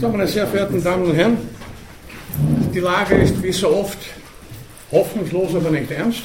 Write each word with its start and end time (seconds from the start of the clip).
So, 0.00 0.08
meine 0.08 0.26
sehr 0.26 0.46
verehrten 0.46 0.82
Damen 0.82 1.04
und 1.04 1.14
Herren, 1.14 1.36
die 2.72 2.80
Lage 2.80 3.16
ist 3.16 3.42
wie 3.42 3.52
so 3.52 3.68
oft 3.68 3.98
hoffnungslos, 4.90 5.54
aber 5.54 5.70
nicht 5.70 5.90
ernst. 5.90 6.22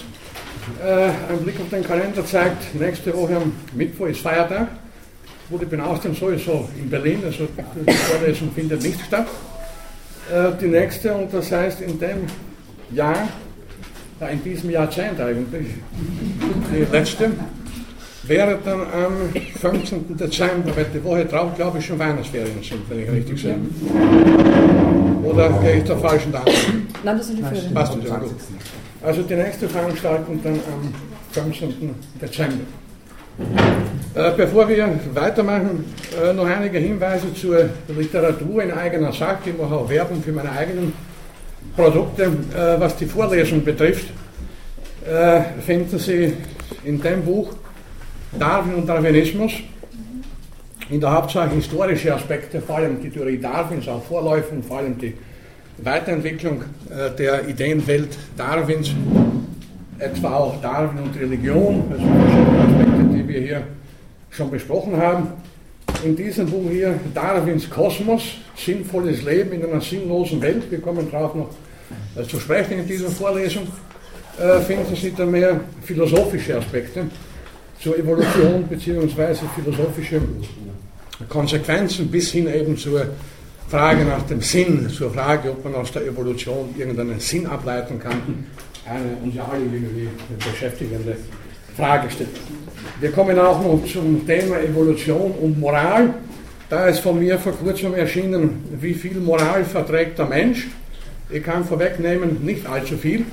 Äh, 0.82 1.08
ein 1.32 1.40
Blick 1.44 1.60
auf 1.60 1.70
den 1.70 1.84
Kalender 1.84 2.26
zeigt, 2.26 2.74
nächste 2.76 3.14
Woche 3.16 3.36
am 3.36 3.52
Mittwoch 3.74 4.08
ist 4.08 4.22
Feiertag. 4.22 4.68
Wurde 5.50 5.66
bin 5.66 5.82
außerdem 5.82 6.16
sowieso 6.16 6.70
in 6.78 6.90
Berlin, 6.90 7.22
also 7.26 7.48
die 7.86 7.92
Vorlesung 7.92 8.52
findet 8.54 8.82
nicht 8.82 9.02
statt. 9.06 9.28
Äh, 10.32 10.52
die 10.62 10.68
nächste, 10.68 11.14
und 11.14 11.34
das 11.34 11.52
heißt 11.52 11.82
in 11.82 12.00
dem 12.00 12.26
Jahr, 12.92 13.28
ja, 14.22 14.28
in 14.28 14.42
diesem 14.44 14.70
Jahrzehnt 14.70 15.20
eigentlich, 15.20 15.68
die 16.72 16.86
letzte, 16.96 17.32
wäre 18.24 18.58
dann 18.64 18.82
am 18.82 19.42
15. 19.60 20.18
Dezember, 20.18 20.76
weil 20.76 20.86
die 20.94 21.04
Woche 21.04 21.26
drauf, 21.26 21.56
glaube 21.56 21.80
ich, 21.80 21.86
schon 21.86 22.00
Weihnachtsferien 22.00 22.64
sind, 22.64 22.90
wenn 22.90 23.04
ich 23.04 23.12
richtig 23.12 23.42
sehe. 23.42 23.58
Oder 25.24 25.50
gehe 25.62 25.78
ich 25.78 25.84
der 25.84 25.98
falschen 25.98 26.32
Datum? 26.32 26.54
Nein, 27.04 27.18
das 27.18 27.28
sind 27.28 27.40
die 27.40 27.44
Ferien. 27.44 27.74
Passt 27.74 27.96
ja 28.04 28.18
gut. 28.18 28.32
Also 29.02 29.22
die 29.24 29.36
nächste 29.36 29.68
Veranstaltung 29.68 30.40
dann 30.44 30.54
am 30.54 30.94
15. 31.32 31.94
Dezember. 32.22 32.64
Äh, 34.16 34.32
bevor 34.38 34.70
wir 34.70 34.88
weitermachen, 35.14 35.86
äh, 36.22 36.34
noch 36.34 36.46
einige 36.46 36.78
Hinweise 36.78 37.34
zur 37.34 37.70
Literatur 37.88 38.64
in 38.64 38.72
eigener 38.72 39.12
Sache. 39.12 39.50
Ich 39.50 39.58
mache 39.58 39.74
auch 39.74 39.90
Werbung 39.90 40.22
für 40.22 40.32
meine 40.32 40.52
eigenen 40.52 40.94
Produkte. 41.76 42.24
Äh, 42.24 42.80
was 42.80 42.96
die 42.96 43.08
Vorlesung 43.08 43.64
betrifft, 43.64 44.06
äh, 45.10 45.42
finden 45.66 45.98
Sie 45.98 46.34
in 46.86 47.02
dem 47.02 47.24
Buch 47.24 47.54
Darwin 48.40 48.76
und 48.76 48.88
Darwinismus, 48.88 49.54
in 50.90 51.00
der 51.00 51.12
Hauptsache 51.12 51.52
historische 51.52 52.14
Aspekte, 52.14 52.62
vor 52.62 52.78
allem 52.78 53.02
die 53.02 53.10
Theorie 53.10 53.38
Darwins, 53.38 53.88
auch 53.88 54.04
Vorläufe 54.04 54.56
und 54.56 54.66
vor 54.66 54.80
allem 54.80 54.98
die 54.98 55.14
Weiterentwicklung 55.78 56.62
äh, 56.90 57.16
der 57.16 57.48
Ideenwelt 57.48 58.18
Darwins, 58.36 58.92
etwa 60.00 60.36
auch 60.36 60.62
Darwin 60.62 61.04
und 61.04 61.20
Religion, 61.20 61.84
also 61.92 62.06
verschiedene 62.06 62.60
Aspekte, 62.60 63.04
die 63.16 63.28
wir 63.28 63.42
hier 63.42 63.64
schon 64.30 64.52
besprochen 64.52 64.98
haben. 64.98 65.30
In 66.04 66.16
diesem 66.16 66.48
Buch 66.48 66.70
hier 66.70 67.00
Darwins 67.14 67.70
Kosmos, 67.70 68.24
sinnvolles 68.58 69.24
Leben 69.24 69.54
in 69.54 69.66
einer 69.66 69.80
sinnlosen 69.80 70.42
Welt, 70.42 70.70
wir 70.70 70.82
kommen 70.82 71.10
darauf 71.10 71.36
noch 71.36 71.50
äh, 72.16 72.24
zu 72.28 72.40
sprechen 72.40 72.80
in 72.80 72.88
dieser 72.88 73.10
Vorlesung, 73.10 73.68
äh, 74.40 74.60
finden 74.62 74.96
Sie 74.96 75.14
dann 75.14 75.30
mehr 75.32 75.60
philosophische 75.84 76.58
Aspekte 76.58 77.06
zur 77.84 77.98
Evolution 78.00 78.64
bzw. 78.70 79.36
philosophische 79.56 80.22
Konsequenzen 81.28 82.08
bis 82.08 82.32
hin 82.32 82.48
eben 82.48 82.78
zur 82.78 83.08
Frage 83.68 84.06
nach 84.06 84.22
dem 84.24 84.42
Sinn, 84.42 84.90
zur 84.90 85.12
Frage, 85.12 85.52
ob 85.52 85.66
man 85.66 85.76
aus 85.76 85.92
der 85.92 86.06
Evolution 86.06 86.74
irgendeinen 86.78 87.20
Sinn 87.20 87.46
ableiten 87.46 88.00
kann. 88.00 88.46
Eine 88.86 89.18
uns 89.22 89.36
ja 89.36 89.44
alle 89.52 89.64
irgendwie 89.64 90.08
beschäftigende 90.38 91.18
Fragestellung. 91.76 92.34
Wir 93.02 93.12
kommen 93.12 93.38
auch 93.38 93.62
noch 93.62 93.82
zum 93.92 94.26
Thema 94.26 94.60
Evolution 94.60 95.32
und 95.32 95.60
Moral. 95.60 96.14
Da 96.70 96.88
ist 96.88 97.00
von 97.00 97.20
mir 97.20 97.38
vor 97.38 97.54
kurzem 97.54 97.94
erschienen, 97.96 98.64
wie 98.80 98.94
viel 98.94 99.20
Moral 99.20 99.66
verträgt 99.66 100.20
der 100.20 100.26
Mensch. 100.26 100.68
Ich 101.34 101.42
kann 101.44 101.66
vorwegnehmen, 101.66 102.46
nicht 102.46 102.64
allzu 102.68 102.96
viel, 102.96 103.26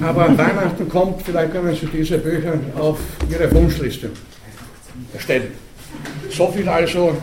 aber 0.00 0.26
Weihnachten 0.38 0.88
kommt, 0.88 1.20
vielleicht 1.20 1.52
können 1.52 1.76
Sie 1.76 1.84
diese 1.86 2.16
Bücher 2.16 2.54
auf 2.78 2.98
Ihre 3.30 3.52
Wunschliste 3.52 4.08
stellen. 5.18 5.48
So 6.30 6.50
viel 6.50 6.66
also 6.66 7.14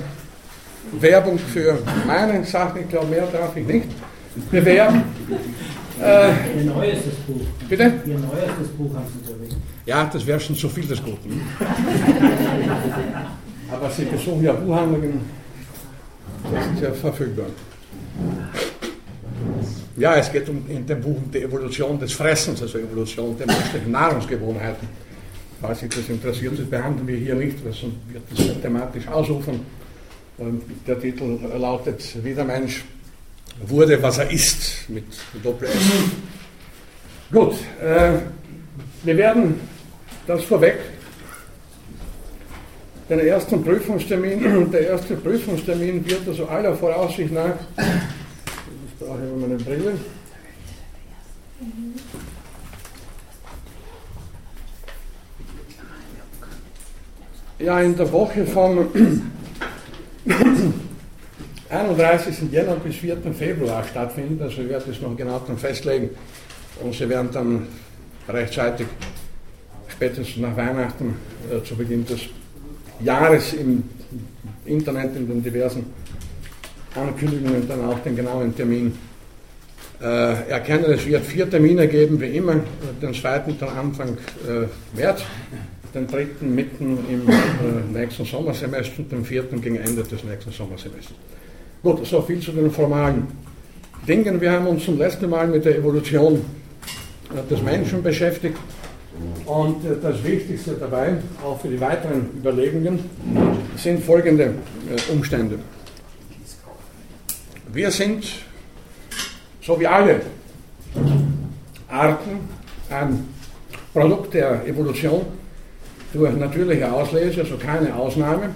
Werbung 1.00 1.40
für 1.40 1.80
meine 2.06 2.44
Sachen, 2.46 2.82
ich 2.82 2.90
glaube, 2.90 3.08
mehr 3.08 3.26
darf 3.26 3.58
ich 3.58 3.66
nicht 3.66 3.88
bewerben. 4.52 5.02
Äh, 6.00 6.60
Ihr 6.60 6.64
neuestes 6.66 7.16
Buch. 7.28 7.42
Bitte? 7.68 7.94
Ihr 8.06 8.20
neuestes 8.20 8.68
Buch 8.78 8.94
haben 8.94 9.08
Sie 9.26 9.32
erwähnt. 9.32 9.58
Ja, 9.88 10.08
das 10.14 10.28
wäre 10.28 10.40
schon 10.40 10.56
zu 10.56 10.70
viel 10.70 10.86
des 10.86 11.04
Guten. 11.04 11.42
Aber 13.72 13.90
Sie 13.90 14.06
besuchen 14.06 14.44
ja 14.44 14.54
Buchhandlungen, 14.54 15.22
das 16.54 16.66
ist 16.68 16.84
ja 16.84 16.92
verfügbar. 16.92 17.48
Ja, 19.98 20.16
es 20.16 20.32
geht 20.32 20.48
um, 20.50 20.64
in 20.70 20.86
dem 20.86 21.02
Buch 21.02 21.18
um 21.18 21.32
die 21.32 21.44
Evolution 21.44 22.00
des 22.00 22.14
Fressens, 22.14 22.62
also 22.62 22.78
Evolution 22.78 23.38
der 23.38 23.48
menschlichen 23.48 23.92
Nahrungsgewohnheiten. 23.92 24.88
Falls 25.62 25.80
Sie 25.80 25.90
das 25.90 26.08
interessiert, 26.08 26.58
das 26.58 26.66
behandeln 26.66 27.06
wir 27.08 27.18
hier 27.18 27.36
nicht, 27.36 27.64
weil 27.66 27.74
sonst 27.74 27.98
wird 28.08 28.24
das 28.30 28.62
thematisch 28.62 29.08
ausufern. 29.08 29.60
Der 30.88 31.00
Titel 31.00 31.38
lautet, 31.58 32.24
wie 32.24 32.34
der 32.34 32.46
Mensch 32.46 32.86
wurde, 33.68 34.02
was 34.02 34.20
er 34.20 34.32
ist, 34.32 34.90
mit 34.90 35.04
Doppel-S. 35.44 35.76
Gut, 37.32 37.56
äh, 37.82 38.20
wir 39.04 39.18
werden 39.18 39.60
das 40.26 40.44
vorweg, 40.44 40.78
den 43.10 43.20
ersten 43.20 43.64
Prüfungstermin, 43.64 44.72
der 44.72 44.90
erste 44.90 45.16
Prüfungstermin 45.16 46.08
wird 46.10 46.28
also 46.28 46.48
aller 46.48 46.76
Voraussicht 46.76 47.34
nach, 47.34 47.56
ich 49.00 49.06
brauche 49.06 49.20
immer 49.20 49.48
meine 49.48 49.56
Brille, 49.56 49.94
ja, 57.60 57.80
in 57.82 57.96
der 57.96 58.12
Woche 58.12 58.46
vom 58.46 58.90
31. 61.70 62.38
Jänner 62.52 62.76
bis 62.76 62.96
4. 62.96 63.18
Februar 63.38 63.84
stattfinden. 63.84 64.42
Also 64.42 64.62
ich 64.62 64.70
werde 64.70 64.92
es 64.92 65.02
noch 65.02 65.16
genau 65.16 65.40
dann 65.46 65.58
festlegen. 65.58 66.10
Und 66.84 66.94
Sie 66.94 67.08
werden 67.08 67.30
dann 67.32 67.68
rechtzeitig, 68.28 68.88
spätestens 69.88 70.38
nach 70.38 70.56
Weihnachten, 70.56 71.16
äh, 71.52 71.64
zu 71.64 71.76
Beginn 71.76 72.06
des 72.06 72.22
Jahres 73.02 73.54
im 73.54 73.84
Internet, 74.66 75.16
in 75.16 75.28
den 75.28 75.44
diversen 75.44 75.86
Ankündigungen, 76.96 77.68
dann 77.68 77.86
auch 77.86 78.00
den 78.00 78.16
genauen 78.16 78.56
Termin 78.56 78.94
äh, 80.02 80.50
erkennen. 80.50 80.86
Es 80.86 81.06
wird 81.06 81.26
vier 81.26 81.50
Termine 81.50 81.88
geben, 81.88 82.20
wie 82.20 82.38
immer. 82.38 82.56
Den 83.02 83.14
zweiten 83.14 83.58
dann 83.60 83.70
Anfang 83.70 84.18
äh, 84.48 84.98
März, 84.98 85.24
den 85.94 86.08
dritten 86.08 86.56
mitten 86.56 87.00
im 87.10 87.30
äh, 87.30 88.00
nächsten 88.00 88.26
Sommersemester 88.26 89.00
und 89.00 89.12
den 89.12 89.26
vierten 89.26 89.62
gegen 89.62 89.78
Ende 89.78 90.04
des 90.04 90.24
nächsten 90.24 90.52
Sommersemesters. 90.52 91.16
Gut, 91.84 92.06
so 92.06 92.22
viel 92.22 92.40
zu 92.40 92.52
den 92.52 92.72
formalen 92.72 93.28
Dingen. 94.08 94.40
Wir 94.42 94.52
haben 94.52 94.68
uns 94.68 94.86
zum 94.86 94.98
letzten 94.98 95.30
Mal 95.30 95.48
mit 95.48 95.66
der 95.66 95.78
Evolution 95.78 96.42
äh, 97.34 97.50
des 97.50 97.62
Menschen 97.62 98.02
beschäftigt. 98.02 98.58
Und 99.46 99.86
äh, 99.86 99.96
das 100.02 100.24
Wichtigste 100.24 100.72
dabei, 100.80 101.18
auch 101.44 101.60
für 101.60 101.68
die 101.68 101.80
weiteren 101.80 102.30
Überlegungen, 102.38 103.00
sind 103.76 104.04
folgende 104.04 104.46
äh, 104.46 105.12
Umstände. 105.12 105.60
Wir 107.72 107.92
sind, 107.92 108.26
so 109.62 109.80
wie 109.80 109.86
alle 109.86 110.22
Arten, 111.88 112.40
ein 112.90 113.28
Produkt 113.94 114.34
der 114.34 114.66
Evolution 114.66 115.22
durch 116.12 116.36
natürliche 116.36 116.92
Auslese, 116.92 117.42
also 117.42 117.58
keine 117.58 117.96
Ausnahme. 117.96 118.50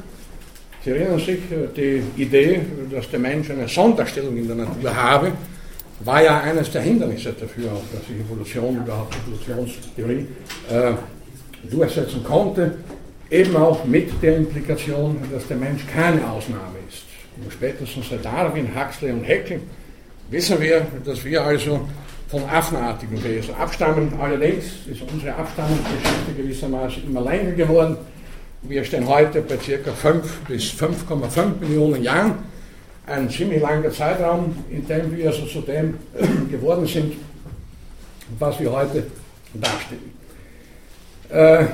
Sie 0.83 0.89
erinnern 0.89 1.19
sich, 1.19 1.39
die 1.77 2.01
Idee, 2.17 2.61
dass 2.91 3.09
der 3.11 3.19
Mensch 3.19 3.51
eine 3.51 3.67
Sonderstellung 3.67 4.35
in 4.35 4.47
der 4.47 4.55
Natur 4.55 4.95
habe, 4.95 5.31
war 5.99 6.23
ja 6.23 6.41
eines 6.41 6.71
der 6.71 6.81
Hindernisse 6.81 7.33
dafür, 7.33 7.69
dass 7.93 8.07
sich 8.07 8.19
Evolution, 8.19 8.77
überhaupt 8.77 9.15
Evolutionstheorie, 9.27 10.27
äh, 10.71 10.93
durchsetzen 11.69 12.23
konnte, 12.23 12.79
eben 13.29 13.55
auch 13.55 13.85
mit 13.85 14.21
der 14.23 14.37
Implikation, 14.37 15.17
dass 15.31 15.47
der 15.47 15.57
Mensch 15.57 15.85
keine 15.85 16.27
Ausnahme 16.29 16.79
ist. 16.89 17.02
Spätestens 17.49 18.09
seit 18.09 18.23
Darwin, 18.23 18.69
Huxley 18.75 19.11
und 19.11 19.25
Haeckel 19.25 19.61
wissen 20.29 20.59
wir, 20.59 20.85
dass 21.05 21.23
wir 21.23 21.43
also 21.43 21.81
von 22.27 22.43
affenartigen 22.49 23.23
Wesen 23.23 23.53
abstammen. 23.55 24.11
Allerdings 24.19 24.65
ist 24.87 25.01
unsere 25.11 25.35
Abstammungsgeschichte 25.35 26.33
gewissermaßen 26.35 27.03
immer 27.05 27.21
länger 27.21 27.51
geworden. 27.51 27.97
Wir 28.63 28.83
stehen 28.83 29.07
heute 29.07 29.41
bei 29.41 29.57
ca. 29.57 29.91
5 29.91 30.39
bis 30.47 30.71
5,5 30.71 31.59
Millionen 31.59 32.01
Jahren. 32.01 32.35
Ein 33.05 33.29
ziemlich 33.29 33.61
langer 33.61 33.91
Zeitraum, 33.91 34.55
in 34.69 34.87
dem 34.87 35.15
wir 35.15 35.27
also 35.27 35.45
zu 35.45 35.61
dem 35.61 35.99
geworden 36.49 36.87
sind, 36.87 37.15
was 38.39 38.59
wir 38.59 38.71
heute 38.71 39.05
darstellen. 39.53 40.13
Äh, 41.29 41.65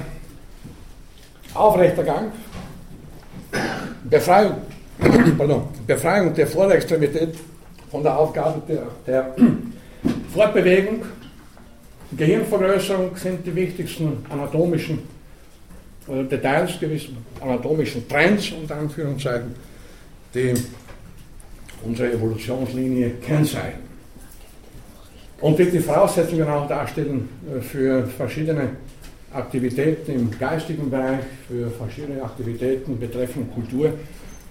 aufrechter 1.54 2.04
Gang, 2.04 2.32
Befreiung, 4.04 4.58
pardon, 5.38 5.64
Befreiung 5.86 6.34
der 6.34 6.48
Vorextremität 6.48 7.36
von 7.90 8.04
der 8.04 8.18
Aufgabe 8.18 8.62
der, 8.68 8.84
der 9.06 9.36
Fortbewegung, 10.34 11.04
Gehirnvergrößerung 12.16 13.16
sind 13.16 13.46
die 13.46 13.56
wichtigsten 13.56 14.26
anatomischen 14.30 15.00
äh, 16.08 16.24
Details, 16.24 16.80
gewissen 16.80 17.18
anatomischen 17.40 18.08
Trends 18.08 18.52
unter 18.52 18.78
Anführungszeichen. 18.78 19.54
Die 20.34 20.54
unsere 21.84 22.14
Evolutionslinie 22.14 23.12
kennzeichnen. 23.26 23.90
Und 25.42 25.58
die 25.58 25.66
die 25.66 25.80
Voraussetzungen 25.80 26.48
auch 26.48 26.68
darstellen 26.68 27.30
äh, 27.48 27.62
für 27.62 28.06
verschiedene 28.06 28.72
Aktivitäten 29.32 30.12
im 30.12 30.40
geistigen 30.40 30.90
Bereich, 30.90 31.20
für 31.48 31.70
verschiedene 31.70 32.24
Aktivitäten 32.24 33.00
betreffend 33.00 33.54
Kultur 33.54 33.94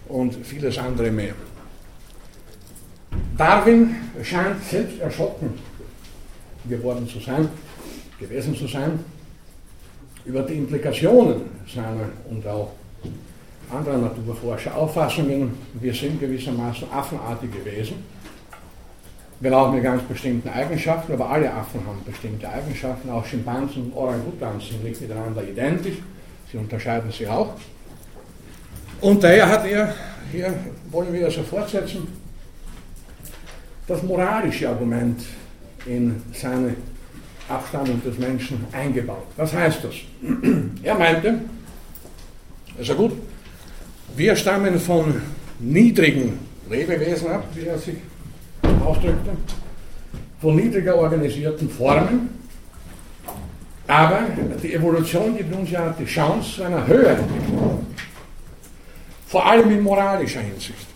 und 0.08 0.34
vieles 0.44 0.78
andere 0.78 1.10
mehr. 1.10 1.34
Darwin 3.37 3.96
scheint 4.22 4.62
selbst 4.64 5.00
erschrocken 5.00 5.55
geworden 6.69 7.08
zu 7.08 7.19
sein, 7.20 7.49
gewesen 8.19 8.55
zu 8.55 8.66
sein, 8.66 8.99
über 10.25 10.43
die 10.43 10.55
Implikationen 10.55 11.43
seiner 11.72 12.10
und 12.28 12.46
auch 12.46 12.72
anderer 13.70 13.99
Naturforscher 13.99 14.75
Auffassungen, 14.76 15.52
wir 15.75 15.94
sind 15.94 16.20
gewissermaßen 16.20 16.88
affenartige 16.93 17.64
Wesen, 17.64 17.96
wenn 19.40 19.55
auch 19.55 19.72
mit 19.72 19.82
ganz 19.82 20.02
bestimmten 20.02 20.49
Eigenschaften, 20.49 21.12
aber 21.12 21.31
alle 21.31 21.52
Affen 21.52 21.81
haben 21.87 22.02
bestimmte 22.05 22.49
Eigenschaften, 22.49 23.10
auch 23.10 23.25
Schimpansen 23.25 23.84
und 23.84 23.96
Orangutans 23.96 24.69
sind 24.69 24.82
nicht 24.84 25.00
miteinander 25.00 25.43
identisch, 25.44 25.99
sie 26.50 26.58
unterscheiden 26.58 27.10
sich 27.10 27.28
auch. 27.28 27.55
Und 29.00 29.23
daher 29.23 29.49
hat 29.49 29.67
er, 29.67 29.95
hier 30.33 30.53
wollen 30.91 31.12
wir 31.12 31.27
also 31.27 31.43
fortsetzen, 31.43 32.09
das 33.87 34.03
moralische 34.03 34.69
Argument 34.69 35.21
in 35.87 36.21
seine 36.33 36.75
Abstammung 37.49 38.03
des 38.05 38.19
Menschen 38.19 38.67
eingebaut. 38.73 39.27
Was 39.37 39.55
heißt 39.55 39.85
das? 39.85 39.95
Er 40.83 40.95
meinte, 40.97 41.41
also 42.77 42.95
gut, 42.95 43.12
wir 44.17 44.37
stammen 44.37 44.79
von 44.79 45.23
niedrigen 45.59 46.39
Lebewesen 46.69 47.29
ab, 47.29 47.47
wie 47.55 47.67
er 47.67 47.79
sich 47.79 47.97
ausdrückte, 48.85 49.31
von 50.41 50.56
niedriger 50.56 50.97
organisierten 50.97 51.71
Formen, 51.71 52.29
aber 53.87 54.21
die 54.62 54.75
Evolution 54.75 55.37
gibt 55.37 55.55
uns 55.55 55.71
ja 55.71 55.94
die 55.99 56.05
Chance 56.05 56.67
einer 56.67 56.87
höheren 56.87 57.25
vor 59.29 59.45
allem 59.45 59.71
in 59.71 59.83
moralischer 59.83 60.41
Hinsicht. 60.41 60.87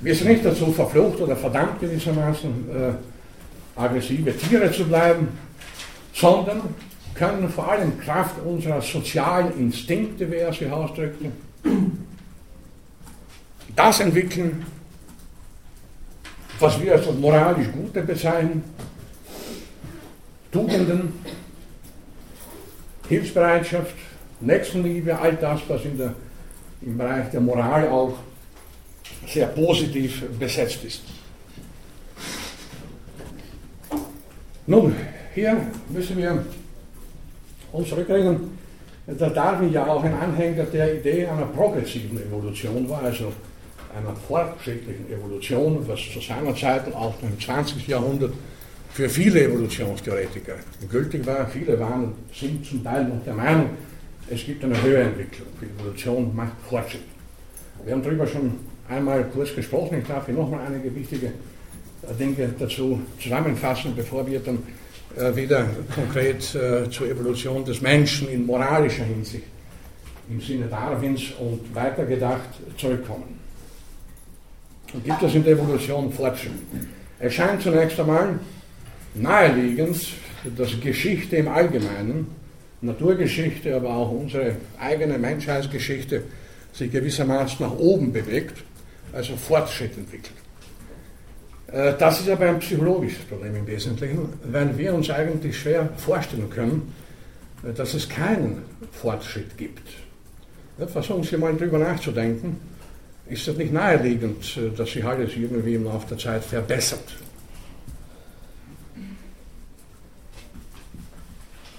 Wir 0.00 0.14
sind 0.14 0.28
nicht 0.28 0.44
dazu 0.44 0.72
verflucht 0.72 1.20
oder 1.20 1.36
verdammt 1.36 1.78
gewissermaßen, 1.80 2.70
äh, 2.70 3.80
aggressive 3.80 4.36
Tiere 4.36 4.72
zu 4.72 4.84
bleiben, 4.84 5.28
sondern 6.12 6.62
können 7.14 7.48
vor 7.48 7.70
allem 7.70 7.98
Kraft 8.00 8.36
unserer 8.44 8.80
sozialen 8.80 9.58
Instinkte, 9.58 10.30
wie 10.30 10.36
er 10.36 10.52
sie 10.52 10.68
ausdrückte, 10.68 11.30
das 13.76 14.00
entwickeln, 14.00 14.64
was 16.58 16.80
wir 16.80 16.92
als 16.92 17.06
moralisch 17.12 17.68
Gute 17.72 18.02
bezeichnen, 18.02 18.62
Tugenden, 20.50 21.12
Hilfsbereitschaft, 23.08 23.94
Nächstenliebe, 24.40 25.18
all 25.18 25.34
das, 25.36 25.60
was 25.68 25.84
in 25.84 25.98
der, 25.98 26.14
im 26.82 26.98
Bereich 26.98 27.30
der 27.30 27.40
Moral 27.40 27.88
auch 27.88 28.14
sehr 29.26 29.46
positiv 29.48 30.24
besetzt 30.38 30.84
ist. 30.84 31.02
Nun, 34.66 34.94
hier 35.34 35.56
müssen 35.88 36.16
wir 36.16 36.44
uns 37.72 37.88
zurückreden, 37.88 38.58
dass 39.06 39.34
Darwin 39.34 39.72
ja 39.72 39.86
auch 39.86 40.02
ein 40.02 40.14
Anhänger 40.14 40.64
der 40.64 40.98
Idee 40.98 41.26
einer 41.26 41.46
progressiven 41.46 42.18
Evolution 42.22 42.88
war, 42.88 43.02
also 43.02 43.32
einer 43.96 44.16
fortschrittlichen 44.16 45.12
Evolution, 45.12 45.86
was 45.86 46.00
zu 46.12 46.20
seiner 46.20 46.54
Zeit 46.54 46.86
und 46.86 46.94
auch 46.94 47.14
im 47.22 47.38
20. 47.38 47.86
Jahrhundert 47.86 48.32
für 48.90 49.08
viele 49.08 49.44
Evolutionstheoretiker 49.44 50.54
gültig 50.88 51.26
war. 51.26 51.46
Viele 51.48 51.78
waren 51.78 52.04
und 52.04 52.14
sind 52.32 52.64
zum 52.64 52.82
Teil 52.82 53.04
noch 53.04 53.22
der 53.24 53.34
Meinung, 53.34 53.70
es 54.30 54.44
gibt 54.44 54.64
eine 54.64 54.80
Höherentwicklung. 54.80 55.48
Evolution 55.60 56.34
macht 56.34 56.52
Fortschritt. 56.68 57.02
Wir 57.84 57.92
haben 57.92 58.02
darüber 58.02 58.26
schon 58.26 58.54
einmal 58.88 59.24
kurz 59.24 59.54
gesprochen. 59.54 59.98
Ich 59.98 60.06
darf 60.06 60.26
hier 60.26 60.34
nochmal 60.34 60.66
einige 60.66 60.94
wichtige 60.94 61.32
Dinge 62.18 62.54
dazu 62.58 63.00
zusammenfassen, 63.20 63.94
bevor 63.96 64.26
wir 64.26 64.40
dann 64.40 64.58
äh, 65.16 65.34
wieder 65.34 65.66
konkret 65.94 66.54
äh, 66.54 66.88
zur 66.90 67.08
Evolution 67.08 67.64
des 67.64 67.80
Menschen 67.80 68.28
in 68.28 68.44
moralischer 68.46 69.04
Hinsicht 69.04 69.44
im 70.28 70.40
Sinne 70.40 70.66
Darwins 70.66 71.32
und 71.38 71.74
weitergedacht 71.74 72.48
zurückkommen. 72.76 73.38
Und 74.92 75.04
gibt 75.04 75.22
es 75.22 75.34
in 75.34 75.44
der 75.44 75.54
Evolution 75.54 76.12
Fortschritt? 76.12 76.52
Es 77.18 77.34
scheint 77.34 77.62
zunächst 77.62 77.98
einmal 78.00 78.38
naheliegend, 79.14 80.08
dass 80.56 80.80
Geschichte 80.80 81.36
im 81.36 81.48
Allgemeinen, 81.48 82.26
Naturgeschichte, 82.84 83.74
aber 83.74 83.94
auch 83.94 84.10
unsere 84.10 84.56
eigene 84.78 85.18
Menschheitsgeschichte 85.18 86.22
sich 86.72 86.90
gewissermaßen 86.90 87.64
nach 87.64 87.76
oben 87.76 88.12
bewegt 88.12 88.64
also 89.14 89.36
Fortschritt 89.36 89.96
entwickelt. 89.96 90.34
Äh, 91.68 91.94
das 91.98 92.20
ist 92.20 92.28
aber 92.28 92.48
ein 92.48 92.58
psychologisches 92.58 93.24
Problem 93.24 93.56
im 93.56 93.66
Wesentlichen, 93.66 94.28
weil 94.44 94.76
wir 94.76 94.94
uns 94.94 95.10
eigentlich 95.10 95.56
schwer 95.58 95.88
vorstellen 95.96 96.50
können, 96.50 96.92
äh, 97.62 97.72
dass 97.72 97.94
es 97.94 98.08
keinen 98.08 98.62
Fortschritt 98.92 99.56
gibt. 99.56 99.88
Versuchen 100.88 101.22
Sie 101.22 101.36
mal 101.36 101.54
darüber 101.54 101.78
nachzudenken. 101.78 102.56
Ist 103.28 103.46
das 103.46 103.56
nicht 103.56 103.72
naheliegend, 103.72 104.56
äh, 104.56 104.76
dass 104.76 104.90
sich 104.90 105.04
alles 105.04 105.36
irgendwie 105.36 105.74
im 105.74 105.84
Laufe 105.84 106.08
der 106.08 106.18
Zeit 106.18 106.44
verbessert? 106.44 107.16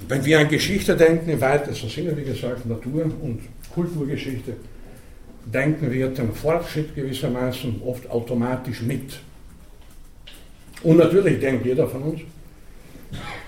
Wenn 0.08 0.24
wir 0.24 0.40
an 0.40 0.50
Geschichte 0.50 0.96
denken, 0.96 1.30
im 1.30 1.42
weitesten 1.42 1.90
Sinne, 1.90 2.16
wie 2.16 2.24
gesagt, 2.24 2.66
Natur- 2.66 3.06
und 3.06 3.42
Kulturgeschichte, 3.74 4.54
denken 5.46 5.92
wir 5.92 6.10
den 6.10 6.34
Fortschritt 6.34 6.96
gewissermaßen 6.96 7.82
oft 7.86 8.10
automatisch 8.10 8.82
mit. 8.82 9.20
Und 10.84 10.98
natürlich 10.98 11.40
denkt 11.40 11.66
jeder 11.66 11.88
von 11.88 12.04
uns, 12.04 12.22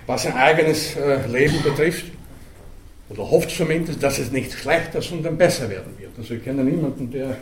was 0.07 0.23
sein 0.23 0.33
eigenes 0.33 0.95
äh, 0.95 1.27
Leben 1.27 1.61
betrifft, 1.63 2.05
oder 3.09 3.29
hofft 3.29 3.51
zumindest, 3.51 4.03
dass 4.03 4.19
es 4.19 4.31
nicht 4.31 4.51
schlechter, 4.51 5.01
sondern 5.01 5.37
besser 5.37 5.69
werden 5.69 5.93
wird. 5.97 6.11
Also 6.17 6.33
ich 6.33 6.43
kenne 6.43 6.63
niemanden, 6.63 7.09
der 7.09 7.37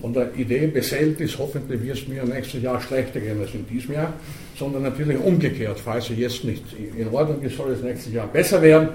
von 0.00 0.12
der 0.12 0.34
Idee 0.34 0.66
beseelt 0.66 1.20
ist, 1.20 1.38
hoffentlich 1.38 1.82
wird 1.82 1.98
es 1.98 2.08
mir 2.08 2.24
nächstes 2.24 2.62
Jahr 2.62 2.80
schlechter 2.80 3.20
gehen 3.20 3.40
als 3.40 3.54
in 3.54 3.66
diesem 3.66 3.94
Jahr, 3.94 4.12
sondern 4.58 4.82
natürlich 4.82 5.18
umgekehrt, 5.18 5.78
falls 5.78 6.10
es 6.10 6.18
jetzt 6.18 6.44
nicht 6.44 6.64
in 6.96 7.08
Ordnung 7.08 7.42
ist, 7.42 7.56
soll 7.56 7.72
es 7.72 7.82
nächstes 7.82 8.12
Jahr 8.12 8.26
besser 8.26 8.62
werden 8.62 8.88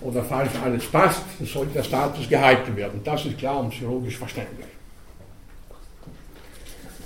oder 0.00 0.22
falls 0.22 0.50
alles 0.64 0.84
passt, 0.86 1.22
sollte 1.44 1.74
der 1.74 1.82
Status 1.82 2.28
gehalten 2.28 2.76
werden. 2.76 3.00
Das 3.04 3.24
ist 3.24 3.38
klar 3.38 3.60
und 3.60 3.70
psychologisch 3.70 4.16
verständlich. 4.16 4.66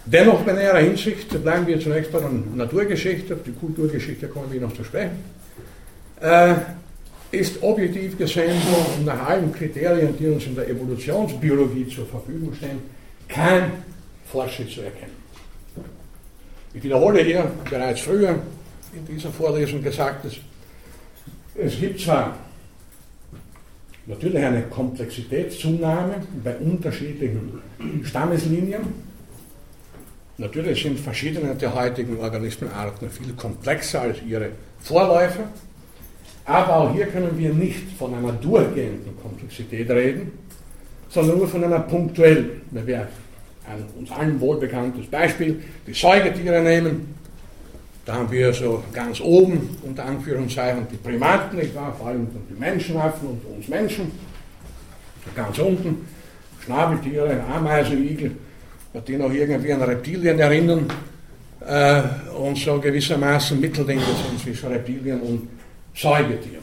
Dennoch, 0.05 0.41
bei 0.41 0.53
näherer 0.53 0.79
Hinsicht, 0.79 1.29
bleiben 1.43 1.67
wir 1.67 1.79
zunächst 1.79 2.11
bei 2.11 2.19
der 2.19 2.31
Naturgeschichte, 2.31 3.37
die 3.47 3.53
Kulturgeschichte 3.53 4.29
kommen 4.29 4.51
wir 4.51 4.61
noch 4.61 4.75
zu 4.75 4.83
sprechen, 4.83 5.23
äh, 6.21 6.55
ist 7.31 7.63
objektiv 7.63 8.19
gesehen 8.19 8.57
so 8.61 9.05
nach 9.05 9.29
allen 9.29 9.53
Kriterien, 9.53 10.17
die 10.19 10.27
uns 10.27 10.47
in 10.47 10.57
der 10.57 10.69
Evolutionsbiologie 10.69 11.87
zur 11.89 12.07
Verfügung 12.07 12.53
stehen, 12.55 12.81
kein 13.33 13.73
Fortschritt 14.31 14.71
zu 14.71 14.83
erkennen. 14.83 15.17
Ich 16.73 16.83
wiederhole 16.83 17.23
hier 17.23 17.51
bereits 17.69 18.01
früher 18.01 18.39
in 18.95 19.07
dieser 19.07 19.31
Vorlesung 19.31 19.83
Gesagtes, 19.83 20.37
es 21.55 21.79
gibt 21.79 22.01
zwar 22.01 22.37
natürlich 24.07 24.43
eine 24.43 24.63
Komplexitätszunahme 24.63 26.15
bei 26.43 26.57
unterschiedlichen 26.57 27.61
Stammeslinien. 28.05 28.81
Natürlich 30.39 30.83
sind 30.83 30.99
verschiedene 30.99 31.55
der 31.55 31.75
heutigen 31.75 32.19
Organismenarten 32.19 33.11
viel 33.11 33.33
komplexer 33.35 34.03
als 34.03 34.23
ihre 34.27 34.51
Vorläufer. 34.81 35.51
Aber 36.47 36.77
auch 36.77 36.95
hier 36.95 37.07
können 37.07 37.37
wir 37.37 37.53
nicht 37.53 37.93
von 37.99 38.15
einer 38.15 38.33
durchgehenden 38.33 39.21
Komplexität 39.21 39.91
reden, 39.91 40.33
sondern 41.11 41.39
nur 41.39 41.49
von 41.49 41.63
einer 41.63 41.81
punktuellen. 41.81 42.63
Wir 42.71 43.09
ein 43.71 43.85
uns 43.99 44.11
allen 44.11 44.41
wohlbekanntes 44.41 45.07
Beispiel, 45.07 45.63
die 45.87 45.95
Säugetiere 45.95 46.63
nehmen, 46.63 47.15
da 48.05 48.15
haben 48.15 48.31
wir 48.31 48.53
so 48.53 48.83
ganz 48.93 49.21
oben, 49.21 49.77
unter 49.83 50.05
Anführungszeichen, 50.05 50.87
die 50.91 50.97
Primaten, 50.97 51.59
nicht 51.59 51.75
wahr? 51.75 51.95
vor 51.97 52.09
allem 52.09 52.27
die 52.49 52.59
Menschenaffen 52.59 53.29
und 53.29 53.45
uns 53.45 53.69
Menschen. 53.69 54.11
Ganz 55.37 55.59
unten 55.59 56.09
Schnabeltiere, 56.65 57.41
Ameisenigel, 57.45 58.33
die 59.07 59.17
noch 59.17 59.33
irgendwie 59.33 59.73
an 59.73 59.83
Reptilien 59.83 60.39
erinnern 60.39 60.87
äh, 61.61 62.03
und 62.37 62.59
so 62.59 62.81
gewissermaßen 62.81 63.61
Mitteldinge 63.61 64.03
sind 64.03 64.41
zwischen 64.41 64.71
Reptilien 64.71 65.21
und 65.21 65.49
Säugetieren. 65.95 66.60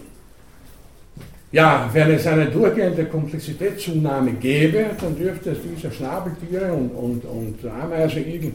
Ja, 1.52 1.90
wenn 1.94 2.12
es 2.12 2.28
eine 2.28 2.48
durchgehende 2.48 3.06
Komplexitätszunahme 3.06 4.34
gäbe, 4.34 4.88
dann 5.00 5.18
dürfte 5.18 5.52
es 5.52 5.60
diese 5.64 5.92
Schnabeltiere 5.94 6.74
und, 6.74 6.90
und, 6.90 7.24
und 7.24 7.72
Ameisenigel 7.72 8.52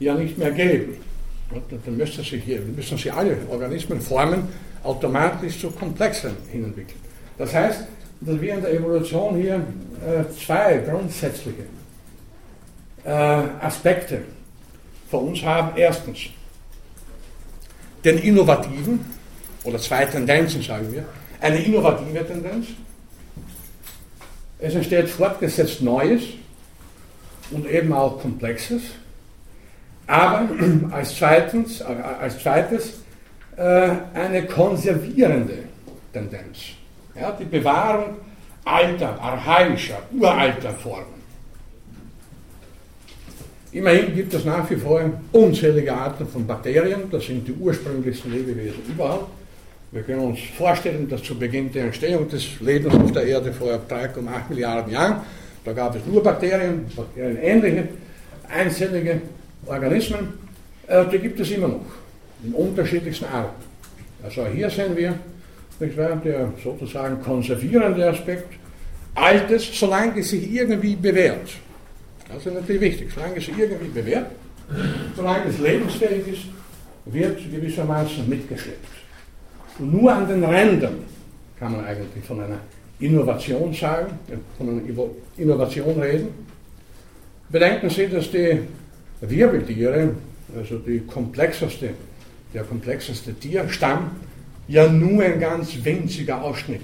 ja 0.00 0.14
nicht 0.14 0.36
mehr 0.36 0.50
geben. 0.50 0.96
Dann 1.84 1.96
müssten 1.96 2.24
sich, 2.24 2.42
hier, 2.42 2.60
müssen 2.60 2.98
sich 2.98 3.12
alle 3.12 3.36
Organismen 3.48 4.00
formen, 4.00 4.48
automatisch 4.82 5.60
zu 5.60 5.70
komplexen 5.70 6.32
hinentwickeln. 6.50 6.98
Das 7.38 7.54
heißt, 7.54 7.84
dass 8.20 8.40
wir 8.40 8.54
in 8.54 8.62
der 8.62 8.72
Evolution 8.74 9.36
hier 9.36 9.54
äh, 9.54 10.24
zwei 10.44 10.78
grundsätzliche 10.78 11.62
äh, 13.04 13.10
Aspekte 13.10 14.22
für 15.08 15.18
uns 15.18 15.42
haben. 15.42 15.76
Erstens, 15.76 16.18
den 18.04 18.18
innovativen, 18.18 19.00
oder 19.62 19.78
zwei 19.78 20.04
Tendenzen 20.04 20.62
sagen 20.62 20.92
wir, 20.92 21.04
eine 21.44 21.62
innovative 21.62 22.26
Tendenz. 22.26 22.68
Es 24.58 24.74
entsteht 24.74 25.10
fortgesetzt 25.10 25.82
Neues 25.82 26.22
und 27.50 27.66
eben 27.66 27.92
auch 27.92 28.18
Komplexes. 28.20 28.82
Aber 30.06 30.48
als, 30.90 31.20
äh, 31.20 31.84
als 32.20 32.38
zweites 32.42 32.94
äh, 33.56 33.90
eine 34.14 34.46
konservierende 34.46 35.58
Tendenz. 36.12 36.58
Ja, 37.14 37.32
die 37.32 37.44
Bewahrung 37.44 38.16
alter, 38.64 39.20
archaischer, 39.20 39.98
uralter 40.12 40.72
Formen. 40.72 41.22
Immerhin 43.72 44.14
gibt 44.14 44.32
es 44.32 44.44
nach 44.46 44.68
wie 44.70 44.76
vor 44.76 45.02
unzählige 45.32 45.92
Arten 45.92 46.26
von 46.26 46.46
Bakterien, 46.46 47.10
das 47.10 47.26
sind 47.26 47.46
die 47.46 47.52
ursprünglichsten 47.52 48.32
Lebewesen 48.32 48.82
überhaupt. 48.88 49.43
Wir 49.94 50.02
können 50.02 50.22
uns 50.22 50.40
vorstellen, 50.58 51.08
dass 51.08 51.22
zu 51.22 51.38
Beginn 51.38 51.70
der 51.70 51.84
Entstehung 51.84 52.28
des 52.28 52.58
Lebens 52.58 52.92
auf 52.92 53.12
der 53.12 53.26
Erde 53.26 53.52
vor 53.52 53.80
3,8 53.88 54.48
Milliarden 54.48 54.92
Jahren, 54.92 55.20
da 55.64 55.72
gab 55.72 55.94
es 55.94 56.04
nur 56.04 56.20
Bakterien, 56.20 56.84
bakterienähnliche, 56.96 57.86
einzellige 58.48 59.20
Organismen, 59.64 60.30
äh, 60.88 61.04
die 61.12 61.18
gibt 61.20 61.38
es 61.38 61.48
immer 61.52 61.68
noch, 61.68 61.86
in 62.42 62.52
unterschiedlichsten 62.54 63.26
Arten. 63.26 63.62
Also 64.24 64.44
hier 64.48 64.68
sehen 64.68 64.96
wir 64.96 65.14
der 65.78 66.52
sozusagen 66.62 67.22
konservierende 67.22 68.08
Aspekt, 68.08 68.52
Altes, 69.14 69.78
solange 69.78 70.18
es 70.18 70.30
sich 70.30 70.52
irgendwie 70.52 70.96
bewährt. 70.96 71.50
Das 72.28 72.44
ist 72.44 72.52
natürlich 72.52 72.80
wichtig, 72.80 73.12
solange 73.14 73.36
es 73.36 73.46
sich 73.46 73.56
irgendwie 73.56 74.00
bewährt, 74.00 74.32
solange 75.14 75.44
es 75.50 75.58
lebensfähig 75.60 76.26
ist, 76.26 76.42
wird 77.04 77.38
gewissermaßen 77.48 78.28
mitgeschleppt. 78.28 79.03
Nur 79.78 80.12
an 80.12 80.28
den 80.28 80.44
Rändern 80.44 81.04
kann 81.58 81.72
man 81.72 81.84
eigentlich 81.84 82.24
von 82.24 82.40
einer 82.40 82.60
Innovation 83.00 83.74
sagen, 83.74 84.18
von 84.56 84.68
einer 84.68 84.82
Innovation 85.36 86.00
reden. 86.00 86.28
Bedenken 87.48 87.90
Sie, 87.90 88.08
dass 88.08 88.30
die 88.30 88.60
Wirbeltiere, 89.20 90.10
also 90.56 90.78
die 90.78 91.00
komplexeste, 91.00 91.90
der 92.52 92.62
komplexeste 92.62 93.34
Tierstamm, 93.34 94.12
ja 94.68 94.88
nur 94.88 95.22
ein 95.22 95.40
ganz 95.40 95.76
winziger 95.82 96.42
Ausschnitt 96.42 96.80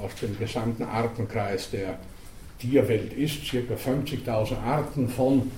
aus 0.00 0.14
dem 0.20 0.36
gesamten 0.38 0.82
Artenkreis 0.82 1.70
der 1.70 1.98
Tierwelt 2.58 3.12
ist. 3.12 3.46
Circa 3.46 3.74
50.000 3.74 4.56
Arten 4.64 5.08
von 5.08 5.50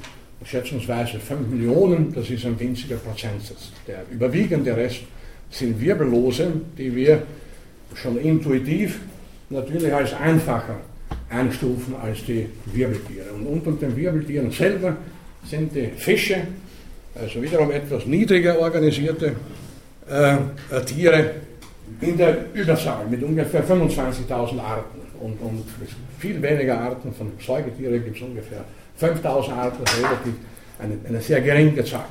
schätzungsweise 0.45 1.19
5 1.19 1.49
Millionen, 1.49 2.13
das 2.13 2.29
ist 2.29 2.45
ein 2.45 2.61
winziger 2.61 2.97
Prozentsatz. 2.97 3.73
Der 3.87 4.05
überwiegende 4.11 4.77
Rest 4.77 5.01
sind 5.51 5.81
Wirbellose, 5.81 6.53
die 6.77 6.95
wir 6.95 7.23
schon 7.95 8.19
intuitiv 8.19 9.01
natürlich 9.51 9.93
als 9.93 10.13
einfacher 10.15 10.77
einstufen 11.31 11.95
als 12.03 12.25
die 12.25 12.47
Wirbeltiere. 12.67 13.33
Und 13.35 13.47
unter 13.47 13.73
den 13.73 13.97
Wirbeltieren 13.97 14.51
selber 14.51 14.97
sind 15.45 15.75
die 15.75 15.89
Fische, 15.97 16.39
also 17.15 17.43
wiederum 17.43 17.71
etwas 17.71 18.07
niedriger 18.07 18.59
organisierte 18.59 19.35
äh, 20.09 20.81
Tiere, 20.85 21.31
in 22.01 22.17
der 22.17 22.47
Überzahl 22.55 23.07
mit 23.09 23.23
ungefähr 23.23 23.65
25.000 23.65 24.59
Arten. 24.59 25.01
Und, 25.21 25.41
und 25.41 25.65
viel 26.19 26.41
weniger 26.43 26.79
Arten 26.81 27.13
von 27.15 27.33
Säugetieren 27.45 28.05
gibt 28.05 28.17
es 28.17 28.23
ungefähr 28.23 28.65
5.000 29.01 29.53
Arten, 29.53 29.83
relativ 30.03 30.35
eine, 30.79 30.99
eine 31.09 31.21
sehr 31.21 31.41
geringe 31.41 31.85
Zahl. 31.85 32.07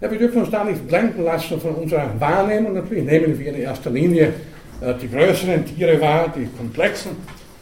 Ja, 0.00 0.10
wir 0.10 0.18
dürfen 0.18 0.42
uns 0.42 0.50
da 0.50 0.64
nicht 0.64 0.86
blenden 0.86 1.24
lassen 1.24 1.60
von 1.60 1.74
unserer 1.76 2.08
Wahrnehmung. 2.18 2.74
Natürlich 2.74 3.04
nehmen 3.04 3.38
wir 3.38 3.54
in 3.54 3.62
erster 3.62 3.90
Linie 3.90 4.32
äh, 4.80 4.94
die 5.00 5.08
größeren 5.08 5.64
Tiere 5.64 6.00
wahr, 6.00 6.32
die 6.36 6.46
komplexen, 6.56 7.12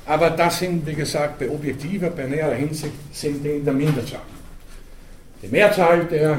aber 0.07 0.31
das 0.31 0.59
sind, 0.59 0.87
wie 0.87 0.95
gesagt, 0.95 1.39
bei 1.39 1.49
objektiver, 1.49 2.11
bei 2.11 2.25
näherer 2.25 2.55
Hinsicht 2.55 2.93
sind 3.12 3.45
die 3.45 3.51
in 3.51 3.65
der 3.65 3.75
Minderzahl. 3.75 4.21
Die 5.43 5.49
Mehrzahl 5.49 6.05
der 6.07 6.39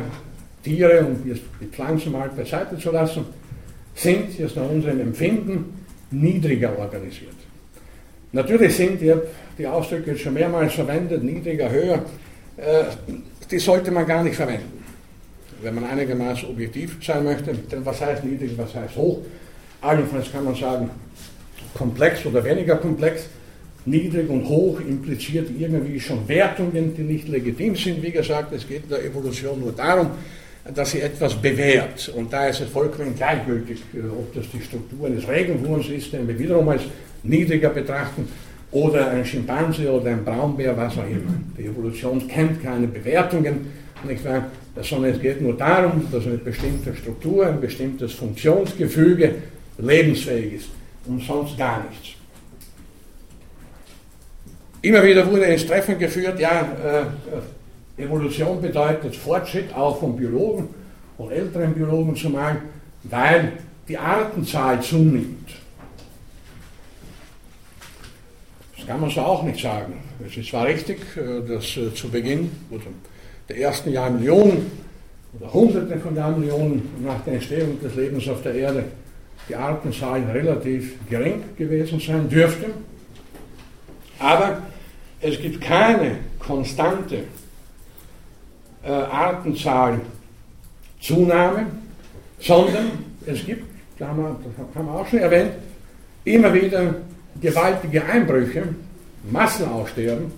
Tiere, 0.63 1.05
um 1.05 1.23
die 1.23 1.65
Pflanzen 1.67 2.11
mal 2.11 2.29
beiseite 2.29 2.77
zu 2.77 2.91
lassen, 2.91 3.25
sind 3.95 4.37
jetzt 4.37 4.55
nach 4.55 4.69
unserem 4.69 4.99
Empfinden 4.99 5.85
niedriger 6.11 6.77
organisiert. 6.77 7.35
Natürlich 8.31 8.75
sind 8.75 8.99
die, 8.99 9.13
die 9.57 9.67
Ausdrücke 9.67 10.17
schon 10.17 10.33
mehrmals 10.33 10.73
verwendet, 10.73 11.23
niedriger, 11.23 11.69
höher, 11.69 12.03
äh, 12.57 12.83
die 13.49 13.59
sollte 13.59 13.91
man 13.91 14.07
gar 14.07 14.23
nicht 14.23 14.35
verwenden, 14.35 14.72
wenn 15.61 15.75
man 15.75 15.85
einigermaßen 15.85 16.49
objektiv 16.49 16.97
sein 17.05 17.23
möchte. 17.23 17.53
Denn 17.53 17.85
was 17.85 18.01
heißt 18.01 18.23
niedrig, 18.23 18.51
was 18.57 18.73
heißt 18.73 18.95
hoch? 18.95 19.19
Allenfalls 19.81 20.31
kann 20.31 20.45
man 20.45 20.55
sagen, 20.55 20.89
komplex 21.73 22.25
oder 22.25 22.43
weniger 22.43 22.77
komplex. 22.77 23.27
Niedrig 23.85 24.29
und 24.29 24.45
hoch 24.47 24.79
impliziert 24.79 25.49
irgendwie 25.57 25.99
schon 25.99 26.25
Wertungen, 26.27 26.95
die 26.95 27.01
nicht 27.01 27.27
legitim 27.27 27.75
sind. 27.75 28.01
Wie 28.01 28.11
gesagt, 28.11 28.53
es 28.53 28.65
geht 28.67 28.83
in 28.83 28.89
der 28.89 29.03
Evolution 29.03 29.59
nur 29.59 29.73
darum, 29.73 30.11
dass 30.73 30.91
sie 30.91 31.01
etwas 31.01 31.35
bewährt. 31.35 32.09
Und 32.15 32.31
da 32.31 32.47
ist 32.47 32.61
es 32.61 32.69
vollkommen 32.69 33.13
gleichgültig, 33.15 33.81
äh, 33.93 34.07
ob 34.07 34.33
das 34.33 34.45
die 34.53 34.61
Struktur 34.61 35.07
eines 35.07 35.27
Regenwurms 35.27 35.89
ist, 35.89 36.13
den 36.13 36.27
wir 36.27 36.39
wiederum 36.39 36.69
als 36.69 36.83
niedriger 37.23 37.69
betrachten, 37.69 38.27
oder 38.71 39.11
ein 39.11 39.23
Schimpanse 39.23 39.91
oder 39.91 40.11
ein 40.11 40.25
Braunbär, 40.25 40.75
was 40.75 40.97
auch 40.97 41.07
immer. 41.07 41.33
Die 41.57 41.65
Evolution 41.65 42.27
kennt 42.27 42.63
keine 42.63 42.87
Bewertungen, 42.87 43.67
nicht 44.05 44.23
wahr? 44.25 44.45
sondern 44.81 45.11
es 45.11 45.21
geht 45.21 45.41
nur 45.41 45.55
darum, 45.55 46.07
dass 46.11 46.25
eine 46.25 46.37
bestimmte 46.37 46.95
Struktur, 46.95 47.45
ein 47.45 47.61
bestimmtes 47.61 48.13
Funktionsgefüge 48.13 49.35
lebensfähig 49.77 50.53
ist 50.53 50.69
und 51.05 51.21
sonst 51.21 51.57
gar 51.57 51.83
nichts. 51.89 52.09
Immer 54.81 55.03
wieder 55.03 55.29
wurde 55.29 55.45
ins 55.45 55.65
Treffen 55.65 55.97
geführt, 55.97 56.39
ja, 56.39 56.61
äh, 57.97 58.01
Evolution 58.01 58.61
bedeutet 58.61 59.15
Fortschritt 59.15 59.73
auch 59.75 59.99
von 59.99 60.17
Biologen 60.17 60.69
und 61.17 61.31
älteren 61.31 61.73
Biologen 61.73 62.15
zumal, 62.15 62.61
weil 63.03 63.53
die 63.87 63.97
Artenzahl 63.97 64.81
zunimmt. 64.81 65.51
Das 68.75 68.87
kann 68.87 68.99
man 68.99 69.09
so 69.09 69.21
auch 69.21 69.43
nicht 69.43 69.61
sagen. 69.61 69.93
Es 70.25 70.35
ist 70.35 70.49
zwar 70.49 70.65
richtig, 70.65 70.99
äh, 71.15 71.47
dass 71.47 71.77
äh, 71.77 71.93
zu 71.93 72.09
Beginn 72.09 72.51
der 73.49 73.57
ersten 73.57 73.91
Jahrmillionen 73.91 74.71
oder 75.39 75.53
Hunderte 75.53 75.97
von 75.99 76.15
Jahrmillionen 76.15 76.81
nach 77.03 77.21
der 77.25 77.35
Entstehung 77.35 77.79
des 77.81 77.95
Lebens 77.95 78.27
auf 78.29 78.41
der 78.43 78.55
Erde 78.55 78.83
die 79.49 79.55
Artenzahlen 79.55 80.29
relativ 80.29 80.95
gering 81.09 81.43
gewesen 81.57 81.99
sein 81.99 82.29
dürften. 82.29 82.71
Aber 84.19 84.61
es 85.19 85.39
gibt 85.39 85.61
keine 85.61 86.17
konstante 86.39 87.23
äh, 88.83 88.89
Artenzahl 88.89 89.99
Zunahme, 91.01 91.65
sondern 92.39 92.91
es 93.25 93.45
gibt, 93.45 93.65
das 93.99 94.07
haben, 94.07 94.19
wir, 94.19 94.39
das 94.57 94.75
haben 94.75 94.85
wir 94.85 94.93
auch 94.93 95.07
schon 95.07 95.19
erwähnt, 95.19 95.51
immer 96.23 96.53
wieder 96.53 96.95
gewaltige 97.41 98.05
Einbrüche, 98.05 98.63
Massenaussterben, 99.29 100.31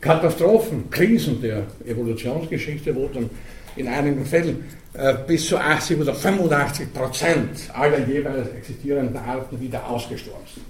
Katastrophen, 0.00 0.90
Krisen 0.90 1.40
der 1.42 1.64
Evolutionsgeschichte, 1.86 2.94
wo 2.94 3.08
dann 3.12 3.28
in 3.76 3.86
einigen 3.86 4.24
Fällen 4.24 4.64
äh, 4.94 5.14
bis 5.26 5.46
zu 5.46 5.58
80 5.58 6.00
oder 6.00 6.14
85 6.14 6.92
Prozent 6.92 7.70
aller 7.72 8.06
jeweils 8.06 8.48
existierenden 8.48 9.16
Arten 9.16 9.60
wieder 9.60 9.86
ausgestorben 9.88 10.46
sind. 10.52 10.66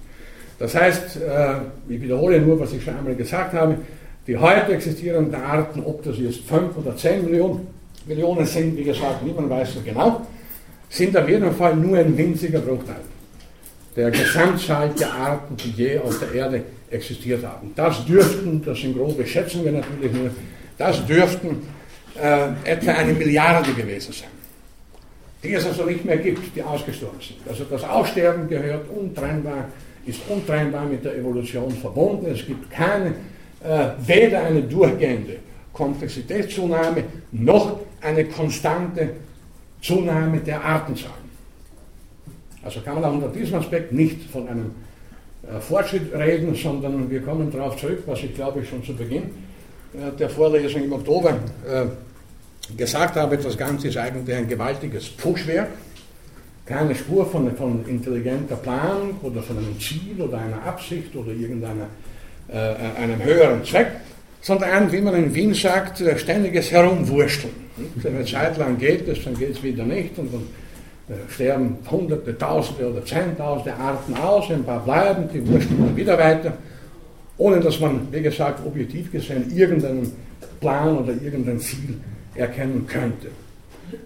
Das 0.59 0.75
heißt, 0.75 1.17
äh, 1.17 1.53
ich 1.89 2.01
wiederhole 2.01 2.39
nur, 2.39 2.59
was 2.59 2.73
ich 2.73 2.83
schon 2.83 2.95
einmal 2.95 3.15
gesagt 3.15 3.53
habe, 3.53 3.77
die 4.27 4.37
heute 4.37 4.73
existierenden 4.73 5.35
Arten, 5.35 5.81
ob 5.83 6.03
das 6.03 6.17
jetzt 6.19 6.41
5 6.41 6.77
oder 6.77 6.95
10 6.95 7.25
Millionen, 7.25 7.67
Millionen 8.05 8.45
sind, 8.45 8.77
wie 8.77 8.83
gesagt, 8.83 9.23
niemand 9.23 9.49
weiß 9.49 9.73
so 9.75 9.81
genau, 9.81 10.25
sind 10.89 11.15
auf 11.17 11.27
jeden 11.27 11.51
Fall 11.53 11.75
nur 11.75 11.97
ein 11.97 12.15
winziger 12.17 12.59
Bruchteil 12.59 13.01
der 13.95 14.11
Gesamtzahl 14.11 14.89
der 14.97 15.13
Arten, 15.13 15.55
die 15.57 15.71
je 15.71 15.99
auf 15.99 16.19
der 16.19 16.33
Erde 16.33 16.63
existiert 16.91 17.43
haben. 17.45 17.71
Das 17.75 18.05
dürften, 18.05 18.61
das 18.63 18.79
sind 18.79 18.95
grobe 18.95 19.25
Schätzungen 19.25 19.73
natürlich 19.73 20.11
nur, 20.11 20.29
das 20.77 21.05
dürften 21.05 21.63
äh, 22.21 22.49
etwa 22.69 22.91
eine 22.91 23.13
Milliarde 23.13 23.71
gewesen 23.73 24.13
sein, 24.13 24.29
die 25.43 25.53
es 25.53 25.65
also 25.65 25.85
nicht 25.85 26.05
mehr 26.05 26.17
gibt, 26.17 26.55
die 26.55 26.61
ausgestorben 26.61 27.19
sind. 27.21 27.39
Also 27.47 27.63
das 27.63 27.83
Aussterben 27.83 28.47
gehört 28.47 28.89
untrennbar 28.89 29.65
ist 30.05 30.21
untrennbar 30.27 30.85
mit 30.85 31.05
der 31.05 31.15
Evolution 31.17 31.71
verbunden. 31.71 32.27
Es 32.27 32.45
gibt 32.45 32.69
keine, 32.71 33.09
äh, 33.63 33.89
weder 34.05 34.43
eine 34.43 34.63
durchgehende 34.63 35.37
Komplexitätszunahme 35.73 37.03
noch 37.31 37.79
eine 38.01 38.25
konstante 38.25 39.09
Zunahme 39.81 40.39
der 40.39 40.63
Artenzahlen. 40.63 41.31
Also 42.63 42.81
kann 42.81 42.95
man 42.95 43.05
auch 43.05 43.13
unter 43.13 43.29
diesem 43.29 43.59
Aspekt 43.59 43.91
nicht 43.91 44.29
von 44.29 44.47
einem 44.47 44.71
Fortschritt 45.59 46.13
reden, 46.13 46.55
sondern 46.55 47.09
wir 47.09 47.21
kommen 47.21 47.51
darauf 47.51 47.77
zurück, 47.77 48.03
was 48.05 48.23
ich 48.23 48.33
glaube 48.35 48.61
ich 48.61 48.69
schon 48.69 48.83
zu 48.83 48.95
Beginn 48.95 49.23
äh, 49.93 50.11
der 50.17 50.29
Vorlesung 50.29 50.83
im 50.83 50.93
Oktober 50.93 51.31
äh, 51.67 51.85
gesagt 52.77 53.15
habe, 53.15 53.37
das 53.37 53.57
Ganze 53.57 53.89
ist 53.89 53.97
eigentlich 53.97 54.35
ein 54.35 54.47
gewaltiges 54.47 55.09
Pushwerk. 55.09 55.69
Keine 56.65 56.95
Spur 56.95 57.25
von, 57.25 57.53
von 57.55 57.85
intelligenter 57.87 58.55
Planung 58.55 59.15
oder 59.23 59.41
von 59.41 59.57
einem 59.57 59.77
Ziel 59.79 60.21
oder 60.21 60.37
einer 60.37 60.63
Absicht 60.63 61.13
oder 61.15 61.31
irgendeinem 61.31 61.87
äh, 62.47 63.23
höheren 63.23 63.65
Zweck, 63.65 63.87
sondern 64.41 64.69
ein, 64.69 64.91
wie 64.91 65.01
man 65.01 65.15
in 65.15 65.33
Wien 65.33 65.53
sagt, 65.53 66.01
ständiges 66.17 66.71
Herumwursteln. 66.71 67.53
Wenn 67.95 68.15
eine 68.15 68.25
Zeit 68.25 68.57
lang 68.57 68.77
geht 68.77 69.07
es, 69.07 69.23
dann 69.23 69.37
geht 69.37 69.51
es 69.51 69.63
wieder 69.63 69.83
nicht 69.83 70.17
und 70.17 70.33
dann 70.33 70.43
sterben 71.29 71.77
Hunderte, 71.89 72.37
Tausende 72.37 72.91
oder 72.91 73.05
Zehntausende 73.05 73.73
Arten 73.73 74.13
aus, 74.15 74.49
ein 74.49 74.63
paar 74.63 74.83
bleiben, 74.83 75.29
die 75.33 75.47
wursteln 75.47 75.95
wieder 75.95 76.17
weiter, 76.17 76.53
ohne 77.37 77.59
dass 77.59 77.79
man, 77.79 78.07
wie 78.11 78.21
gesagt, 78.21 78.65
objektiv 78.65 79.11
gesehen 79.11 79.51
irgendeinen 79.55 80.11
Plan 80.59 80.97
oder 80.97 81.13
irgendein 81.13 81.59
Ziel 81.59 81.99
erkennen 82.35 82.85
könnte. 82.87 83.27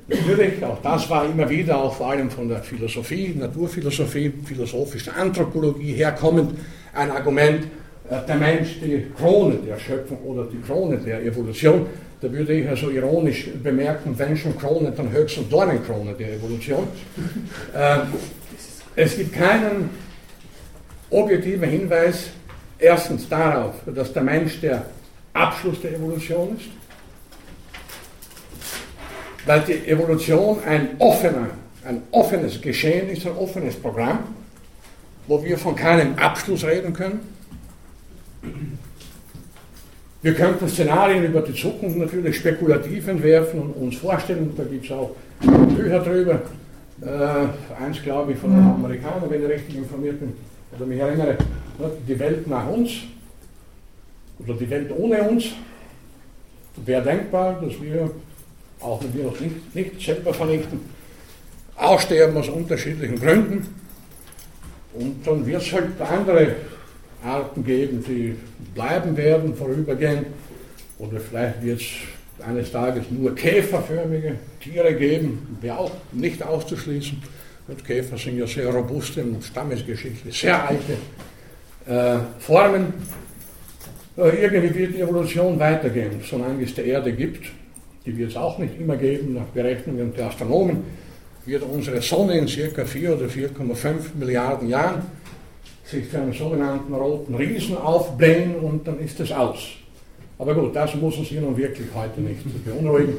Natürlich, 0.08 0.64
auch 0.64 0.82
das 0.82 1.10
war 1.10 1.26
immer 1.26 1.50
wieder, 1.50 1.78
auch 1.78 1.94
vor 1.94 2.12
allem 2.12 2.30
von 2.30 2.48
der 2.48 2.60
Philosophie, 2.64 3.36
Naturphilosophie, 3.38 4.34
philosophischen 4.44 5.14
Anthropologie 5.14 5.94
herkommend, 5.94 6.58
ein 6.94 7.12
Argument, 7.12 7.68
der 8.10 8.36
Mensch 8.36 8.80
die 8.82 9.08
Krone 9.18 9.56
der 9.56 9.80
Schöpfung 9.80 10.20
oder 10.24 10.46
die 10.46 10.62
Krone 10.62 10.98
der 10.98 11.24
Evolution. 11.24 11.88
Da 12.22 12.32
würde 12.32 12.54
ich 12.54 12.68
also 12.68 12.90
ironisch 12.90 13.50
bemerken, 13.62 14.18
wenn 14.18 14.38
schon 14.38 14.58
Krone, 14.58 14.92
dann 14.92 15.12
höchstens 15.12 15.50
Dornenkrone 15.50 16.14
der 16.14 16.34
Evolution. 16.34 16.88
Äh, 17.76 18.00
es 18.96 19.18
gibt 19.18 19.34
keinen 19.34 19.90
objektiven 21.10 21.70
Hinweis 21.70 22.30
erstens 22.80 23.28
darauf, 23.28 23.76
dass 23.94 24.14
der 24.14 24.24
Mensch 24.24 24.62
der 24.62 24.86
Abschluss 25.34 25.82
der 25.82 25.96
Evolution 25.96 26.56
ist, 26.58 26.70
weil 29.46 29.62
die 29.62 29.88
Evolution 29.88 30.60
ein, 30.66 30.90
offener, 31.00 31.50
ein 31.84 32.02
offenes 32.12 32.62
Geschehen 32.62 33.10
ist, 33.10 33.26
ein 33.28 33.36
offenes 33.36 33.76
Programm, 33.76 34.20
wo 35.28 35.44
wir 35.44 35.58
von 35.58 35.76
keinem 35.76 36.16
Abschluss 36.16 36.64
reden 36.64 36.94
können. 36.94 37.20
Wir 40.22 40.34
könnten 40.34 40.68
Szenarien 40.68 41.24
über 41.26 41.42
die 41.42 41.54
Zukunft 41.54 41.98
natürlich 41.98 42.38
spekulativ 42.38 43.08
entwerfen 43.08 43.62
und 43.62 43.72
uns 43.74 43.98
vorstellen, 43.98 44.52
da 44.58 44.64
gibt 44.64 44.86
es 44.86 44.92
auch 44.92 45.16
Bücher 45.40 46.00
drüber. 46.00 46.42
Äh, 47.02 47.84
eins 47.84 48.02
glaube 48.02 48.32
ich 48.32 48.38
von 48.40 48.52
einem 48.52 48.72
Amerikaner, 48.72 49.30
wenn 49.30 49.44
ich 49.44 49.50
richtig 49.50 49.78
informiert 49.78 50.20
bin, 50.20 50.34
oder 50.76 50.86
mich 50.86 51.00
erinnere, 51.00 51.38
die 52.08 52.20
Welt 52.20 52.48
nach 52.48 52.68
uns 52.68 52.92
oder 54.40 54.54
die 54.54 54.70
Welt 54.70 54.92
ohne 54.98 55.22
uns. 55.24 55.46
Wäre 56.84 57.04
denkbar, 57.04 57.62
dass 57.62 57.82
wir 57.82 58.10
auch 58.80 59.04
wenn 59.04 59.14
wir 59.14 59.28
uns 59.28 59.40
nicht, 59.40 59.76
nicht 59.76 60.02
selber 60.02 60.34
vernichten, 60.34 60.80
aussterben 61.76 62.38
aus 62.38 62.50
unterschiedlichen 62.50 63.20
Gründen. 63.20 63.68
Und 64.94 65.26
dann 65.26 65.46
wird 65.46 65.62
es 65.62 65.74
halt 65.74 66.00
andere 66.00 66.56
Arten 67.26 67.64
geben, 67.66 68.04
die 68.08 68.36
bleiben 68.74 69.16
werden, 69.18 69.56
vorübergehend. 69.56 70.28
Oder 71.00 71.20
vielleicht 71.20 71.64
wird 71.64 71.82
es 71.82 71.88
eines 72.46 72.72
Tages 72.72 73.06
nur 73.10 73.34
käferförmige 73.36 74.36
Tiere 74.62 74.94
geben, 74.94 75.58
wäre 75.62 75.80
auch 75.80 75.92
nicht 76.12 76.44
auszuschließen. 76.44 77.22
Und 77.68 77.84
Käfer 77.84 78.18
sind 78.18 78.38
ja 78.38 78.46
sehr 78.46 78.68
robuste 78.70 79.24
und 79.24 79.44
stammesgeschichtlich 79.44 80.40
sehr 80.40 80.70
alte 80.70 80.94
äh, 81.88 82.20
Formen. 82.40 82.94
Äh, 84.18 84.44
irgendwie 84.44 84.76
wird 84.76 84.94
die 84.94 85.02
Evolution 85.02 85.60
weitergehen, 85.60 86.22
solange 86.24 86.64
es 86.64 86.76
die 86.76 86.82
Erde 86.82 87.12
gibt 87.12 87.48
die 88.06 88.16
wird 88.18 88.32
es 88.32 88.38
auch 88.38 88.58
nicht 88.60 88.80
immer 88.80 88.98
geben, 88.98 89.34
nach 89.34 89.46
Berechnungen 89.46 90.14
der 90.14 90.28
Astronomen, 90.28 90.84
wird 91.46 91.64
unsere 91.64 92.02
Sonne 92.02 92.38
in 92.38 92.48
circa 92.48 92.86
4 92.86 93.16
oder 93.16 93.26
4,5 93.26 94.16
Milliarden 94.18 94.70
Jahren 94.70 95.04
sich 95.86 96.10
zu 96.10 96.18
einem 96.18 96.34
sogenannten 96.34 96.94
roten 96.94 97.36
Riesen 97.36 97.78
aufblähen 97.78 98.56
und 98.56 98.88
dann 98.88 99.00
ist 99.00 99.20
es 99.20 99.32
aus. 99.32 99.60
Aber 100.38 100.54
gut, 100.54 100.76
das 100.76 100.94
muss 100.96 101.18
uns 101.18 101.30
hier 101.30 101.40
nun 101.40 101.56
wirklich 101.56 101.88
heute 101.96 102.20
nicht 102.20 102.42
beunruhigen. 102.66 103.14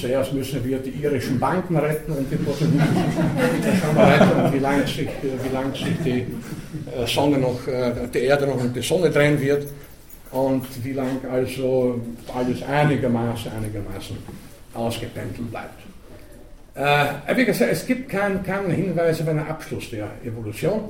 Zuerst 0.00 0.32
müssen 0.32 0.64
wir 0.64 0.78
die 0.78 0.90
irischen 0.90 1.38
Banken 1.38 1.76
retten 1.76 2.12
und 2.12 2.30
die 2.30 2.36
Portugiesen. 2.36 2.78
Dann 2.78 3.76
schauen 3.76 3.96
wir 3.96 4.02
weiter, 4.02 4.52
wie 4.52 4.58
lange 4.58 4.86
sich, 4.86 5.08
wie 5.22 5.52
lang 5.52 5.74
sich 5.74 5.94
die 6.02 6.20
äh, 6.20 7.06
Sonne 7.06 7.36
noch, 7.36 7.66
äh, 7.68 7.92
die 8.12 8.20
Erde 8.20 8.46
noch 8.46 8.58
und 8.58 8.74
die 8.74 8.80
Sonne 8.80 9.10
drehen 9.10 9.38
wird 9.38 9.66
und 10.30 10.64
wie 10.82 10.92
lange 10.92 11.20
also 11.30 12.00
alles 12.34 12.62
einigermaßen, 12.62 13.52
einigermaßen 13.52 14.16
ausgependelt 14.72 15.50
bleibt. 15.50 15.82
Äh, 16.76 17.36
wie 17.36 17.44
gesagt, 17.44 17.72
es 17.72 17.86
gibt 17.86 18.08
keinen, 18.08 18.42
keinen 18.42 18.70
Hinweis 18.70 19.20
auf 19.20 19.28
einen 19.28 19.46
Abschluss 19.46 19.90
der 19.90 20.08
Evolution 20.24 20.80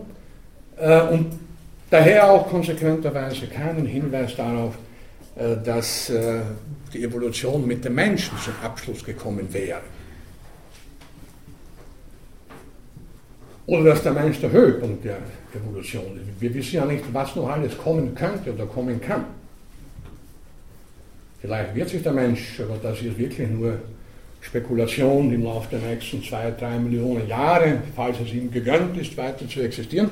und 0.76 1.26
daher 1.90 2.30
auch 2.30 2.48
konsequenterweise 2.48 3.46
keinen 3.46 3.86
Hinweis 3.86 4.34
darauf, 4.36 4.74
äh, 5.36 5.56
dass 5.64 6.10
äh, 6.10 6.40
die 6.92 7.02
Evolution 7.02 7.66
mit 7.66 7.84
dem 7.84 7.94
Menschen 7.94 8.38
zum 8.38 8.54
Abschluss 8.62 9.04
gekommen 9.04 9.52
wäre. 9.52 9.80
Oder 13.66 13.90
dass 13.90 14.02
der 14.02 14.12
Mensch 14.12 14.40
der 14.40 14.52
Höhepunkt 14.52 15.04
der 15.04 15.18
Evolution 15.54 16.18
ist. 16.20 16.40
Wir 16.40 16.52
wissen 16.52 16.76
ja 16.76 16.84
nicht, 16.84 17.04
was 17.12 17.34
noch 17.34 17.48
alles 17.48 17.76
kommen 17.78 18.14
könnte 18.14 18.52
oder 18.52 18.66
kommen 18.66 19.00
kann. 19.00 19.24
Vielleicht 21.40 21.74
wird 21.74 21.88
sich 21.88 22.02
der 22.02 22.12
Mensch, 22.12 22.60
aber 22.60 22.78
das 22.82 23.00
ist 23.00 23.18
wirklich 23.18 23.48
nur 23.48 23.78
Spekulation 24.40 25.32
im 25.32 25.44
Laufe 25.44 25.76
der 25.76 25.88
nächsten 25.88 26.22
zwei, 26.22 26.50
drei 26.50 26.78
Millionen 26.78 27.26
Jahre, 27.26 27.78
falls 27.96 28.20
es 28.20 28.32
ihm 28.32 28.50
gegönnt 28.50 28.96
ist, 28.98 29.16
weiter 29.16 29.48
zu 29.48 29.62
existieren, 29.62 30.10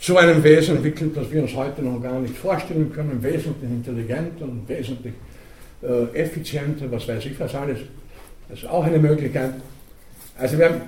zu 0.00 0.16
einem 0.16 0.42
Wesen 0.42 0.76
entwickeln, 0.76 1.12
das 1.14 1.30
wir 1.30 1.42
uns 1.42 1.54
heute 1.54 1.82
noch 1.82 2.02
gar 2.02 2.18
nicht 2.20 2.36
vorstellen 2.36 2.90
können, 2.92 3.22
wesentlich 3.22 3.70
intelligenter 3.70 4.44
und 4.44 4.66
wesentlich 4.66 5.12
äh, 5.82 6.18
effizienter, 6.18 6.90
was 6.90 7.06
weiß 7.06 7.26
ich 7.26 7.38
was 7.38 7.54
alles. 7.54 7.78
Das 8.48 8.60
ist 8.60 8.68
auch 8.68 8.84
eine 8.84 8.98
Möglichkeit. 8.98 9.52
Also 10.38 10.58
wir 10.58 10.70
haben 10.70 10.80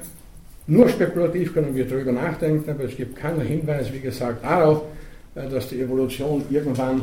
nur 0.66 0.88
spekulativ 0.88 1.52
können 1.52 1.74
wir 1.74 1.86
darüber 1.86 2.12
nachdenken, 2.12 2.70
aber 2.70 2.84
es 2.84 2.96
gibt 2.96 3.16
keinen 3.16 3.42
Hinweis, 3.42 3.92
wie 3.92 4.00
gesagt, 4.00 4.44
darauf, 4.44 4.82
äh, 5.34 5.46
dass 5.46 5.68
die 5.68 5.80
Evolution 5.80 6.44
irgendwann 6.48 7.02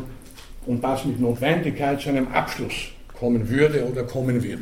und 0.66 0.84
das 0.84 1.06
mit 1.06 1.20
Notwendigkeit 1.20 2.02
zu 2.02 2.10
einem 2.10 2.28
Abschluss 2.30 2.90
kommen 3.20 3.48
würde 3.48 3.86
oder 3.86 4.04
kommen 4.04 4.42
wird. 4.42 4.60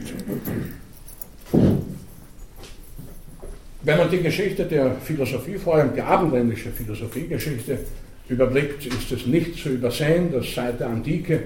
Wenn 3.87 3.99
man 3.99 4.11
die 4.11 4.21
Geschichte 4.21 4.65
der 4.65 4.95
Philosophie, 5.01 5.55
vor 5.55 5.75
allem 5.75 5.93
die 5.95 6.01
abendländische 6.01 6.71
Philosophiegeschichte, 6.71 7.79
überblickt, 8.27 8.85
ist 8.85 9.09
es 9.13 9.25
nicht 9.25 9.63
zu 9.63 9.69
übersehen, 9.69 10.29
dass 10.29 10.53
seit 10.53 10.81
der 10.81 10.87
Antike 10.87 11.43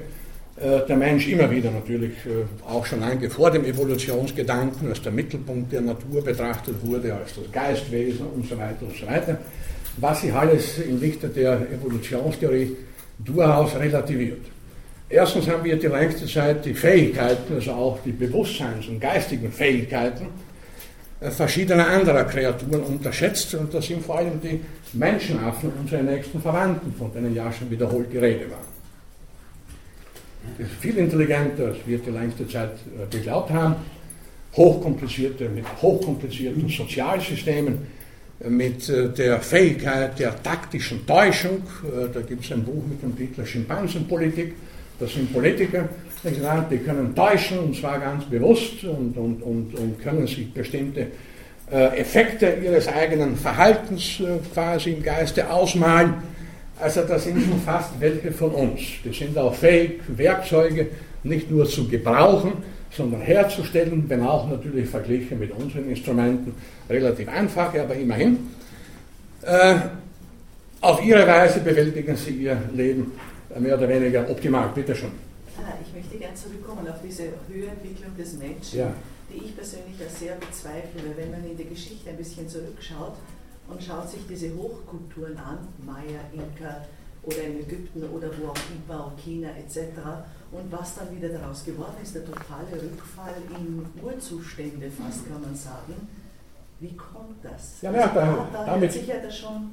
äh, 0.60 0.80
der 0.88 0.98
Mensch 0.98 1.28
immer 1.28 1.52
wieder 1.52 1.70
natürlich 1.70 2.14
äh, 2.26 2.68
auch 2.68 2.84
schon 2.84 3.02
lange 3.02 3.30
vor 3.30 3.52
dem 3.52 3.64
Evolutionsgedanken 3.64 4.90
als 4.90 5.04
der 5.04 5.12
Mittelpunkt 5.12 5.72
der 5.72 5.82
Natur 5.82 6.24
betrachtet 6.24 6.78
wurde, 6.82 7.14
als 7.14 7.36
das 7.36 7.52
Geistwesen 7.52 8.26
und 8.34 8.50
so 8.50 8.58
weiter 8.58 8.88
und 8.88 8.98
so 8.98 9.06
weiter, 9.06 9.38
was 9.98 10.22
sich 10.22 10.34
alles 10.34 10.80
im 10.80 11.00
Lichte 11.00 11.28
der 11.28 11.62
Evolutionstheorie 11.72 12.76
durchaus 13.20 13.76
relativiert. 13.76 14.48
Erstens 15.08 15.48
haben 15.48 15.64
wir 15.64 15.76
die 15.76 15.86
längste 15.86 16.26
Zeit 16.26 16.66
die 16.66 16.74
Fähigkeiten, 16.74 17.54
also 17.54 17.72
auch 17.72 18.00
die 18.04 18.14
Bewusstseins- 18.14 18.88
und 18.88 19.00
geistigen 19.00 19.52
Fähigkeiten 19.52 20.26
äh, 20.26 20.51
verschiedener 21.30 21.88
anderer 21.88 22.24
Kreaturen 22.24 22.82
unterschätzt 22.82 23.54
und 23.56 23.74
das 23.74 23.86
sind 23.86 24.04
vor 24.04 24.18
allem 24.18 24.42
die 24.42 24.60
Menschenaffen, 24.94 25.72
unsere 25.80 26.04
nächsten 26.04 26.42
Verwandten, 26.42 26.94
von 26.98 27.14
denen 27.14 27.36
ja 27.36 27.52
schon 27.52 27.70
wiederholt 27.70 28.12
die 28.12 28.18
Rede 28.18 28.50
war 28.50 28.72
ist 30.58 30.72
viel 30.80 30.98
intelligenter, 30.98 31.68
als 31.68 31.78
wir 31.86 31.98
die 32.00 32.10
längste 32.10 32.48
Zeit 32.48 32.72
äh, 32.72 33.16
geglaubt 33.16 33.52
haben. 33.52 33.76
Hochkomplizierte, 34.56 35.50
mit 35.50 35.66
hochkomplizierten 35.82 36.68
Sozialsystemen, 36.68 37.80
äh, 38.40 38.50
mit 38.50 38.90
äh, 38.90 39.10
der 39.10 39.40
Fähigkeit 39.40 40.20
der 40.20 40.42
taktischen 40.42 41.06
Täuschung. 41.06 41.64
Da 42.14 42.22
gibt 42.22 42.44
es 42.44 42.52
ein 42.52 42.64
Buch 42.64 42.84
mit 42.88 43.02
dem 43.02 43.16
Titel 43.16 43.46
Schimpansenpolitik. 43.46 44.54
Das 45.00 45.14
sind 45.14 45.34
Politiker, 45.34 45.90
die 46.24 46.78
können 46.78 47.16
täuschen, 47.16 47.60
und 47.60 47.76
zwar 47.76 48.00
ganz 48.00 48.26
bewusst, 48.26 48.84
und, 48.84 49.18
und, 49.18 49.42
und, 49.42 49.74
und 49.76 50.02
können 50.02 50.28
sich 50.28 50.54
bestimmte 50.54 51.08
Effekte 51.70 52.58
ihres 52.64 52.88
eigenen 52.88 53.36
Verhaltens 53.38 54.22
quasi 54.54 54.92
im 54.92 55.04
Geiste 55.04 55.50
ausmalen 55.50 56.16
Also 56.82 57.02
das 57.04 57.24
sind 57.24 57.42
schon 57.42 57.62
fast 57.62 57.92
welche 58.00 58.32
von 58.32 58.52
uns. 58.52 58.82
Die 59.06 59.14
sind 59.14 59.38
auch 59.38 59.54
fähig, 59.54 60.02
Werkzeuge 60.08 60.88
nicht 61.24 61.52
nur 61.52 61.66
zu 61.68 61.88
gebrauchen, 61.88 62.54
sondern 62.90 63.22
herzustellen, 63.22 64.06
wenn 64.08 64.22
auch 64.22 64.50
natürlich 64.50 64.90
verglichen 64.90 65.38
mit 65.40 65.52
unseren 65.52 65.90
Instrumenten 65.90 66.54
relativ 66.90 67.30
einfach, 67.30 67.74
aber 67.76 67.94
immerhin. 67.94 68.40
Äh, 69.44 69.76
auf 70.82 71.04
ihre 71.06 71.28
Weise 71.28 71.60
bewältigen 71.60 72.16
sie 72.16 72.32
ihr 72.32 72.58
Leben 72.74 73.12
mehr 73.60 73.78
oder 73.78 73.88
weniger 73.88 74.28
optimal. 74.30 74.72
Bitte 74.74 74.96
schon. 74.96 75.12
Ah, 75.58 75.74
ich 75.86 75.94
möchte 75.94 76.18
gerne 76.18 76.36
zurückkommen 76.36 76.88
auf 76.88 77.02
diese 77.04 77.24
Höherentwicklung 77.48 78.16
des 78.18 78.34
Menschen, 78.34 78.80
ja. 78.80 78.94
die 79.30 79.46
ich 79.46 79.56
persönlich 79.56 80.00
ja 80.00 80.08
sehr 80.08 80.36
bezweifle. 80.36 81.16
Wenn 81.16 81.32
man 81.32 81.44
in 81.44 81.58
die 81.58 81.66
Geschichte 81.66 82.10
ein 82.10 82.18
bisschen 82.18 82.48
zurückschaut 82.48 83.16
und 83.68 83.84
schaut 83.84 84.10
sich 84.10 84.22
diese 84.30 84.54
Hochkulturen 84.56 85.38
an, 85.38 85.68
Maya, 85.86 86.22
Inka 86.34 86.86
oder 87.24 87.44
in 87.44 87.60
Ägypten 87.60 88.04
oder 88.10 88.30
wo 88.40 88.50
auch 88.50 88.58
immer, 88.76 89.12
China 89.18 89.50
etc., 89.50 89.90
und 90.52 90.70
was 90.70 90.96
dann 90.96 91.16
wieder 91.16 91.30
daraus 91.30 91.64
geworden 91.64 91.96
ist, 92.04 92.14
der 92.14 92.26
totale 92.26 92.74
Rückfall 92.74 93.36
in 93.58 93.86
Urzustände 94.04 94.92
fast, 94.92 95.26
kann 95.30 95.42
man 95.42 95.56
sagen. 95.56 96.10
Wie 96.82 96.94
kommt 96.96 97.44
das? 97.44 97.82
Ja, 97.82 97.92
ja, 97.94 98.08
da, 98.08 98.50
da, 98.52 98.66
da 98.66 98.78
hört 98.78 98.92
sich 98.92 99.08
ja 99.08 99.16
das 99.24 99.38
schon 99.38 99.72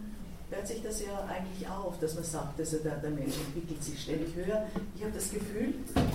hört 0.51 0.67
sich 0.67 0.83
das 0.83 1.01
ja 1.03 1.29
eigentlich 1.29 1.69
auf, 1.69 1.99
dass 2.01 2.15
man 2.15 2.25
sagt, 2.25 2.59
also 2.59 2.79
der, 2.79 2.97
der 2.97 3.11
Mensch 3.11 3.35
entwickelt 3.37 3.83
sich 3.83 4.03
ständig 4.03 4.35
höher. 4.35 4.67
Ich 4.97 5.03
habe 5.03 5.13
das 5.13 5.31
Gefühl, 5.31 5.75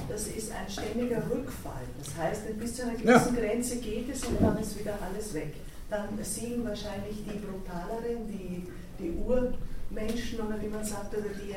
das 0.09 0.27
ist 0.27 0.51
ein 0.51 0.69
ständiger 0.69 1.21
Rückfall. 1.29 1.83
Das 1.99 2.15
heißt, 2.15 2.59
bis 2.59 2.75
zu 2.75 2.83
einer 2.83 2.93
gewissen 2.93 3.35
ja. 3.35 3.41
Grenze 3.41 3.77
geht 3.77 4.09
es 4.09 4.23
und 4.25 4.41
dann 4.41 4.57
ist 4.57 4.79
wieder 4.79 4.97
alles 5.01 5.33
weg. 5.33 5.53
Dann 5.89 6.07
siegen 6.23 6.65
wahrscheinlich 6.65 7.17
die 7.25 7.37
brutaleren, 7.37 8.27
die, 8.27 8.65
die 8.97 9.11
Urmenschen 9.11 10.39
oder 10.39 10.59
wie 10.61 10.67
man 10.67 10.83
sagt, 10.83 11.13
oder 11.15 11.29
die 11.29 11.53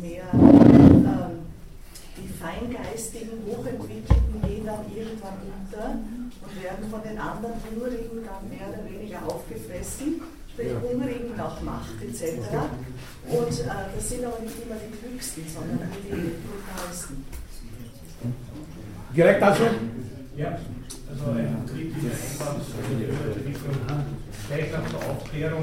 mehr 0.00 0.24
ähm, 0.32 1.42
die 2.16 2.28
feingeistigen, 2.28 3.40
hochentwickelten 3.46 4.42
gehen 4.42 4.66
dann 4.66 4.84
irgendwann 4.94 5.38
unter 5.48 5.96
und 6.44 6.62
werden 6.62 6.90
von 6.90 7.02
den 7.02 7.18
anderen 7.18 7.54
Urigen 7.80 8.22
dann 8.22 8.48
mehr 8.48 8.68
oder 8.68 8.84
weniger 8.88 9.26
aufgefressen 9.26 10.20
sprich 10.52 10.68
ja. 10.68 10.78
Umringen 10.78 11.36
nach 11.36 11.60
Macht 11.62 11.96
etc. 12.02 12.38
Und 13.28 13.48
äh, 13.48 13.64
das 13.94 14.08
sind 14.08 14.24
aber 14.24 14.40
nicht 14.40 14.56
immer 14.62 14.76
die 14.76 14.92
klügsten, 14.98 15.44
sondern 15.48 15.88
die 16.04 16.32
brutalsten. 16.44 17.24
Direkt 19.16 19.42
dazu? 19.42 19.62
Ja, 20.36 20.58
also 21.10 21.30
ein 21.32 21.66
kritischer 21.66 22.16
Einwand, 22.16 22.60
also 22.60 22.92
die 22.98 23.04
Entwicklung 23.04 23.76
gleich 24.48 24.72
nach 24.72 24.88
der 24.90 25.10
Aufklärung 25.10 25.62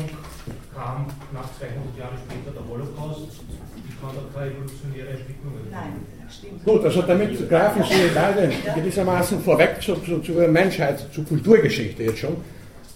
kam 0.74 1.08
nach 1.34 1.50
200 1.58 1.98
Jahren 1.98 2.18
später 2.26 2.52
der 2.56 2.68
Holocaust. 2.68 3.42
Ich 3.88 4.00
kann 4.00 4.12
da 4.16 4.40
keine 4.40 4.52
evolutionäre 4.52 5.10
Entwicklung 5.10 5.54
Nein, 5.72 5.94
stimmt. 6.30 6.64
Gut, 6.64 6.86
also 6.86 7.02
damit 7.02 7.50
greifen 7.50 7.84
Sie 7.84 8.12
beide 8.14 8.52
gewissermaßen 8.76 9.42
vorweg 9.42 9.82
zur, 9.82 10.04
zur, 10.04 10.24
zur 10.24 10.48
Menschheit, 10.48 11.06
zur 11.12 11.26
Kulturgeschichte 11.26 12.04
jetzt 12.04 12.20
schon 12.20 12.38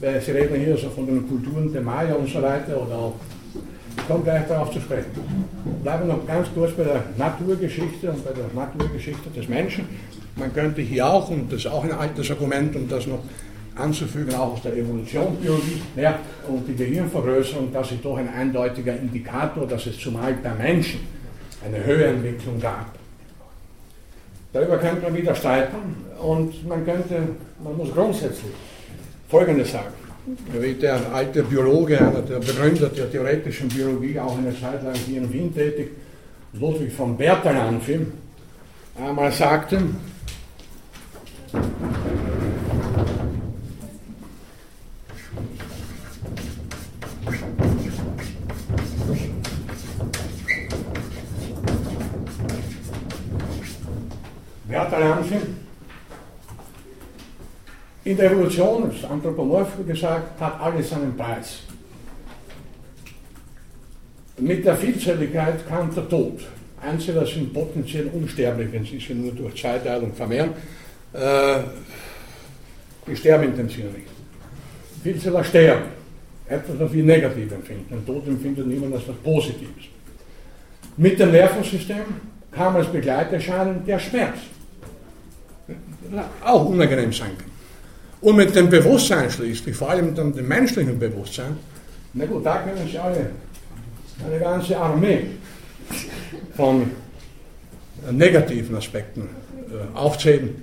Sie 0.03 0.31
reden 0.31 0.59
hier 0.59 0.75
so 0.75 0.89
von 0.89 1.05
den 1.05 1.25
Kulturen 1.29 1.71
der 1.71 1.81
Maya 1.81 2.15
und 2.15 2.27
so 2.27 2.41
weiter 2.41 2.75
oder 2.75 2.93
auch, 2.93 3.13
ich 3.95 4.05
komme 4.05 4.21
gleich 4.21 4.45
darauf 4.49 4.69
zu 4.69 4.81
sprechen. 4.81 5.11
Bleiben 5.81 6.07
wir 6.07 6.15
noch 6.15 6.27
ganz 6.27 6.49
kurz 6.53 6.73
bei 6.73 6.83
der 6.83 7.05
Naturgeschichte 7.17 8.11
und 8.11 8.25
bei 8.25 8.31
der 8.33 8.47
Naturgeschichte 8.53 9.29
des 9.29 9.47
Menschen. 9.47 9.87
Man 10.35 10.53
könnte 10.53 10.81
hier 10.81 11.07
auch, 11.07 11.29
und 11.29 11.49
das 11.49 11.59
ist 11.59 11.67
auch 11.67 11.85
ein 11.85 11.93
altes 11.93 12.29
Argument, 12.31 12.75
um 12.75 12.89
das 12.89 13.07
noch 13.07 13.19
anzufügen, 13.77 14.35
auch 14.35 14.55
aus 14.55 14.61
der 14.63 14.75
Evolutionsbiologie, 14.75 15.81
ja, 15.95 16.19
und 16.49 16.67
die 16.67 16.75
Gehirnvergrößerung, 16.75 17.71
das 17.71 17.93
ist 17.93 18.03
doch 18.03 18.17
ein 18.17 18.27
eindeutiger 18.27 18.97
Indikator, 18.97 19.65
dass 19.65 19.85
es 19.85 19.97
zumal 19.97 20.33
bei 20.33 20.53
Menschen 20.53 20.99
eine 21.65 21.81
Höherentwicklung 21.81 22.59
gab. 22.59 22.87
Darüber 24.51 24.77
könnte 24.79 25.01
man 25.01 25.15
wieder 25.15 25.33
streiten 25.33 25.95
und 26.21 26.67
man 26.67 26.83
könnte, 26.83 27.21
man 27.63 27.77
muss 27.77 27.89
grundsätzlich 27.93 28.51
Folgendes 29.27 29.71
sagen. 29.71 29.93
Der 30.81 31.13
alte 31.13 31.43
Biologe, 31.43 31.99
einer 31.99 32.21
der 32.21 32.39
Begründer 32.39 32.87
der 32.87 33.11
theoretischen 33.11 33.67
Biologie, 33.67 34.17
auch 34.19 34.37
eine 34.37 34.57
Zeit 34.57 34.81
lang 34.83 34.93
hier 34.93 35.21
in 35.21 35.33
Wien 35.33 35.53
tätig, 35.53 35.89
Ludwig 36.53 36.93
von 36.93 37.17
Bertalanffy, 37.17 38.05
einmal 38.97 39.31
sagte, 39.31 39.81
Bertalanffy 54.69 55.62
in 58.05 58.17
der 58.17 58.31
Evolution, 58.31 58.91
das 58.91 59.09
Anthropomorph 59.09 59.85
gesagt, 59.87 60.39
hat 60.39 60.59
alles 60.59 60.89
seinen 60.89 61.15
Preis. 61.15 61.59
Mit 64.37 64.65
der 64.65 64.75
Vielzelligkeit 64.75 65.67
kam 65.67 65.93
der 65.93 66.09
Tod. 66.09 66.41
Einzelne 66.81 67.25
sind 67.25 67.53
potenziell 67.53 68.07
unsterblich, 68.07 68.71
wenn 68.71 68.83
sie 68.83 68.95
sich 68.95 69.09
nur 69.11 69.31
durch 69.31 69.55
Zweiteilung 69.55 70.13
vermehren. 70.13 70.51
Äh, 71.13 71.59
die 73.07 73.15
sterben 73.15 73.45
intensiv 73.45 73.85
nicht. 73.85 74.07
Vielzeller 75.01 75.43
sterben. 75.43 75.85
Etwas, 76.49 76.77
was 76.77 76.91
wir 76.91 77.03
negativ 77.03 77.51
empfinden. 77.51 77.93
Ein 77.93 78.05
Tod 78.05 78.27
empfindet 78.27 78.67
niemand 78.67 78.95
als 78.95 79.03
etwas 79.03 79.15
Positives. 79.17 79.85
Mit 80.97 81.19
dem 81.19 81.31
Nervensystem 81.31 82.03
kam 82.51 82.75
als 82.75 82.87
Begleiterscheinung 82.87 83.85
der 83.85 83.99
Schmerz. 83.99 84.37
Auch 86.43 86.65
unangenehm 86.65 87.13
sein 87.13 87.37
kann. 87.37 87.52
Und 88.23 88.37
mit 88.37 88.55
dem 88.55 88.69
Bewusstsein 88.69 89.29
schließlich, 89.29 89.75
vor 89.75 89.89
allem 89.89 90.15
dann 90.15 90.33
dem 90.33 90.47
menschlichen 90.47 90.97
Bewusstsein, 90.97 91.57
na 92.13 92.25
gut, 92.25 92.45
da 92.45 92.59
können 92.59 92.87
Sie 92.89 92.97
alle 92.97 93.31
eine 94.25 94.39
ganze 94.39 94.77
Armee 94.77 95.25
von 96.55 96.89
negativen 98.11 98.77
Aspekten 98.77 99.23
äh, 99.23 99.97
aufzählen. 99.97 100.55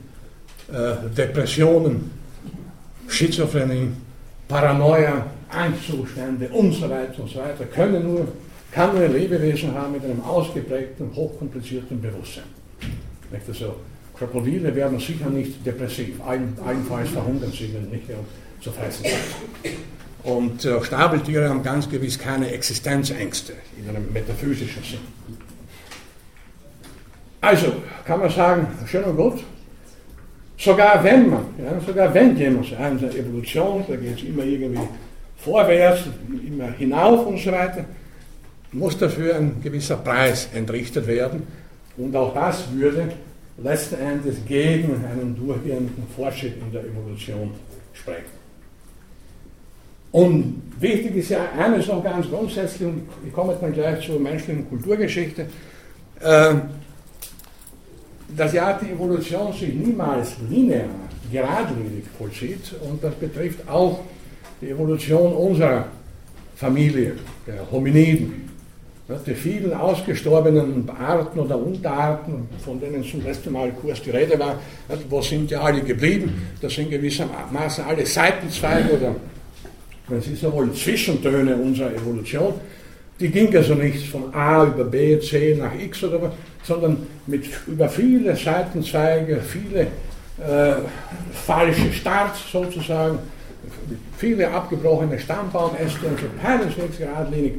Äh, 0.72 1.10
Depressionen, 1.14 2.10
Schizophrenie, 3.08 3.88
Paranoia, 4.48 5.26
Angstzustände 5.50 6.48
und 6.48 6.72
so 6.72 6.88
weiter 6.88 7.20
und 7.22 7.28
so 7.28 7.40
weiter 7.40 7.66
können 7.66 8.04
nur, 8.04 8.28
kann 8.72 8.94
nur 8.94 9.04
ein 9.04 9.12
Lebewesen 9.12 9.74
haben 9.74 9.92
mit 9.92 10.04
einem 10.04 10.22
ausgeprägten, 10.22 11.14
hochkomplizierten 11.14 12.00
Bewusstsein. 12.00 12.44
Nicht 13.30 13.44
so 13.54 13.74
Krokodile 14.20 14.74
werden 14.76 14.98
sicher 14.98 15.30
nicht 15.30 15.64
depressiv, 15.64 16.20
allenfalls 16.20 17.08
verhungern 17.08 17.50
sie, 17.52 17.72
wenn 17.72 17.88
nicht 17.88 18.04
zu 18.60 18.70
fressen 18.70 19.04
sind. 19.04 19.76
Und 20.22 20.62
äh, 20.66 20.84
Schnabeltiere 20.84 21.48
haben 21.48 21.62
ganz 21.62 21.88
gewiss 21.88 22.18
keine 22.18 22.50
Existenzängste 22.50 23.54
in 23.78 23.88
einem 23.88 24.12
metaphysischen 24.12 24.82
Sinn. 24.82 24.98
Also 27.40 27.72
kann 28.04 28.20
man 28.20 28.28
sagen, 28.28 28.66
schön 28.86 29.04
und 29.04 29.16
gut, 29.16 29.42
sogar 30.58 31.02
wenn 31.02 31.30
man, 31.30 31.46
ja, 31.56 31.80
sogar 31.80 32.12
wenn 32.12 32.36
jemand 32.36 32.66
sagt, 32.66 32.82
eine 32.82 33.10
Evolution, 33.16 33.82
da 33.88 33.96
geht 33.96 34.18
es 34.18 34.24
immer 34.24 34.44
irgendwie 34.44 34.86
vorwärts, 35.38 36.02
immer 36.46 36.70
hinauf 36.72 37.26
und 37.26 37.38
so 37.38 37.50
weiter, 37.52 37.86
muss 38.72 38.98
dafür 38.98 39.36
ein 39.36 39.62
gewisser 39.62 39.96
Preis 39.96 40.50
entrichtet 40.52 41.06
werden. 41.06 41.44
Und 41.96 42.14
auch 42.14 42.34
das 42.34 42.70
würde 42.74 43.08
letzten 43.62 43.96
Endes 43.96 44.36
gegen 44.46 45.04
einen 45.04 45.36
durchgehenden 45.36 46.06
Fortschritt 46.16 46.54
in 46.60 46.72
der 46.72 46.82
Evolution 46.84 47.52
sprechen. 47.92 48.40
Und 50.12 50.62
wichtig 50.80 51.16
ist 51.16 51.30
ja 51.30 51.50
eines 51.56 51.86
noch 51.86 52.02
ganz 52.02 52.28
grundsätzlich, 52.28 52.88
und 52.88 53.02
ich 53.24 53.32
komme 53.32 53.52
jetzt 53.52 53.62
mal 53.62 53.70
gleich 53.70 54.04
zur 54.04 54.18
menschlichen 54.18 54.68
Kulturgeschichte, 54.68 55.46
äh, 56.20 56.54
dass 58.36 58.52
ja 58.52 58.78
die 58.78 58.90
Evolution 58.90 59.52
sich 59.52 59.72
niemals 59.74 60.34
linear, 60.48 60.88
geradlinig 61.30 62.04
vollzieht 62.18 62.74
und 62.88 63.02
das 63.02 63.14
betrifft 63.14 63.68
auch 63.68 64.00
die 64.60 64.70
Evolution 64.70 65.32
unserer 65.32 65.86
Familie, 66.56 67.14
der 67.46 67.70
Hominiden. 67.70 68.49
Die 69.26 69.34
vielen 69.34 69.72
ausgestorbenen 69.72 70.88
Arten 70.88 71.40
oder 71.40 71.58
Unterarten, 71.58 72.48
von 72.64 72.80
denen 72.80 73.02
zum 73.02 73.24
letzten 73.24 73.52
Mal 73.52 73.72
kurz 73.72 74.00
die 74.02 74.10
Rede 74.10 74.38
war, 74.38 74.60
wo 75.08 75.20
sind 75.20 75.50
die 75.50 75.56
alle 75.56 75.80
geblieben? 75.80 76.46
Das 76.60 76.74
sind 76.74 76.90
gewissermaßen 76.90 77.84
alle 77.84 78.06
Seitenzweige 78.06 78.96
oder, 78.96 79.16
wenn 80.06 80.20
Sie 80.20 80.36
so 80.36 80.52
wollen, 80.52 80.72
Zwischentöne 80.74 81.56
unserer 81.56 81.92
Evolution. 81.92 82.54
Die 83.18 83.28
ging 83.28 83.54
also 83.56 83.74
nicht 83.74 84.06
von 84.06 84.32
A 84.32 84.64
über 84.64 84.84
B, 84.84 85.18
C 85.18 85.56
nach 85.58 85.74
X 85.74 86.04
oder 86.04 86.22
was, 86.22 86.32
sondern 86.62 86.98
mit 87.26 87.46
über 87.66 87.88
viele 87.88 88.36
Seitenzweige, 88.36 89.40
viele 89.40 89.80
äh, 90.38 90.82
falsche 91.32 91.92
Starts 91.92 92.40
sozusagen, 92.52 93.18
viele 94.16 94.48
abgebrochene 94.48 95.18
Stammbaumäste 95.18 96.06
und 96.06 96.20
so 96.20 96.26
keineswegs 96.40 96.98
geradlinig 96.98 97.54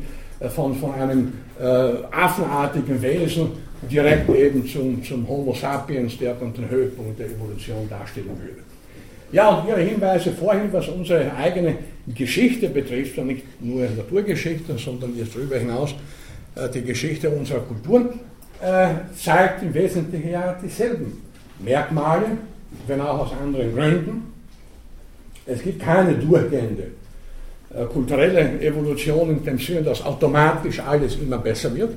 von, 0.49 0.75
von 0.75 0.93
einem 0.93 1.33
äh, 1.59 1.63
affenartigen 2.11 3.01
Wesen 3.01 3.49
direkt 3.89 4.29
eben 4.29 4.65
zum, 4.67 5.03
zum 5.03 5.27
Homo 5.27 5.53
sapiens, 5.53 6.17
der 6.17 6.33
dann 6.35 6.53
den 6.53 6.69
Höhepunkt 6.69 7.19
der 7.19 7.27
Evolution 7.27 7.87
darstellen 7.89 8.29
würde. 8.29 8.61
Ja, 9.31 9.49
und 9.49 9.67
Ihre 9.67 9.81
Hinweise 9.81 10.31
vorhin, 10.31 10.71
was 10.71 10.87
unsere 10.89 11.33
eigene 11.35 11.75
Geschichte 12.13 12.69
betrifft, 12.69 13.17
und 13.17 13.27
nicht 13.27 13.43
nur 13.61 13.87
Naturgeschichte, 13.89 14.77
sondern 14.77 15.15
jetzt 15.17 15.35
darüber 15.35 15.57
hinaus 15.57 15.95
äh, 16.55 16.69
die 16.69 16.81
Geschichte 16.81 17.29
unserer 17.29 17.61
Kulturen, 17.61 18.19
äh, 18.61 18.87
zeigt 19.15 19.63
im 19.63 19.73
Wesentlichen 19.73 20.29
ja 20.29 20.55
dieselben 20.61 21.21
Merkmale, 21.59 22.37
wenn 22.87 23.01
auch 23.01 23.19
aus 23.19 23.31
anderen 23.41 23.73
Gründen. 23.73 24.33
Es 25.45 25.61
gibt 25.61 25.81
keine 25.81 26.13
durchgehende 26.13 26.83
äh, 26.83 27.00
kulturelle 27.91 28.59
Evolution 28.61 29.29
in 29.29 29.43
dem 29.43 29.57
Sinne, 29.57 29.83
dass 29.83 30.03
automatisch 30.05 30.79
alles 30.79 31.15
immer 31.15 31.37
besser 31.37 31.73
wird. 31.75 31.93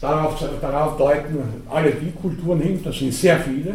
Darauf, 0.00 0.44
darauf 0.60 0.96
deuten 0.96 1.38
alle 1.70 1.92
die 1.92 2.12
Kulturen 2.12 2.60
hin, 2.60 2.80
das 2.84 2.98
sind 2.98 3.12
sehr 3.14 3.38
viele, 3.40 3.74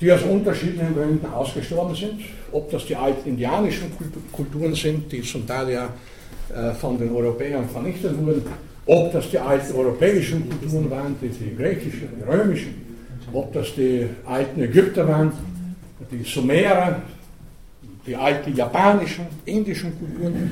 die 0.00 0.12
aus 0.12 0.22
unterschiedlichen 0.22 0.94
Gründen 0.94 1.26
ausgestorben 1.26 1.94
sind. 1.94 2.20
Ob 2.52 2.70
das 2.70 2.86
die 2.86 2.96
alten 2.96 3.30
indianischen 3.30 3.92
Kulturen 4.32 4.74
sind, 4.74 5.10
die 5.10 5.22
zum 5.22 5.46
Teil 5.46 5.70
ja 5.70 5.88
äh, 6.54 6.72
von 6.74 6.98
den 6.98 7.14
Europäern 7.14 7.68
vernichtet 7.68 8.16
wurden, 8.18 8.42
ob 8.86 9.12
das 9.12 9.30
die 9.30 9.38
alten 9.38 9.74
europäischen 9.74 10.48
Kulturen 10.48 10.90
waren, 10.90 11.16
die, 11.20 11.28
die 11.28 11.56
griechischen, 11.56 12.08
die 12.18 12.30
römischen, 12.30 12.74
ob 13.32 13.52
das 13.52 13.74
die 13.74 14.06
alten 14.26 14.60
Ägypter 14.60 15.06
waren, 15.06 15.32
die 16.10 16.24
Sumerer, 16.24 17.02
die 18.06 18.16
alten 18.16 18.54
japanischen, 18.54 19.26
indischen 19.44 19.98
Kulturen. 19.98 20.50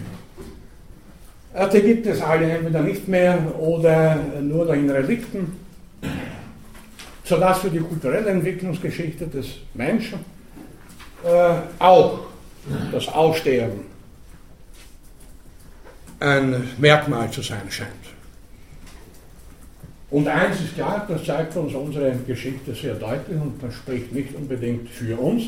Äh, 1.54 1.68
die 1.68 1.82
gibt 1.82 2.06
es 2.06 2.20
alle 2.20 2.50
entweder 2.50 2.82
nicht 2.82 3.08
mehr 3.08 3.38
oder 3.58 4.16
nur 4.40 4.66
noch 4.66 4.74
in 4.74 4.90
Relikten 4.90 5.68
sodass 7.28 7.58
für 7.58 7.70
die 7.70 7.80
kulturelle 7.80 8.30
Entwicklungsgeschichte 8.30 9.26
des 9.26 9.58
Menschen 9.74 10.20
äh, 11.24 11.54
auch 11.78 12.20
das 12.90 13.06
Aussterben 13.08 13.80
ein 16.20 16.68
Merkmal 16.78 17.30
zu 17.30 17.42
sein 17.42 17.70
scheint. 17.70 17.90
Und 20.10 20.26
eins 20.26 20.58
ist 20.60 20.74
klar, 20.74 21.04
das 21.06 21.24
zeigt 21.24 21.54
uns 21.56 21.74
unsere 21.74 22.12
Geschichte 22.26 22.74
sehr 22.74 22.94
deutlich 22.94 23.38
und 23.38 23.62
das 23.62 23.74
spricht 23.74 24.10
nicht 24.12 24.34
unbedingt 24.34 24.88
für 24.88 25.18
uns. 25.18 25.44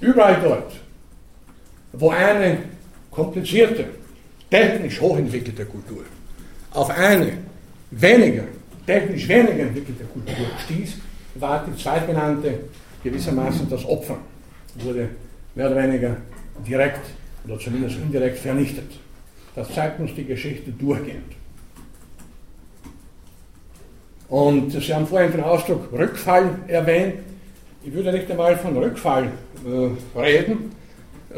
Überall 0.00 0.40
dort, 0.42 0.72
wo 1.92 2.10
eine 2.10 2.58
komplizierte, 3.10 3.84
technisch 4.50 5.00
hochentwickelte 5.00 5.64
Kultur 5.64 6.04
auf 6.72 6.90
eine 6.90 7.32
weniger 7.90 8.44
technisch 8.86 9.28
weniger 9.28 9.62
entwickelte 9.62 10.04
Kultur 10.04 10.46
stieß, 10.64 10.94
war 11.36 11.64
die 11.66 11.80
zweitgenannte 11.80 12.60
gewissermaßen 13.02 13.68
das 13.68 13.84
Opfer, 13.84 14.18
wurde 14.76 15.08
mehr 15.54 15.70
oder 15.70 15.82
weniger 15.82 16.16
direkt 16.66 17.00
oder 17.46 17.58
zumindest 17.58 17.96
indirekt 17.96 18.38
vernichtet. 18.38 18.90
Das 19.54 19.72
zeigt 19.74 20.00
uns 20.00 20.14
die 20.14 20.24
Geschichte 20.24 20.70
durchgehend. 20.70 21.32
Und 24.28 24.70
Sie 24.70 24.94
haben 24.94 25.06
vorhin 25.06 25.32
den 25.32 25.42
Ausdruck 25.42 25.92
Rückfall 25.92 26.58
erwähnt. 26.66 27.16
Ich 27.84 27.92
würde 27.92 28.12
nicht 28.12 28.30
einmal 28.30 28.56
von 28.56 28.76
Rückfall 28.76 29.30
äh, 29.66 30.18
reden, 30.18 30.70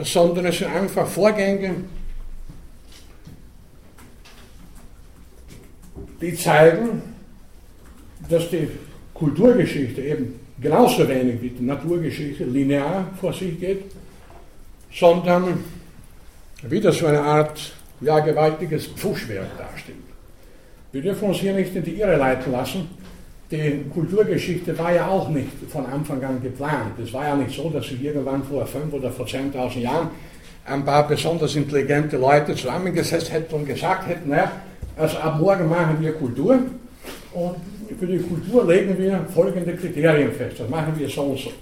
sondern 0.03 0.47
es 0.47 0.59
sind 0.59 0.73
einfach 0.73 1.07
Vorgänge, 1.07 1.75
die 6.21 6.35
zeigen, 6.35 7.03
dass 8.29 8.51
die 8.51 8.69
Kulturgeschichte 9.13 10.01
eben 10.01 10.41
genauso 10.61 11.09
wenig 11.09 11.41
wie 11.43 11.51
die 11.51 11.65
Naturgeschichte 11.65 12.45
linear 12.45 13.11
vor 13.21 13.33
sich 13.33 13.59
geht, 13.59 13.85
sondern 14.93 15.65
wieder 16.63 16.93
so 16.93 17.07
eine 17.07 17.21
Art 17.21 17.73
ja, 18.01 18.21
gewaltiges 18.21 18.87
Pfuschwerk 18.87 19.59
darstellt. 19.59 19.99
Wir 20.93 21.03
dürfen 21.03 21.29
uns 21.29 21.39
hier 21.39 21.55
nicht 21.55 21.75
in 21.75 21.83
die 21.83 21.99
Irre 22.01 22.17
leiten 22.17 22.53
lassen. 22.53 22.89
Die 23.55 23.85
Kulturgeschichte 23.95 24.77
war 24.77 24.93
ja 24.93 25.07
auch 25.07 25.29
nicht 25.29 25.53
von 25.71 25.87
Anfang 25.87 26.21
an 26.25 26.43
geplant. 26.43 26.99
Es 27.01 27.13
war 27.13 27.29
ja 27.29 27.37
nicht 27.37 27.55
so, 27.55 27.71
dass 27.71 27.87
sich 27.87 28.03
irgendwann 28.03 28.43
vor 28.43 28.67
fünf 28.67 28.93
oder 28.93 29.13
vor 29.13 29.27
10.000 29.27 29.79
Jahren 29.79 30.09
ein 30.65 30.85
paar 30.85 31.07
besonders 31.07 31.55
intelligente 31.55 32.17
Leute 32.17 32.57
zusammengesetzt 32.57 33.33
hätten 33.33 33.55
und 33.55 33.67
gesagt 33.67 34.09
hätten, 34.09 34.31
naja, 34.31 34.51
also 34.97 35.19
ab 35.19 35.39
morgen 35.39 35.69
machen 35.69 35.99
wir 36.01 36.15
Kultur 36.15 36.59
und 37.33 37.57
für 37.97 38.07
die 38.09 38.19
Kultur 38.19 38.67
legen 38.67 38.99
wir 38.99 39.25
folgende 39.33 39.73
Kriterien 39.77 40.33
fest. 40.33 40.59
Das 40.59 40.69
machen 40.69 40.93
wir 40.99 41.09
so 41.09 41.23
und 41.23 41.39
so. 41.39 41.53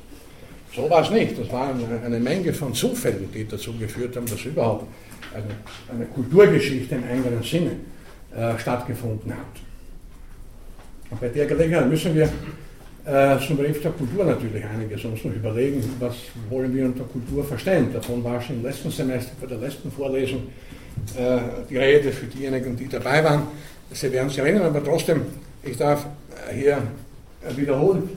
So 0.75 0.89
war 0.89 1.03
es 1.03 1.11
nicht. 1.11 1.39
Das 1.39 1.53
war 1.53 1.75
eine, 2.07 2.19
Menge 2.21 2.55
von 2.55 2.73
Zufällen, 2.73 3.29
die 3.35 3.47
dazu 3.47 3.75
geführt 3.75 4.17
haben, 4.17 4.25
dass 4.25 4.43
überhaupt 4.47 4.87
eine, 5.35 5.45
eine 5.95 6.07
Kulturgeschichte 6.07 6.95
im 6.95 7.07
engeren 7.07 7.43
Sinne 7.43 7.73
äh, 8.35 8.59
stattgefunden 8.59 9.31
hat. 9.31 9.72
Und 11.13 11.21
bei 11.21 11.29
der 11.29 11.45
Gelegenheit 11.45 11.91
müssen 11.91 12.15
wir 12.15 12.25
äh, 13.05 13.39
zum 13.47 13.59
Begriff 13.59 13.83
der 13.83 13.91
Kultur 13.93 14.25
natürlich 14.25 14.65
einiges 14.65 15.05
uns 15.05 15.23
noch 15.23 15.35
überlegen, 15.35 15.85
was 15.99 16.15
wollen 16.49 16.75
wir 16.75 16.87
unter 16.87 17.05
Kultur 17.05 17.45
verstehen. 17.45 17.93
Davon 17.93 18.25
war 18.25 18.41
schon 18.41 18.57
im 18.57 18.63
letzten 18.63 18.91
Semester, 18.91 19.33
bei 19.39 19.47
der 19.47 19.59
letzten 19.59 19.93
Vorlesung, 19.93 20.45
äh, 21.19 21.39
die 21.69 21.77
Rede 21.77 22.11
für 22.13 22.25
diejenigen, 22.27 22.75
die 22.77 22.89
dabei 22.89 23.23
waren. 23.23 23.43
Sie 23.91 24.11
werden 24.11 24.31
sich 24.31 24.39
erinnern, 24.39 24.63
aber 24.63 24.83
trotzdem 24.83 25.21
ich 25.63 25.77
darf 25.77 26.07
hier 26.51 26.79
wiederholen, 27.55 28.09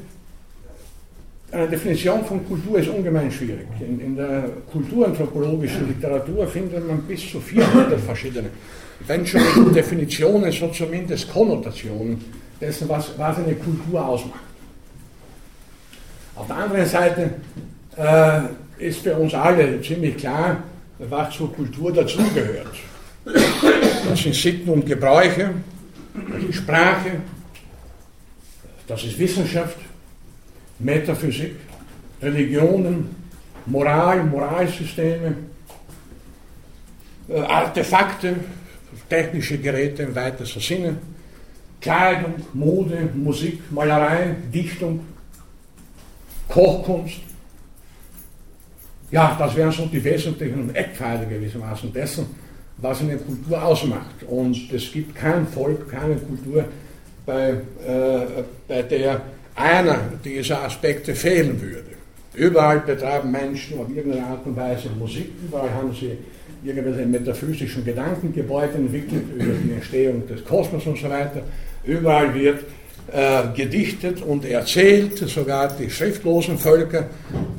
eine 1.51 1.67
Definition 1.67 2.23
von 2.23 2.47
Kultur 2.47 2.79
ist 2.79 2.88
ungemein 2.88 3.29
schwierig. 3.29 3.67
In, 3.81 3.99
in, 3.99 4.15
der 4.15 4.45
kulturanthropologischen 4.71 5.88
Literatur 5.88 6.47
findet 6.47 6.88
man 6.88 7.01
bis 7.01 7.29
zu 7.29 7.39
400 7.41 7.99
verschiedene, 7.99 8.49
wenn 9.05 9.27
schon 9.27 9.73
Definitionen, 9.73 10.51
so 10.51 10.69
zumindest 10.69 11.31
Konnotationen 11.31 12.44
dessen, 12.60 12.88
was, 12.89 13.18
was 13.18 13.38
eine 13.38 13.56
Kultur 13.56 14.06
ausmacht. 14.06 14.39
Auf 16.36 16.48
der 16.48 16.56
anderen 16.56 16.86
Seite 16.86 17.30
äh, 17.98 18.41
ist 18.78 19.02
für 19.02 19.15
uns 19.15 19.34
alle 19.34 19.82
ziemlich 19.82 20.18
klar, 20.18 20.63
was 21.00 21.34
zur 21.36 21.54
Kultur 21.54 21.94
dazugehört. 21.94 22.76
Das 24.08 24.22
sind 24.22 24.36
Sitten 24.36 24.70
und 24.70 24.86
Gebräuche, 24.86 25.52
die 26.13 26.54
Sprache, 26.54 27.22
das 28.88 29.04
ist 29.04 29.18
Wissenschaft, 29.18 29.78
Metaphysik, 30.80 31.56
Religionen, 32.22 33.15
Moral, 33.65 34.24
Moralsysteme, 34.24 35.36
äh, 37.30 37.39
Artefakte, 37.39 38.36
technische 39.10 39.58
Geräte 39.58 40.04
im 40.04 40.15
weitesten 40.15 40.60
Sinne, 40.60 40.98
Kleidung, 41.86 42.34
Mode, 42.54 43.10
Musik, 43.13 43.60
Malerei, 43.69 44.36
Dichtung, 44.52 45.02
Kochkunst. 46.48 47.19
Ja, 49.12 49.36
das 49.38 49.56
wären 49.56 49.71
so 49.71 49.86
die 49.86 50.04
wesentlichen 50.04 50.74
Eckpfeiler 50.74 51.26
gewissermaßen 51.26 51.93
dessen, 51.93 52.26
was 52.78 53.02
eine 53.02 53.17
Kultur 53.17 53.63
ausmacht. 53.63 54.24
Und 54.28 54.74
es 54.74 54.91
gibt 54.91 55.13
kein 55.13 55.45
Volk, 55.48 55.91
keine 55.91 56.15
Kultur, 56.15 56.65
bei, 57.24 57.50
äh, 57.50 58.43
bei 58.67 58.82
der 58.82 59.21
einer 59.54 60.00
dieser 60.24 60.63
Aspekte 60.63 61.13
fehlen 61.13 61.62
würde. 61.62 61.91
Überall 62.34 62.80
betreiben 62.80 63.30
Menschen 63.30 63.80
auf 63.80 63.89
irgendeine 63.95 64.26
Art 64.26 64.43
und 64.43 64.56
Weise 64.56 64.89
Musik, 64.98 65.30
überall 65.48 65.71
haben 65.71 65.93
sie 65.93 66.17
irgendwelche 66.63 67.06
metaphysischen 67.06 67.84
Gedankengebäude 67.84 68.76
entwickelt 68.76 69.24
über 69.36 69.54
die 69.54 69.74
Entstehung 69.74 70.28
des 70.28 70.44
Kosmos 70.46 70.86
und 70.86 70.98
so 70.98 71.10
weiter. 71.10 71.41
Überall 71.86 72.34
wird 72.34 72.60
äh, 73.12 73.44
gedichtet 73.56 74.22
und 74.22 74.46
erzählt, 74.46 75.18
sogar 75.18 75.72
die 75.78 75.89
schriftlosen 75.89 76.58
Völker, 76.58 77.06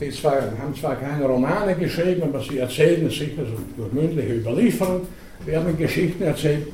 die 0.00 0.10
zwar, 0.10 0.40
haben 0.60 0.74
zwar 0.74 0.96
keine 0.96 1.24
Romane 1.24 1.74
geschrieben, 1.76 2.22
aber 2.22 2.40
sie 2.40 2.58
erzählen 2.58 3.08
sicher 3.08 3.44
so 3.44 3.56
durch 3.76 3.92
mündliche 3.92 4.34
Überlieferung, 4.34 5.02
werden 5.44 5.78
Geschichten 5.78 6.24
erzählt. 6.24 6.66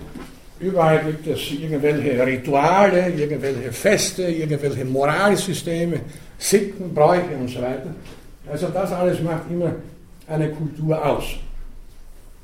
Überall 0.59 1.01
gibt 1.05 1.27
es 1.27 1.51
irgendwelche 1.51 2.25
Rituale, 2.25 3.11
irgendwelche 3.11 3.73
Feste, 3.73 4.23
irgendwelche 4.23 4.85
Moralsysteme, 4.85 6.01
Sitten, 6.39 6.95
Bräuche 6.95 7.37
und 7.39 7.49
so 7.49 7.61
weiter. 7.61 7.95
Also 8.51 8.69
das 8.69 8.93
alles 8.93 9.21
macht 9.21 9.51
immer 9.51 9.73
eine 10.27 10.49
Kultur 10.51 11.05
aus. 11.05 11.25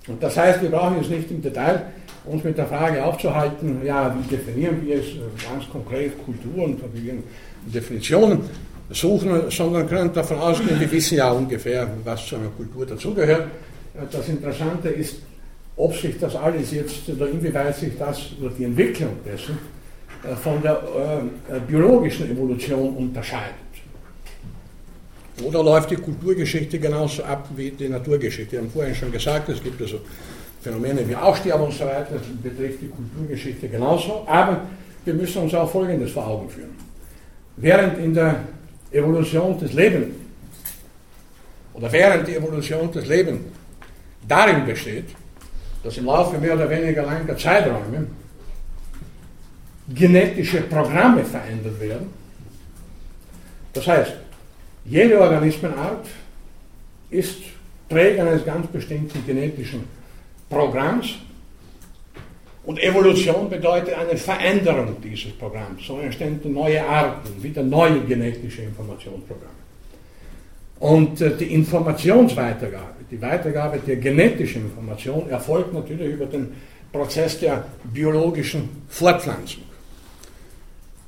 Und 0.09 0.23
das 0.23 0.37
heißt, 0.37 0.63
wir 0.63 0.71
brauchen 0.71 0.97
jetzt 0.97 1.11
nicht 1.11 1.31
im 1.31 1.43
Detail 1.43 1.83
uns 2.25 2.45
mit 2.45 2.59
der 2.59 2.67
Frage 2.67 3.05
aufzuhalten, 3.05 3.81
ja, 3.85 4.15
wie 4.15 4.37
definieren 4.37 4.85
wir 4.85 4.97
es 4.97 5.07
ganz 5.49 5.69
konkret 5.71 6.13
Kultur 6.25 6.65
und 6.65 6.81
Definitionen 7.67 8.41
suchen, 8.91 9.51
sondern 9.51 9.89
können 9.89 10.13
davon 10.13 10.39
ausgehen, 10.39 10.79
wir 10.81 10.91
wissen 10.91 11.19
ja 11.19 11.31
ungefähr, 11.31 11.89
was 12.05 12.27
zu 12.27 12.37
einer 12.37 12.49
Kultur 12.49 12.87
dazugehört. 12.87 13.49
Das 14.11 14.29
Interessante 14.29 14.89
ist, 14.89 15.17
ob 15.77 15.95
sich 15.95 16.19
das 16.19 16.35
alles 16.35 16.71
jetzt, 16.73 17.09
oder 17.09 17.29
inwieweit 17.29 17.77
sich 17.77 17.93
das, 17.99 18.33
oder 18.41 18.51
die 18.51 18.65
Entwicklung 18.65 19.17
dessen, 19.25 19.59
äh, 20.25 20.35
von 20.35 20.61
der 20.63 20.83
äh, 21.49 21.61
biologischen 21.61 22.31
Evolution 22.31 22.95
unterscheidet. 22.97 23.68
Oder 25.45 25.63
läuft 25.63 25.91
die 25.91 25.97
Kulturgeschichte 25.97 26.79
genauso 26.79 27.23
ab 27.25 27.49
wie 27.55 27.71
die 27.71 27.89
Naturgeschichte? 27.89 28.53
Wir 28.53 28.61
haben 28.61 28.71
vorhin 28.71 28.95
schon 28.95 29.13
gesagt, 29.13 29.49
es 29.49 29.63
gibt 29.63 29.81
also 29.81 30.01
Phänomene 30.61 31.09
wie 31.09 31.15
Aussterben 31.15 31.67
und 31.67 31.73
so 31.73 31.85
weiter, 31.85 32.15
das 32.15 32.23
betrifft 32.43 32.83
die 32.83 32.89
Kulturgeschichte 32.89 33.69
genauso, 33.69 34.25
aber 34.27 34.63
wir 35.05 35.15
müssen 35.15 35.43
uns 35.43 35.55
auch 35.55 35.71
Folgendes 35.71 36.11
vor 36.11 36.27
Augen 36.27 36.51
führen. 36.51 36.77
Während 37.57 37.99
in 37.99 38.15
der 38.15 38.41
Evolution 38.91 39.59
des 39.59 39.73
Lebens, 39.73 40.15
oder 41.75 41.93
während 41.93 42.27
die 42.27 42.35
Evolution 42.35 42.91
des 42.91 43.07
Lebens 43.07 43.41
darin 44.27 44.67
besteht, 44.67 45.07
dass 45.83 45.97
im 45.97 46.07
Laufe 46.07 46.39
mehr 46.39 46.55
oder 46.55 46.69
weniger 46.69 47.05
langer 47.05 47.37
Zeiträume 47.37 48.07
genetische 49.95 50.63
Programme 50.63 51.25
verändert 51.25 51.81
werden. 51.81 52.09
Das 53.73 53.87
heißt, 53.87 54.13
jede 54.89 55.21
Organismenart 55.21 56.07
ist 57.11 57.39
Träger 57.89 58.27
eines 58.27 58.45
ganz 58.45 58.67
bestimmten 58.67 59.25
genetischen 59.27 59.85
Programms 60.49 61.15
und 62.65 62.79
Evolution 62.83 63.49
bedeutet 63.49 63.95
eine 63.95 64.17
Veränderung 64.17 64.97
dieses 65.03 65.33
Programms. 65.33 65.87
So 65.87 65.99
entstehen 66.01 66.39
neue 66.45 66.87
Arten, 66.87 67.43
wieder 67.43 67.63
neue 67.63 68.01
genetische 68.01 68.63
Informationsprogramme. 68.63 69.59
Und 70.81 71.21
äh, 71.21 71.35
die 71.37 71.55
Informationsweitergabe, 71.55 73.05
die 73.11 73.21
Weitergabe 73.21 73.79
der 73.79 73.97
genetischen 73.97 74.67
Information 74.67 75.31
erfolgt 75.31 75.73
natürlich 75.73 76.13
über 76.13 76.27
den 76.27 76.53
Prozess 76.93 77.41
der 77.41 77.65
biologischen 77.85 78.69
Fortpflanzung. 78.89 79.63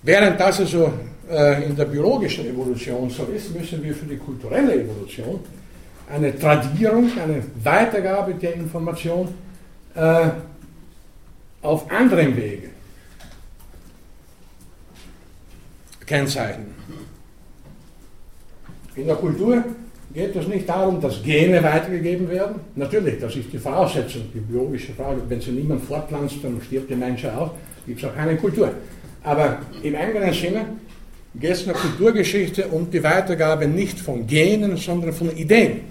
Während 0.02 0.40
das 0.40 0.60
also 0.60 0.92
in 1.30 1.76
der 1.76 1.84
biologischen 1.84 2.46
Evolution 2.46 3.08
so 3.08 3.24
ist, 3.24 3.54
müssen 3.54 3.82
wir 3.82 3.94
für 3.94 4.06
die 4.06 4.16
kulturelle 4.16 4.74
Evolution 4.74 5.40
eine 6.12 6.36
Tradierung, 6.36 7.10
eine 7.18 7.42
Weitergabe 7.62 8.34
der 8.34 8.54
Information 8.54 9.28
äh, 9.94 10.28
auf 11.62 11.90
anderen 11.90 12.36
Wege 12.36 12.70
kennzeichnen. 16.04 16.74
In 18.96 19.06
der 19.06 19.14
Kultur 19.14 19.62
geht 20.12 20.34
es 20.34 20.48
nicht 20.48 20.68
darum, 20.68 21.00
dass 21.00 21.22
Gene 21.22 21.62
weitergegeben 21.62 22.28
werden. 22.28 22.56
Natürlich, 22.74 23.20
das 23.20 23.36
ist 23.36 23.52
die 23.52 23.58
Voraussetzung, 23.58 24.22
die 24.34 24.40
biologische 24.40 24.92
Frage. 24.94 25.20
Wenn 25.28 25.40
sich 25.40 25.52
niemand 25.52 25.84
fortpflanzt, 25.84 26.42
dann 26.42 26.60
stirbt 26.60 26.90
die 26.90 26.96
Menschheit 26.96 27.34
auch, 27.36 27.52
gibt 27.86 28.02
es 28.02 28.08
auch 28.08 28.14
keine 28.14 28.36
Kultur. 28.36 28.72
Aber 29.22 29.58
im 29.82 29.94
engeren 29.94 30.32
Sinne 30.32 30.66
geht 31.34 31.52
es 31.52 31.60
in 31.60 31.68
der 31.68 31.76
Kulturgeschichte 31.76 32.66
um 32.68 32.90
die 32.90 33.02
Weitergabe 33.02 33.66
nicht 33.66 33.98
von 33.98 34.26
Genen, 34.26 34.76
sondern 34.76 35.12
von 35.12 35.36
Ideen. 35.36 35.82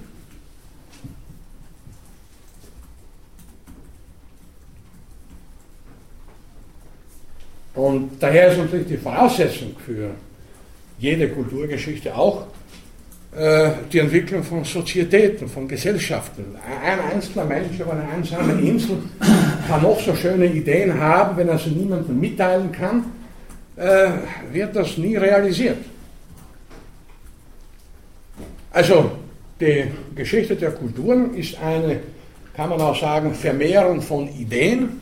Und 7.73 8.11
daher 8.19 8.51
ist 8.51 8.57
natürlich 8.57 8.87
die 8.87 8.97
Voraussetzung 8.97 9.75
für 9.85 10.11
jede 10.97 11.29
Kulturgeschichte 11.29 12.13
auch 12.13 12.47
äh, 13.33 13.69
die 13.93 13.99
Entwicklung 13.99 14.43
von 14.43 14.65
Sozietäten, 14.65 15.47
von 15.47 15.65
Gesellschaften. 15.65 16.57
Ein 16.83 16.99
einzelner 16.99 17.45
Mensch 17.45 17.79
auf 17.79 17.91
einer 17.91 18.09
einsamen 18.09 18.65
Insel 18.65 18.97
kann 19.67 19.81
noch 19.81 19.99
so 20.01 20.13
schöne 20.13 20.47
Ideen 20.47 20.99
haben, 20.99 21.37
wenn 21.37 21.47
er 21.47 21.57
sie 21.57 21.69
niemandem 21.69 22.19
mitteilen 22.19 22.71
kann, 22.71 23.05
äh, 23.79 24.09
wird 24.51 24.75
das 24.75 24.97
nie 24.97 25.15
realisiert. 25.15 25.77
Also 28.71 29.11
die 29.59 29.85
Geschichte 30.15 30.55
der 30.55 30.71
Kulturen 30.71 31.33
ist 31.33 31.57
eine, 31.61 31.99
kann 32.53 32.69
man 32.69 32.81
auch 32.81 32.99
sagen, 32.99 33.33
Vermehrung 33.33 34.01
von 34.01 34.27
Ideen. 34.27 34.99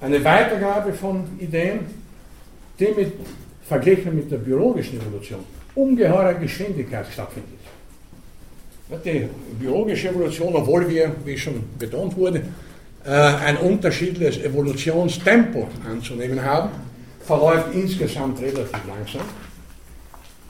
Eine 0.00 0.24
Weitergabe 0.24 0.92
von 0.94 1.24
Ideen, 1.38 1.80
die 2.78 2.88
mit, 2.88 3.12
verglichen 3.68 4.16
mit 4.16 4.30
der 4.30 4.38
biologischen 4.38 4.98
Evolution 5.00 5.40
ungeheurer 5.74 6.34
Geschwindigkeit 6.34 7.06
stattfindet. 7.12 7.60
Die 9.04 9.28
biologische 9.58 10.08
Evolution, 10.08 10.54
obwohl 10.54 10.88
wir, 10.88 11.14
wie 11.24 11.38
schon 11.38 11.62
betont 11.78 12.14
wurde, 12.16 12.42
ein 13.04 13.56
unterschiedliches 13.56 14.44
Evolutionstempo 14.44 15.68
anzunehmen 15.90 16.42
haben, 16.42 16.70
verläuft 17.20 17.74
insgesamt 17.74 18.40
relativ 18.40 18.80
langsam. 18.86 19.22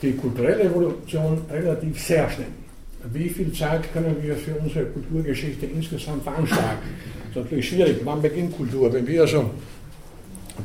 Die 0.03 0.12
kulturelle 0.12 0.65
Evolution 0.65 1.43
relativ 1.51 2.01
sehr 2.05 2.29
schnell. 2.31 2.49
Wie 3.12 3.29
viel 3.29 3.53
Zeit 3.53 3.93
können 3.93 4.17
wir 4.21 4.37
für 4.37 4.55
unsere 4.55 4.85
Kulturgeschichte 4.87 5.67
insgesamt 5.67 6.23
veranschlagen? 6.23 6.79
Das 7.29 7.31
ist 7.31 7.37
natürlich 7.37 7.69
schwierig. 7.69 7.97
Wann 8.05 8.23
beginnt 8.23 8.57
Kultur? 8.57 8.93
Wenn 8.93 9.07
wir 9.07 9.23
also 9.23 9.51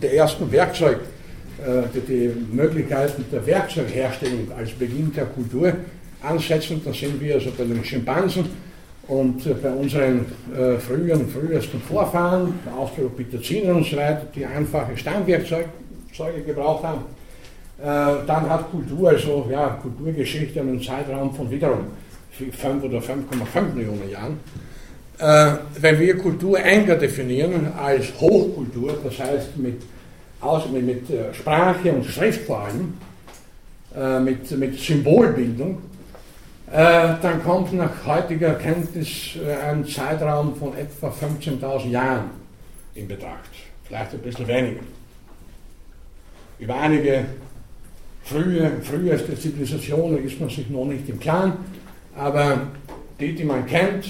die 0.02 0.08
ersten 0.08 0.52
Werkzeuge, 0.52 1.00
äh, 1.60 1.84
die, 1.93 2.02
die 2.02 2.32
Möglichkeiten 2.56 3.26
der 3.32 3.45
Werkzeugherstellung 3.45 4.52
als 4.56 4.71
Beginn 4.71 5.12
der 5.13 5.26
Kultur 5.26 5.73
ansetzen, 6.21 6.82
dann 6.84 6.93
sind 6.93 7.19
wir 7.19 7.36
also 7.36 7.52
bei 7.58 7.63
den 7.63 7.84
Schimpansen 7.84 8.45
und 9.08 9.46
äh, 9.46 9.54
bei 9.54 9.70
unseren 9.70 10.26
äh, 10.56 10.78
früheren, 10.78 11.28
frühesten 11.28 11.82
Vorfahren, 11.82 12.60
Australopithecinen 12.78 13.76
und 13.78 13.86
so 13.86 13.98
weiter, 13.98 14.24
die 14.36 14.46
einfache 14.46 14.98
Steinwerkzeuge 14.98 16.41
gebraucht 16.46 16.84
haben, 16.84 17.02
äh, 17.80 18.26
dann 18.26 18.50
hat 18.50 18.70
Kultur, 18.72 19.10
also 19.10 19.48
ja, 19.52 19.80
Kulturgeschichte 19.82 20.60
einen 20.60 20.82
Zeitraum 20.82 21.34
von 21.34 21.50
wiederum 21.50 21.86
5 22.32 22.84
oder 22.84 23.00
5,5 23.00 23.74
Millionen 23.74 24.10
Jahren. 24.10 24.39
Äh, 25.20 25.58
wenn 25.82 26.00
wir 26.00 26.17
Kultur 26.17 26.60
enger 26.60 26.96
definieren 26.96 27.72
als 27.78 28.13
Hochkultur, 28.20 28.98
das 29.04 29.17
heißt 29.20 29.58
mit, 29.58 29.82
aus, 30.41 30.70
mit, 30.70 30.86
mit 30.86 31.10
äh, 31.10 31.34
Sprache 31.34 31.91
und 31.91 32.06
Schrift 32.06 32.46
vor 32.46 32.60
allem, 32.60 32.93
äh, 33.96 34.20
mit, 34.20 34.52
mit 34.58 34.80
Symbolbildung, 34.80 35.80
äh, 36.71 37.15
dann 37.21 37.43
kommt 37.43 37.73
nach 37.73 38.06
heutiger 38.06 38.56
Kenntnis 38.56 39.36
äh, 39.38 39.56
ein 39.56 39.86
Zeitraum 39.86 40.56
von 40.56 40.75
etwa 40.77 41.08
15.000 41.08 41.89
Jahren 41.89 42.30
in 42.93 43.08
Betracht, 43.08 43.51
vielleicht 43.86 44.13
ein 44.13 44.19
bisschen 44.19 44.47
weniger. 44.47 44.82
Über 46.60 46.75
einige 46.80 47.25
frühe, 48.23 48.71
früheste 48.82 49.39
Zivilisationen 49.39 50.25
ist 50.25 50.39
man 50.39 50.49
sich 50.49 50.69
noch 50.69 50.86
nicht 50.86 51.08
im 51.08 51.19
Klaren, 51.19 51.53
aber 52.15 52.67
die, 53.19 53.34
die 53.34 53.43
man 53.43 53.65
kennt, 53.65 54.06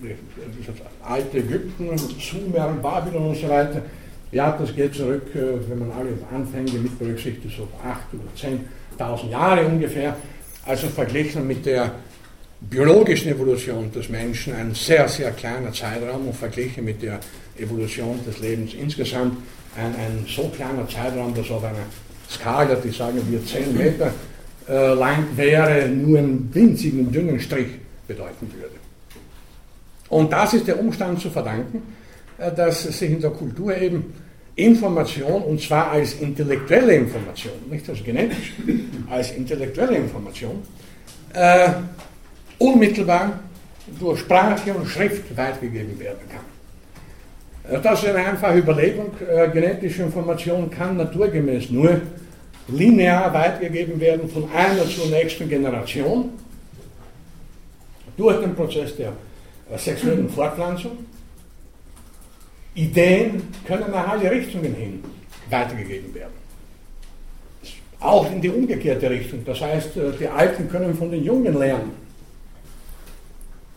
das 0.00 0.76
alte 1.08 1.38
Ägypten, 1.38 1.96
Sumer, 1.96 2.68
Babylon 2.82 3.28
und 3.28 3.36
so 3.36 3.48
weiter, 3.48 3.82
ja, 4.32 4.56
das 4.58 4.74
geht 4.74 4.94
zurück, 4.94 5.34
äh, 5.34 5.68
wenn 5.68 5.78
man 5.78 5.92
alle 5.92 6.10
Anfänge 6.34 6.72
mit 6.80 6.98
berücksichtigt, 6.98 7.54
so 7.56 7.68
8.000 7.86 8.48
oder 8.98 9.14
10.000 9.24 9.30
Jahre 9.30 9.66
ungefähr. 9.66 10.16
Also 10.64 10.88
verglichen 10.88 11.46
mit 11.46 11.66
der 11.66 11.92
biologischen 12.60 13.32
Evolution 13.32 13.90
des 13.90 14.08
Menschen 14.08 14.54
ein 14.54 14.74
sehr, 14.74 15.08
sehr 15.08 15.32
kleiner 15.32 15.72
Zeitraum 15.72 16.28
und 16.28 16.36
verglichen 16.36 16.84
mit 16.84 17.02
der 17.02 17.18
Evolution 17.58 18.20
des 18.24 18.38
Lebens 18.38 18.74
insgesamt 18.74 19.38
ein, 19.76 19.94
ein 19.96 20.24
so 20.28 20.48
kleiner 20.48 20.88
Zeitraum, 20.88 21.34
dass 21.34 21.50
auf 21.50 21.64
einer 21.64 21.86
Skala, 22.30 22.76
die 22.76 22.90
sagen 22.90 23.20
wir 23.28 23.44
10 23.44 23.76
Meter 23.76 24.12
äh, 24.68 24.94
lang 24.94 25.26
wäre, 25.36 25.88
nur 25.88 26.18
einen 26.18 26.54
winzigen, 26.54 27.10
dünnen 27.10 27.40
Strich 27.40 27.68
bedeuten 28.06 28.50
würde. 28.54 28.76
Und 30.08 30.32
das 30.32 30.54
ist 30.54 30.68
der 30.68 30.78
Umstand 30.78 31.20
zu 31.20 31.30
verdanken, 31.30 31.82
äh, 32.38 32.52
dass 32.52 32.84
sich 32.84 33.10
in 33.10 33.20
der 33.20 33.30
Kultur 33.30 33.76
eben 33.76 34.14
Information, 34.56 35.42
und 35.42 35.60
zwar 35.60 35.90
als 35.90 36.14
intellektuelle 36.14 36.94
Information, 36.94 37.54
nicht 37.70 37.88
als 37.88 38.04
genetisch, 38.04 38.52
als 39.10 39.32
intellektuelle 39.32 39.96
Information, 39.96 40.62
äh, 41.32 41.70
unmittelbar 42.58 43.40
durch 43.98 44.20
Sprache 44.20 44.74
und 44.74 44.86
Schrift 44.86 45.34
weitergegeben 45.36 45.98
werden 45.98 46.20
kann. 46.28 47.74
Äh, 47.74 47.80
das 47.80 48.02
ist 48.02 48.08
eine 48.10 48.26
einfache 48.26 48.58
Überlegung. 48.58 49.12
Äh, 49.26 49.48
genetische 49.48 50.02
Information 50.02 50.70
kann 50.70 50.96
naturgemäß 50.96 51.70
nur 51.70 52.00
linear 52.68 53.32
weitergegeben 53.32 53.98
werden 54.00 54.28
von 54.28 54.48
einer 54.54 54.86
zur 54.86 55.06
nächsten 55.06 55.48
Generation 55.48 56.30
durch 58.16 58.40
den 58.40 58.54
Prozess 58.54 58.96
der 58.96 59.12
äh, 59.70 59.78
sexuellen 59.78 60.28
Fortpflanzung 60.28 60.98
Ideen 62.74 63.42
können 63.66 63.90
nach 63.90 64.08
alle 64.08 64.30
Richtungen 64.30 64.74
hin 64.74 65.04
weitergegeben 65.50 66.14
werden. 66.14 66.32
Auch 68.00 68.30
in 68.32 68.40
die 68.40 68.48
umgekehrte 68.48 69.10
Richtung. 69.10 69.44
Das 69.44 69.60
heißt, 69.60 69.96
äh, 69.96 70.12
die 70.18 70.26
Alten 70.26 70.68
können 70.68 70.94
von 70.96 71.10
den 71.10 71.22
Jungen 71.22 71.56
lernen. 71.56 71.92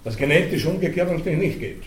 Das 0.03 0.15
genetisch 0.15 0.65
umgekehrt 0.65 1.11
natürlich 1.11 1.39
nicht 1.39 1.59
geht. 1.59 1.83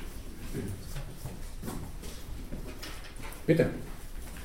Bitte. 3.46 3.70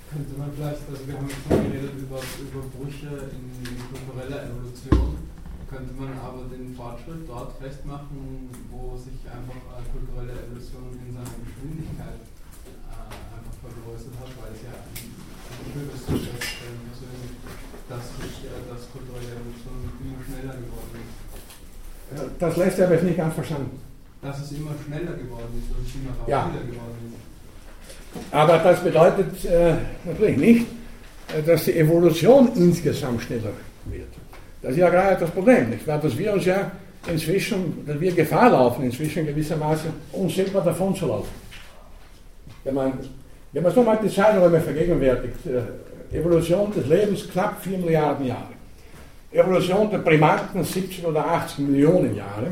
Könnte 0.10 0.34
man 0.38 0.50
vielleicht, 0.56 0.82
also 0.90 1.08
wir 1.08 1.18
haben 1.18 1.28
jetzt 1.28 1.44
schon 1.44 1.72
geredet 1.72 1.92
über, 1.98 2.22
über 2.22 2.64
Brüche 2.78 3.34
in 3.34 3.76
kultureller 3.92 4.46
Evolution, 4.46 5.18
könnte 5.70 5.94
man 6.00 6.14
aber 6.22 6.46
den 6.54 6.74
Fortschritt 6.78 7.28
dort 7.28 7.58
festmachen, 7.60 8.48
wo 8.70 8.96
sich 8.96 9.20
einfach 9.26 9.58
kulturelle 9.92 10.34
Evolution 10.34 10.94
in 11.02 11.14
seiner 11.14 11.36
Geschwindigkeit 11.42 12.33
vergrößert 13.64 14.16
hat, 14.20 14.30
weil 14.40 14.52
es 14.56 14.62
ja 14.68 14.76
ist, 15.96 16.06
dass, 17.90 18.06
äh, 18.20 18.62
dass 18.70 18.82
kulturelle 18.92 19.32
Evolution 19.40 19.78
immer 20.04 20.22
schneller 20.26 20.56
geworden 20.60 20.96
ist. 21.00 21.14
Das 22.40 22.58
lässt 22.58 22.80
er 22.80 22.88
aber 22.88 23.02
nicht 23.02 23.18
ganz 23.18 23.34
verstanden. 23.34 23.80
Dass 24.22 24.40
es 24.40 24.52
immer 24.52 24.72
schneller 24.86 25.14
geworden 25.14 25.52
ist, 25.60 25.70
dass 25.72 25.88
es 25.88 25.96
immer 25.96 26.12
rapider 26.20 26.32
Ja. 26.32 26.48
geworden 26.72 27.14
ist. 27.14 28.34
Aber 28.34 28.58
das 28.60 28.84
bedeutet 28.84 29.46
äh, 29.46 29.76
natürlich 30.06 30.38
nicht, 30.38 30.68
äh, 31.36 31.42
dass 31.42 31.66
die 31.66 31.74
Evolution 31.78 32.52
insgesamt 32.56 33.22
schneller 33.24 33.52
wird. 33.86 34.08
Das 34.62 34.72
ist 34.72 34.78
ja 34.78 34.90
gerade 34.90 35.20
das 35.20 35.32
Problem, 35.32 35.72
nicht 35.72 35.86
wahr? 35.88 36.00
Dass 36.00 36.18
wir 36.18 36.34
uns 36.34 36.46
ja 36.46 36.72
inzwischen, 37.08 37.86
dass 37.86 38.00
wir 38.00 38.14
Gefahr 38.14 38.50
laufen, 38.52 38.84
inzwischen 38.86 39.26
gewissermaßen 39.26 39.92
uns 40.14 40.36
selber 40.36 40.62
davon 40.62 40.96
zu 40.96 41.08
laufen. 41.08 41.32
Wenn 42.64 42.76
man, 42.76 42.94
wenn 43.54 43.64
man 43.64 43.72
so 43.72 43.84
mal 43.84 44.00
die 44.04 44.10
Zeiträume 44.10 44.60
vergegenwärtigt, 44.60 45.38
äh, 45.46 46.18
Evolution 46.18 46.72
des 46.74 46.88
Lebens 46.88 47.30
knapp 47.32 47.62
4 47.64 47.78
Milliarden 47.78 48.26
Jahre. 48.26 48.54
Evolution 49.32 49.90
der 49.90 50.00
Primaten 50.00 50.64
70 50.64 51.06
oder 51.06 51.26
80 51.26 51.60
Millionen 51.60 52.16
Jahre. 52.16 52.48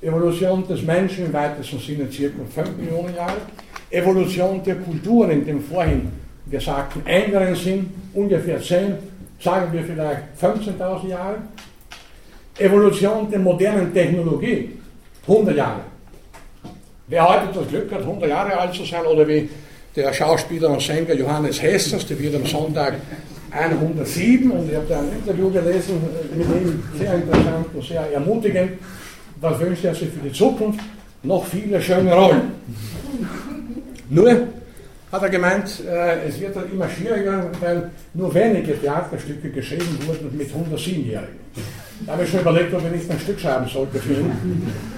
Evolution 0.00 0.66
des 0.68 0.82
Menschen 0.82 1.26
im 1.26 1.32
weitesten 1.32 1.78
Sinne 1.78 2.10
circa 2.10 2.36
5 2.54 2.76
Millionen 2.76 3.14
Jahre. 3.14 3.36
Evolution 3.90 4.62
der 4.62 4.76
Kulturen 4.76 5.30
in 5.30 5.46
dem 5.46 5.60
vorhin 5.62 6.10
gesagten 6.50 7.06
engeren 7.06 7.54
Sinn 7.54 7.90
ungefähr 8.12 8.60
10, 8.60 8.96
sagen 9.40 9.72
wir 9.72 9.82
vielleicht 9.82 10.22
15.000 10.40 11.08
Jahre. 11.08 11.36
Evolution 12.58 13.30
der 13.30 13.38
modernen 13.38 13.92
Technologie 13.92 14.70
100 15.26 15.56
Jahre. 15.56 15.80
Wer 17.06 17.28
heute 17.28 17.58
das 17.58 17.68
Glück 17.68 17.92
hat, 17.92 18.00
100 18.00 18.28
Jahre 18.28 18.58
alt 18.58 18.74
zu 18.74 18.84
sein, 18.84 19.04
oder 19.04 19.26
wie 19.26 19.48
der 19.96 20.12
Schauspieler 20.12 20.70
und 20.70 20.82
Sänger 20.82 21.14
Johannes 21.14 21.62
Hessers, 21.62 22.06
der 22.06 22.18
wird 22.18 22.34
am 22.34 22.46
Sonntag 22.46 22.94
107 23.50 24.50
und 24.50 24.68
ich 24.68 24.76
habe 24.76 24.86
da 24.88 24.98
ein 24.98 25.12
Interview 25.12 25.50
gelesen 25.50 26.00
mit 26.36 26.46
ihm, 26.46 26.82
sehr 26.98 27.14
interessant 27.14 27.66
und 27.72 27.84
sehr 27.84 28.12
ermutigend. 28.12 28.72
Was 29.40 29.60
wünscht 29.60 29.84
er 29.84 29.94
sich 29.94 30.08
für 30.08 30.28
die 30.28 30.32
Zukunft? 30.32 30.80
Noch 31.22 31.44
viele 31.46 31.80
schöne 31.80 32.12
Rollen. 32.12 32.52
Nur 34.10 34.48
hat 35.14 35.22
er 35.22 35.30
gemeint, 35.30 35.80
äh, 35.88 36.26
es 36.28 36.40
wird 36.40 36.56
dann 36.56 36.70
immer 36.72 36.88
schwieriger, 36.88 37.48
weil 37.60 37.90
nur 38.14 38.34
wenige 38.34 38.78
Theaterstücke 38.80 39.48
geschrieben 39.50 39.96
wurden 40.06 40.36
mit 40.36 40.48
107-Jährigen. 40.48 41.44
Da 42.04 42.12
habe 42.12 42.24
ich 42.24 42.30
schon 42.30 42.40
überlegt, 42.40 42.74
ob 42.74 42.84
ich 42.84 42.90
nicht 42.90 43.10
ein 43.10 43.20
Stück 43.20 43.38
schreiben 43.38 43.68
sollte 43.68 44.00
für 44.00 44.14
ihn, 44.14 44.32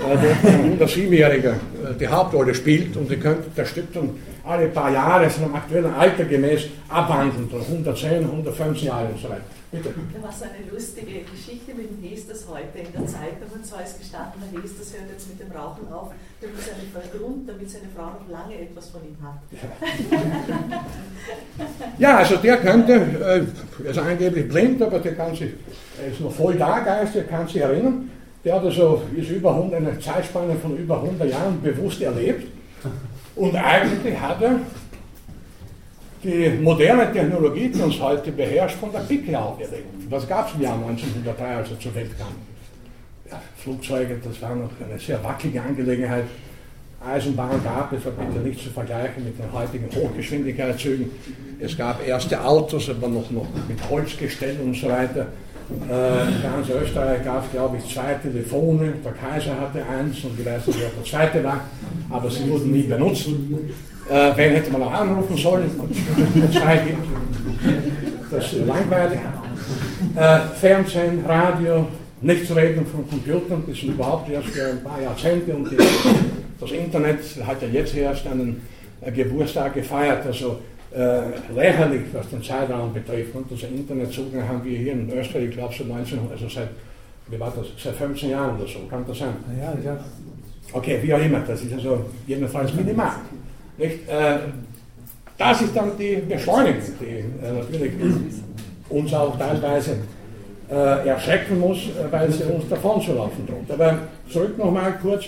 wo 0.01 0.13
ein 0.13 0.79
107-Jähriger 0.79 1.51
äh, 1.51 1.95
die 2.01 2.09
Hauptrolle 2.09 2.55
spielt 2.55 2.97
und 2.97 3.11
ihr 3.11 3.19
könnt 3.19 3.45
das 3.55 3.69
Stück 3.69 3.93
dann 3.93 4.11
alle 4.43 4.69
paar 4.69 4.91
Jahre 4.91 5.29
seinem 5.29 5.55
aktuellen 5.55 5.93
Alter 5.95 6.25
gemäß 6.25 6.63
abwandeln, 6.89 7.49
so 7.51 7.59
110, 7.59 8.25
115 8.25 8.89
Jahre 8.89 9.09
und 9.09 9.21
so 9.21 9.29
weiter. 9.29 9.43
Bitte. 9.73 9.91
Da 10.15 10.23
war 10.23 10.33
so 10.33 10.45
eine 10.45 10.63
lustige 10.71 11.23
Geschichte 11.27 11.75
mit 11.75 11.91
dem 11.91 12.03
Hestas 12.09 12.47
heute 12.49 12.79
in 12.79 12.93
der 12.93 13.07
Zeitung 13.07 13.51
und 13.53 13.67
zwar 13.67 13.83
ist 13.83 13.99
gestanden, 13.99 14.41
der 14.53 14.63
Hestas 14.63 14.93
hört 14.95 15.11
jetzt 15.11 15.29
mit 15.29 15.41
dem 15.41 15.51
Rauchen 15.51 15.93
auf, 15.93 16.13
der 16.41 16.51
muss 16.51 16.71
eine 16.71 17.19
Grund, 17.19 17.49
damit 17.49 17.69
seine 17.69 17.89
Frau 17.95 18.07
noch 18.15 18.29
lange 18.31 18.61
etwas 18.61 18.91
von 18.91 19.01
ihm 19.03 19.17
hat. 19.23 19.43
Ja, 21.99 22.19
also 22.19 22.37
der 22.37 22.59
könnte, 22.59 22.93
äh, 22.93 23.85
er 23.85 23.91
ist 23.91 23.99
angeblich 23.99 24.49
blind, 24.49 24.81
aber 24.83 24.99
der 24.99 25.15
kann 25.15 25.35
sich, 25.35 25.51
er 26.01 26.13
ist 26.13 26.21
noch 26.21 26.31
voll 26.31 26.55
da, 26.55 26.81
Geist, 26.81 27.15
der 27.15 27.25
kann 27.25 27.47
sich 27.49 27.57
erinnern. 27.57 28.11
Der 28.45 28.55
hat 28.55 28.65
also, 28.65 29.03
ist 29.17 29.31
über 29.31 29.55
100, 29.55 29.81
eine 29.81 29.99
Zeitspanne 29.99 30.55
von 30.57 30.77
über 30.77 31.03
100 31.03 31.31
Jahren 31.31 31.61
bewusst 31.63 32.01
erlebt. 32.03 32.47
Und 33.35 33.57
eigentlich 33.57 34.19
hat 34.21 34.41
er 34.41 34.61
die 36.27 36.49
moderne 36.63 37.13
Technologie, 37.13 37.69
die 37.69 37.81
uns 37.81 38.01
heute 38.01 38.33
beherrscht, 38.33 38.77
von 38.77 38.91
der 38.93 39.01
Picke 39.01 39.39
auf 39.39 39.61
erlebt. 39.61 39.87
Was 40.11 40.29
gab 40.29 40.49
es 40.49 40.55
im 40.55 40.63
Jahr 40.63 40.75
1903, 40.75 41.57
als 41.57 41.71
er 41.71 41.81
zur 41.81 41.95
Welt 41.95 42.19
kam? 42.19 42.35
Ja, 43.31 43.41
Flugzeuge, 43.57 44.21
das 44.23 44.41
war 44.43 44.55
noch 44.55 44.71
eine 44.85 44.99
sehr 44.99 45.23
wackelige 45.23 45.63
Angelegenheit. 45.63 46.25
Eisenbahn 47.05 47.63
gab 47.63 47.93
es, 47.93 48.07
aber 48.07 48.25
bitte 48.25 48.47
nicht 48.47 48.63
zu 48.63 48.71
vergleichen 48.71 49.25
mit 49.25 49.39
den 49.39 49.53
heutigen 49.53 49.89
Hochgeschwindigkeitszügen. 49.95 51.11
Es 51.61 51.77
gab 51.77 52.07
erste 52.07 52.43
Autos, 52.43 52.91
aber 52.91 53.09
noch, 53.09 53.31
noch 53.31 53.47
mit 53.69 53.79
Holzgestell 53.89 54.57
und 54.61 54.75
so 54.75 54.89
weiter. 54.89 55.27
Äh, 55.69 56.43
ganz 56.43 56.69
Österreich 56.69 57.25
gab 57.25 57.45
es, 57.45 57.51
glaube 57.51 57.77
ich, 57.77 57.93
zwei 57.93 58.15
Telefone. 58.15 58.95
Der 59.05 59.13
Kaiser 59.13 59.61
hatte 59.61 59.83
eins 59.85 60.23
und 60.25 60.39
ich 60.39 60.47
weiß 60.47 60.67
nicht, 60.67 60.81
wer 60.81 60.91
der 60.91 61.05
zweite 61.05 61.45
war, 61.45 61.61
aber 62.11 62.31
sie 62.31 62.49
wurden 62.49 62.73
nie 62.73 62.83
benutzt. 62.83 63.27
Äh, 64.09 64.31
wen 64.37 64.53
hätte 64.53 64.71
man 64.71 64.85
auch 64.85 64.93
anrufen 64.93 65.37
sollen? 65.37 65.71
Zwei 66.53 66.77
gibt. 66.77 67.05
Das 68.31 68.53
ist 68.53 68.67
langweilig. 68.67 69.19
Äh, 70.15 70.39
Fernsehen, 70.61 71.25
Radio, 71.27 71.89
nicht 72.21 72.47
zu 72.47 72.55
reden 72.55 72.87
von 72.87 73.09
Computern, 73.09 73.65
das 73.67 73.79
sind 73.79 73.91
überhaupt 73.91 74.31
erst 74.31 74.49
für 74.49 74.69
ein 74.69 74.83
paar 74.83 75.01
Jahrzehnte 75.01 75.55
und 75.55 75.71
die, 75.71 75.77
das 76.61 76.71
Internet 76.71 77.21
hat 77.45 77.61
ja 77.63 77.69
jetzt 77.69 77.95
erst 77.95 78.27
einen 78.27 78.63
Geburtstag 79.15 79.75
gefeiert, 79.75 80.25
also 80.27 80.59
äh, 80.97 81.53
lächerlich, 81.55 82.03
was 82.13 82.29
den 82.31 82.43
Zeitraum 82.43 82.93
betrifft. 82.93 83.35
Und 83.35 83.51
das 83.51 83.63
Internetzugang 83.63 84.49
haben 84.49 84.65
wir 84.65 84.79
hier 84.79 84.93
in 84.93 85.11
Österreich, 85.11 85.45
ich 85.45 85.51
glaube, 85.51 85.75
seit 85.77 85.89
19, 85.89 86.19
also 86.31 86.49
seit, 86.49 86.69
wie 87.29 87.39
war 87.39 87.53
das, 87.55 87.67
seit 87.83 87.95
15 87.95 88.31
Jahren 88.31 88.57
oder 88.57 88.67
so, 88.67 88.81
kann 88.89 89.05
das 89.07 89.19
sein? 89.19 89.35
Ja, 89.61 89.75
ja. 89.85 89.99
Okay, 90.73 90.99
wie 91.03 91.15
auch 91.15 91.21
immer, 91.21 91.41
das 91.41 91.63
ist 91.63 91.75
also 91.75 92.07
jedenfalls 92.27 92.73
minimal. 92.75 93.13
Nicht? 93.79 94.09
Äh, 94.09 94.39
das 95.39 95.61
ist 95.61 95.77
dann 95.77 95.93
die 95.99 96.17
Beschleunigung, 96.17 96.81
die 97.01 97.45
äh, 97.45 97.53
natürlich 97.53 97.93
uns 98.89 99.13
auch 99.13 99.39
teilweise 99.39 99.99
äh, 100.71 101.09
erschrecken 101.09 101.61
muss, 101.61 101.79
äh, 101.89 102.11
weil 102.11 102.31
sie 102.33 102.45
uns 102.45 102.69
davon 102.69 103.01
zu 103.03 103.13
laufen 103.13 103.47
droht. 103.47 103.71
Aber 103.71 103.99
zurück 104.31 104.57
nochmal 104.57 104.95
kurz 105.01 105.27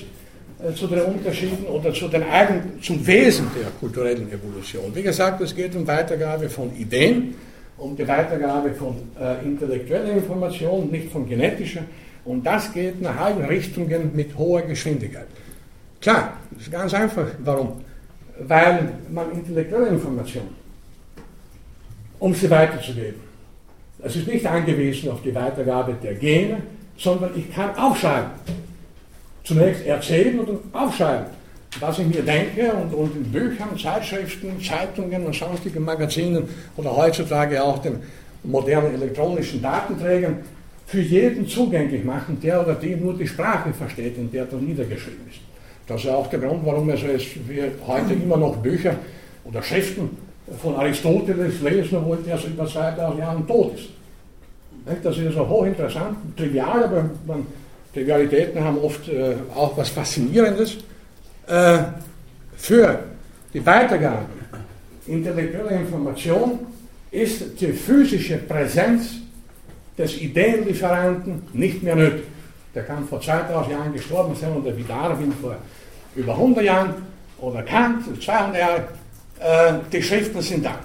zu 0.74 0.88
den 0.88 1.00
Unterschieden 1.02 1.66
oder 1.66 1.92
zu 1.92 2.08
den 2.08 2.24
Eigen, 2.24 2.82
zum 2.82 3.06
Wesen 3.06 3.46
der 3.56 3.70
kulturellen 3.78 4.30
Evolution. 4.32 4.94
Wie 4.94 5.02
gesagt, 5.02 5.40
es 5.40 5.54
geht 5.54 5.74
um 5.76 5.86
Weitergabe 5.86 6.48
von 6.48 6.74
Ideen, 6.76 7.34
um 7.76 7.96
die 7.96 8.06
Weitergabe 8.06 8.72
von 8.74 8.96
äh, 9.20 9.44
intellektueller 9.44 10.12
Information, 10.12 10.90
nicht 10.90 11.12
von 11.12 11.28
genetischer. 11.28 11.82
Und 12.24 12.44
das 12.44 12.72
geht 12.72 13.00
nach 13.00 13.16
allen 13.16 13.44
Richtungen 13.44 14.10
mit 14.14 14.36
hoher 14.36 14.62
Geschwindigkeit. 14.62 15.28
Klar, 16.00 16.34
das 16.50 16.62
ist 16.62 16.72
ganz 16.72 16.92
einfach. 16.92 17.26
Warum? 17.44 17.80
Weil 18.40 18.92
man 19.10 19.30
intellektuelle 19.32 19.88
Information, 19.88 20.48
um 22.18 22.34
sie 22.34 22.50
weiterzugeben, 22.50 23.28
es 24.00 24.14
ist 24.14 24.28
nicht 24.28 24.46
angewiesen 24.46 25.10
auf 25.10 25.22
die 25.22 25.34
Weitergabe 25.34 25.94
der 26.02 26.14
Gene, 26.14 26.62
sondern 26.96 27.30
ich 27.36 27.52
kann 27.52 27.74
aufschreiben. 27.76 28.30
Zunächst 29.48 29.86
erzählen 29.86 30.40
und 30.40 30.58
aufschreiben, 30.74 31.24
was 31.80 31.98
ich 31.98 32.06
mir 32.06 32.20
denke 32.20 32.70
und, 32.70 32.92
und 32.92 33.16
in 33.16 33.32
Büchern, 33.32 33.78
Zeitschriften, 33.82 34.62
Zeitungen 34.62 35.24
und 35.24 35.34
sonstigen 35.34 35.84
Magazinen 35.84 36.42
oder 36.76 36.94
heutzutage 36.94 37.64
auch 37.64 37.78
den 37.78 37.96
modernen 38.44 38.92
elektronischen 38.92 39.62
Datenträgern 39.62 40.36
für 40.86 41.00
jeden 41.00 41.48
zugänglich 41.48 42.04
machen, 42.04 42.38
der 42.42 42.60
oder 42.60 42.74
die 42.74 42.94
nur 42.94 43.14
die 43.14 43.26
Sprache 43.26 43.72
versteht, 43.72 44.18
in 44.18 44.30
der 44.30 44.44
das 44.44 44.60
niedergeschrieben 44.60 45.26
ist. 45.30 45.40
Das 45.86 46.04
ist 46.04 46.10
auch 46.10 46.26
der 46.26 46.40
Grund, 46.40 46.66
warum 46.66 46.90
es 46.90 47.00
wir 47.00 47.72
heute 47.86 48.12
immer 48.12 48.36
noch 48.36 48.56
Bücher 48.56 48.96
oder 49.46 49.62
Schriften 49.62 50.10
von 50.62 50.76
Aristoteles 50.76 51.62
lesen, 51.62 51.96
obwohl 51.96 52.18
der 52.18 52.38
über 52.44 52.66
2000 52.66 53.18
Jahren 53.18 53.46
tot 53.46 53.76
ist. 53.76 53.88
Das 55.02 55.16
ist 55.16 55.26
also 55.28 55.48
hochinteressant, 55.48 56.36
trivial, 56.36 56.84
aber 56.84 57.10
man, 57.26 57.46
Trivialitäten 57.92 58.62
haben 58.62 58.78
oft 58.78 59.08
äh, 59.08 59.34
auch 59.54 59.76
was 59.76 59.88
Faszinierendes. 59.88 60.78
Äh, 61.46 61.78
für 62.56 63.00
die 63.54 63.64
Weitergabe 63.64 64.26
intellektueller 65.06 65.70
Information 65.72 66.58
ist 67.10 67.60
die 67.60 67.72
physische 67.72 68.36
Präsenz 68.36 69.14
des 69.96 70.20
Ideenlieferanten 70.20 71.42
nicht 71.52 71.82
mehr 71.82 71.96
nötig. 71.96 72.24
Der 72.74 72.84
kann 72.84 73.08
vor 73.08 73.20
2000 73.20 73.72
Jahren 73.72 73.92
gestorben 73.92 74.34
sein 74.36 74.54
oder 74.54 74.76
wie 74.76 74.84
Darwin 74.84 75.32
vor 75.32 75.56
über 76.14 76.32
100 76.32 76.64
Jahren 76.64 76.94
oder 77.38 77.62
Kant 77.62 78.04
200 78.22 78.56
Jahre. 78.56 78.84
Äh, 79.40 79.78
die 79.90 80.02
Schriften 80.02 80.42
sind 80.42 80.64
da. 80.64 80.78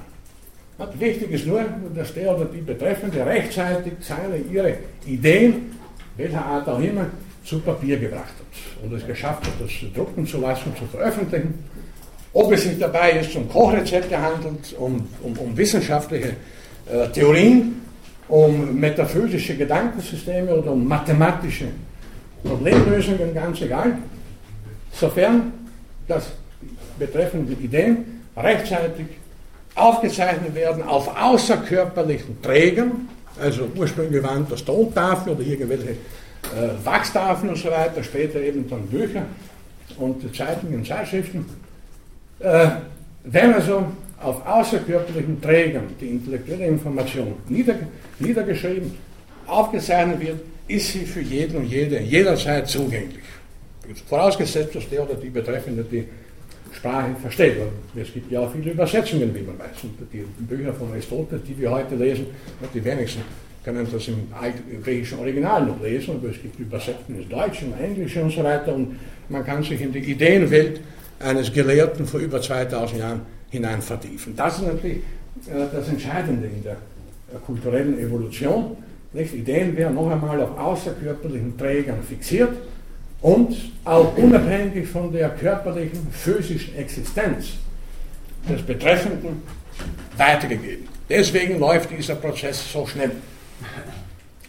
Wichtig 0.97 1.31
ist 1.31 1.45
nur, 1.45 1.63
dass 1.95 2.13
der 2.13 2.35
oder 2.35 2.45
die 2.45 2.61
Betreffende 2.61 3.25
rechtzeitig 3.25 3.93
seine, 4.01 4.37
ihre 4.37 4.77
Ideen, 5.05 5.71
welcher 6.17 6.45
Art 6.45 6.67
auch 6.67 6.79
immer, 6.79 7.07
zu 7.43 7.59
Papier 7.59 7.97
gebracht 7.97 8.33
hat 8.39 8.83
und 8.83 8.93
es 8.93 9.05
geschafft 9.05 9.45
hat, 9.45 9.53
das 9.59 9.71
drucken 9.93 10.25
zu 10.25 10.39
lassen, 10.39 10.73
zu 10.77 10.85
veröffentlichen. 10.85 11.53
Ob 12.33 12.51
es 12.51 12.63
sich 12.63 12.79
dabei 12.79 13.11
ist 13.11 13.35
um 13.35 13.47
Kochrezepte 13.49 14.19
handelt, 14.19 14.73
um, 14.79 15.07
um, 15.21 15.37
um 15.37 15.57
wissenschaftliche 15.57 16.35
äh, 16.91 17.07
Theorien, 17.09 17.81
um 18.27 18.79
metaphysische 18.79 19.55
Gedankensysteme 19.55 20.55
oder 20.55 20.71
um 20.71 20.87
mathematische 20.87 21.65
Problemlösungen, 22.43 23.33
ganz 23.33 23.61
egal, 23.61 23.97
sofern 24.91 25.53
das 26.07 26.31
betreffende 26.97 27.53
Ideen 27.53 28.21
rechtzeitig 28.35 29.07
aufgezeichnet 29.75 30.55
werden 30.55 30.83
auf 30.83 31.15
außerkörperlichen 31.15 32.41
Trägern, 32.41 33.09
also 33.39 33.67
ursprünglich 33.75 34.21
waren 34.23 34.45
das 34.49 34.63
Tontafeln 34.63 35.35
oder 35.35 35.45
irgendwelche 35.45 35.89
äh, 35.89 36.85
Wachstafeln 36.85 37.49
und 37.49 37.57
so 37.57 37.69
weiter, 37.69 38.03
später 38.03 38.39
eben 38.39 38.69
dann 38.69 38.85
Bücher 38.87 39.25
und 39.97 40.35
Zeitungen 40.35 40.75
und 40.75 40.87
Zeitschriften. 40.87 41.45
Äh, 42.39 42.67
wenn 43.23 43.53
also 43.53 43.85
auf 44.21 44.45
außerkörperlichen 44.45 45.41
Trägern 45.41 45.87
die 45.99 46.07
intellektuelle 46.07 46.67
Information 46.67 47.35
nieder, 47.49 47.75
niedergeschrieben, 48.19 48.93
aufgezeichnet 49.47 50.19
wird, 50.19 50.39
ist 50.67 50.91
sie 50.91 51.05
für 51.05 51.21
jeden 51.21 51.57
und 51.57 51.65
jede 51.65 51.99
jederzeit 51.99 52.67
zugänglich. 52.67 53.23
Vorausgesetzt, 54.07 54.75
dass 54.75 54.89
der 54.89 55.03
oder 55.03 55.15
die 55.15 55.29
Betreffende 55.29 55.83
die 55.83 56.07
Sprache 56.73 57.15
versteht. 57.21 57.57
Es 57.95 58.13
gibt 58.13 58.31
ja 58.31 58.41
auch 58.41 58.51
viele 58.51 58.71
Übersetzungen, 58.71 59.33
wie 59.33 59.41
man 59.41 59.57
weiß. 59.59 59.83
Und 59.83 59.93
die 60.11 60.25
Bücher 60.39 60.73
von 60.73 60.91
Aristoteles, 60.91 61.43
die 61.47 61.57
wir 61.57 61.71
heute 61.71 61.95
lesen, 61.95 62.27
die 62.73 62.83
wenigsten 62.83 63.21
können 63.63 63.87
das 63.89 64.07
im 64.09 64.27
griechischen 64.83 65.19
Original 65.19 65.65
noch 65.65 65.81
lesen, 65.81 66.15
aber 66.15 66.29
es 66.29 66.41
gibt 66.41 66.59
Übersetzungen 66.59 67.19
ins 67.19 67.29
Deutsche, 67.29 67.65
ins 67.65 67.79
Englische 67.79 68.21
und 68.21 68.31
so 68.31 68.43
weiter. 68.43 68.75
Und 68.75 68.99
man 69.29 69.45
kann 69.45 69.63
sich 69.63 69.79
in 69.79 69.93
die 69.93 69.99
Ideenwelt 69.99 70.81
eines 71.19 71.51
Gelehrten 71.53 72.05
vor 72.05 72.19
über 72.19 72.41
2000 72.41 72.99
Jahren 72.99 73.21
hinein 73.49 73.81
vertiefen. 73.81 74.35
Das 74.35 74.57
ist 74.57 74.67
natürlich 74.67 74.97
äh, 75.47 75.65
das 75.71 75.87
Entscheidende 75.87 76.47
in 76.47 76.61
der 76.61 76.73
äh, 76.73 77.39
kulturellen 77.45 77.97
Evolution. 77.99 78.75
Nicht? 79.13 79.33
Ideen 79.33 79.77
werden 79.77 79.95
noch 79.95 80.09
einmal 80.09 80.41
auf 80.41 80.57
außerkörperlichen 80.57 81.57
Trägern 81.57 82.03
fixiert 82.03 82.51
und 83.23 83.55
auch 83.85 84.15
unabhängig 84.17 84.87
von 84.87 85.11
der 85.11 85.29
körperlichen, 85.29 86.07
physischen 86.11 86.75
Existenz 86.77 87.53
des 88.47 88.61
Betreffenden 88.61 89.41
weitergegeben. 90.17 90.87
Deswegen 91.09 91.57
läuft 91.57 91.89
dieser 91.89 92.15
Prozess 92.15 92.71
so 92.71 92.85
schnell. 92.85 93.11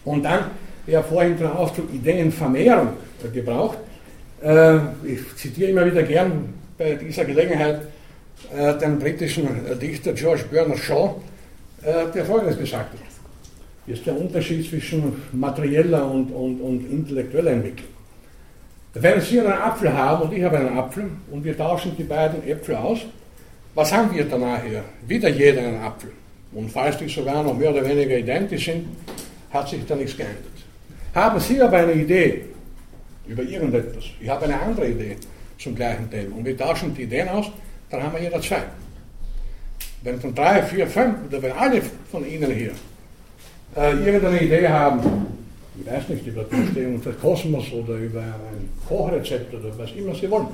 Und 0.03 0.23
dann, 0.23 0.51
ja 0.85 1.01
vorhin 1.01 1.37
den 1.37 1.47
Ausdruck 1.47 1.91
Ideenvermehrung 1.93 2.89
gebraucht, 3.33 3.77
äh, 4.43 4.75
ich 5.03 5.35
zitiere 5.37 5.71
immer 5.71 5.85
wieder 5.85 6.03
gern 6.03 6.53
bei 6.77 6.95
dieser 6.95 7.23
Gelegenheit 7.23 7.81
äh, 8.53 8.77
den 8.77 8.99
britischen 8.99 9.47
Dichter 9.81 10.11
George 10.11 10.43
Bernard 10.51 10.79
Shaw, 10.79 11.15
äh, 11.81 12.11
der 12.13 12.25
Folgendes 12.25 12.57
gesagt 12.59 12.91
hat. 12.91 12.99
Ist 13.87 14.05
der 14.05 14.17
Unterschied 14.19 14.69
zwischen 14.69 15.23
materieller 15.31 16.09
und, 16.11 16.29
und, 16.31 16.59
und 16.59 16.91
intellektueller 16.91 17.51
Entwicklung. 17.51 17.94
Wenn 18.97 19.19
Sie 19.19 19.41
einen 19.41 19.51
Apfel 19.51 19.91
haben 19.91 20.23
und 20.23 20.33
ich 20.33 20.41
habe 20.41 20.57
einen 20.57 20.77
Apfel 20.77 21.09
und 21.29 21.43
wir 21.43 21.57
tauschen 21.57 21.97
die 21.97 22.03
beiden 22.03 22.47
Äpfel 22.47 22.77
aus, 22.77 22.99
was 23.73 23.91
haben 23.91 24.15
wir 24.15 24.23
danach 24.23 24.63
hier? 24.63 24.85
Wieder 25.05 25.27
jeder 25.27 25.63
einen 25.63 25.81
Apfel. 25.81 26.11
Und 26.53 26.71
falls 26.71 26.97
die 26.97 27.09
sogar 27.09 27.43
noch 27.43 27.57
mehr 27.57 27.71
oder 27.71 27.85
weniger 27.85 28.17
identisch 28.17 28.63
sind, 28.63 28.87
hat 29.51 29.67
sich 29.67 29.85
da 29.85 29.97
nichts 29.97 30.15
geändert. 30.15 30.45
Haben 31.13 31.39
Sie 31.41 31.61
aber 31.61 31.77
eine 31.77 31.91
Idee 31.91 32.45
über 33.27 33.43
irgendetwas, 33.43 34.05
ich 34.21 34.29
habe 34.29 34.45
eine 34.45 34.61
andere 34.61 34.87
Idee 34.87 35.17
zum 35.57 35.75
gleichen 35.75 36.09
Thema 36.09 36.37
und 36.37 36.45
wir 36.45 36.57
tauschen 36.57 36.93
die 36.95 37.03
Ideen 37.03 37.27
aus, 37.27 37.51
dann 37.89 38.01
haben 38.01 38.13
wir 38.13 38.21
jeder 38.21 38.39
zwei. 38.39 38.63
Wenn 40.03 40.21
von 40.21 40.33
drei, 40.33 40.63
vier, 40.63 40.87
fünf 40.87 41.15
oder 41.27 41.41
wenn 41.41 41.51
alle 41.51 41.81
von 42.11 42.25
Ihnen 42.25 42.51
hier 42.51 42.71
äh, 43.75 43.91
irgendeine 44.05 44.41
Idee 44.41 44.67
haben, 44.69 45.25
ich 45.79 45.91
weiß 45.91 46.09
nicht, 46.09 46.27
über 46.27 46.43
die 46.43 46.55
Entstehung 46.55 47.01
des 47.01 47.19
Kosmos 47.19 47.71
oder 47.71 47.95
über 47.95 48.21
ein 48.21 48.69
Kochrezept 48.87 49.53
oder 49.53 49.77
was 49.77 49.91
immer 49.91 50.15
Sie 50.15 50.29
wollen. 50.29 50.47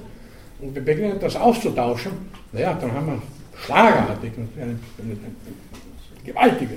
Und 0.61 0.75
wir 0.75 0.83
beginnen 0.83 1.17
das 1.19 1.35
auszutauschen, 1.35 2.11
naja, 2.51 2.77
dann 2.79 2.91
haben 2.91 3.07
wir 3.07 3.21
schlagartig 3.65 4.31
eine, 4.37 4.63
eine, 4.63 4.77
eine, 4.99 5.17
gewaltige 6.23 6.75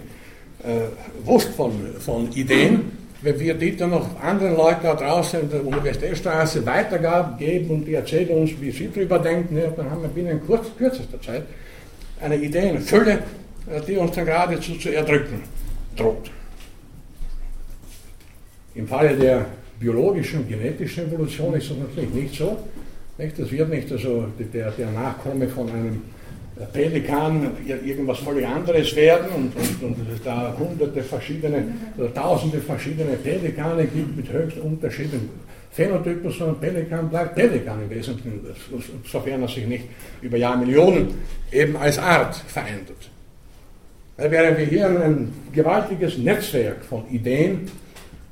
äh, 0.62 1.26
Wurst 1.26 1.48
von, 1.50 1.72
von 1.98 2.32
Ideen, 2.32 2.92
wenn 3.20 3.38
wir 3.38 3.54
die 3.54 3.76
dann 3.76 3.90
noch 3.90 4.20
anderen 4.20 4.56
Leuten 4.56 4.84
da 4.84 4.94
draußen 4.94 5.40
in 5.40 5.50
der 5.50 5.66
Universitätsstraße 5.66 6.64
weitergeben 6.64 7.70
und 7.70 7.84
die 7.86 7.94
erzählen 7.94 8.30
uns, 8.30 8.52
wie 8.60 8.70
sie 8.70 8.90
darüber 8.94 9.18
denken, 9.18 9.56
ja, 9.56 9.68
dann 9.68 9.90
haben 9.90 10.02
wir 10.02 10.08
binnen 10.08 10.40
kurz, 10.46 10.66
kürzester 10.76 11.20
Zeit 11.20 11.42
eine 12.20 12.36
Ideenfülle, 12.36 13.22
äh, 13.70 13.80
die 13.86 13.96
uns 13.96 14.12
dann 14.12 14.26
geradezu 14.26 14.74
zu 14.74 14.90
erdrücken 14.90 15.42
droht. 15.96 16.30
Im 18.74 18.88
Falle 18.88 19.16
der 19.16 19.46
biologischen 19.78 20.48
genetischen 20.48 21.06
Evolution 21.06 21.54
ist 21.54 21.70
das 21.70 21.78
natürlich 21.78 22.14
nicht 22.14 22.34
so. 22.34 22.56
Nicht? 23.18 23.38
Das 23.38 23.50
wird 23.50 23.68
nicht 23.70 23.90
also 23.92 24.26
der, 24.52 24.70
der 24.72 24.90
Nachkomme 24.90 25.48
von 25.48 25.68
einem 25.70 26.02
Pelikan 26.72 27.50
irgendwas 27.66 28.18
völlig 28.18 28.46
anderes 28.46 28.94
werden 28.94 29.26
und, 29.34 29.56
und, 29.56 29.82
und 29.82 29.96
es 30.14 30.22
da 30.22 30.54
hunderte 30.56 31.02
verschiedene 31.02 31.64
oder 31.98 32.14
tausende 32.14 32.58
verschiedene 32.60 33.16
Pelikane 33.16 33.86
gibt 33.86 34.16
mit 34.16 34.32
höchst 34.32 34.58
unterschiedlichen 34.58 35.30
Phänotypen, 35.72 36.30
sondern 36.30 36.60
Pelikan 36.60 37.08
bleibt 37.08 37.34
Pelikan 37.34 37.82
im 37.82 37.90
Wesentlichen, 37.90 38.40
sofern 39.10 39.42
er 39.42 39.48
sich 39.48 39.66
nicht 39.66 39.84
über 40.22 40.36
Jahrmillionen 40.36 41.08
eben 41.50 41.76
als 41.76 41.98
Art 41.98 42.36
verändert. 42.36 43.10
Während 44.16 44.58
wir 44.58 44.66
hier 44.66 44.86
ein 44.86 45.32
gewaltiges 45.52 46.18
Netzwerk 46.18 46.84
von 46.84 47.02
Ideen 47.10 47.68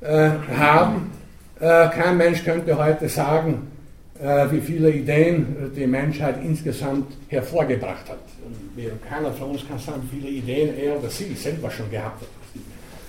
äh, 0.03 0.31
haben. 0.57 1.11
Äh, 1.59 1.87
kein 1.89 2.17
Mensch 2.17 2.43
könnte 2.43 2.77
heute 2.77 3.07
sagen, 3.07 3.71
äh, 4.19 4.51
wie 4.51 4.59
viele 4.59 4.91
Ideen 4.91 5.71
die 5.75 5.87
Menschheit 5.87 6.43
insgesamt 6.43 7.13
hervorgebracht 7.29 8.09
hat. 8.09 8.19
Keiner 9.09 9.31
von 9.31 9.51
uns 9.51 9.65
kann 9.67 9.79
sagen, 9.79 10.07
wie 10.11 10.19
viele 10.19 10.29
Ideen 10.29 10.77
er 10.77 10.99
oder 10.99 11.09
sie 11.09 11.33
selber 11.35 11.71
schon 11.71 11.89
gehabt 11.89 12.21
hat. 12.21 12.27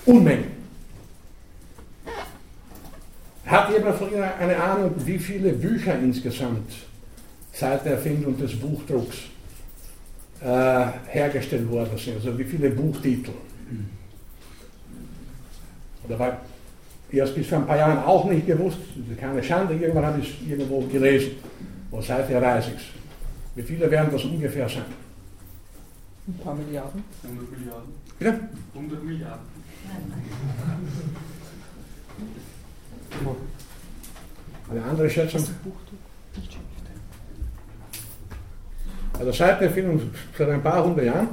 Unmengen. 0.06 0.64
Hat 3.46 3.70
jemand 3.70 3.96
von 3.96 4.12
Ihnen 4.12 4.22
eine 4.22 4.56
Ahnung, 4.56 4.92
wie 5.04 5.18
viele 5.18 5.52
Bücher 5.52 5.98
insgesamt 5.98 6.72
seit 7.52 7.84
der 7.84 7.94
Erfindung 7.94 8.38
des 8.38 8.58
Buchdrucks 8.58 9.16
äh, 10.40 10.86
hergestellt 11.08 11.68
worden 11.70 11.98
sind? 11.98 12.16
Also 12.16 12.38
wie 12.38 12.44
viele 12.44 12.70
Buchtitel? 12.70 13.32
Oder 16.04 16.18
war 17.14 17.26
erst 17.26 17.34
bis 17.34 17.46
vor 17.46 17.58
ein 17.58 17.66
paar 17.66 17.76
Jahren 17.76 17.98
auch 17.98 18.24
nicht 18.30 18.46
gewusst, 18.46 18.78
keine 19.20 19.42
Schande, 19.42 19.74
irgendwann 19.74 20.06
habe 20.06 20.20
ich 20.20 20.40
es 20.40 20.48
irgendwo 20.48 20.80
gelesen. 20.80 21.32
Und 21.90 22.04
seither 22.04 22.40
weiß 22.40 22.68
ich 22.68 22.74
es. 22.74 22.82
Wie 23.54 23.62
viele 23.62 23.90
werden 23.90 24.08
das 24.10 24.24
ungefähr 24.24 24.68
sein? 24.68 24.84
Ein 26.26 26.34
paar 26.38 26.54
Milliarden. 26.54 27.04
100 27.22 27.58
Milliarden. 27.58 27.92
Bitte? 28.18 28.40
100 28.74 29.04
Milliarden. 29.04 29.44
Eine 34.70 34.82
andere 34.82 35.10
Schätzung? 35.10 35.44
Also 39.16 39.30
seit 39.30 39.60
der 39.60 39.68
Erfindung, 39.68 40.00
seit 40.36 40.48
ein 40.48 40.62
paar 40.62 40.84
hundert 40.84 41.04
Jahren, 41.04 41.28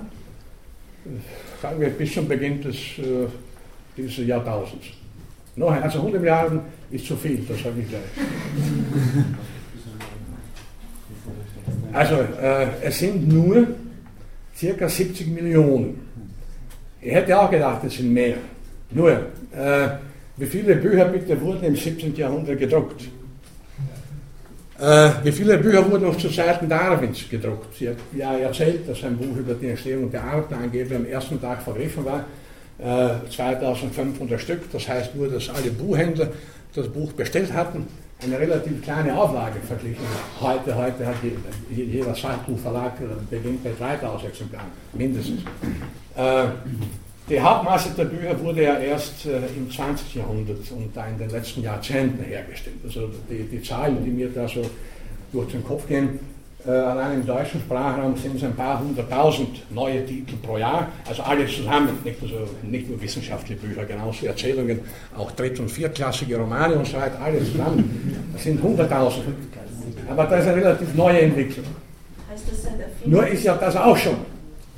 sagen 1.59 1.82
wir 1.82 1.89
bis 1.89 2.13
zum 2.13 2.27
Beginn 2.27 2.61
des, 2.61 2.75
äh, 2.99 3.27
dieses 3.97 4.27
Jahrtausends. 4.27 5.01
Noch, 5.56 5.72
also 5.72 5.99
100 5.99 6.22
Milliarden 6.22 6.62
ist 6.91 7.06
zu 7.06 7.16
viel, 7.16 7.43
das 7.47 7.58
sage 7.62 7.82
ich 7.82 7.89
gleich. 7.89 8.02
Also 11.93 12.16
äh, 12.16 12.68
es 12.84 12.99
sind 12.99 13.28
nur 13.28 13.68
circa 14.56 14.88
70 14.88 15.28
Millionen. 15.28 15.99
Ich 17.02 17.12
hätte 17.14 17.38
auch 17.38 17.49
gedacht, 17.49 17.84
es 17.84 17.95
sind 17.95 18.14
mehr. 18.14 18.38
Nur, 18.91 19.12
äh, 19.12 19.89
wie 20.38 20.45
viele 20.45 20.76
Bücher 20.76 21.06
bitte 21.06 21.39
wurden 21.41 21.64
im 21.64 21.76
17. 21.76 22.16
Jahrhundert 22.16 22.60
gedruckt? 22.60 23.04
Äh, 24.80 25.10
wie 25.24 25.32
viele 25.32 25.58
Bücher 25.58 25.89
wurden 25.89 26.04
noch 26.04 26.18
zu 26.18 26.30
Zeiten 26.30 26.70
Darwins 26.70 27.30
gedruckt? 27.30 27.76
Sie 27.78 27.89
hat 27.89 27.97
ja 28.16 28.38
erzählt, 28.38 28.88
dass 28.88 29.04
ein 29.04 29.18
Buch 29.18 29.38
über 29.38 29.54
die 29.54 29.68
Entstehung 29.68 30.10
der 30.10 30.24
Art 30.24 30.52
angeblich 30.54 30.97
am 30.97 31.06
ersten 31.06 31.39
Tag 31.41 31.62
vergriffen 31.62 32.06
war. 32.06 32.26
2500 32.82 34.32
äh, 34.32 34.41
Stück, 34.41 34.71
das 34.71 34.88
heißt 34.88 35.15
nur, 35.15 35.29
dass 35.29 35.49
alle 35.49 35.69
Buchhändler 35.71 36.29
das 36.73 36.88
Buch 36.88 37.11
bestellt 37.13 37.53
hatten, 37.53 37.88
eine 38.23 38.39
relativ 38.39 38.82
kleine 38.82 39.15
Auflage 39.15 39.59
verglichen. 39.59 40.03
Heute, 40.39 40.75
heute 40.75 41.05
hat 41.05 41.15
jeder 41.69 42.15
Sachbuchverlag 42.15 42.93
äh, 43.01 43.05
beginnt 43.29 43.63
bei 43.63 43.71
3000 43.77 44.29
Exemplaren, 44.29 44.67
mindestens. 44.93 45.41
Äh, 46.15 46.45
Die 47.29 47.39
Hauptmasse 47.39 47.91
der 47.95 48.05
Bücher 48.05 48.38
wurde 48.41 48.63
ja 48.63 48.77
erst 48.77 49.25
im 49.25 49.71
20. 49.71 50.15
Jahrhundert 50.15 50.69
und 50.71 50.89
da 50.93 51.05
in 51.07 51.17
den 51.17 51.29
letzten 51.29 51.61
Jahrzehnten 51.63 52.21
hergestellt. 52.25 52.77
Also 52.84 53.09
die, 53.29 53.43
die 53.43 53.61
Zahlen, 53.61 54.03
die 54.03 54.09
mir 54.09 54.27
da 54.29 54.47
so 54.47 54.69
durch 55.32 55.51
den 55.51 55.63
Kopf 55.63 55.88
gehen, 55.88 56.19
äh, 56.68 56.72
allein 56.72 57.22
im 57.22 57.26
deutschen 57.26 57.59
Sprachraum 57.62 58.16
sind 58.16 58.36
es 58.36 58.43
ein 58.43 58.55
paar 58.55 58.80
hunderttausend 58.80 59.62
neue 59.72 60.05
Titel 60.05 60.36
pro 60.38 60.57
Jahr, 60.57 60.88
also 61.07 61.24
alles 61.24 61.55
zusammen, 61.55 61.97
nicht, 62.03 62.22
also 62.22 62.36
nicht 62.64 62.89
nur 62.89 63.01
wissenschaftliche 63.01 63.59
Bücher, 63.62 63.86
genauso 63.86 64.26
Erzählungen, 64.26 64.80
auch 65.18 65.32
dritt- 65.32 65.59
und 65.59 65.70
viertklassige 65.70 66.38
Romane 66.38 66.76
und 66.76 66.88
so 66.88 66.97
weiter, 66.97 67.20
alles 67.22 67.51
zusammen. 67.51 68.30
Das 68.34 68.43
sind 68.43 68.62
hunderttausend. 68.62 69.26
Aber 70.09 70.26
das 70.26 70.41
ist 70.41 70.49
eine 70.49 70.62
relativ 70.62 70.93
neue 70.93 71.22
Entwicklung. 71.22 71.66
Nur 73.05 73.28
ist 73.28 73.43
ja 73.43 73.55
das 73.55 73.76
auch 73.76 73.97
schon. 73.97 74.16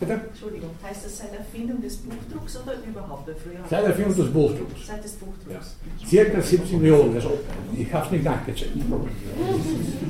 Bitte? 0.04 0.20
Entschuldigung, 0.28 0.70
heißt 0.84 1.06
das 1.06 1.18
seit 1.18 1.34
Erfindung 1.34 1.82
des 1.82 1.97
Buchdrucks 1.97 2.58
oder 2.62 2.74
überhaupt? 2.86 3.30
Seit 3.70 3.86
Erfindung 3.86 4.16
des 4.16 4.34
Buchdrucks. 4.34 4.88
Seit 4.88 5.04
des 5.04 5.14
Buchdrucks. 5.14 5.76
Circa 6.06 6.41
70 6.41 6.78
Millionen, 6.80 7.16
also 7.16 7.39
ich 7.78 7.93
habe 7.93 8.06
es 8.06 8.12
nicht 8.12 8.24
nachgezählt. 8.26 8.72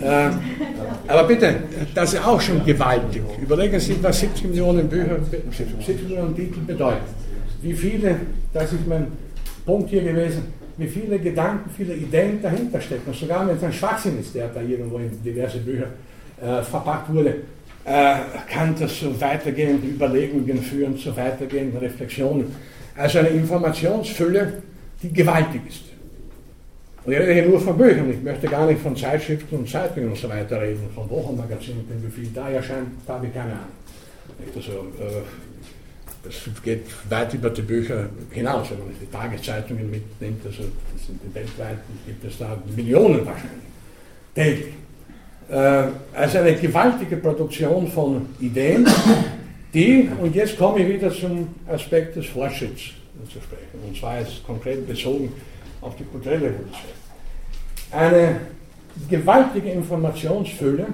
Äh, 0.02 0.30
aber 1.08 1.24
bitte, 1.26 1.56
das 1.94 2.14
ist 2.14 2.26
auch 2.26 2.42
schon 2.42 2.66
gewaltig. 2.66 3.22
Überlegen 3.42 3.80
Sie, 3.80 4.02
was 4.02 4.20
70 4.20 4.46
Millionen 4.46 4.90
Bücher, 4.90 5.20
70 5.52 6.04
Millionen 6.04 6.36
Titel 6.36 6.62
bedeuten. 6.62 7.06
Wie 7.62 7.74
viele, 7.74 8.20
das 8.52 8.74
ist 8.74 8.88
mein 8.88 9.08
Punkt 9.66 9.90
hier 9.90 10.04
gewesen, 10.04 10.44
wie 10.78 10.88
viele 10.88 11.20
Gedanken, 11.20 11.70
viele 11.70 11.94
Ideen 11.94 12.42
dahinter 12.42 12.82
stecken. 12.82 13.14
Sogar 13.14 13.48
wenn 13.48 13.58
es 13.58 13.64
ein 13.64 13.74
Schwachsinn 13.74 14.20
ist, 14.20 14.34
der 14.34 14.48
da 14.48 14.62
irgendwo 14.62 14.98
in 14.98 15.22
diverse 15.24 15.60
Bücher 15.60 15.88
äh, 16.42 16.64
verpackt 16.64 17.14
wurde, 17.14 17.36
äh, 17.86 18.16
kann 18.50 18.76
das 18.80 19.00
zu 19.00 19.20
weitergehenden 19.20 19.96
Überlegungen 19.96 20.62
führen, 20.62 20.98
zu 20.98 21.16
weitergehenden 21.16 21.78
Reflexionen. 21.78 22.56
Also 22.96 23.20
eine 23.20 23.30
Informationsfülle, 23.30 24.62
die 25.02 25.12
gewaltig 25.12 25.62
ist. 25.68 25.84
Und 27.06 27.12
ich 27.12 27.20
rede 27.20 27.34
hier 27.34 27.46
nur 27.46 27.60
von 27.60 27.78
Büchern, 27.78 28.10
ich 28.10 28.22
möchte 28.22 28.48
gar 28.48 28.66
nicht 28.66 28.82
von 28.82 28.96
Zeitschriften 28.96 29.58
und 29.58 29.70
Zeitungen 29.70 30.10
und 30.10 30.18
so 30.18 30.30
weiter 30.30 30.62
reden, 30.62 30.90
von 30.96 31.10
Wochenmagazinen, 31.10 31.86
denn 31.90 32.02
wie 32.02 32.22
viel 32.22 32.32
da 32.34 32.50
erscheint, 32.50 32.88
da 33.06 33.16
habe 33.16 33.28
ich 33.28 33.34
keine 33.34 33.52
Ahnung. 33.52 33.66
Also, 34.56 34.72
äh, 34.72 35.22
das 36.24 36.36
geht 36.64 36.86
weit 37.10 37.34
über 37.34 37.50
die 37.50 37.62
Bücher 37.62 38.10
hinaus, 38.32 38.72
wenn 38.72 38.80
man 38.80 38.96
die 39.02 39.12
Tageszeitungen 39.12 39.92
mitnimmt, 39.92 40.46
also 40.46 40.64
das 40.94 41.06
sind 41.06 41.36
weltweit 41.36 41.80
gibt 42.06 42.24
es 42.24 42.38
da 42.38 42.58
Millionen 42.74 43.26
wahrscheinlich, 43.26 43.68
täglich. 44.34 44.74
Äh, 45.54 45.84
also 46.16 46.40
eine 46.40 46.56
gewaltige 46.56 47.18
Produktion 47.18 47.88
von 47.88 48.26
Ideen, 48.40 48.88
die, 49.72 50.10
und 50.20 50.36
jetzt 50.36 50.58
komme 50.58 50.80
ich 50.80 50.88
wieder 50.88 51.12
zum 51.12 51.48
Aspekt 51.68 52.16
des 52.16 52.26
Fortschritts 52.26 52.82
zu 53.32 53.40
sprechen, 53.40 53.80
und 53.88 53.96
zwar 53.96 54.20
jetzt 54.20 54.44
konkret 54.48 54.88
bezogen 54.88 55.32
auf 55.82 55.96
die 55.96 56.06
kulturelle 56.06 56.46
Revolution. 56.48 56.94
Eine 57.92 58.40
gewaltige 59.08 59.70
Informationsfülle, 59.70 60.88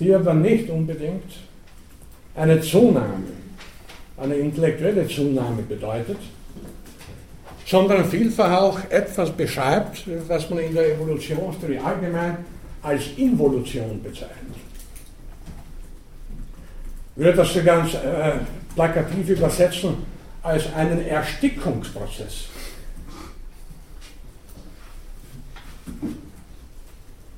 die 0.00 0.12
aber 0.12 0.34
nicht 0.34 0.68
unbedingt 0.70 1.30
eine 2.34 2.60
Zunahme, 2.60 3.22
eine 4.16 4.34
intellektuelle 4.34 5.06
Zunahme 5.06 5.62
bedeutet, 5.62 6.18
sondern 7.64 8.04
vielfach 8.04 8.60
auch 8.60 8.80
etwas 8.90 9.30
beschreibt, 9.30 10.04
was 10.26 10.50
man 10.50 10.58
in 10.58 10.74
der 10.74 10.94
Evolutionstheorie 10.94 11.78
allgemein 11.78 12.38
als 12.84 13.02
Involution 13.16 14.02
bezeichnet. 14.02 14.56
Ich 17.16 17.22
würde 17.22 17.36
das 17.38 17.52
so 17.52 17.62
ganz 17.62 17.94
äh, 17.94 18.32
plakativ 18.74 19.28
übersetzen 19.30 19.96
als 20.42 20.72
einen 20.74 21.06
Erstickungsprozess. 21.06 22.48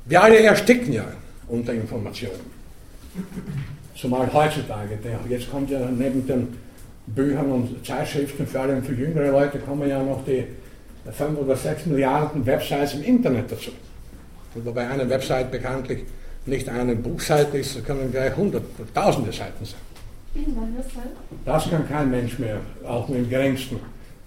Wir 0.06 0.22
alle 0.22 0.38
ersticken 0.38 0.92
ja 0.92 1.04
unter 1.48 1.72
Informationen. 1.72 2.56
Zumal 3.94 4.32
heutzutage. 4.32 4.98
Jetzt 5.28 5.50
kommt 5.50 5.70
ja 5.70 5.80
neben 5.90 6.26
den 6.26 6.58
Büchern 7.06 7.50
und 7.50 7.86
Zeitschriften, 7.86 8.46
vor 8.46 8.62
allem 8.62 8.82
für 8.82 8.94
jüngere 8.94 9.30
Leute, 9.30 9.58
kommen 9.58 9.88
ja 9.88 10.02
noch 10.02 10.24
die 10.24 10.44
5 11.10 11.38
oder 11.38 11.56
6 11.56 11.86
Milliarden 11.86 12.44
Websites 12.44 12.94
im 12.94 13.04
Internet 13.04 13.52
dazu. 13.52 13.70
Wobei 14.64 14.88
eine 14.88 15.08
Website 15.08 15.50
bekanntlich 15.50 16.04
nicht 16.46 16.68
eine 16.68 16.94
Buchseite 16.94 17.58
ist, 17.58 17.84
können 17.84 18.10
gleich 18.10 18.36
hundert, 18.36 18.64
tausende 18.94 19.32
Seiten 19.32 19.64
sein. 19.64 19.80
Das 21.44 21.70
kann 21.70 21.88
kein 21.88 22.10
Mensch 22.10 22.38
mehr, 22.38 22.60
auch 22.86 23.08
nur 23.08 23.18
im 23.18 23.28
geringsten. 23.28 23.80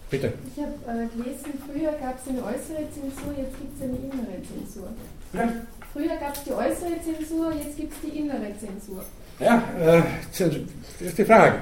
Bitte. 0.09 0.33
Ich 0.55 0.63
habe 0.63 0.73
äh, 0.99 1.07
gelesen, 1.15 1.53
früher 1.67 1.91
gab 1.91 2.17
es 2.19 2.27
eine 2.29 2.39
äußere 2.39 2.83
Zensur, 2.91 3.31
jetzt 3.37 3.55
gibt 3.59 3.77
es 3.77 3.83
eine 3.83 3.95
innere 3.95 4.41
Zensur. 4.41 4.89
Ja. 5.33 5.51
Früher 5.93 6.17
gab 6.19 6.35
es 6.35 6.43
die 6.43 6.51
äußere 6.51 6.99
Zensur, 7.03 7.53
jetzt 7.53 7.77
gibt 7.77 7.93
es 7.93 7.99
die 8.01 8.17
innere 8.17 8.51
Zensur. 8.59 9.03
Ja, 9.39 9.63
äh, 9.79 10.01
das 10.31 10.55
ist 10.99 11.17
die 11.17 11.25
Frage. 11.25 11.57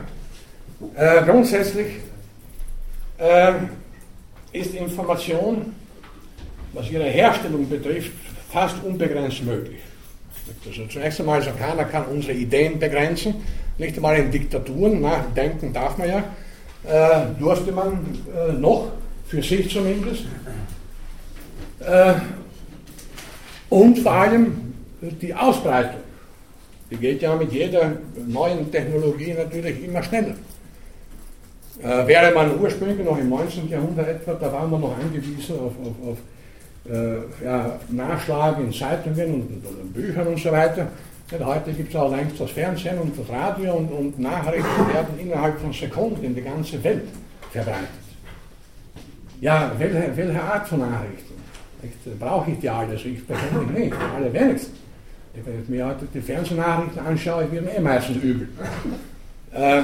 Äh, 0.95 1.23
grundsätzlich 1.25 1.87
äh, 3.17 3.53
ist 4.53 4.73
Information, 4.73 5.75
was 6.71 6.89
ihre 6.89 7.03
Herstellung 7.03 7.67
betrifft, 7.67 8.13
fast 8.57 8.83
unbegrenzt 8.83 9.43
möglich. 9.43 9.81
Also 10.65 10.87
zunächst 10.87 11.19
einmal, 11.19 11.39
also 11.39 11.51
keiner 11.51 11.85
kann 11.85 12.05
unsere 12.05 12.33
Ideen 12.33 12.79
begrenzen, 12.79 13.35
nicht 13.77 13.95
einmal 13.97 14.17
in 14.17 14.31
Diktaturen, 14.31 15.01
nachdenken 15.01 15.71
darf 15.73 15.97
man 15.97 16.09
ja, 16.09 16.23
äh, 16.87 17.39
durfte 17.39 17.71
man 17.71 18.05
äh, 18.33 18.53
noch, 18.53 18.91
für 19.27 19.43
sich 19.43 19.69
zumindest. 19.69 20.23
Äh, 21.81 22.13
und 23.69 23.99
vor 23.99 24.11
allem 24.13 24.73
die 25.01 25.33
Ausbreitung, 25.33 26.01
die 26.89 26.95
geht 26.95 27.21
ja 27.21 27.35
mit 27.35 27.51
jeder 27.51 27.91
neuen 28.25 28.71
Technologie 28.71 29.33
natürlich 29.33 29.83
immer 29.83 30.01
schneller. 30.01 30.35
Äh, 31.83 32.07
wäre 32.07 32.31
man 32.33 32.59
ursprünglich 32.59 33.05
noch 33.05 33.19
im 33.19 33.29
19. 33.29 33.69
Jahrhundert 33.69 34.07
etwa, 34.07 34.33
da 34.33 34.51
waren 34.51 34.71
wir 34.71 34.79
noch 34.79 34.97
angewiesen 34.97 35.55
auf, 35.59 35.73
auf, 35.83 36.09
auf 36.11 36.17
äh, 36.89 37.45
ja, 37.45 37.79
Nachschlag 37.89 38.59
in 38.59 38.71
Zeitungen 38.71 39.33
und, 39.33 39.65
und, 39.65 39.93
Büchern 39.93 40.27
und 40.27 40.39
so 40.39 40.51
weiter. 40.51 40.87
Ja, 41.31 41.45
heute 41.45 41.73
gibt 41.73 41.89
es 41.89 41.95
auch 41.95 42.09
längst 42.09 42.39
das 42.39 42.51
Fernsehen 42.51 42.97
und 42.99 43.17
das 43.19 43.29
Radio 43.29 43.73
und, 43.73 43.91
und 43.91 44.19
Nachrichten 44.19 44.87
werden 44.93 45.19
innerhalb 45.19 45.59
von 45.59 45.73
Sekunden 45.73 46.23
in 46.23 46.35
die 46.35 46.41
ganze 46.41 46.81
Welt 46.83 47.07
verbreitet. 47.51 47.87
Ja, 49.41 49.71
welche, 49.77 50.15
welche 50.15 50.41
Art 50.41 50.67
von 50.67 50.79
Nachrichten? 50.79 51.35
Brauche 52.19 52.51
ich 52.51 52.59
die 52.59 52.69
alle? 52.69 52.91
Also 52.91 53.07
ich 53.07 53.25
persönlich 53.27 53.69
nicht, 53.77 53.95
alle 54.15 54.33
wenigsten. 54.33 54.77
Wenn 55.45 55.61
ich 55.61 55.69
mir 55.69 55.85
heute 55.85 56.07
die 56.11 56.21
Fernsehnachrichten 56.21 57.05
anschaue, 57.05 57.51
wird 57.51 57.65
mir 57.65 57.75
eh 57.75 57.81
meistens 57.81 58.17
übel. 58.17 58.49
Äh, 59.53 59.83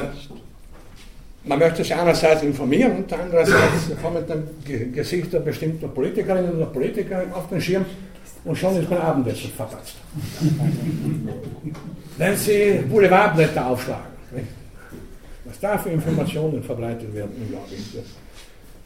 man 1.46 1.60
möchte 1.60 1.84
sich 1.84 1.94
einerseits 1.94 2.41
informieren 2.44 2.98
und 2.98 3.14
andererseits 3.14 3.91
kommen 4.02 4.24
dann 4.28 4.48
Gesichter 4.94 5.39
bestimmter 5.39 5.88
Politikerinnen 5.88 6.56
oder 6.56 6.66
Politiker 6.68 7.24
auf 7.34 7.50
den 7.50 7.60
Schirm 7.62 7.86
und 8.46 8.58
schon 8.58 8.80
ist 8.82 8.89
mein 8.89 9.00
Abendessen 9.00 9.52
verpasst. 9.52 9.96
Wenn 12.18 12.38
Sie 12.38 12.84
Boulevardblätter 12.89 13.68
aufschlagen, 13.68 14.14
was 15.46 15.60
da 15.60 15.78
für 15.78 15.89
Informationen 15.89 16.64
verbreitet 16.64 17.14
werden, 17.14 17.32
unglaublich. 17.39 17.80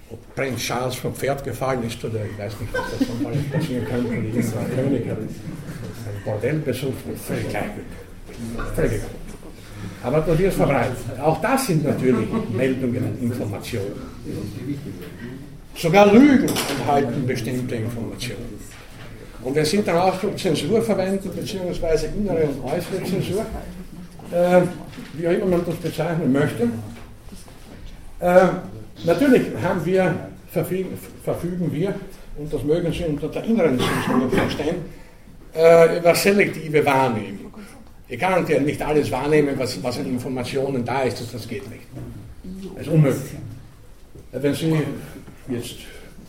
Ob 0.10 0.36
Prinz 0.36 0.62
Charles 0.62 0.96
vom 0.96 1.14
Pferd 1.14 1.44
gefallen 1.44 1.84
ist 1.86 2.04
oder 2.04 2.24
ich 2.24 2.38
weiß 2.40 2.54
nicht, 2.62 2.74
was 2.74 2.98
das 2.98 3.08
von 3.08 3.26
alles 3.26 3.44
passieren 3.52 3.86
könnte, 3.86 4.08
und 4.08 4.26
irgendein 4.26 4.76
König 4.76 5.10
hat 5.10 5.18
ein 5.18 6.24
Bordell 6.24 6.60
besucht, 6.60 6.94
völlig 7.26 7.50
gleichgültig. 7.50 7.84
Völlig 8.74 9.02
aber 10.04 10.22
das 10.22 10.38
wird 10.38 10.54
verbreitet. 10.54 10.98
Auch 11.22 11.42
das 11.42 11.68
sind 11.68 11.84
natürlich 11.84 12.28
Meldungen 12.56 13.04
und 13.04 13.22
Informationen. 13.22 13.94
Sogar 15.76 16.12
Lügen 16.12 16.48
enthalten 16.48 17.28
bestimmte 17.28 17.76
Informationen. 17.76 18.58
Und 19.44 19.56
wenn 19.56 19.66
Sie 19.66 19.82
den 19.82 19.96
Ausdruck 19.96 20.38
Zensur 20.38 20.82
verwenden, 20.82 21.30
beziehungsweise 21.36 22.08
innere 22.08 22.46
und 22.46 22.64
äußere 22.64 23.04
Zensur, 23.04 23.46
äh, 24.32 24.62
wie 25.14 25.28
auch 25.28 25.32
immer 25.32 25.46
man 25.46 25.66
das 25.66 25.76
bezeichnen 25.76 26.32
möchte, 26.32 26.64
äh, 28.20 28.48
natürlich 29.06 29.44
haben 29.62 29.86
wir, 29.86 30.16
verfügen, 30.52 30.98
verfügen, 31.24 31.72
wir, 31.72 31.94
und 32.38 32.52
das 32.52 32.64
mögen 32.64 32.92
Sie 32.92 33.06
unter 33.06 33.28
der 33.28 33.44
inneren 33.44 33.80
Zensur 33.80 34.30
verstehen, 34.32 34.78
äh, 35.56 36.00
über 36.00 36.16
selektive 36.16 36.86
Wahrnehmung. 36.86 37.47
Ich 38.10 38.20
kann 38.20 38.48
ja 38.48 38.60
nicht 38.60 38.82
alles 38.82 39.12
wahrnehmen, 39.12 39.58
was, 39.58 39.82
was 39.84 40.00
an 40.00 40.06
Informationen 40.06 40.86
da 40.86 41.02
ist, 41.02 41.20
das, 41.20 41.32
das 41.34 41.48
geht 41.48 41.70
nicht. 41.70 41.84
Das 42.76 42.88
ist 42.88 42.94
unmöglich. 42.94 43.32
Wenn 44.32 44.54
Sie 44.54 44.74
jetzt 45.50 45.76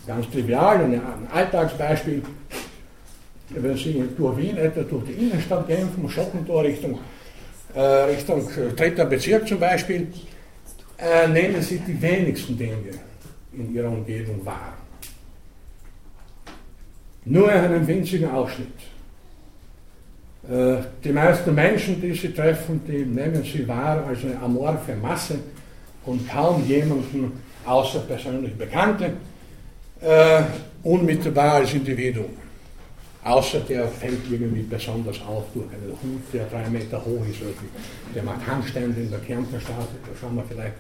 ganz 0.07 0.29
trivial, 0.31 0.81
ein 0.81 1.01
Alltagsbeispiel, 1.33 2.23
wenn 3.51 3.77
Sie 3.77 4.05
durch 4.17 4.37
Wien, 4.39 4.57
etwa 4.57 4.83
durch 4.83 5.05
die 5.05 5.13
Innenstadt 5.13 5.69
gehen, 5.69 5.89
vom 5.95 6.09
Schottentor 6.09 6.65
Richtung, 6.65 6.99
äh, 7.75 7.81
Richtung 7.81 8.49
dritter 8.75 9.05
Bezirk 9.05 9.47
zum 9.47 9.61
Beispiel, 9.61 10.09
äh, 10.99 11.29
nehmen 11.29 11.63
Sie 11.63 11.79
die 11.79 12.01
wenigsten 12.03 12.59
Dinge 12.59 12.99
in 13.53 13.73
Ihrer 13.73 13.89
Umgebung 13.89 14.45
wahr. 14.45 14.77
Nur 17.25 17.51
einen 17.51 17.87
winzigen 17.87 18.31
Ausschnitt. 18.31 18.73
Äh, 20.47 20.77
die 21.03 21.13
meisten 21.13 21.55
Menschen, 21.55 22.01
die 22.01 22.15
Sie 22.15 22.33
treffen, 22.33 22.81
die 22.87 23.05
nehmen 23.05 23.43
Sie 23.43 23.67
wahr 23.67 24.05
als 24.07 24.25
eine 24.25 24.39
amorphe 24.41 24.95
Masse 24.95 25.39
und 26.07 26.29
kaum 26.29 26.65
jemanden 26.67 27.33
außer 27.67 28.01
persönlich 28.01 28.55
Bekannte 28.55 29.13
äh, 30.01 30.43
unmittelbar 30.83 31.55
als 31.55 31.75
Individuum. 31.75 32.31
Außer 33.25 33.61
der 33.61 33.89
fällt 33.89 34.31
irgendwie 34.31 34.63
besonders 34.63 35.21
auf 35.21 35.45
durch 35.53 35.67
einen 35.67 35.91
Hut, 36.03 36.23
der 36.33 36.47
drei 36.47 36.69
Meter 36.71 37.05
hoch 37.05 37.27
ist, 37.29 37.43
oder 37.43 37.51
der 38.15 38.23
Markantstände 38.23 39.01
in 39.01 39.11
der 39.11 39.19
Kärntnerstraße, 39.19 39.97
da 40.07 40.19
schauen 40.19 40.37
wir 40.37 40.45
vielleicht, 40.49 40.75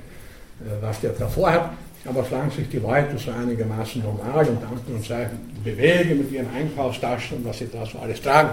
äh, 0.61 0.81
was 0.81 1.01
der 1.01 1.11
davor 1.11 1.53
hat. 1.53 1.71
Aber 2.05 2.25
solange 2.25 2.53
sich 2.53 2.69
die 2.69 2.79
Leute 2.79 3.19
so 3.19 3.33
einigermaßen 3.33 4.03
normal 4.03 4.47
und 4.47 4.65
Anführungszeichen 4.65 5.37
bewegen 5.65 6.19
mit 6.19 6.31
ihren 6.31 6.49
Einkaufstaschen 6.55 7.39
und 7.39 7.45
was 7.45 7.59
sie 7.59 7.69
da 7.71 7.85
so 7.85 7.99
alles 7.99 8.23
tragen, 8.23 8.51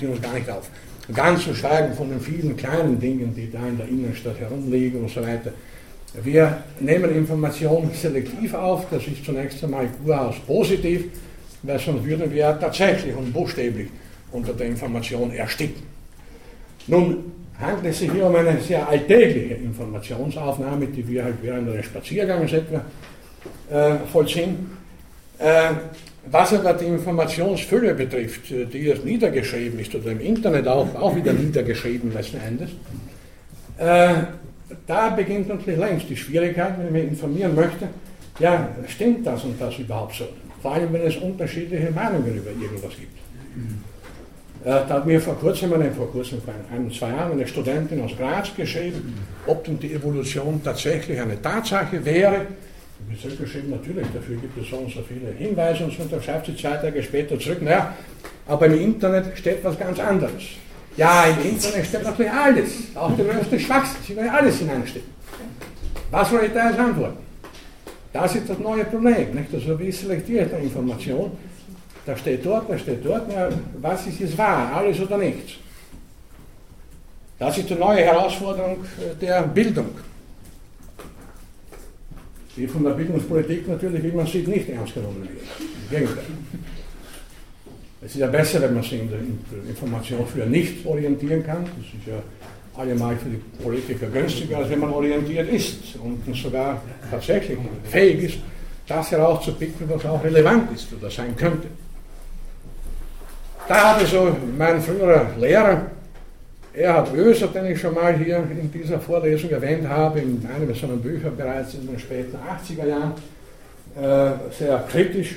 die 0.00 0.06
uns 0.06 0.20
gar 0.20 0.34
nicht 0.34 0.50
auf. 0.50 0.68
Ganz 1.12 1.44
zu 1.44 1.54
schweigen 1.54 1.94
von 1.94 2.08
den 2.08 2.20
vielen 2.20 2.56
kleinen 2.56 2.98
Dingen, 2.98 3.34
die 3.34 3.50
da 3.50 3.66
in 3.66 3.76
der 3.76 3.88
Innenstadt 3.88 4.38
herumliegen 4.40 5.02
und 5.02 5.10
so 5.10 5.20
weiter. 5.20 5.52
Wir 6.22 6.62
nehmen 6.80 7.14
Informationen 7.14 7.90
selektiv 7.92 8.54
auf, 8.54 8.86
das 8.90 9.06
ist 9.06 9.24
zunächst 9.24 9.62
einmal 9.64 9.88
überaus 10.02 10.36
positiv, 10.46 11.06
weil 11.62 11.78
sonst 11.78 12.04
würden 12.04 12.32
wir 12.32 12.56
tatsächlich 12.58 13.14
und 13.14 13.32
buchstäblich 13.32 13.88
unter 14.32 14.52
der 14.52 14.68
Information 14.68 15.32
ersticken. 15.32 15.82
Nun 16.86 17.32
handelt 17.58 17.86
es 17.86 17.98
sich 17.98 18.12
hier 18.12 18.26
um 18.26 18.34
eine 18.36 18.60
sehr 18.60 18.88
alltägliche 18.88 19.54
Informationsaufnahme, 19.54 20.86
die 20.86 21.06
wir 21.06 21.24
halt 21.24 21.36
während 21.42 21.68
eines 21.70 21.86
Spaziergangs 21.86 22.52
etwa 22.52 22.84
äh, 23.70 23.96
vollziehen. 24.10 24.70
Äh, 25.38 25.70
was 26.30 26.52
aber 26.54 26.72
die 26.74 26.86
Informationsfülle 26.86 27.94
betrifft, 27.94 28.50
äh, 28.50 28.66
die 28.66 28.78
jetzt 28.78 29.04
niedergeschrieben 29.04 29.78
ist 29.78 29.94
oder 29.94 30.12
im 30.12 30.20
Internet 30.20 30.66
auch, 30.68 30.94
auch 30.94 31.16
wieder 31.16 31.32
niedergeschrieben 31.32 32.12
letzten 32.12 32.40
Endes, 32.40 32.70
äh, 33.78 34.14
da 34.86 35.10
beginnt 35.10 35.48
natürlich 35.48 35.78
längst 35.78 36.08
die 36.08 36.16
Schwierigkeit, 36.16 36.78
wenn 36.78 36.86
ich 36.86 36.92
mich 36.92 37.04
informieren 37.04 37.54
möchte, 37.54 37.88
ja, 38.38 38.68
stimmt 38.88 39.26
das 39.26 39.44
und 39.44 39.60
das 39.60 39.78
überhaupt 39.78 40.14
so? 40.14 40.24
Vor 40.60 40.72
allem, 40.74 40.92
wenn 40.92 41.02
es 41.02 41.16
unterschiedliche 41.16 41.90
Meinungen 41.90 42.36
über 42.36 42.50
irgendwas 42.50 42.92
gibt. 42.96 43.18
Äh, 44.64 44.80
da 44.88 44.94
hat 44.94 45.06
mir 45.06 45.20
vor 45.20 45.38
kurzem, 45.38 45.74
eine, 45.74 45.92
vor 45.92 46.10
kurzem, 46.10 46.40
vor 46.40 46.54
ein, 46.72 46.90
zwei 46.90 47.10
Jahren, 47.10 47.32
eine 47.32 47.46
Studentin 47.46 48.02
aus 48.02 48.12
Graz 48.16 48.48
geschrieben, 48.56 49.14
ob 49.46 49.62
denn 49.64 49.78
die 49.78 49.92
Evolution 49.92 50.62
tatsächlich 50.64 51.20
eine 51.20 51.40
Tatsache 51.40 52.02
wäre. 52.02 52.46
Ich 53.10 53.24
habe 53.24 53.34
zurückgeschrieben, 53.36 53.70
natürlich, 53.70 54.06
dafür 54.12 54.36
gibt 54.36 54.58
es 54.58 54.68
so 54.68 54.76
und 54.76 54.92
so 54.92 55.00
viele 55.02 55.32
Hinweise 55.32 55.84
und 55.84 55.92
so, 55.92 56.02
und 56.02 56.12
dann 56.12 56.22
schreibt 56.22 56.46
sie 56.46 56.56
zwei 56.56 56.76
Tage 56.76 57.02
später 57.02 57.38
zurück, 57.38 57.62
naja, 57.62 57.94
aber 58.46 58.66
im 58.66 58.80
Internet 58.80 59.36
steht 59.38 59.62
was 59.62 59.78
ganz 59.78 59.98
anderes. 59.98 60.42
Ja, 60.96 61.24
im 61.24 61.50
Internet 61.50 61.86
steht 61.86 62.02
natürlich 62.02 62.32
alles, 62.32 62.70
auch 62.94 63.16
der 63.16 63.26
größte 63.26 63.60
Schwachsinn, 63.60 63.96
sie 64.06 64.14
können 64.14 64.30
alles 64.30 64.58
hineinstehen. 64.58 65.06
Was 66.10 66.30
soll 66.30 66.44
ich 66.44 66.52
da 66.52 66.70
jetzt 66.70 66.78
antworten? 66.78 67.18
Das 68.12 68.34
ist 68.34 68.48
das 68.48 68.58
neue 68.58 68.84
Problem. 68.84 69.34
Nicht? 69.34 69.52
Also 69.52 69.78
wie 69.78 69.90
selektiert 69.90 70.52
die 70.52 70.64
Information? 70.64 71.32
Da 72.06 72.16
steht 72.16 72.46
dort, 72.46 72.70
da 72.70 72.78
steht 72.78 73.04
dort, 73.04 73.24
na, 73.28 73.48
was 73.80 74.06
ist 74.06 74.20
jetzt 74.20 74.38
wahr, 74.38 74.72
alles 74.72 75.00
oder 75.00 75.18
nichts? 75.18 75.54
Das 77.38 77.58
ist 77.58 77.68
die 77.68 77.74
neue 77.74 78.04
Herausforderung 78.04 78.84
der 79.20 79.42
Bildung. 79.42 79.90
Die 82.56 82.66
von 82.66 82.84
der 82.84 82.90
Bildungspolitik 82.90 83.68
natürlich, 83.68 84.02
wie 84.04 84.12
man 84.12 84.26
sieht, 84.26 84.46
nicht 84.46 84.68
ernst 84.68 84.94
genommen 84.94 85.22
wird. 85.22 85.32
Im 85.60 85.90
Gegenteil. 85.90 86.24
Es 88.00 88.12
ist 88.12 88.20
ja 88.20 88.26
besser, 88.26 88.60
wenn 88.62 88.74
man 88.74 88.82
sich 88.82 89.00
in 89.00 89.08
der 89.10 89.18
Information 89.68 90.26
für 90.26 90.46
nicht 90.46 90.84
orientieren 90.86 91.44
kann. 91.44 91.64
Das 91.64 91.86
ist 91.86 92.06
ja 92.06 92.22
allemal 92.76 93.16
für 93.16 93.30
die 93.30 93.40
Politiker 93.62 94.06
günstiger, 94.06 94.58
als 94.58 94.70
wenn 94.70 94.80
man 94.80 94.90
orientiert 94.90 95.48
ist 95.48 95.96
und 96.02 96.22
sogar 96.36 96.82
tatsächlich 97.10 97.58
fähig 97.84 98.24
ist, 98.24 98.38
das 98.86 99.10
herauszupicken, 99.10 99.88
was 99.88 100.04
auch 100.04 100.22
relevant 100.22 100.70
ist 100.74 100.92
oder 100.92 101.10
sein 101.10 101.34
könnte. 101.34 101.68
Da 103.66 103.94
hatte 103.94 104.06
so 104.06 104.36
mein 104.58 104.82
früherer 104.82 105.30
Lehrer, 105.40 105.86
Erhard 106.76 107.12
Oeser, 107.12 107.48
den 107.48 107.66
ich 107.66 107.80
schon 107.80 107.94
mal 107.94 108.16
hier 108.18 108.38
in 108.38 108.70
dieser 108.72 108.98
Vorlesung 108.98 109.50
erwähnt 109.50 109.88
habe, 109.88 110.20
in 110.20 110.44
einem 110.52 110.74
seiner 110.74 110.96
Bücher 110.96 111.30
bereits 111.30 111.74
in 111.74 111.86
den 111.86 111.98
späten 111.98 112.36
80er 112.36 112.86
Jahren, 112.86 113.12
äh, 113.96 114.52
sehr 114.58 114.84
kritisch 114.90 115.36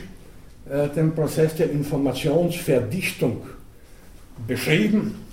äh, 0.70 0.88
den 0.90 1.14
Prozess 1.14 1.56
der 1.56 1.70
Informationsverdichtung 1.70 3.46
beschrieben 4.48 5.28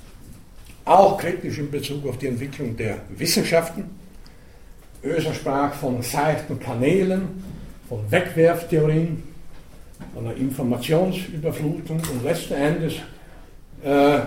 auch 0.85 1.19
kritisch 1.19 1.59
in 1.59 1.71
Bezug 1.71 2.07
auf 2.07 2.19
die 2.19 2.27
Entwicklung 2.27 2.77
der 2.77 2.99
Wissenschaften. 3.17 3.85
Oeser 5.03 5.35
sprach 5.35 5.73
von 5.75 6.03
seichten 6.03 6.59
Kanälen, 6.61 7.43
von 7.89 8.01
Wegwerftheorien, 8.11 9.23
von 10.15 10.27
einer 10.27 10.37
Informationsüberflutung 10.37 12.01
und 12.13 12.25
letzten 12.25 12.55
Endes 12.55 12.95
äh, 13.83 14.21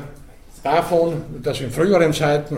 davon, 0.64 1.22
dass 1.44 1.62
in 1.62 1.72
früheren 1.72 2.14
Zeiten 2.14 2.58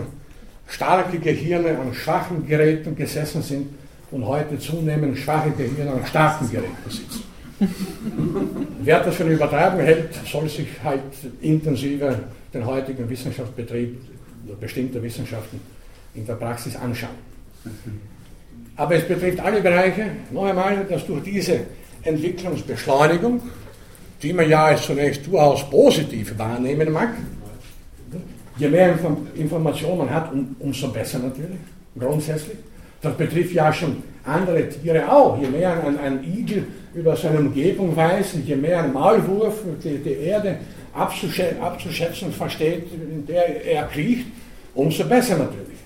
starke 0.66 1.18
Gehirne 1.18 1.78
an 1.78 1.92
schwachen 1.92 2.46
Geräten 2.46 2.94
gesessen 2.94 3.42
sind 3.42 3.68
und 4.10 4.26
heute 4.26 4.58
zunehmend 4.58 5.18
schwache 5.18 5.50
Gehirne 5.50 5.92
an 5.92 6.06
starken 6.06 6.50
Geräten 6.50 6.88
sitzen. 6.88 7.24
Wer 8.82 9.00
das 9.00 9.14
für 9.16 9.24
eine 9.24 9.34
Übertreibung 9.34 9.80
hält, 9.80 10.14
soll 10.26 10.48
sich 10.48 10.68
halt 10.82 11.02
intensiver 11.40 12.18
den 12.54 12.64
heutigen 12.64 13.08
Wissenschaftsbetrieb 13.08 14.00
oder 14.46 14.56
bestimmte 14.56 15.02
Wissenschaften 15.02 15.60
in 16.14 16.26
der 16.26 16.34
Praxis 16.34 16.76
anschauen. 16.76 17.10
Aber 18.76 18.94
es 18.94 19.06
betrifft 19.06 19.40
alle 19.40 19.60
Bereiche, 19.60 20.06
noch 20.30 20.46
einmal, 20.46 20.86
dass 20.88 21.06
durch 21.06 21.22
diese 21.22 21.60
Entwicklungsbeschleunigung, 22.02 23.42
die 24.22 24.32
man 24.32 24.48
ja 24.48 24.66
als 24.66 24.86
zunächst 24.86 25.26
durchaus 25.26 25.68
positiv 25.68 26.38
wahrnehmen 26.38 26.90
mag, 26.90 27.10
je 28.60 28.68
mehr 28.68 28.94
Informationen 29.34 29.98
man 29.98 30.10
hat, 30.10 30.32
um, 30.32 30.54
umso 30.60 30.88
besser 30.88 31.18
natürlich, 31.18 31.58
grundsätzlich. 31.98 32.58
Das 33.00 33.16
betrifft 33.16 33.52
ja 33.52 33.72
schon 33.72 33.96
andere 34.24 34.68
Tiere 34.68 35.10
auch. 35.10 35.40
Je 35.40 35.48
mehr 35.48 35.82
ein, 35.84 35.98
ein 35.98 36.22
Igel 36.22 36.66
über 36.94 37.16
seine 37.16 37.38
Umgebung 37.38 37.96
weiß, 37.96 38.34
je 38.44 38.56
mehr 38.56 38.84
ein 38.84 38.92
Maulwurf 38.92 39.62
die, 39.82 39.98
die 39.98 40.12
Erde 40.24 40.58
abzuschätzen 40.92 42.32
versteht, 42.32 42.92
in 42.92 43.24
der 43.26 43.64
er 43.64 43.84
kriecht, 43.84 44.26
umso 44.74 45.04
besser 45.04 45.38
natürlich. 45.38 45.78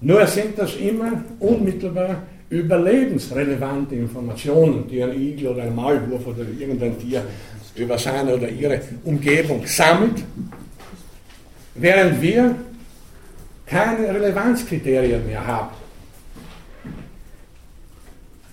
Nur 0.00 0.26
sind 0.26 0.58
das 0.58 0.76
immer 0.76 1.22
unmittelbar 1.40 2.22
überlebensrelevante 2.50 3.94
Informationen, 3.94 4.86
die 4.88 5.02
ein 5.02 5.18
Igel 5.18 5.48
oder 5.48 5.62
ein 5.62 5.74
Maulwurf 5.74 6.26
oder 6.26 6.44
irgendein 6.58 6.98
Tier 6.98 7.22
über 7.74 7.96
seine 7.98 8.34
oder 8.34 8.48
ihre 8.48 8.80
Umgebung 9.04 9.62
sammelt, 9.66 10.22
während 11.74 12.20
wir 12.20 12.54
keine 13.66 14.08
Relevanzkriterien 14.08 15.26
mehr 15.26 15.46
haben. 15.46 15.70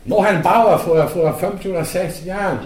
Noch 0.06 0.24
ein 0.24 0.42
Bauer 0.42 0.80
vor, 0.80 1.08
vor 1.08 1.34
50 1.34 1.72
oder 1.72 1.86
60 1.86 2.26
Jahren 2.26 2.60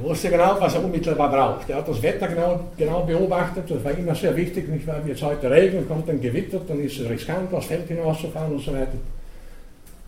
wusste 0.00 0.30
genau, 0.30 0.56
was 0.58 0.74
er 0.74 0.84
unmittelbar 0.84 1.30
braucht. 1.30 1.68
Er 1.68 1.76
hat 1.76 1.88
das 1.88 2.02
Wetter 2.02 2.28
genau, 2.28 2.60
genau 2.76 3.02
beobachtet, 3.02 3.70
das 3.70 3.84
war 3.84 3.92
immer 3.92 4.14
sehr 4.14 4.34
wichtig, 4.36 4.68
nicht 4.68 4.86
wahr? 4.86 5.00
Jetzt 5.06 5.22
heute 5.22 5.50
Regen, 5.50 5.86
kommt 5.86 6.08
dann 6.08 6.20
Gewitter, 6.20 6.60
dann 6.66 6.80
ist 6.80 6.98
es 6.98 7.08
riskant, 7.08 7.52
aufs 7.52 7.66
Feld 7.66 7.86
hinauszufahren 7.88 8.52
und 8.52 8.60
so 8.60 8.72
weiter. 8.72 8.92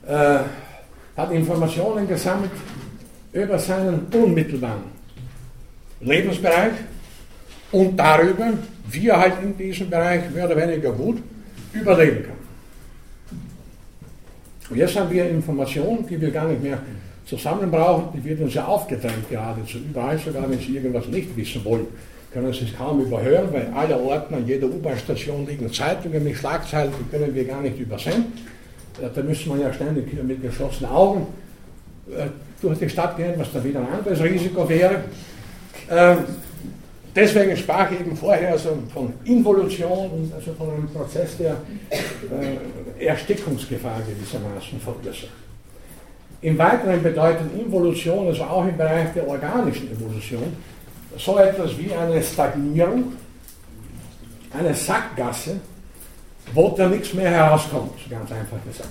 Äh, 0.07 0.45
hat 1.17 1.31
Informationen 1.31 2.09
gesammelt 2.09 2.51
über 3.33 3.59
seinen 3.59 4.07
unmittelbaren 4.13 4.95
Lebensbereich 6.01 6.73
und 7.73 7.97
darüber, 7.97 8.53
wie 8.91 9.09
er 9.09 9.21
halt 9.21 9.35
in 9.43 9.57
diesem 9.57 9.91
Bereich 9.91 10.31
mehr 10.31 10.47
oder 10.47 10.57
weniger 10.57 10.93
gut 10.93 11.19
überleben 11.73 12.25
kann. 12.25 12.45
Und 14.71 14.77
jetzt 14.77 14.99
haben 14.99 15.11
wir 15.11 15.29
Informationen, 15.29 16.07
die 16.07 16.21
wir 16.21 16.31
gar 16.31 16.49
nicht 16.49 16.63
mehr 16.63 16.79
zusammen 17.27 17.71
brauchen, 17.71 18.09
die 18.15 18.25
wird 18.25 18.41
uns 18.41 18.55
ja 18.55 18.65
aufgedrängt 18.65 19.29
geradezu. 19.31 19.79
Überall, 19.79 20.19
sogar 20.19 20.49
wenn 20.51 20.59
Sie 20.59 20.77
irgendwas 20.77 21.07
nicht 21.09 21.37
wissen 21.37 21.65
wollen, 21.65 21.87
können 22.33 22.53
Sie 22.53 22.65
es 22.65 22.77
kaum 22.77 23.01
überhören, 23.01 23.49
weil 23.53 23.67
aller 23.75 24.01
Orten 24.01 24.35
an 24.35 24.47
jeder 24.47 24.67
U-Bahn-Station 24.67 25.47
liegen 25.47 25.73
Zeitungen 25.73 26.23
mit 26.25 26.37
Schlagzeilen, 26.37 26.93
die 26.99 27.17
können 27.17 27.35
wir 27.35 27.45
gar 27.45 27.63
nicht 27.63 27.79
übersehen. 27.79 28.27
Äh, 29.01 29.09
da 29.15 29.23
müssen 29.23 29.57
wir 29.57 29.65
ja 29.65 29.73
ständig 29.73 30.13
mit 30.23 30.43
geschlossenen 30.43 30.91
Augen 30.91 31.27
äh, 32.11 32.27
durch 32.61 32.79
die 32.79 32.89
Stadt 32.89 33.17
gehen, 33.17 33.35
was 33.37 33.53
dann 33.53 33.65
wieder 33.65 33.81
ein 33.81 33.99
anderes 33.99 34.23
Risiko 34.23 34.69
wäre. 34.69 35.05
Deswegen 37.15 37.57
sprach 37.57 37.91
ich 37.93 38.01
eben 38.01 38.17
vorher 38.17 38.53
also 38.53 38.77
von 38.93 39.13
Involution, 39.25 40.33
also 40.35 40.53
von 40.55 40.71
einem 40.71 40.89
Prozess, 40.89 41.37
der 41.37 41.57
äh, 42.99 43.05
Erstickungsgefahr 43.07 44.01
gewissermaßen 44.01 44.81
verursacht. 44.81 45.29
Im 46.41 46.59
Weiteren 46.59 47.03
bedeutet 47.03 47.47
Involution, 47.59 48.27
also 48.27 48.43
auch 48.43 48.67
im 48.67 48.77
Bereich 48.77 49.13
der 49.15 49.29
organischen 49.29 49.93
Evolution, 49.93 50.57
so 51.17 51.39
etwas 51.39 51.79
wie 51.79 51.93
eine 51.95 52.21
Stagnierung, 52.21 53.13
eine 54.53 54.75
Sackgasse, 54.75 55.61
wo 56.53 56.71
da 56.77 56.89
nichts 56.89 57.15
mehr 57.15 57.31
herauskommt, 57.31 57.93
ganz 58.11 58.31
einfach 58.33 58.63
gesagt. 58.67 58.91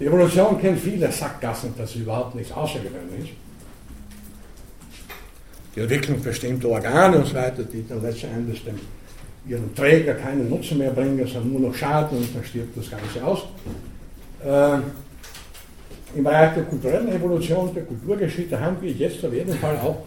Die 0.00 0.06
Evolution 0.06 0.60
kennt 0.60 0.80
viele 0.80 1.10
Sackgassen, 1.12 1.74
das 1.78 1.94
überhaupt 1.94 2.34
nichts 2.34 2.52
Außergewöhnliches. 2.52 3.36
Die 5.74 5.80
Entwicklung 5.80 6.20
bestimmter 6.22 6.68
Organe 6.68 7.18
und 7.18 7.26
so 7.26 7.34
weiter, 7.34 7.62
die 7.62 7.86
dann 7.86 8.02
letzten 8.02 8.26
Endes 8.26 8.64
dem, 8.64 8.78
ihrem 9.46 9.74
Träger 9.74 10.14
keinen 10.14 10.50
Nutzen 10.50 10.78
mehr 10.78 10.90
bringen, 10.90 11.26
sondern 11.26 11.52
nur 11.52 11.60
noch 11.60 11.74
Schaden 11.74 12.18
und 12.18 12.34
dann 12.34 12.44
stirbt 12.44 12.76
das 12.76 12.90
Ganze 12.90 13.24
aus. 13.24 13.46
Äh, 14.44 16.18
Im 16.18 16.24
Bereich 16.24 16.54
der 16.54 16.64
kulturellen 16.64 17.08
Evolution, 17.08 17.72
der 17.74 17.84
Kulturgeschichte 17.84 18.60
haben 18.60 18.76
wir 18.80 18.90
jetzt 18.90 19.24
auf 19.24 19.32
jeden 19.32 19.54
Fall 19.54 19.76
auch 19.78 20.04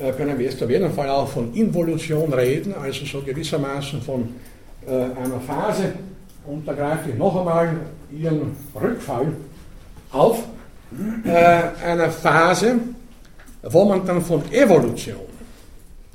äh, 0.00 0.12
können 0.12 0.38
wir 0.38 0.46
jetzt 0.46 0.62
auf 0.62 0.70
jeden 0.70 0.90
Fall 0.92 1.08
auch 1.10 1.28
von 1.28 1.52
Involution 1.54 2.32
reden, 2.32 2.74
also 2.74 3.04
so 3.04 3.20
gewissermaßen 3.20 4.00
von 4.00 4.34
äh, 4.86 4.90
einer 4.92 5.40
Phase, 5.46 5.92
und 6.46 6.66
da 6.66 6.72
greife 6.72 7.10
ich 7.10 7.16
noch 7.16 7.36
einmal 7.36 7.76
Ihren 8.10 8.56
Rückfall 8.74 9.26
auf, 10.10 10.42
äh, 11.24 11.84
einer 11.86 12.10
Phase, 12.10 12.76
wo 13.62 13.84
man 13.84 14.06
dann 14.06 14.22
von 14.22 14.42
Evolution, 14.52 15.20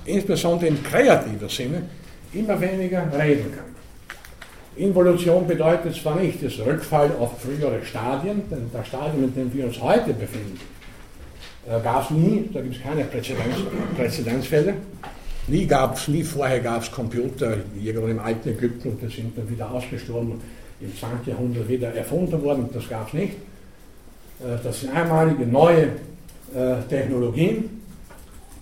insbesondere 0.05 0.67
im 0.67 0.83
kreativen 0.83 1.49
Sinne, 1.49 1.83
immer 2.33 2.59
weniger 2.59 3.07
reden 3.17 3.51
kann. 3.55 3.65
Involution 4.77 5.47
bedeutet 5.47 5.95
zwar 5.95 6.19
nicht 6.19 6.43
das 6.43 6.59
Rückfall 6.59 7.11
auf 7.19 7.41
frühere 7.41 7.83
Stadien, 7.85 8.43
denn 8.51 8.69
das 8.73 8.87
Stadium, 8.87 9.23
in 9.25 9.33
dem 9.33 9.53
wir 9.53 9.65
uns 9.65 9.81
heute 9.81 10.13
befinden, 10.13 10.59
äh, 11.67 11.79
gab 11.81 12.03
es 12.03 12.11
nie, 12.11 12.49
da 12.53 12.61
gibt 12.61 12.75
es 12.75 12.83
keine 12.83 13.05
Präzedenz, 13.05 13.55
Präzedenzfälle. 13.95 14.73
Nie 15.47 15.65
gab 15.65 15.95
es, 15.95 16.07
nie 16.07 16.23
vorher 16.23 16.59
gab 16.59 16.81
es 16.81 16.91
Computer, 16.91 17.57
irgendwo 17.81 18.07
im 18.07 18.19
alten 18.19 18.49
Ägypten 18.49 18.89
und 18.89 19.01
die 19.01 19.15
sind 19.15 19.37
dann 19.37 19.49
wieder 19.49 19.71
ausgestorben, 19.71 20.41
im 20.81 20.97
20. 20.97 21.27
Jahrhundert 21.27 21.69
wieder 21.69 21.93
erfunden 21.93 22.41
worden, 22.43 22.69
das 22.73 22.89
gab 22.89 23.07
es 23.07 23.13
nicht. 23.13 23.33
Äh, 24.41 24.57
das 24.61 24.81
sind 24.81 24.93
einmalige 24.93 25.45
neue 25.45 25.89
äh, 26.53 26.81
Technologien, 26.89 27.81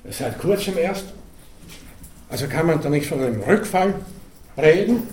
seit 0.09 0.37
kurzem 0.39 0.77
erst. 0.77 1.05
Also 2.29 2.47
kann 2.47 2.67
man 2.67 2.81
da 2.81 2.89
nicht 2.89 3.07
von 3.07 3.19
einem 3.21 3.41
Rückfall 3.41 3.93
reden, 4.57 5.03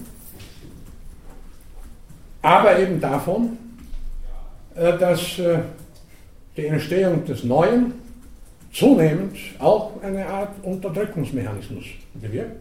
aber 2.42 2.78
eben 2.78 3.00
davon, 3.00 3.58
dass 4.74 5.38
die 6.56 6.66
Entstehung 6.66 7.24
des 7.26 7.44
Neuen 7.44 7.92
zunehmend 8.72 9.36
auch 9.58 10.02
eine 10.02 10.26
Art 10.26 10.54
Unterdrückungsmechanismus 10.62 11.84
bewirkt. 12.14 12.56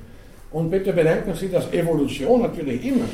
Und 0.51 0.71
bitte 0.71 0.93
bedenken 0.93 1.35
Sie, 1.35 1.49
dass 1.49 1.71
Evolution 1.71 2.41
natürlich 2.41 2.83
immer, 2.83 3.05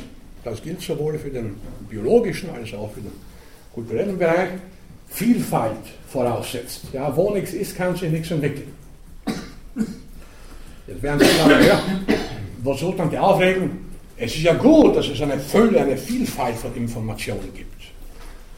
das 0.44 0.62
gilt 0.62 0.82
sowohl 0.82 1.18
für 1.18 1.30
den 1.30 1.56
biologischen 1.90 2.50
als 2.52 2.74
auch 2.74 2.92
für 2.94 3.02
den 3.02 3.12
kulturellen 3.74 4.18
Bereich, 4.18 4.52
Vielfalt 5.16 5.78
voraussetzt. 6.10 6.82
Ja, 6.92 7.16
wo 7.16 7.32
nichts 7.32 7.54
ist, 7.54 7.78
kann 7.78 7.96
sich 7.96 8.12
nichts 8.12 8.32
entwickeln. 8.32 8.74
Jetzt 10.88 11.02
werden 11.02 11.20
Sie 11.22 11.38
sagen, 11.38 11.66
ja, 11.66 11.82
wozu 12.62 12.92
dann 12.92 13.10
die 13.10 13.18
Aufregung? 13.18 13.70
Es 14.18 14.36
ist 14.36 14.44
ja 14.44 14.54
gut, 14.54 14.98
dass 14.98 15.08
es 15.08 15.22
eine 15.22 15.40
Fülle, 15.40 15.80
eine 15.80 15.96
Vielfalt 15.96 16.58
von 16.58 16.76
Informationen 16.76 17.50
gibt. 17.56 17.84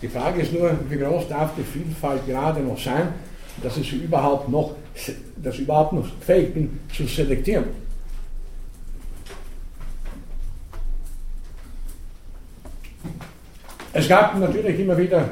Die 0.01 0.07
Frage 0.07 0.41
ist 0.41 0.51
nur, 0.51 0.71
wie 0.89 0.97
groß 0.97 1.27
darf 1.29 1.51
die 1.55 1.63
Vielfalt 1.63 2.25
gerade 2.25 2.61
noch 2.61 2.79
sein, 2.79 3.13
dass 3.61 3.77
ich 3.77 3.93
überhaupt 3.93 4.49
noch, 4.49 4.75
dass 5.35 5.55
ich 5.55 5.61
überhaupt 5.61 5.93
noch 5.93 6.07
fähig 6.21 6.55
bin 6.55 6.79
zu 6.91 7.05
selektieren. 7.05 7.65
Es 13.93 14.07
gab 14.07 14.39
natürlich 14.39 14.79
immer 14.79 14.97
wieder, 14.97 15.29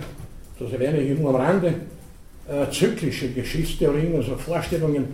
das 0.60 0.72
erwähne 0.72 0.99
ich 1.01 1.18
nur 1.20 1.30
am 1.30 1.36
Rande, 1.36 1.74
äh, 2.47 2.72
zyklische 2.72 3.30
Geschichtstheorien, 3.30 4.16
also 4.16 4.36
Vorstellungen, 4.38 5.06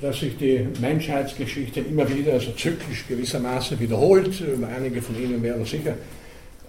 dass 0.00 0.20
sich 0.20 0.36
die 0.38 0.66
Menschheitsgeschichte 0.80 1.80
immer 1.80 2.08
wieder, 2.08 2.32
also 2.32 2.52
zyklisch 2.52 3.06
gewissermaßen 3.06 3.78
wiederholt. 3.78 4.42
Einige 4.74 5.02
von 5.02 5.14
Ihnen 5.22 5.42
werden 5.42 5.64
sicher 5.64 5.94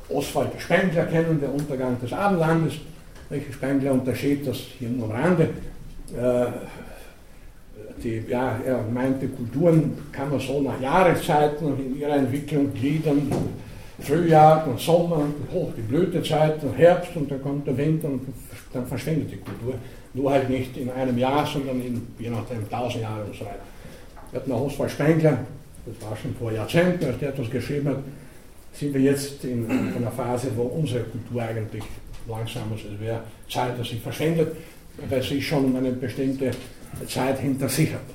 Oswald 0.09 0.51
Spengler 0.59 1.05
kennen, 1.05 1.39
der 1.39 1.53
Untergang 1.53 1.99
des 1.99 2.11
Abendlandes. 2.13 2.73
Spengler 3.51 3.93
unterschied 3.93 4.45
das 4.45 4.57
hier 4.57 4.89
nur 4.89 5.05
am 5.05 5.11
Rande. 5.11 5.49
Äh, 6.15 6.45
die, 8.03 8.23
ja, 8.27 8.59
er 8.65 8.83
meinte, 8.93 9.27
Kulturen 9.27 9.97
kann 10.11 10.29
man 10.29 10.39
so 10.39 10.61
nach 10.61 10.79
Jahreszeiten 10.79 11.73
in 11.79 11.99
ihrer 11.99 12.17
Entwicklung 12.17 12.73
gliedern. 12.73 13.31
Frühjahr 13.99 14.67
und 14.67 14.79
Sommer 14.79 15.17
und 15.17 15.35
hoch 15.53 15.71
die 15.77 15.81
Blütezeit 15.81 16.61
und 16.63 16.77
Herbst 16.77 17.15
und 17.15 17.31
dann 17.31 17.41
kommt 17.41 17.65
der 17.67 17.77
Winter 17.77 18.07
und 18.07 18.21
dann 18.73 18.85
verschwindet 18.85 19.31
die 19.31 19.37
Kultur. 19.37 19.75
Nur 20.13 20.31
halt 20.31 20.49
nicht 20.49 20.75
in 20.77 20.89
einem 20.89 21.17
Jahr, 21.17 21.45
sondern 21.45 21.81
in 21.81 22.01
je 22.19 22.29
nachdem 22.29 22.69
tausend 22.69 23.03
Jahre 23.03 23.23
und 23.23 23.35
so 23.35 23.45
weiter. 23.45 23.59
Wir 24.31 24.39
hatten 24.39 24.51
auch 24.51 24.65
Oswald 24.65 24.91
Spengler, 24.91 25.39
das 25.85 26.09
war 26.09 26.17
schon 26.17 26.35
vor 26.35 26.51
Jahrzehnten, 26.51 27.05
als 27.05 27.19
der 27.19 27.29
etwas 27.29 27.49
geschrieben 27.49 27.89
hat, 27.89 27.99
sind 28.73 28.93
wir 28.93 29.01
jetzt 29.01 29.43
in 29.45 29.69
einer 29.69 30.11
Phase, 30.11 30.49
wo 30.55 30.63
unsere 30.63 31.03
Kultur 31.03 31.41
eigentlich 31.41 31.83
langsam, 32.27 32.63
also 32.71 32.87
es 32.93 32.99
wäre 32.99 33.21
Zeit, 33.49 33.79
dass 33.79 33.87
sie 33.87 33.97
verschwindet, 33.97 34.55
weil 35.09 35.21
sie 35.21 35.41
schon 35.41 35.75
eine 35.75 35.91
bestimmte 35.91 36.51
Zeit 37.07 37.39
hinter 37.39 37.69
sich 37.69 37.93
hat. 37.93 38.14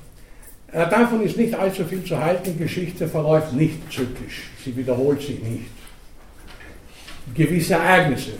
Äh, 0.71 0.89
davon 0.89 1.21
ist 1.21 1.37
nicht 1.37 1.53
allzu 1.53 1.83
viel 1.85 2.03
zu 2.03 2.17
halten. 2.17 2.57
Geschichte 2.57 3.07
verläuft 3.07 3.53
nicht 3.53 3.91
zyklisch. 3.91 4.49
Sie 4.63 4.75
wiederholt 4.75 5.21
sich 5.21 5.41
nicht. 5.41 5.65
Gewisse 7.33 7.73
Ereignisse 7.73 8.31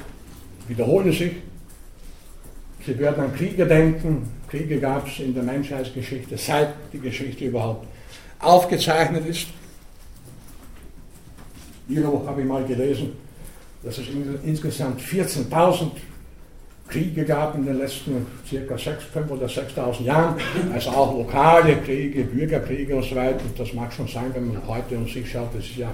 wiederholen 0.67 1.11
sich. 1.11 1.33
Sie 2.85 2.97
werden 2.97 3.25
an 3.25 3.35
Kriege 3.35 3.65
denken. 3.65 4.29
Kriege 4.49 4.79
gab 4.79 5.07
es 5.07 5.19
in 5.19 5.33
der 5.33 5.43
Menschheitsgeschichte, 5.43 6.37
seit 6.37 6.73
die 6.91 6.99
Geschichte 6.99 7.45
überhaupt 7.45 7.85
aufgezeichnet 8.39 9.25
ist. 9.25 9.47
Irgendwo 11.87 12.25
habe 12.25 12.41
ich 12.41 12.47
mal 12.47 12.63
gelesen, 12.65 13.13
dass 13.83 13.97
es 13.97 14.05
insgesamt 14.43 15.01
14.000 15.01 15.91
Kriege 16.91 17.23
gab 17.23 17.55
in 17.55 17.65
den 17.65 17.77
letzten 17.77 18.27
circa 18.45 18.75
6.000 18.75 19.29
oder 19.29 19.47
6.000 19.47 20.03
Jahren, 20.03 20.35
also 20.73 20.89
auch 20.89 21.17
lokale 21.17 21.77
Kriege, 21.77 22.25
Bürgerkriege 22.25 22.95
und 22.95 23.03
so 23.03 23.15
weiter. 23.15 23.39
Und 23.45 23.57
das 23.57 23.73
mag 23.73 23.93
schon 23.93 24.07
sein, 24.07 24.29
wenn 24.33 24.53
man 24.53 24.67
heute 24.67 24.97
um 24.97 25.07
sich 25.07 25.31
schaut, 25.31 25.55
das 25.55 25.63
ist 25.63 25.77
ja, 25.77 25.91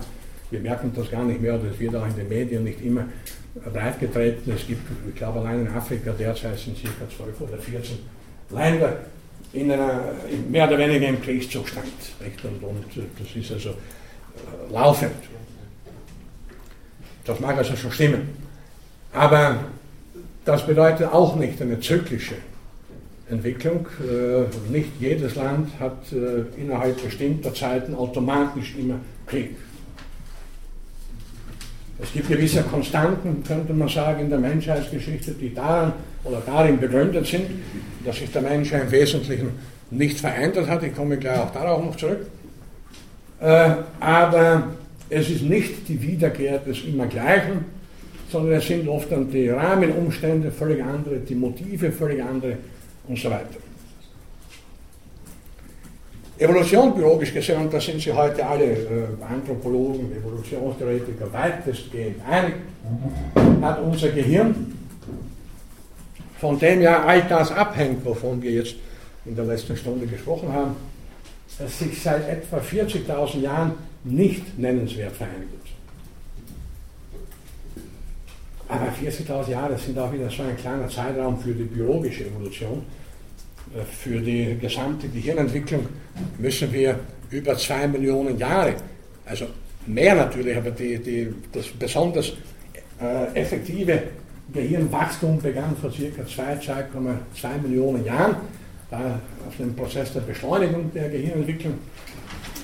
wir 0.49 0.59
merken 0.59 0.91
das 0.95 1.09
gar 1.11 1.23
nicht 1.23 1.39
mehr, 1.39 1.57
das 1.57 1.79
wird 1.79 1.95
auch 1.95 2.07
in 2.07 2.15
den 2.15 2.27
Medien 2.27 2.63
nicht 2.63 2.81
immer 2.81 3.05
breit 3.71 3.99
getreten. 3.99 4.51
Es 4.51 4.65
gibt, 4.65 4.81
ich 5.07 5.15
glaube, 5.15 5.39
allein 5.39 5.61
in 5.61 5.67
Afrika 5.67 6.11
derzeit 6.11 6.57
sind 6.57 6.77
circa 6.77 7.07
12 7.15 7.41
oder 7.41 7.57
14 7.57 7.97
Länder 8.49 8.97
in 9.53 9.71
einer, 9.71 10.01
mehr 10.49 10.67
oder 10.67 10.77
weniger 10.79 11.07
im 11.07 11.21
Kriegszustand. 11.21 11.87
Und, 12.43 12.63
und 12.63 12.85
das 13.19 13.35
ist 13.35 13.51
also 13.51 13.69
äh, 13.69 14.73
laufend. 14.73 15.11
Das 17.23 17.39
mag 17.39 17.57
also 17.57 17.75
schon 17.75 17.91
stimmen. 17.91 18.29
Aber 19.13 19.59
das 20.47 20.65
bedeutet 20.65 21.07
auch 21.11 21.35
nicht 21.35 21.61
eine 21.61 21.77
zyklische 21.79 22.35
Entwicklung. 23.29 23.85
Äh, 23.99 24.71
nicht 24.71 24.91
jedes 24.97 25.35
Land 25.35 25.69
hat 25.77 25.97
äh, 26.13 26.59
innerhalb 26.59 27.03
bestimmter 27.03 27.53
Zeiten 27.53 27.93
automatisch 27.93 28.75
immer 28.79 28.95
Krieg. 29.25 29.57
Es 31.99 32.13
gibt 32.13 32.29
gewisse 32.29 32.61
Konstanten, 32.61 33.43
könnte 33.45 33.73
man 33.73 33.89
sagen, 33.89 34.21
in 34.21 34.29
der 34.29 34.39
Menschheitsgeschichte, 34.39 35.31
die 35.31 35.53
daran 35.53 35.91
oder 36.23 36.41
darin 36.45 36.79
begründet 36.79 37.27
sind, 37.27 37.47
dass 38.05 38.17
sich 38.17 38.31
der 38.31 38.43
Mensch 38.43 38.71
im 38.71 38.89
Wesentlichen 38.89 39.49
nicht 39.91 40.17
verändert 40.17 40.69
hat. 40.69 40.83
Ich 40.83 40.95
komme 40.95 41.17
gleich 41.17 41.39
auch 41.39 41.51
darauf 41.51 41.83
noch 41.83 41.97
zurück. 41.97 42.25
Äh, 43.41 43.71
aber 43.99 44.69
es 45.09 45.29
ist 45.29 45.41
nicht 45.41 45.89
die 45.89 46.01
Wiederkehr 46.01 46.59
des 46.59 46.85
Immergleichen, 46.85 47.76
sondern 48.29 48.53
es 48.53 48.67
sind 48.67 48.87
oft 48.87 49.11
dann 49.11 49.29
die 49.31 49.49
Rahmenumstände 49.49 50.51
völlig 50.51 50.83
andere, 50.83 51.19
die 51.19 51.35
Motive 51.35 51.91
völlig 51.91 52.21
andere 52.21 52.57
und 53.07 53.17
so 53.17 53.29
weiter. 53.29 53.57
Evolution 56.39 56.93
biologisch 56.93 57.33
gesehen, 57.33 57.61
und 57.61 57.73
da 57.73 57.79
sind 57.79 57.99
Sie 57.99 58.13
heute 58.13 58.45
alle 58.45 58.65
äh, 58.65 59.07
Anthropologen, 59.27 60.11
Evolutionstheoretiker 60.15 61.33
weitestgehend 61.33 62.17
einig, 62.29 62.55
hat 63.59 63.81
unser 63.81 64.09
Gehirn, 64.09 64.77
von 66.37 66.59
dem 66.59 66.81
ja 66.81 67.03
all 67.03 67.23
das 67.23 67.51
abhängt, 67.51 68.05
wovon 68.05 68.39
wir 68.39 68.51
jetzt 68.51 68.75
in 69.25 69.35
der 69.35 69.45
letzten 69.45 69.75
Stunde 69.75 70.05
gesprochen 70.05 70.53
haben, 70.53 70.75
sich 71.47 71.99
seit 71.99 72.29
etwa 72.29 72.57
40.000 72.57 73.41
Jahren 73.41 73.73
nicht 74.03 74.59
nennenswert 74.59 75.15
verändert. 75.15 75.56
Aber 78.69 78.87
40.000 78.87 79.49
Jahre 79.49 79.77
sind 79.77 79.97
auch 79.97 80.11
wieder 80.11 80.29
so 80.29 80.43
ein 80.43 80.57
kleiner 80.57 80.89
Zeitraum 80.89 81.39
für 81.39 81.53
die 81.53 81.63
biologische 81.63 82.25
Evolution. 82.25 82.83
Äh, 83.75 83.83
für 83.83 84.19
die 84.19 84.57
gesamte 84.59 85.07
Gehirnentwicklung 85.07 85.87
müssen 86.37 86.71
wir 86.73 86.99
über 87.29 87.57
zwei 87.57 87.87
Millionen 87.87 88.37
Jahre, 88.37 88.75
also 89.25 89.45
mehr 89.85 90.15
natürlich, 90.15 90.55
aber 90.55 90.71
die, 90.71 90.97
die, 90.99 91.33
das 91.51 91.67
besonders 91.67 92.33
äh, 93.01 93.39
effektive 93.39 94.03
Gehirnwachstum 94.53 95.41
begann 95.41 95.75
vor 95.75 95.89
ca. 95.89 95.95
2,2 95.97 97.61
Millionen 97.61 98.05
Jahren, 98.05 98.35
da 98.89 99.19
auf 99.45 99.57
dem 99.57 99.75
Prozess 99.75 100.13
der 100.13 100.21
Beschleunigung 100.21 100.91
der 100.93 101.09
Gehirnentwicklung. 101.09 101.73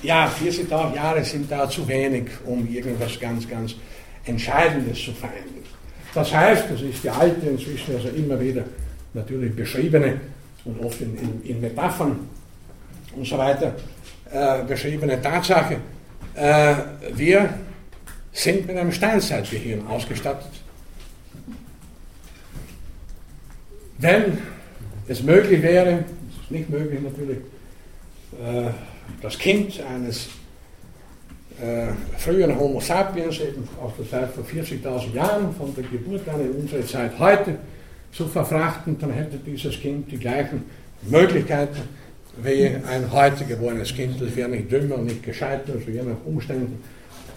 Ja, 0.02 0.28
40.000 0.28 0.96
Jahre 0.96 1.24
sind 1.24 1.52
da 1.52 1.70
zu 1.70 1.88
wenig, 1.88 2.26
um 2.46 2.68
irgendwas 2.68 3.20
ganz, 3.20 3.48
ganz 3.48 3.76
Entscheidendes 4.26 5.04
zu 5.04 5.12
verändern. 5.12 5.53
Das 6.14 6.34
heißt, 6.34 6.66
das 6.70 6.82
ist 6.82 7.04
die 7.04 7.10
alte, 7.10 7.48
inzwischen 7.48 7.96
also 7.96 8.10
immer 8.10 8.40
wieder 8.40 8.64
natürlich 9.14 9.56
beschriebene 9.56 10.20
und 10.66 10.84
oft 10.84 11.02
in, 11.02 11.18
in, 11.18 11.42
in 11.44 11.62
Metaphern 11.62 12.20
und 13.16 13.26
so 13.26 13.38
weiter 13.38 13.76
äh, 14.32 14.64
beschriebene 14.64 15.22
Tatsache, 15.22 15.78
äh, 16.36 16.76
wir 17.14 17.50
sind 18.32 18.68
mit 18.68 18.78
einem 18.78 18.92
Steinzeitgehirn 18.92 19.86
ausgestattet. 19.88 20.52
Wenn 24.00 24.38
es 25.08 25.22
möglich 25.22 25.62
wäre, 25.62 26.04
es 26.30 26.44
ist 26.44 26.52
nicht 26.52 26.70
möglich 26.70 27.00
natürlich, 27.02 27.38
äh, 28.42 28.72
das 29.22 29.38
Kind 29.38 29.80
eines 29.82 30.30
äh, 31.64 31.88
früheren 32.18 32.60
Homo 32.60 32.80
sapiens, 32.80 33.40
eben 33.40 33.68
aus 33.82 33.94
der 33.98 34.10
Zeit 34.10 34.30
vor 34.32 34.44
40.000 34.44 35.14
Jahren, 35.16 35.56
von 35.56 35.74
der 35.76 35.84
Geburt 35.86 36.28
an 36.28 36.42
in 36.42 36.52
unsere 36.52 36.86
Zeit 36.86 37.18
heute, 37.18 37.56
zu 38.12 38.28
verfrachten, 38.28 38.98
dann 39.00 39.12
hätte 39.12 39.38
dieses 39.38 39.80
Kind 39.80 40.12
die 40.12 40.18
gleichen 40.18 40.64
Möglichkeiten 41.04 41.82
wie 42.44 42.66
ein 42.66 43.12
heute 43.12 43.46
geborenes 43.46 43.94
Kind. 43.96 44.22
Es 44.22 44.36
wäre 44.36 44.50
nicht 44.50 44.72
dümmer 44.72 44.96
und 44.96 45.06
nicht 45.06 45.24
gescheiter, 45.24 45.74
also 45.74 45.90
je 45.90 46.02
nach 46.02 46.18
Umständen 46.26 46.84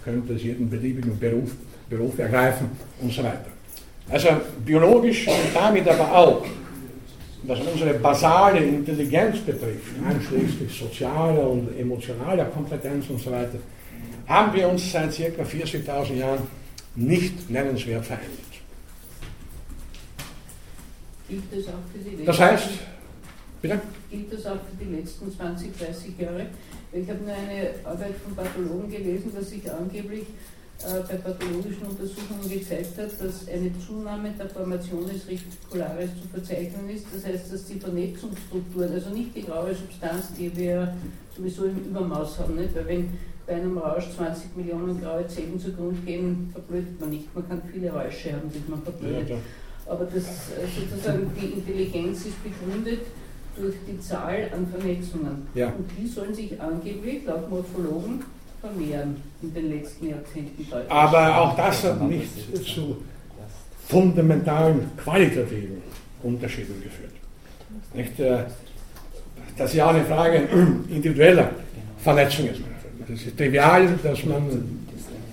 könnte 0.05 0.35
es 0.35 0.43
jeden 0.43 0.69
beliebigen 0.69 1.19
Beruf, 1.19 1.53
Beruf 1.89 2.19
ergreifen 2.19 2.71
und 3.01 3.13
so 3.13 3.23
weiter. 3.23 3.47
Also 4.09 4.29
biologisch 4.65 5.27
und 5.27 5.55
damit 5.55 5.89
aber 5.89 6.15
auch, 6.15 6.45
was 7.43 7.59
unsere 7.61 7.95
basale 7.95 8.59
Intelligenz 8.61 9.39
betrifft, 9.39 9.95
einschließlich 10.09 10.79
sozialer 10.79 11.49
und 11.49 11.69
emotionaler 11.79 12.45
Kompetenz 12.47 13.09
und 13.09 13.21
so 13.21 13.31
weiter, 13.31 13.59
haben 14.27 14.53
wir 14.55 14.69
uns 14.69 14.91
seit 14.91 15.15
ca. 15.15 15.43
40.000 15.43 16.15
Jahren 16.15 16.43
nicht 16.95 17.51
nennenswert 17.51 18.05
verändert. 18.05 18.41
Gilt 21.29 21.43
das 21.51 21.67
auch 21.69 21.79
für 21.93 21.99
die 21.99 22.11
letzten, 22.11 22.27
Das 22.27 22.41
heißt, 22.41 22.69
bitte? 23.61 23.81
Gilt 24.11 24.33
das 24.33 24.47
auch 24.47 24.53
für 24.55 24.85
die 24.85 24.97
letzten 24.97 25.33
20, 25.33 25.77
30 25.77 26.19
Jahre? 26.19 26.47
Ich 26.93 27.09
habe 27.11 27.19
nur 27.25 27.35
eine 27.35 27.71
Arbeit 27.85 28.15
von 28.25 28.35
Pathologen 28.37 28.91
gelesen, 28.91 29.33
dass 29.35 29.51
sich 29.51 29.71
angeblich 29.71 30.27
äh, 30.85 31.01
bei 31.09 31.17
pathologischen 31.17 31.87
Untersuchungen 31.89 32.49
gezeigt 32.49 32.99
hat, 32.99 33.11
dass 33.21 33.49
eine 33.49 33.73
Zunahme 33.79 34.31
der 34.39 34.49
Formation 34.49 35.09
des 35.09 35.27
Reticularis 35.27 36.11
zu 36.21 36.29
verzeichnen 36.29 36.91
ist. 36.91 37.07
Das 37.13 37.25
heißt, 37.25 37.53
dass 37.53 37.65
die 37.65 37.81
Vernetzungsstrukturen, 37.81 38.93
also 38.93 39.11
nicht 39.11 39.35
die 39.35 39.43
graue 39.43 39.75
Substanz, 39.75 40.33
die 40.39 40.55
wir 40.57 40.95
sowieso 41.37 41.65
im 41.65 41.79
Übermaß 41.79 42.39
haben, 42.39 42.57
nicht? 42.57 42.75
weil 42.75 42.87
wenn 42.87 43.19
bei 43.47 43.55
einem 43.55 43.79
Rausch 43.79 44.05
20 44.17 44.57
Millionen 44.57 45.01
graue 45.01 45.27
Zellen 45.29 45.59
zugrunde 45.59 46.01
gehen, 46.05 46.51
verblödet 46.53 47.01
man 47.01 47.11
nicht. 47.11 47.35
Man 47.35 47.49
kann 47.49 47.63
viele 47.73 47.93
Räusche 47.93 48.33
haben, 48.33 48.51
die 48.53 48.71
man 48.71 48.83
verblödet. 48.83 49.31
Ja, 49.31 49.37
Aber 49.87 50.05
das 50.05 50.25
äh, 50.25 50.91
sozusagen 50.91 51.31
die 51.41 51.47
Intelligenz 51.47 52.27
ist 52.27 52.43
begründet 52.43 53.03
durch 53.57 53.77
die 53.89 53.99
Zahl 54.01 54.51
an 54.53 54.67
Vernetzungen. 54.67 55.47
Ja. 55.55 55.69
Und 55.69 55.89
die 55.97 56.07
sollen 56.07 56.35
sich 56.35 56.61
angeblich 56.61 57.25
laut 57.25 57.49
Morphologen 57.49 58.25
vermehren 58.61 59.17
in 59.43 59.55
den 59.55 59.71
letzten 59.71 60.09
Jahrzehnten. 60.09 60.67
Aber 60.89 61.41
auch 61.41 61.57
das 61.57 61.85
hat 61.85 62.03
nicht 62.03 62.67
zu 62.67 62.97
fundamentalen 63.87 64.91
qualitativen 64.97 65.83
Unterschieden 66.23 66.83
geführt. 66.83 67.13
Nicht, 67.95 68.19
äh, 68.19 68.39
das 69.57 69.71
ist 69.71 69.77
ja 69.77 69.87
auch 69.87 69.95
eine 69.95 70.05
Frage 70.05 70.49
individueller 70.89 71.51
Vernetzung 71.99 72.49
ist. 72.49 72.61
Das 73.09 73.23
ist 73.23 73.37
trivial, 73.37 73.99
dass 74.03 74.25
man, 74.25 74.43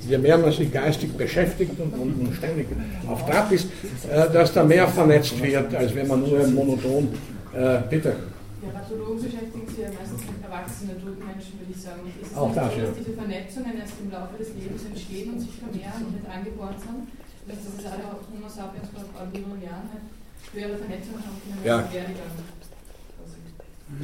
je 0.08 0.18
mehr 0.18 0.38
man 0.38 0.52
sich 0.52 0.72
geistig 0.72 1.12
beschäftigt 1.14 1.72
und, 1.80 1.94
und, 1.94 2.36
ständig 2.36 2.68
auf 3.10 3.26
Trab 3.26 3.52
ist, 3.52 3.68
äh, 4.12 4.32
dass 4.32 4.54
da 4.54 4.64
mehr 4.64 4.88
vernetzt 4.88 5.42
wird, 5.42 5.74
als 5.74 5.96
wenn 5.96 6.08
man 6.08 6.22
nur 6.22 6.48
monoton, 6.48 7.10
äh, 7.54 7.80
bitte. 7.90 8.16
Ja, 8.62 8.70
Pathologen 8.80 9.24
beschäftigen 9.24 9.68
sich 9.68 9.80
ja 9.80 9.90
meistens 9.90 10.22
mit 10.22 10.40
erwachsenen 10.44 11.02
toten 11.02 11.26
Menschen, 11.26 11.54
würde 11.60 11.74
ich 11.74 11.82
sagen. 11.82 12.00
Und 12.06 12.14
ist 12.22 12.32
es 12.32 12.38
Auch 12.38 12.54
das, 12.54 12.74
so, 12.74 12.80
ja. 12.80 12.86
dass 12.86 12.96
diese 12.96 13.14
Vernetzungen 13.18 13.74
erst 13.76 13.96
im 14.00 14.12
Laufe 14.12 14.36
des 14.38 14.50
Lebens 14.54 14.82
entstehen 14.86 15.34
und 15.34 15.40
sich 15.42 15.56
vermehren 15.58 16.02
und 16.06 16.14
nicht 16.14 16.30
angeboren 16.30 16.78
sind? 16.78 17.10
Dass 17.44 17.58
das 17.58 17.74
ist 17.74 17.88
alle 17.90 18.06
Homo 18.08 18.48
sapiens 18.48 18.88
vor 18.94 19.02
ein 19.02 19.12
paar 19.12 19.28
Millionen 19.34 19.62
Jahren 19.66 19.90
halt 19.90 20.06
höhere 20.54 20.78
Vernetzungen 20.78 21.26
haben 21.26 21.38
können 21.42 21.66
Ja. 21.66 21.90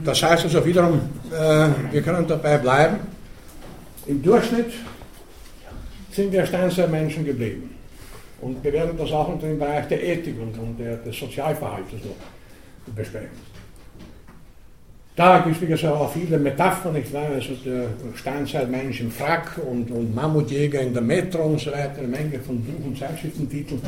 Das 0.03 0.21
heißt 0.21 0.43
also 0.43 0.65
wiederum, 0.65 0.99
äh, 1.31 1.93
wir 1.93 2.01
können 2.01 2.27
dabei 2.27 2.57
bleiben. 2.57 2.97
Im 4.09 4.23
Durchschnitt 4.23 4.71
sind 6.09 6.31
wir 6.31 6.43
Steinzeitmenschen 6.43 7.23
geblieben. 7.23 7.75
Und 8.41 8.63
wir 8.63 8.73
werden 8.73 8.97
das 8.97 9.11
auch 9.11 9.27
unter 9.27 9.45
dem 9.45 9.59
Bereich 9.59 9.87
der 9.87 10.03
Ethik 10.03 10.35
und, 10.41 10.57
und 10.57 10.79
der, 10.79 10.97
des 10.97 11.15
Sozialverhaltens 11.15 12.03
noch 12.03 12.95
besprechen. 12.95 13.49
Da 15.15 15.39
gibt 15.41 15.57
es 15.57 15.61
wie 15.61 15.67
gesagt 15.67 15.95
auch 15.95 16.11
viele 16.11 16.39
Metaphern, 16.39 16.93
nicht 16.93 17.13
wahr? 17.13 17.27
Also 17.35 17.53
der 17.63 17.89
Steinzeitmensch 18.15 19.01
im 19.01 19.11
Frack 19.11 19.59
und, 19.69 19.91
und 19.91 20.15
Mammutjäger 20.15 20.81
in 20.81 20.93
der 20.93 21.03
Metro 21.03 21.43
und 21.43 21.59
so 21.59 21.71
weiter, 21.71 21.99
eine 21.99 22.07
Menge 22.07 22.39
von 22.39 22.63
Buch- 22.63 22.87
und 22.87 22.97
Zeitschriftentiteln, 22.97 23.79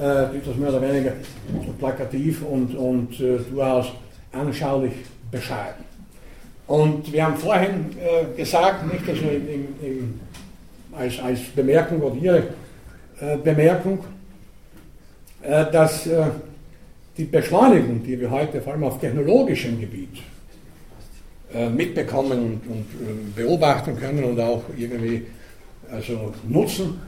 äh, 0.00 0.28
die 0.32 0.60
mehr 0.60 0.70
oder 0.70 0.80
weniger 0.80 1.12
plakativ 1.78 2.42
und, 2.42 2.74
und 2.74 3.20
äh, 3.20 3.38
durchaus 3.50 3.92
anschaulich 4.32 4.94
beschreiben. 5.30 5.91
Und 6.72 7.12
wir 7.12 7.26
haben 7.26 7.36
vorhin 7.36 7.90
äh, 8.00 8.34
gesagt, 8.34 8.90
nicht 8.90 9.06
also 9.06 9.24
im, 9.26 9.66
im, 9.82 10.20
als, 10.90 11.20
als 11.20 11.40
Bemerkung 11.54 12.00
oder 12.00 12.16
Ihre 12.16 12.38
äh, 13.20 13.36
Bemerkung, 13.44 14.02
äh, 15.42 15.66
dass 15.70 16.06
äh, 16.06 16.28
die 17.18 17.26
Beschleunigung, 17.26 18.02
die 18.02 18.18
wir 18.18 18.30
heute 18.30 18.62
vor 18.62 18.72
allem 18.72 18.84
auf 18.84 18.98
technologischem 18.98 19.78
Gebiet 19.80 20.22
äh, 21.52 21.68
mitbekommen 21.68 22.62
und, 22.66 22.86
äh, 23.06 23.42
beobachten 23.42 23.94
können 24.00 24.24
und 24.24 24.40
auch 24.40 24.62
irgendwie 24.74 25.26
also 25.90 26.32
nutzen, 26.48 27.02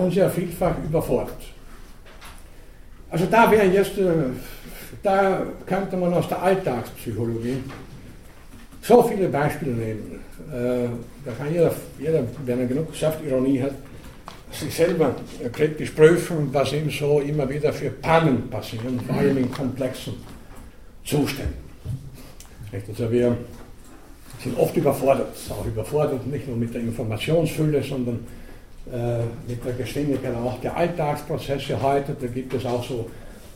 uns 0.00 0.14
ja 0.14 0.28
vielfach 0.28 0.76
überfordert. 0.84 1.42
Also 3.10 3.26
da 3.26 3.50
wäre 3.50 3.66
jetzt, 3.66 3.94
da 5.02 5.42
könnte 5.66 5.96
man 5.96 6.14
aus 6.14 6.28
der 6.28 6.40
Alltagspsychologie 6.40 7.56
so 8.82 9.02
viele 9.02 9.28
Beispiele 9.28 9.72
nehmen. 9.72 10.20
Äh, 10.52 10.88
da 11.24 11.32
kann 11.32 11.52
jeder, 11.52 11.72
jeder, 11.98 12.22
wenn 12.44 12.60
er 12.60 12.66
genug 12.66 12.94
Selbstironie 12.94 13.62
hat, 13.62 13.72
sich 14.52 14.74
selber 14.74 15.14
kritisch 15.52 15.90
prüfen, 15.90 16.48
was 16.52 16.72
ihm 16.72 16.90
so 16.90 17.20
immer 17.20 17.48
wieder 17.48 17.72
für 17.72 17.90
Pannen 17.90 18.48
passieren, 18.48 19.00
vor 19.06 19.16
allem 19.16 19.36
in 19.36 19.50
komplexen 19.50 20.14
Zuständen. 21.04 21.68
Also 22.72 23.10
wir 23.10 23.36
sind 24.42 24.58
oft 24.58 24.76
überfordert, 24.76 25.34
auch 25.50 25.66
überfordert 25.66 26.26
nicht 26.26 26.46
nur 26.46 26.56
mit 26.56 26.72
der 26.72 26.82
Informationsfülle, 26.82 27.82
sondern 27.82 28.20
äh, 28.92 29.20
mit 29.48 29.64
der 29.64 29.72
Geschwindigkeit 29.72 30.34
auch 30.34 30.60
der 30.60 30.76
Alltagsprozesse 30.76 31.80
heute. 31.82 32.16
Da 32.18 32.26
gibt 32.26 32.54
es 32.54 32.64
auch 32.64 32.84
so 32.86 33.10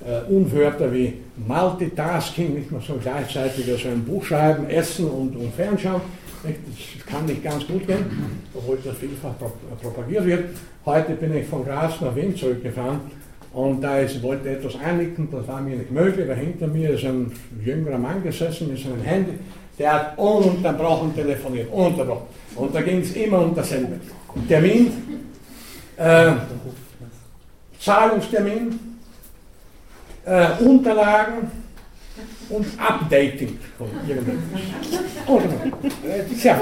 äh, 0.07 0.31
Unwörter 0.33 0.93
wie 0.93 1.15
Multitasking, 1.47 2.55
nicht 2.55 2.71
mehr 2.71 2.81
so 2.81 2.95
gleichzeitig 3.03 3.71
also 3.71 3.89
ein 3.89 4.05
Buch 4.05 4.25
schreiben, 4.25 4.69
essen 4.69 5.07
und, 5.09 5.37
und 5.37 5.55
fernschauen. 5.55 6.01
Nicht? 6.45 6.59
Das 6.99 7.07
kann 7.07 7.27
nicht 7.27 7.43
ganz 7.45 7.67
gut 7.67 7.87
gehen, 7.87 8.05
obwohl 8.55 8.79
das 8.85 8.97
vielfach 8.97 9.39
pro- 9.39 9.53
propagiert 9.81 10.27
wird. 10.27 10.45
Heute 10.85 11.13
bin 11.13 11.37
ich 11.37 11.47
von 11.47 11.65
Graz 11.65 12.01
nach 12.01 12.17
Wien 12.17 12.35
zurückgefahren 12.35 13.01
und 13.53 13.81
da 13.81 14.01
ist, 14.01 14.21
wollte 14.23 14.49
etwas 14.51 14.75
einnicken, 14.77 15.29
das 15.31 15.47
war 15.47 15.61
mir 15.61 15.77
nicht 15.77 15.93
möglich, 15.93 16.27
weil 16.27 16.37
hinter 16.37 16.67
mir 16.67 16.91
ist 16.91 17.05
ein 17.05 17.31
jüngerer 17.65 17.99
Mann 17.99 18.23
gesessen 18.23 18.69
mit 18.69 18.83
seinem 18.83 19.03
Handy, 19.03 19.33
der 19.79 19.93
hat 19.95 20.19
ununterbrochen 20.19 21.15
telefoniert, 21.15 21.71
ununterbrochen. 21.73 22.27
Und 22.57 22.75
da 22.75 22.81
ging 22.83 23.01
es 23.01 23.13
immer 23.13 23.39
um 23.45 23.55
dasselbe. 23.55 24.01
Termin, 24.49 24.91
äh, 25.97 26.33
Zahlungstermin, 27.79 28.79
äh, 30.25 30.63
Unterlagen 30.63 31.51
und 32.49 32.67
Updating 32.79 33.59
von 33.79 33.89
irgendetwas. 34.07 34.61
Äh, 36.05 36.35
sehr. 36.35 36.61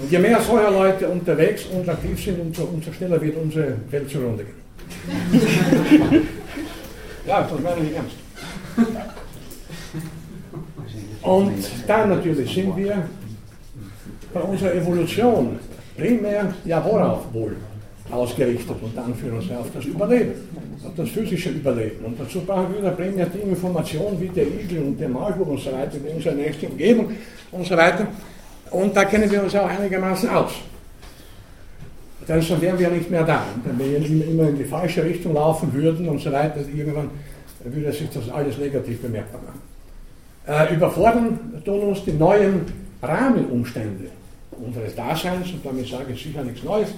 Und 0.00 0.10
je 0.10 0.18
mehr 0.18 0.40
solcher 0.40 0.70
Leute 0.70 1.08
unterwegs 1.08 1.66
und 1.66 1.88
aktiv 1.88 2.22
sind, 2.22 2.40
umso, 2.40 2.64
umso 2.64 2.92
schneller 2.92 3.20
wird 3.20 3.36
unsere 3.36 3.76
Welt 3.90 4.10
zugrunde 4.10 4.44
gehen. 4.44 4.60
ja, 7.26 7.42
das 7.42 7.60
meine 7.60 7.86
ich 7.86 7.96
ernst. 7.96 8.16
Und 11.22 11.70
dann 11.86 12.08
natürlich 12.08 12.52
sind 12.54 12.76
wir 12.76 13.08
bei 14.32 14.40
unserer 14.40 14.74
Evolution 14.74 15.58
primär 15.96 16.54
ja 16.64 16.84
worauf 16.84 17.32
wohl 17.32 17.56
ausgerichtet, 18.12 18.76
unter 18.80 19.04
Anführungszeichen 19.04 19.58
auf 19.58 19.70
das 19.74 19.84
Überleben, 19.84 20.32
auf 20.84 20.92
das 20.96 21.08
physische 21.10 21.50
Überleben. 21.50 22.04
Und 22.04 22.20
dazu 22.20 22.40
brauchen 22.40 22.74
wir 22.80 22.90
primär 22.90 23.26
die 23.26 23.38
Information 23.38 24.20
wie 24.20 24.28
der 24.28 24.46
Igel 24.46 24.82
und 24.82 25.00
der 25.00 25.08
Maulwurf 25.08 25.48
und 25.48 25.60
so 25.60 25.72
weiter, 25.72 25.96
wie 26.04 26.10
unsere 26.14 26.34
nächste 26.34 26.66
Umgebung 26.66 27.12
und 27.52 27.66
so 27.66 27.76
weiter. 27.76 28.06
Und 28.70 28.96
da 28.96 29.04
kennen 29.04 29.30
wir 29.30 29.42
uns 29.42 29.54
auch 29.56 29.68
einigermaßen 29.68 30.28
aus. 30.30 30.52
Denn 32.28 32.40
sonst 32.42 32.60
wären 32.60 32.78
wir 32.78 32.90
nicht 32.90 33.10
mehr 33.10 33.24
da. 33.24 33.44
Wenn 33.64 33.78
wir 33.78 34.28
immer 34.28 34.48
in 34.48 34.58
die 34.58 34.64
falsche 34.64 35.02
Richtung 35.02 35.34
laufen 35.34 35.72
würden 35.72 36.08
und 36.08 36.20
so 36.20 36.30
weiter, 36.30 36.60
irgendwann 36.72 37.10
würde 37.64 37.92
sich 37.92 38.08
das 38.10 38.28
alles 38.30 38.56
negativ 38.58 39.02
bemerkbar 39.02 39.40
machen. 39.42 39.60
Äh, 40.46 40.74
überfordern 40.74 41.62
tun 41.64 41.80
uns 41.80 42.04
die 42.04 42.12
neuen 42.12 42.62
Rahmenumstände 43.02 44.10
unseres 44.64 44.94
Daseins, 44.94 45.50
und 45.52 45.64
damit 45.64 45.86
sage 45.86 46.12
ich 46.12 46.22
sicher 46.22 46.44
nichts 46.44 46.62
Neues, 46.62 46.88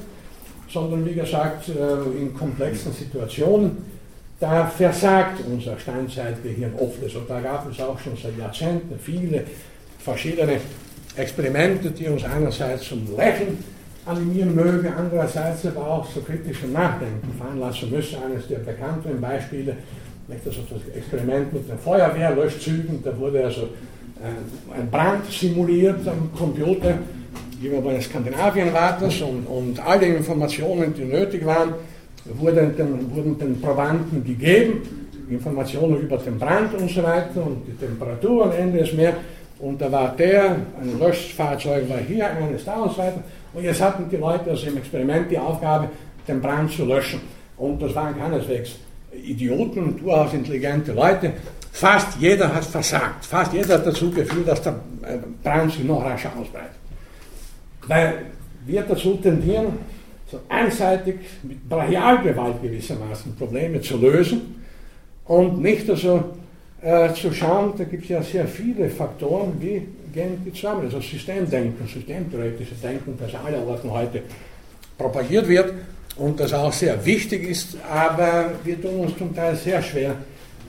sondern 0.73 1.05
wie 1.05 1.15
gesagt, 1.15 1.69
äh, 1.69 2.21
in 2.21 2.35
komplexen 2.35 2.93
Situationen, 2.93 3.77
da 4.41 4.67
versagt 4.67 5.41
unser 5.47 5.79
Steinzeitgehirn 5.79 6.73
oft. 6.79 7.03
Also 7.03 7.21
da 7.29 7.41
gab 7.41 7.71
es 7.71 7.81
auch 7.81 7.99
schon 7.99 8.17
seit 8.17 8.37
Jahrzehnten 8.39 8.99
viele 8.99 9.45
verschiedene 9.99 10.57
Experimente, 11.17 11.91
die 11.91 12.09
uns 12.09 12.25
einerseits 12.25 12.85
zum 12.89 13.07
Lächeln 13.17 13.59
animieren 14.05 14.55
mögen, 14.55 14.93
andererseits 14.97 15.65
aber 15.67 15.87
auch 15.87 16.13
zu 16.13 16.21
kritischem 16.23 16.73
Nachdenken 16.73 17.33
veranlassen 17.39 17.91
müssen. 17.91 18.17
Eines 18.25 18.49
der 18.49 18.59
bekannteren 18.59 19.21
Beispiele, 19.21 19.77
das, 20.27 20.55
das 20.55 20.97
Experiment 20.97 21.53
mit 21.53 21.69
den 21.69 21.79
Feuerwehrlöschzügen, 21.79 23.01
da 23.05 23.17
wurde 23.17 23.45
also 23.45 23.69
ein 24.77 24.91
Brand 24.91 25.27
simuliert 25.31 26.07
am 26.07 26.33
Computer, 26.37 26.99
man 27.69 27.85
bei 27.85 28.01
Skandinavien 28.01 28.73
war 28.73 28.99
das, 29.01 29.21
und, 29.21 29.47
und 29.47 29.79
alle 29.87 30.07
Informationen, 30.07 30.95
die 30.95 31.05
nötig 31.05 31.45
waren, 31.45 31.75
wurden 32.25 32.77
den, 32.77 33.15
wurden 33.15 33.39
den 33.39 33.61
Probanden 33.61 34.25
gegeben, 34.25 34.83
Informationen 35.29 36.01
über 36.01 36.19
den 36.19 36.39
Brand 36.39 36.75
und 36.75 36.91
so 36.91 37.03
weiter 37.03 37.45
und 37.45 37.65
die 37.67 37.73
Temperatur 37.73 38.55
Ende 38.55 38.81
ist 38.81 38.95
mehr. 38.95 39.15
Und 39.59 39.81
da 39.81 39.91
war 39.91 40.15
der, 40.17 40.57
ein 40.81 40.99
Löschfahrzeug 40.99 41.89
war 41.89 41.99
hier, 41.99 42.29
eines 42.31 42.65
da 42.65 42.75
und 42.75 42.93
so 42.93 42.99
weiter. 42.99 43.23
Und 43.55 43.63
jetzt 43.63 43.81
hatten 43.81 44.09
die 44.11 44.17
Leute 44.17 44.51
also 44.51 44.67
im 44.67 44.77
Experiment 44.79 45.31
die 45.31 45.39
Aufgabe, 45.39 45.89
den 46.27 46.41
Brand 46.41 46.71
zu 46.73 46.85
löschen. 46.85 47.21
Und 47.57 47.81
das 47.81 47.95
waren 47.95 48.19
keineswegs 48.19 48.77
Idioten, 49.13 49.97
durchaus 49.99 50.33
intelligente 50.33 50.93
Leute. 50.93 51.33
Fast 51.71 52.19
jeder 52.19 52.53
hat 52.53 52.65
versagt. 52.65 53.25
Fast 53.25 53.53
jeder 53.53 53.75
hat 53.75 53.87
dazu 53.87 54.11
geführt, 54.11 54.49
dass 54.49 54.63
der 54.63 54.75
äh, 55.03 55.19
Brand 55.43 55.73
sich 55.73 55.85
noch 55.85 56.05
rascher 56.05 56.31
ausbreitet. 56.39 56.82
Weil 57.89 58.27
wir 58.67 58.83
dazu 58.83 59.15
tendieren, 59.15 59.79
so 60.31 60.41
einseitig 60.49 61.17
mit 61.43 61.69
Brachialgewalt 61.69 62.63
gewissermaßen 62.63 63.37
Probleme 63.37 63.81
zu 63.81 63.99
lösen 63.99 64.63
und 65.27 65.61
nicht 65.61 65.89
also 65.91 66.25
äh, 66.81 67.13
zu 67.13 67.33
schauen, 67.33 67.75
da 67.77 67.85
gibt 67.85 68.05
es 68.05 68.09
ja 68.09 68.23
sehr 68.23 68.47
viele 68.47 68.89
Faktoren, 68.89 69.53
wie 69.61 69.87
gehen 70.13 70.43
die 70.45 70.53
zusammen. 70.53 70.85
Also 70.85 71.01
Systemdenken, 71.01 71.87
systemtheoretische 71.87 72.75
Denken, 72.83 73.17
das 73.19 73.35
allerorten 73.35 73.91
heute 73.91 74.23
propagiert 74.97 75.49
wird 75.49 75.75
und 76.17 76.41
das 76.41 76.53
auch 76.53 76.73
sehr 76.73 77.05
wichtig 77.05 77.49
ist, 77.49 77.77
aber 77.91 78.53
wir 78.65 78.81
tun 78.81 79.01
uns 79.01 79.17
zum 79.17 79.35
Teil 79.35 79.57
sehr 79.57 79.83
schwer, 79.83 80.17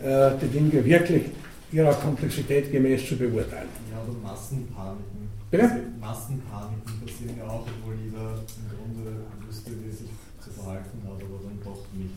äh, 0.03 0.31
die 0.41 0.47
Dinge 0.47 0.83
wirklich 0.83 1.23
ihrer 1.71 1.93
Komplexität 1.93 2.71
gemäß 2.71 3.07
zu 3.07 3.17
beurteilen. 3.17 3.69
Ja, 3.91 4.01
oder 4.03 4.17
Massenpaniken. 4.21 5.22
Bitte? 5.53 5.69
Massenpaniken 6.01 6.93
passieren 7.05 7.37
ja 7.37 7.43
auch, 7.43 7.61
obwohl 7.61 7.93
jeder 8.03 8.41
im 8.57 8.65
Grunde 8.73 9.21
wüsste, 9.47 9.69
wie 9.69 9.91
sich 9.91 10.09
zu 10.43 10.49
verhalten 10.49 10.97
hat, 11.03 11.13
aber 11.13 11.37
dann 11.43 11.59
doch 11.63 11.85
nicht. 11.93 12.09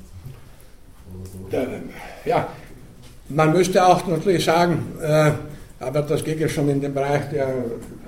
So. 1.52 2.30
Ja, 2.30 2.48
man 3.28 3.52
müsste 3.52 3.86
auch 3.86 4.06
natürlich 4.06 4.42
sagen, 4.42 4.78
äh, 5.02 5.32
aber 5.80 6.00
das 6.00 6.24
geht 6.24 6.40
ja 6.40 6.48
schon 6.48 6.70
in 6.70 6.80
den 6.80 6.94
Bereich 6.94 7.28
der 7.28 7.52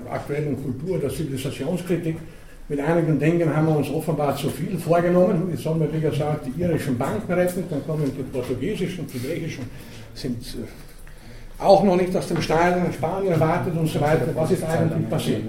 aktuellen 0.09 0.63
Kultur, 0.63 0.97
der 0.97 1.11
Zivilisationskritik. 1.11 2.17
Mit 2.67 2.79
einigen 2.79 3.19
Dingen 3.19 3.55
haben 3.55 3.67
wir 3.67 3.77
uns 3.77 3.89
offenbar 3.91 4.35
zu 4.35 4.49
viel 4.49 4.79
vorgenommen. 4.79 5.49
Jetzt 5.51 5.63
haben 5.63 5.79
wir, 5.79 5.93
wie 5.93 6.01
gesagt, 6.01 6.47
die 6.47 6.59
irischen 6.59 6.97
Banken 6.97 7.31
retten, 7.31 7.65
dann 7.69 7.85
kommen 7.85 8.11
die 8.17 8.23
portugiesischen, 8.23 9.05
die 9.05 9.19
griechischen, 9.19 9.69
sind 10.15 10.41
äh, 10.55 10.88
auch 11.59 11.83
noch 11.83 11.95
nicht 11.95 12.15
aus 12.15 12.27
dem 12.27 12.41
Stein, 12.41 12.91
Spanien 12.93 13.33
erwartet 13.33 13.73
und 13.77 13.87
so 13.87 13.99
weiter. 13.99 14.27
Was 14.33 14.51
ist 14.51 14.63
eigentlich 14.63 15.09
passiert? 15.09 15.43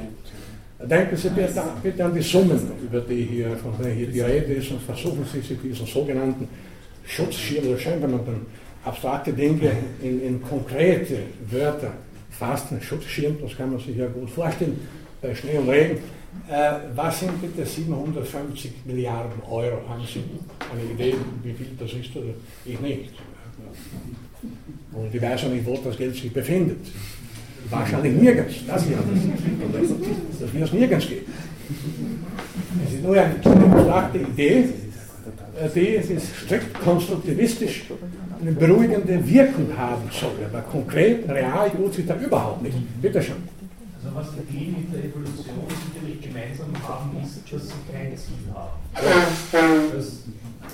Denken 0.83 1.17
Sie 1.17 1.29
bitte, 1.29 1.63
bitte 1.83 2.05
an 2.05 2.15
die 2.15 2.23
Summen, 2.23 2.59
über 2.83 3.01
die 3.01 3.25
hier, 3.25 3.57
von 3.57 3.77
denen 3.79 3.97
hier 3.97 4.07
die 4.07 4.21
Rede 4.21 4.55
ist, 4.55 4.71
und 4.71 4.83
versuchen 4.83 5.25
Sie 5.31 5.41
sich 5.41 5.59
diesen 5.61 5.87
sogenannten 5.87 6.49
Schutzschirm, 7.05 7.69
oder 7.69 7.79
dann 7.79 8.47
abstrakte 8.85 9.33
Dinge 9.33 9.73
in, 10.03 10.23
in 10.23 10.43
konkrete 10.43 11.19
Wörter 11.51 11.93
fasst, 12.31 12.73
ein 12.73 12.81
Schutzschirm, 12.81 13.37
das 13.43 13.57
kann 13.57 13.71
man 13.71 13.81
sich 13.81 13.97
ja 13.97 14.07
gut 14.07 14.31
vorstellen, 14.31 14.81
bei 15.21 15.35
Schnee 15.35 15.59
und 15.59 15.69
Regen. 15.69 15.99
Äh, 16.49 16.73
was 16.95 17.21
sind 17.21 17.41
bitte 17.43 17.67
750 17.67 18.73
Milliarden 18.87 19.43
Euro? 19.51 19.87
Haben 19.89 20.07
Sie 20.07 20.23
eine 20.73 20.93
Idee, 20.93 21.15
wie 21.43 21.53
viel 21.53 21.77
das 21.79 21.93
ist 21.93 22.17
oder 22.17 22.33
ich 22.65 22.81
nicht? 22.81 23.13
Und 24.93 25.15
ich 25.15 25.23
weiß 25.23 25.45
auch 25.45 25.51
nicht, 25.51 25.67
wo 25.67 25.77
das 25.77 25.97
Geld 25.97 26.15
sich 26.15 26.33
befindet. 26.33 26.79
Wahrscheinlich 27.69 28.15
nirgends. 28.21 28.55
Das, 28.67 28.85
ja, 28.89 28.97
das, 29.73 29.89
das 30.41 30.53
wird 30.53 30.65
es 30.65 30.73
nirgends 30.73 31.09
geben. 31.09 31.27
Es 32.87 32.95
ist 32.95 33.03
nur 33.05 33.15
eine 33.15 33.35
abstrakte 33.35 34.19
Idee, 34.19 34.65
die 35.75 35.81
ist 35.81 36.37
strikt 36.37 36.75
konstruktivistisch 36.81 37.85
eine 38.41 38.53
beruhigende 38.53 39.29
Wirkung 39.29 39.77
haben 39.77 40.09
soll. 40.11 40.33
Aber 40.51 40.63
konkret, 40.63 41.29
real 41.29 41.71
tut 41.71 41.95
sich 41.95 42.07
da 42.07 42.17
überhaupt 42.17 42.63
nicht. 42.63 42.77
Bitte 43.03 43.23
schön. 43.23 43.37
Also 44.03 44.17
was 44.17 44.29
die 44.51 44.69
mit 44.69 44.93
der 44.95 45.05
Evolution 45.05 45.45
sicherlich 45.69 46.21
gemeinsam 46.23 46.73
haben, 46.89 47.11
ist, 47.23 47.53
dass 47.53 47.69
sie 47.69 47.75
kein 47.93 48.17
Ziel 48.17 48.49
haben. 48.55 49.95
Dass, 49.95 50.23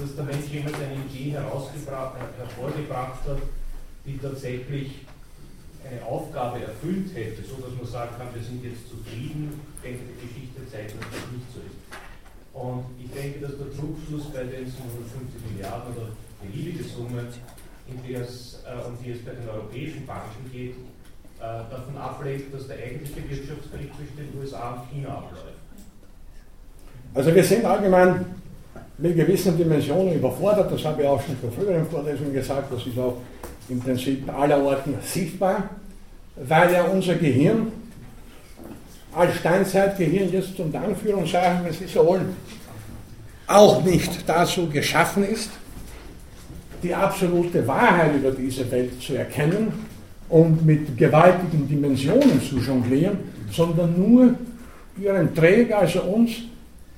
dass 0.00 0.16
der 0.16 0.24
Mensch 0.24 0.46
jemand 0.50 0.76
eine 0.76 0.94
Idee 1.08 1.32
hervorgebracht 1.32 3.20
hat, 3.26 3.42
die 4.04 4.18
tatsächlich 4.18 5.06
eine 5.86 6.04
Aufgabe 6.04 6.62
erfüllt 6.62 7.14
hätte, 7.14 7.42
so 7.42 7.56
dass 7.62 7.74
man 7.74 7.86
sagen 7.86 8.10
kann, 8.18 8.28
wir 8.34 8.42
sind 8.42 8.64
jetzt 8.64 8.88
zufrieden, 8.88 9.60
denke 9.82 10.00
die 10.10 10.26
Geschichte 10.26 10.60
zeigt, 10.70 10.98
dass 10.98 11.06
das 11.10 11.30
nicht 11.30 11.48
so 11.54 11.60
ist. 11.62 11.78
Und 12.52 12.84
ich 12.98 13.10
denke, 13.12 13.40
dass 13.40 13.56
der 13.58 13.66
Druckfluss 13.66 14.32
bei 14.32 14.44
den 14.44 14.66
750 14.66 15.52
Milliarden 15.52 15.94
oder 15.94 16.08
beliebige 16.42 16.82
Summe 16.84 17.28
in 17.88 18.02
die 18.02 18.14
es, 18.14 18.62
äh, 18.66 18.86
um 18.86 18.96
die 19.02 19.12
es 19.12 19.22
bei 19.24 19.32
den 19.32 19.48
europäischen 19.48 20.06
Banken 20.06 20.50
geht, 20.50 20.74
äh, 21.38 21.62
davon 21.70 21.96
ablenkt, 21.96 22.52
dass 22.52 22.66
der 22.66 22.78
eigentliche 22.78 23.28
Wirtschaftskrieg 23.28 23.90
zwischen 23.94 24.16
den 24.16 24.40
USA 24.40 24.72
und 24.72 24.90
China 24.90 25.18
abläuft. 25.18 25.54
Also 27.14 27.34
wir 27.34 27.44
sind 27.44 27.64
allgemein 27.64 28.24
mit 28.98 29.16
gewissen 29.16 29.56
Dimensionen 29.56 30.14
überfordert, 30.14 30.72
das 30.72 30.84
habe 30.84 31.02
ich 31.02 31.08
auch 31.08 31.20
schon 31.22 31.36
in 31.42 31.52
früheren 31.52 31.86
Vorlesungen 31.86 32.32
gesagt, 32.32 32.72
das 32.72 32.86
ist 32.86 32.98
auch 32.98 33.16
im 33.68 33.80
Prinzip 33.80 34.32
allerorten 34.32 34.94
sichtbar, 35.02 35.70
weil 36.36 36.72
ja 36.72 36.84
unser 36.84 37.14
Gehirn 37.16 37.72
als 39.14 39.34
Steinzeitgehirn 39.36 40.30
jetzt 40.30 40.58
unter 40.60 40.80
Anführungszeichen, 40.82 41.64
wenn 41.64 41.72
Sie 41.72 41.86
so 41.86 42.06
wollen, 42.06 42.36
auch 43.46 43.82
nicht 43.82 44.28
dazu 44.28 44.68
geschaffen 44.68 45.24
ist, 45.24 45.50
die 46.82 46.94
absolute 46.94 47.66
Wahrheit 47.66 48.14
über 48.14 48.30
diese 48.30 48.70
Welt 48.70 49.00
zu 49.00 49.14
erkennen 49.14 49.72
und 50.28 50.64
mit 50.64 50.96
gewaltigen 50.98 51.66
Dimensionen 51.68 52.42
zu 52.42 52.58
jonglieren, 52.58 53.18
sondern 53.50 53.96
nur 53.96 54.34
ihren 55.00 55.34
Träger, 55.34 55.78
also 55.78 56.02
uns, 56.02 56.30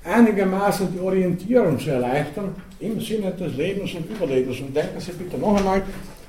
einigermaßen 0.08 0.92
die 0.92 1.00
Orientierung 1.00 1.78
zu 1.78 1.90
erleichtern 1.90 2.54
im 2.80 3.00
Sinne 3.00 3.32
des 3.32 3.56
Lebens 3.56 3.94
und 3.94 4.10
Überlebens. 4.10 4.60
Und 4.60 4.74
denken 4.74 5.00
Sie 5.00 5.12
bitte 5.12 5.38
noch 5.38 5.56
einmal, 5.56 5.82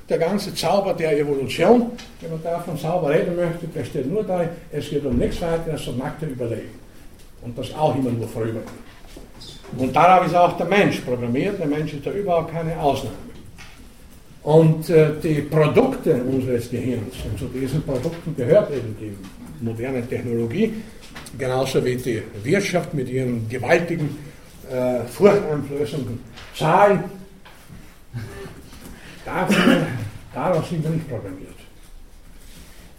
der 0.08 0.18
ganze 0.18 0.52
Zauber 0.54 0.92
der 0.94 1.18
Evolution, 1.18 1.92
wenn 2.20 2.30
man 2.30 2.42
davon 2.42 2.76
Zauber 2.76 3.10
reden 3.10 3.36
möchte, 3.36 3.66
besteht 3.68 4.10
nur 4.10 4.24
darin, 4.24 4.48
es 4.72 4.90
geht 4.90 5.04
um 5.04 5.16
nichts 5.16 5.40
weiter 5.40 5.72
als 5.72 5.86
um 5.86 5.98
nackte 5.98 6.26
Überleben. 6.26 6.80
Und 7.42 7.56
das 7.56 7.72
auch 7.74 7.94
immer 7.94 8.10
nur 8.10 8.28
vorüber. 8.28 8.60
Und 9.78 9.94
darauf 9.94 10.26
ist 10.26 10.34
auch 10.34 10.56
der 10.56 10.66
Mensch 10.66 11.00
programmiert, 11.00 11.60
der 11.60 11.66
Mensch 11.66 11.94
ist 11.94 12.04
da 12.04 12.10
überhaupt 12.10 12.52
keine 12.52 12.78
Ausnahme. 12.78 13.14
Und 14.42 14.88
äh, 14.90 15.10
die 15.22 15.42
Produkte 15.42 16.14
unseres 16.14 16.70
Gehirns, 16.70 17.14
und 17.30 17.38
zu 17.38 17.44
diesen 17.46 17.82
Produkten 17.82 18.34
gehört 18.36 18.70
eben 18.72 18.96
die 18.98 19.16
moderne 19.64 20.06
Technologie, 20.06 20.72
genauso 21.38 21.84
wie 21.84 21.96
die 21.96 22.22
Wirtschaft 22.42 22.94
mit 22.94 23.08
ihren 23.08 23.48
gewaltigen, 23.48 24.16
äh, 24.70 25.04
furchteinflößenden 25.04 26.18
Zahlen. 26.56 27.04
Dafür, 29.24 29.86
darauf 30.34 30.68
sind 30.68 30.82
wir 30.82 30.90
nicht 30.90 31.08
programmiert. 31.08 31.50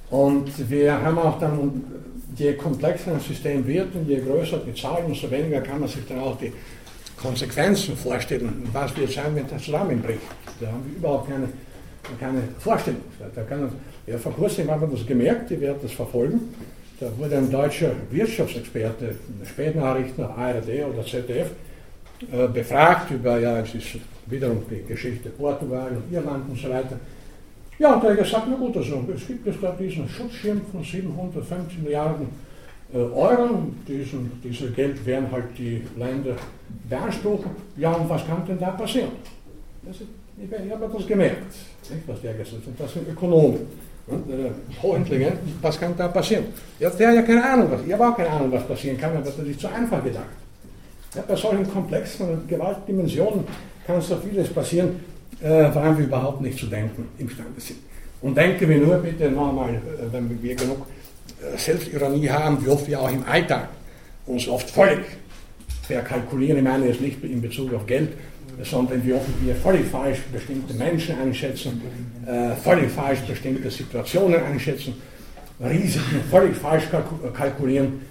Und 0.09 0.69
wir 0.69 1.01
haben 1.01 1.17
auch 1.17 1.39
dann, 1.39 1.83
je 2.35 2.53
komplexer 2.53 3.13
ein 3.13 3.19
System 3.19 3.65
wird 3.65 3.95
und 3.95 4.07
je 4.07 4.19
größer 4.19 4.59
die 4.59 4.73
Zahlen, 4.73 5.05
umso 5.05 5.29
weniger 5.31 5.61
kann 5.61 5.79
man 5.79 5.89
sich 5.89 6.05
dann 6.07 6.19
auch 6.19 6.37
die 6.37 6.51
Konsequenzen 7.17 7.95
vorstellen, 7.95 8.67
was 8.73 8.95
wird 8.97 9.11
sein, 9.11 9.35
wenn 9.35 9.47
das 9.47 9.63
zusammenbricht. 9.63 10.21
Da 10.59 10.67
haben 10.67 10.83
wir 10.85 10.97
überhaupt 10.97 11.29
keine, 11.29 11.47
keine 12.19 12.41
Vorstellung. 12.59 13.01
Da 13.35 13.41
kann, 13.43 13.71
ja, 14.07 14.17
vor 14.17 14.33
kurzem 14.33 14.69
haben 14.69 14.81
wir 14.81 14.97
das 14.97 15.05
gemerkt, 15.05 15.49
die 15.49 15.61
werden 15.61 15.77
das 15.81 15.91
verfolgen. 15.91 16.53
Da 17.01 17.07
wurde 17.17 17.35
ein 17.35 17.49
deutscher 17.49 17.93
Wirtschaftsexperte, 18.11 19.15
Spätnachrichten 19.43 20.23
nach 20.23 20.37
ARD 20.37 20.69
oder 20.87 21.03
ZDF, 21.03 21.49
äh, 22.31 22.47
befragt 22.47 23.09
über, 23.09 23.39
ja, 23.39 23.59
es 23.59 23.73
ist 23.73 23.97
wiederum 24.27 24.61
die 24.69 24.83
Geschichte 24.83 25.29
Portugal 25.31 25.93
und 25.95 26.15
Irland 26.15 26.47
und 26.47 26.59
so 26.59 26.69
weiter. 26.69 26.99
Ja, 27.79 27.95
und 27.95 28.03
er 28.03 28.11
hat 28.11 28.19
gesagt, 28.19 28.45
na 28.47 28.55
gut, 28.55 28.77
also 28.77 29.03
es 29.15 29.25
gibt 29.25 29.47
jetzt 29.47 29.57
da 29.63 29.71
diesen 29.71 30.07
Schutzschirm 30.07 30.61
von 30.71 30.83
750 30.83 31.81
Milliarden 31.81 32.27
äh, 32.93 32.97
Euro. 32.97 33.71
Diesen, 33.87 34.39
dieses 34.43 34.71
Geld 34.75 35.03
werden 35.03 35.31
halt 35.31 35.57
die 35.57 35.81
Länder 35.97 36.35
beanspruchen. 36.87 37.49
Ja, 37.77 37.93
und 37.93 38.07
was 38.07 38.27
kann 38.27 38.45
denn 38.45 38.59
da 38.59 38.69
passieren? 38.69 39.09
Ich, 39.91 40.71
habe 40.71 40.87
das 40.93 41.07
gemerkt, 41.07 41.51
was 42.05 42.21
der 42.21 42.35
gesagt 42.35 42.61
hat. 42.67 42.73
Das 42.77 42.93
sind 42.93 43.09
Ökonomen. 43.09 43.90
Hochintelligent, 44.81 45.37
was 45.61 45.79
kann 45.79 45.95
da 45.95 46.07
passieren? 46.07 46.45
Ja, 46.79 46.89
der 46.89 47.09
hat 47.09 47.15
ja 47.15 47.21
keine 47.21 47.43
Ahnung, 47.43 47.71
was, 47.71 47.81
ich 47.85 47.93
habe 47.93 48.07
auch 48.07 48.17
keine 48.17 48.29
Ahnung, 48.29 48.51
was 48.51 48.67
passieren 48.67 48.97
kann, 48.97 49.15
aber 49.15 49.23
das 49.23 49.37
ist 49.37 49.59
zu 49.59 49.67
einfach 49.67 50.03
gedacht. 50.03 50.25
Ja, 51.15 51.23
bei 51.27 51.35
solchen 51.35 51.69
komplexen 51.69 52.47
Gewaltdimensionen 52.47 53.43
kann 53.85 54.01
so 54.01 54.17
vieles 54.17 54.49
passieren, 54.49 54.99
äh, 55.41 55.69
woran 55.73 55.97
wir 55.97 56.05
überhaupt 56.05 56.41
nicht 56.41 56.57
zu 56.57 56.67
denken 56.67 57.07
imstande 57.17 57.59
sind. 57.59 57.79
Und 58.21 58.37
denken 58.37 58.69
wir 58.69 58.77
nur 58.77 58.97
bitte 58.97 59.29
nochmal, 59.29 59.75
äh, 59.75 60.11
wenn 60.11 60.41
wir 60.41 60.55
genug 60.55 60.85
äh, 61.41 61.57
Selbstironie 61.57 62.29
haben, 62.29 62.63
wie 62.63 62.69
oft 62.69 62.87
wir 62.87 63.01
auch 63.01 63.11
im 63.11 63.23
Alltag 63.25 63.69
uns 64.25 64.47
oft 64.47 64.69
völlig 64.69 65.05
verkalkulieren. 65.83 66.57
Ich 66.57 66.63
meine 66.63 66.87
jetzt 66.87 67.01
nicht 67.01 67.23
in 67.23 67.41
Bezug 67.41 67.73
auf 67.73 67.85
Geld, 67.85 68.09
sondern 68.63 69.05
wie 69.05 69.13
oft 69.13 69.27
wir 69.43 69.55
völlig 69.55 69.85
falsch 69.87 70.19
bestimmte 70.31 70.73
Menschen 70.73 71.19
einschätzen, 71.19 71.81
äh, 72.25 72.55
völlig 72.55 72.91
falsch 72.91 73.19
bestimmte 73.21 73.69
Situationen 73.69 74.41
einschätzen, 74.43 74.93
Risiken 75.59 76.21
völlig 76.29 76.55
falsch 76.55 76.85
kalkulieren, 77.33 78.01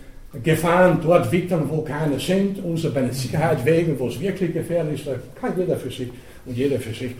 Gefahren 0.44 1.00
dort 1.02 1.32
wittern, 1.32 1.68
wo 1.68 1.82
keine 1.82 2.20
sind, 2.20 2.62
unser 2.62 2.90
bei 2.90 3.00
der 3.00 3.12
Sicherheit 3.12 3.64
wegen, 3.64 3.98
wo 3.98 4.06
es 4.06 4.20
wirklich 4.20 4.52
gefährlich 4.52 5.00
ist, 5.00 5.08
da 5.08 5.16
kann 5.40 5.58
jeder 5.58 5.76
für 5.76 5.90
sich 5.90 6.08
und 6.46 6.56
jeder 6.56 6.78
für 6.78 6.94
sich 6.94 7.12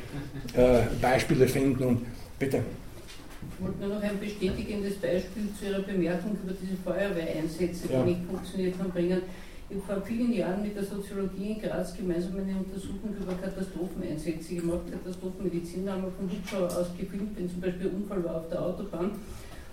äh, 0.55 0.82
Beispiele 1.02 1.48
finden 1.48 1.82
und 1.82 2.07
bitte. 2.39 2.59
Ich 2.59 3.65
wollte 3.65 3.81
nur 3.81 3.97
noch 3.97 4.02
ein 4.02 4.20
bestätigendes 4.20 4.94
Beispiel 4.94 5.48
zu 5.59 5.66
Ihrer 5.66 5.82
Bemerkung 5.82 6.39
über 6.43 6.52
diese 6.52 6.77
Feuerwehreinsätze, 6.85 7.89
die 7.89 7.93
ja. 7.93 8.05
nicht 8.05 8.20
funktioniert 8.28 8.78
haben, 8.78 8.90
bringen. 8.90 9.23
Ich 9.71 9.77
habe 9.77 10.01
vor 10.01 10.07
vielen 10.07 10.33
Jahren 10.33 10.63
mit 10.63 10.75
der 10.75 10.83
Soziologie 10.83 11.53
in 11.53 11.63
Graz 11.63 11.97
gemeinsam 11.97 12.33
eine 12.33 12.59
Untersuchung 12.59 13.15
über 13.17 13.35
Katastropheneinsätze 13.35 14.57
gemacht. 14.57 14.81
Katastrophenmedizin 14.91 15.89
haben 15.89 16.03
wir 16.03 16.11
von 16.11 16.29
Hubschrauber 16.29 16.67
aus 16.67 16.89
gefilmt, 16.99 17.39
wenn 17.39 17.49
zum 17.49 17.61
Beispiel 17.61 17.87
Unfall 17.87 18.25
war 18.25 18.37
auf 18.39 18.49
der 18.49 18.61
Autobahn 18.61 19.13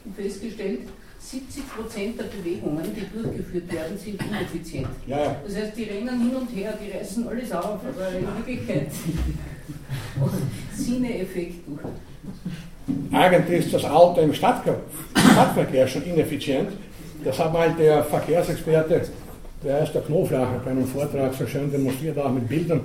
und 0.06 0.16
festgestellt, 0.16 0.82
70 1.20 1.64
Prozent 1.68 2.20
der 2.20 2.26
Bewegungen, 2.26 2.84
die 2.96 3.08
durchgeführt 3.12 3.74
werden, 3.74 3.98
sind 3.98 4.22
ineffizient. 4.22 4.88
Ja. 5.08 5.36
Das 5.44 5.56
heißt, 5.56 5.76
die 5.76 5.86
rennen 5.86 6.22
hin 6.22 6.36
und 6.36 6.56
her, 6.56 6.78
die 6.80 6.96
reißen 6.96 7.28
alles 7.28 7.52
auf, 7.52 7.80
aber 7.82 8.20
in 8.20 8.28
Wirklichkeit 8.46 8.92
Sinneeffekt 10.76 11.68
durch. 11.68 11.82
Eigentlich 13.12 13.66
ist 13.66 13.74
das 13.74 13.86
Auto 13.86 14.22
im 14.22 14.32
Stadtverkehr 14.32 15.88
schon 15.88 16.04
ineffizient. 16.04 16.70
Das 17.24 17.40
hat 17.40 17.52
mal 17.52 17.74
der 17.74 18.04
Verkehrsexperte, 18.04 19.02
der 19.64 19.84
ist 19.84 19.94
der 19.94 20.02
Knoflacher, 20.02 20.62
bei 20.64 20.72
einem 20.72 20.88
Vortrag 20.88 21.34
so 21.34 21.48
schön 21.48 21.72
demonstriert, 21.72 22.18
auch 22.20 22.32
mit 22.32 22.48
Bildern. 22.48 22.82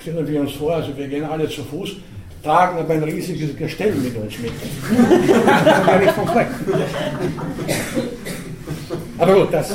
Stellen 0.00 0.26
wir 0.26 0.40
uns 0.40 0.52
vor, 0.52 0.74
also 0.74 0.96
wir 0.96 1.08
gehen 1.08 1.24
alle 1.24 1.48
zu 1.48 1.62
Fuß 1.62 1.96
tragen 2.42 2.78
aber 2.78 2.94
ein 2.94 3.02
riesiges 3.04 3.56
Gestell 3.56 3.94
mit 3.94 4.16
uns 4.16 4.38
mit. 4.38 4.52
Aber 9.18 9.34
gut, 9.34 9.52
das 9.52 9.70
äh, 9.70 9.74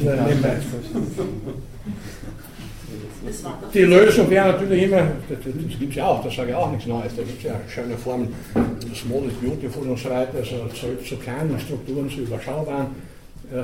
nebenbei. 0.00 0.56
Die 3.72 3.80
Lösung 3.80 4.30
wäre 4.30 4.52
natürlich 4.52 4.82
immer, 4.84 5.02
das, 5.28 5.38
gibt 5.78 5.90
es 5.90 5.96
ja 5.96 6.06
auch, 6.06 6.22
das 6.24 6.34
sage 6.34 6.50
ich 6.50 6.54
auch 6.54 6.70
nichts 6.70 6.86
Neues, 6.86 7.16
da 7.16 7.22
gibt 7.22 7.38
es 7.38 7.44
ja 7.44 7.54
schöne 7.68 7.96
Formen, 7.96 8.34
Small 8.94 9.24
is 9.26 9.34
Beautiful 9.34 9.88
und 9.88 9.98
so 9.98 10.10
weiter, 10.10 10.38
also 10.38 10.68
zurück 10.74 11.06
zu 11.06 11.16
kleinen 11.16 11.58
Strukturen, 11.58 12.10
zu 12.10 12.20
überschaubaren 12.20 12.88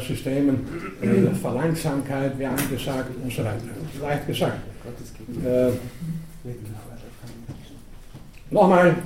Systemen, 0.01 0.61
äh, 1.01 1.35
Verlangsamkeit 1.35 2.39
wäre 2.39 2.52
angesagt 2.52 3.11
und 3.23 3.32
so 3.32 3.44
weiter. 3.44 3.59
Leicht 4.01 4.27
gesagt. 4.27 4.59
Äh, 5.44 5.70
Nochmal 8.51 8.97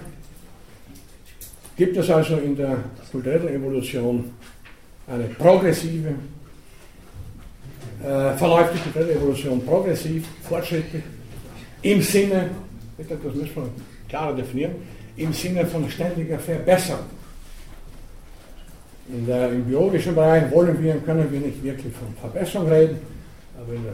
gibt 1.76 1.96
es 1.96 2.08
also 2.10 2.36
in 2.38 2.56
der 2.56 2.78
kulturellen 3.10 3.48
Evolution 3.48 4.32
eine 5.06 5.24
progressive, 5.24 6.14
äh, 8.02 8.32
verläuft 8.36 8.74
die 8.74 8.78
kulturelle 8.78 9.12
Evolution 9.12 9.64
progressiv, 9.64 10.26
fortschrittlich, 10.48 11.02
im 11.82 12.00
Sinne, 12.00 12.50
das 12.96 13.34
müssen 13.34 13.54
wir 13.54 13.68
klarer 14.08 14.34
definieren, 14.34 14.72
im 15.16 15.32
Sinne 15.32 15.66
von 15.66 15.88
ständiger 15.90 16.38
Verbesserung. 16.38 17.04
In 19.08 19.26
der, 19.26 19.50
Im 19.50 19.64
biologischen 19.64 20.14
Bereich 20.14 20.50
wollen 20.50 20.82
wir 20.82 20.94
und 20.94 21.04
können 21.04 21.30
wir 21.30 21.40
nicht 21.40 21.62
wirklich 21.62 21.92
von 21.92 22.08
Verbesserung 22.20 22.68
reden, 22.68 22.98
aber 23.60 23.74
im 23.74 23.84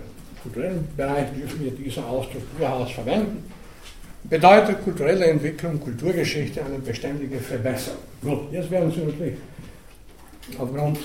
kulturellen 0.43 0.87
Bereich 0.97 1.27
dürfen 1.37 1.65
wir 1.65 1.73
diesen 1.73 2.05
Ausdruck 2.05 2.43
durchaus 2.57 2.93
verwenden 2.93 3.45
bedeutet 4.25 4.83
kulturelle 4.85 5.27
Entwicklung, 5.27 5.81
Kulturgeschichte 5.81 6.65
eine 6.65 6.79
beständige 6.79 7.39
Verbesserung. 7.39 8.01
Gut, 8.23 8.53
jetzt 8.53 8.71
werden 8.71 8.91
Sie 8.91 9.01
natürlich 9.01 9.39
aufgrund 10.59 10.99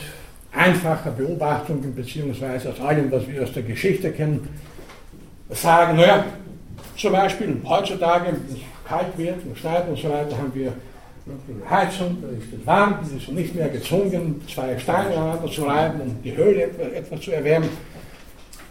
einfacher 0.51 1.11
Beobachtungen 1.11 1.93
beziehungsweise 1.95 2.71
aus 2.71 2.79
allem, 2.79 3.11
was 3.11 3.27
wir 3.27 3.43
aus 3.43 3.53
der 3.53 3.63
Geschichte 3.63 4.11
kennen, 4.11 4.47
sagen, 5.49 5.97
naja, 5.97 6.25
zum 6.97 7.11
Beispiel 7.11 7.57
heutzutage, 7.63 8.27
wenn 8.27 8.55
es 8.55 8.61
kalt 8.87 9.17
wird 9.17 9.45
und 9.45 9.57
schneit 9.57 9.87
und 9.87 9.97
so 9.97 10.09
weiter, 10.09 10.37
haben 10.37 10.53
wir 10.53 10.73
Heizung, 11.67 12.17
da 12.21 12.27
ist 12.27 12.65
warm, 12.65 12.99
es 13.03 13.11
ist 13.11 13.31
nicht 13.31 13.55
mehr 13.55 13.69
gezwungen, 13.69 14.41
zwei 14.47 14.77
Steine 14.77 15.39
zu 15.51 15.63
reiben, 15.63 16.01
um 16.01 16.21
die 16.23 16.37
Höhle 16.37 16.69
etwas 16.93 17.19
zu 17.21 17.31
erwärmen. 17.31 17.69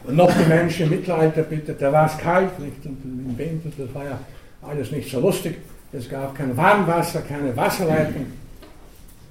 Und 0.05 0.17
noch 0.17 0.31
die 0.33 0.49
Menschen 0.49 0.85
im 0.85 0.91
Mittelalter, 0.91 1.43
bitte, 1.43 1.73
da 1.75 1.91
war 1.91 2.07
es 2.07 2.17
kalt, 2.19 2.59
nicht? 2.61 2.85
Und 2.85 3.03
im 3.05 3.37
Winter, 3.37 3.71
das 3.77 3.93
war 3.95 4.05
ja 4.05 4.19
alles 4.63 4.93
nicht 4.93 5.11
so 5.11 5.19
lustig. 5.19 5.57
Es 5.93 6.09
gab 6.09 6.37
kein 6.37 6.57
Warmwasser, 6.57 7.23
keine 7.23 7.57
Wasserleitung. 7.57 8.27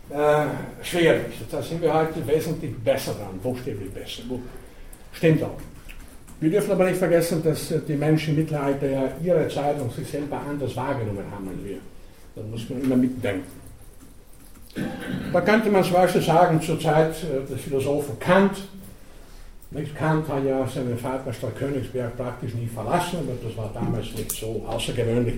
Äh, 0.10 0.45
schwierig. 0.84 1.34
Da 1.50 1.62
sind 1.62 1.82
wir 1.82 1.94
heute 1.94 2.26
wesentlich 2.28 2.76
besser 2.78 3.14
dran, 3.14 3.40
buchstäblich 3.41 3.91
besser. 3.91 4.24
Stimmt 5.14 5.44
auch. 5.44 5.58
Wir 6.40 6.52
dürfen 6.52 6.72
aber 6.72 6.86
nicht 6.86 6.98
vergessen, 6.98 7.41
dass 7.44 7.72
äh, 7.72 7.80
die 7.88 7.95
Menschen 7.95 8.32
im 8.32 8.41
Mittelalter 8.41 8.90
ja 8.90 9.04
ihre 9.24 9.48
Zeit 9.48 9.80
und 9.80 9.94
sich 9.94 10.08
selber 10.08 10.41
anders 10.41 10.76
wahrgenommen 10.76 11.26
haben 11.32 11.48
als 11.48 11.64
wir. 11.64 11.78
Da 12.35 12.41
muss 12.41 12.69
man 12.69 12.81
immer 12.81 12.95
mitdenken. 12.95 13.64
Da 15.31 15.41
könnte 15.41 15.69
man 15.69 15.84
zum 15.84 15.93
Beispiel 15.93 16.22
sagen, 16.22 16.61
zur 16.61 16.80
Zeit 16.80 17.15
äh, 17.23 17.47
des 17.47 17.61
Philosophen 17.61 18.18
Kant, 18.19 18.57
nicht? 19.73 19.95
Kant 19.95 20.27
hat 20.27 20.45
ja 20.45 20.68
seinen 20.68 20.97
Vaterstadt 20.97 21.57
Königsberg 21.57 22.15
praktisch 22.15 22.53
nie 22.53 22.68
verlassen, 22.68 23.19
aber 23.19 23.34
das 23.43 23.57
war 23.57 23.72
damals 23.73 24.14
nicht 24.15 24.31
so 24.31 24.64
außergewöhnlich. 24.68 25.35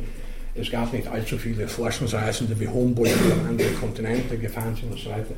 Es 0.54 0.70
gab 0.70 0.92
nicht 0.92 1.08
allzu 1.08 1.38
viele 1.38 1.68
Forschungsreisende 1.68 2.58
wie 2.60 2.68
Humboldt, 2.68 3.14
die 3.26 3.32
an 3.32 3.48
andere 3.50 3.70
Kontinente 3.72 4.38
gefahren 4.38 4.76
sind 4.76 4.92
und 4.92 5.00
so 5.00 5.10
weiter. 5.10 5.34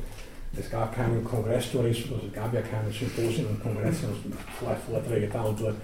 Es 0.58 0.70
gab 0.70 0.94
keinen 0.94 1.22
Kongresstourismus, 1.24 2.20
es 2.28 2.32
gab 2.32 2.52
ja 2.54 2.60
keine 2.60 2.90
Symposien 2.92 3.46
und 3.46 3.62
Kongresse 3.62 4.06
und 4.06 4.34
Vorträge 4.58 5.28
da 5.32 5.42
und 5.42 5.60
dort. 5.60 5.74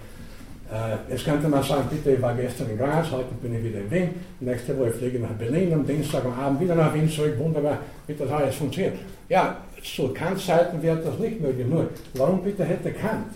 Äh, 0.73 1.12
jetzt 1.12 1.24
könnte 1.24 1.49
man 1.49 1.62
sagen, 1.62 1.85
bitte, 1.91 2.12
ich 2.12 2.23
war 2.23 2.35
gestern 2.35 2.70
in 2.70 2.78
Graz, 2.78 3.11
heute 3.11 3.35
bin 3.43 3.55
ich 3.55 3.65
wieder 3.65 3.81
in 3.81 3.91
Wien, 3.91 4.11
nächste 4.41 4.77
Woche 4.78 4.93
fliege 4.93 5.19
ich 5.19 5.23
nach 5.23 5.31
Berlin, 5.31 5.73
am 5.74 5.86
Dienstag 5.86 6.24
am 6.24 6.32
Abend 6.32 6.61
wieder 6.61 6.74
nach 6.74 6.95
Wien 6.95 7.09
zurück, 7.09 7.39
wunderbar, 7.39 7.78
wie 8.07 8.15
das 8.15 8.31
alles 8.31 8.55
funktioniert. 8.55 8.97
Ja, 9.28 9.59
zu 9.82 10.09
Kants 10.09 10.47
Zeiten 10.47 10.82
wäre 10.82 10.97
das 10.97 11.19
nicht 11.19 11.41
möglich. 11.41 11.66
Nur, 11.66 11.89
warum 12.15 12.43
bitte 12.43 12.65
hätte 12.65 12.91
Kant 12.93 13.27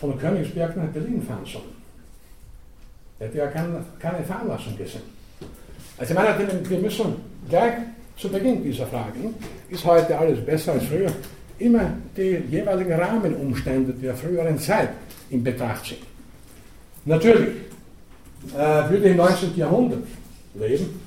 von 0.00 0.16
Königsberg 0.18 0.76
nach 0.76 0.86
Berlin 0.86 1.20
fahren 1.22 1.44
sollen? 1.44 1.64
Hätte 3.18 3.38
ja 3.38 3.46
keine, 3.48 3.84
keine 3.98 4.22
Veranlassung 4.22 4.76
gesehen. 4.76 5.02
Also 5.98 6.12
ich 6.12 6.18
meine, 6.18 6.68
wir 6.68 6.78
müssen 6.78 7.16
gleich 7.48 7.74
zu 8.16 8.28
Beginn 8.28 8.62
dieser 8.62 8.86
Frage, 8.86 9.18
ist 9.68 9.84
heute 9.84 10.16
alles 10.16 10.44
besser 10.44 10.72
als 10.72 10.84
früher, 10.84 11.10
immer 11.58 11.90
die 12.16 12.42
jeweiligen 12.50 12.92
Rahmenumstände 12.92 13.92
der 13.94 14.14
früheren 14.14 14.58
Zeit 14.58 14.90
in 15.30 15.42
Betracht 15.42 15.84
ziehen. 15.86 16.15
Natürlich, 17.06 17.48
äh, 18.52 18.90
würde 18.90 19.08
im 19.08 19.16
19. 19.16 19.56
Jahrhundert 19.56 20.02
leben, 20.54 21.00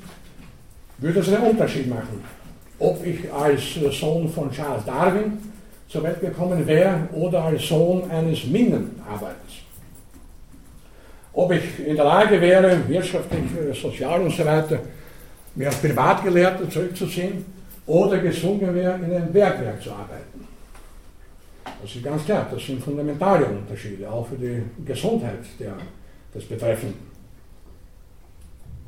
würde 0.97 1.19
es 1.19 1.27
einen 1.27 1.43
Unterschied 1.43 1.89
machen, 1.89 2.23
ob 2.80 3.05
ich 3.05 3.31
als 3.34 3.61
Sohn 3.99 4.30
von 4.30 4.49
Charles 4.49 4.85
Darwin 4.85 5.38
zur 5.89 6.03
Welt 6.03 6.21
gekommen 6.21 6.65
wäre 6.65 7.09
oder 7.11 7.43
als 7.43 7.67
Sohn 7.67 8.09
eines 8.09 8.45
Minenarbeiters. 8.45 9.35
Ob 11.34 11.51
ich 11.51 11.85
in 11.85 11.97
der 11.97 12.05
Lage 12.05 12.39
wäre, 12.39 12.80
wirtschaftlich, 12.88 13.43
sozial 13.81 14.21
und 14.21 14.31
so 14.31 14.45
weiter, 14.45 14.80
mich 15.53 15.67
als 15.67 15.77
Privatgelehrter 15.77 16.69
zurückzuziehen 16.69 17.45
oder 17.85 18.19
gezwungen 18.19 18.73
wäre, 18.73 18.95
in 18.95 19.13
einem 19.13 19.34
Bergwerk 19.34 19.84
zu 19.84 19.91
arbeiten. 19.91 20.39
Das 21.81 21.95
ist 21.95 22.03
ganz 22.03 22.25
klar, 22.25 22.47
das 22.51 22.65
sind 22.65 22.83
fundamentale 22.83 23.45
Unterschiede, 23.45 24.09
auch 24.09 24.27
für 24.27 24.35
die 24.35 24.61
Gesundheit 24.85 25.39
der, 25.59 25.75
des 26.33 26.45
Betreffenden. 26.45 27.09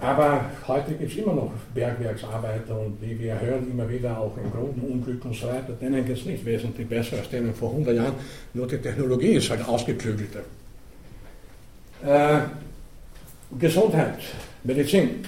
Aber 0.02 0.46
heute 0.68 0.94
gibt 0.94 1.12
es 1.12 1.18
immer 1.20 1.34
noch 1.34 1.52
Bergwerksarbeiter 1.76 2.80
und 2.80 3.00
wie 3.02 3.20
wir 3.20 3.40
hören, 3.40 3.70
immer 3.70 3.88
wieder 3.88 4.18
auch 4.18 4.36
im 4.36 4.52
Grundenunglück 4.52 5.24
und 5.26 5.36
so 5.36 5.48
weiter. 5.48 5.74
Denen 5.80 6.04
geht 6.04 6.18
es 6.18 6.26
nicht 6.26 6.44
wesentlich 6.44 6.90
besser 6.90 7.18
als 7.18 7.30
denen 7.30 7.54
vor 7.54 7.70
100 7.70 7.96
Jahren, 7.96 8.14
nur 8.56 8.68
die 8.68 8.78
Technologie 8.78 9.34
ist 9.34 9.52
halt 9.52 9.68
ausgeklügelter. 9.68 10.40
Äh, 12.04 12.40
Gesundheit, 13.60 14.18
Medizin. 14.64 15.24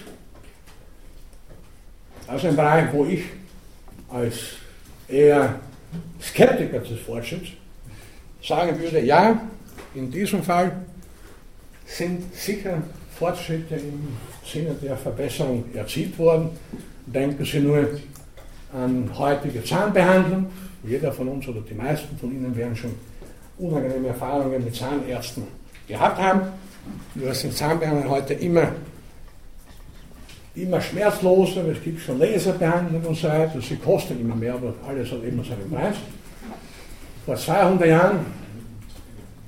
Das 2.25 2.37
ist 2.37 2.49
ein 2.49 2.55
Bereich, 2.55 2.91
wo 2.91 3.05
ich 3.05 3.25
als 4.09 4.39
eher 5.07 5.59
Skeptiker 6.21 6.79
des 6.79 6.99
Fortschritts 6.99 7.49
sagen 8.41 8.79
würde, 8.79 9.01
ja, 9.01 9.41
in 9.95 10.11
diesem 10.11 10.43
Fall 10.43 10.71
sind 11.85 12.33
sicher 12.33 12.81
Fortschritte 13.17 13.75
im 13.75 14.07
Sinne 14.45 14.75
der 14.81 14.97
Verbesserung 14.97 15.63
erzielt 15.73 16.17
worden. 16.17 16.49
Denken 17.05 17.45
Sie 17.45 17.59
nur 17.59 17.87
an 18.73 19.09
heutige 19.17 19.63
Zahnbehandlung. 19.63 20.47
Jeder 20.83 21.11
von 21.11 21.27
uns 21.27 21.47
oder 21.47 21.61
die 21.61 21.73
meisten 21.73 22.17
von 22.17 22.31
Ihnen 22.31 22.55
werden 22.55 22.75
schon 22.75 22.95
unangenehme 23.57 24.09
Erfahrungen 24.09 24.63
mit 24.63 24.75
Zahnärzten 24.75 25.43
gehabt 25.87 26.19
haben. 26.19 26.41
Nur 27.15 27.33
sind 27.33 27.53
Zahnbehandlungen 27.53 28.09
heute 28.09 28.33
immer, 28.33 28.71
immer 30.55 30.81
schmerzloser. 30.81 31.67
Es 31.67 31.81
gibt 31.83 32.01
schon 32.01 32.19
Laserbehandlungen 32.19 33.07
und 33.07 33.17
so 33.17 33.27
weiter. 33.27 33.59
Sie 33.61 33.75
kosten 33.77 34.19
immer 34.19 34.35
mehr, 34.35 34.53
aber 34.53 34.73
alles 34.87 35.11
hat 35.11 35.23
immer 35.23 35.43
seinen 35.43 35.69
Preis. 35.69 35.95
Vor 37.25 37.35
200 37.35 37.87
Jahren 37.87 38.19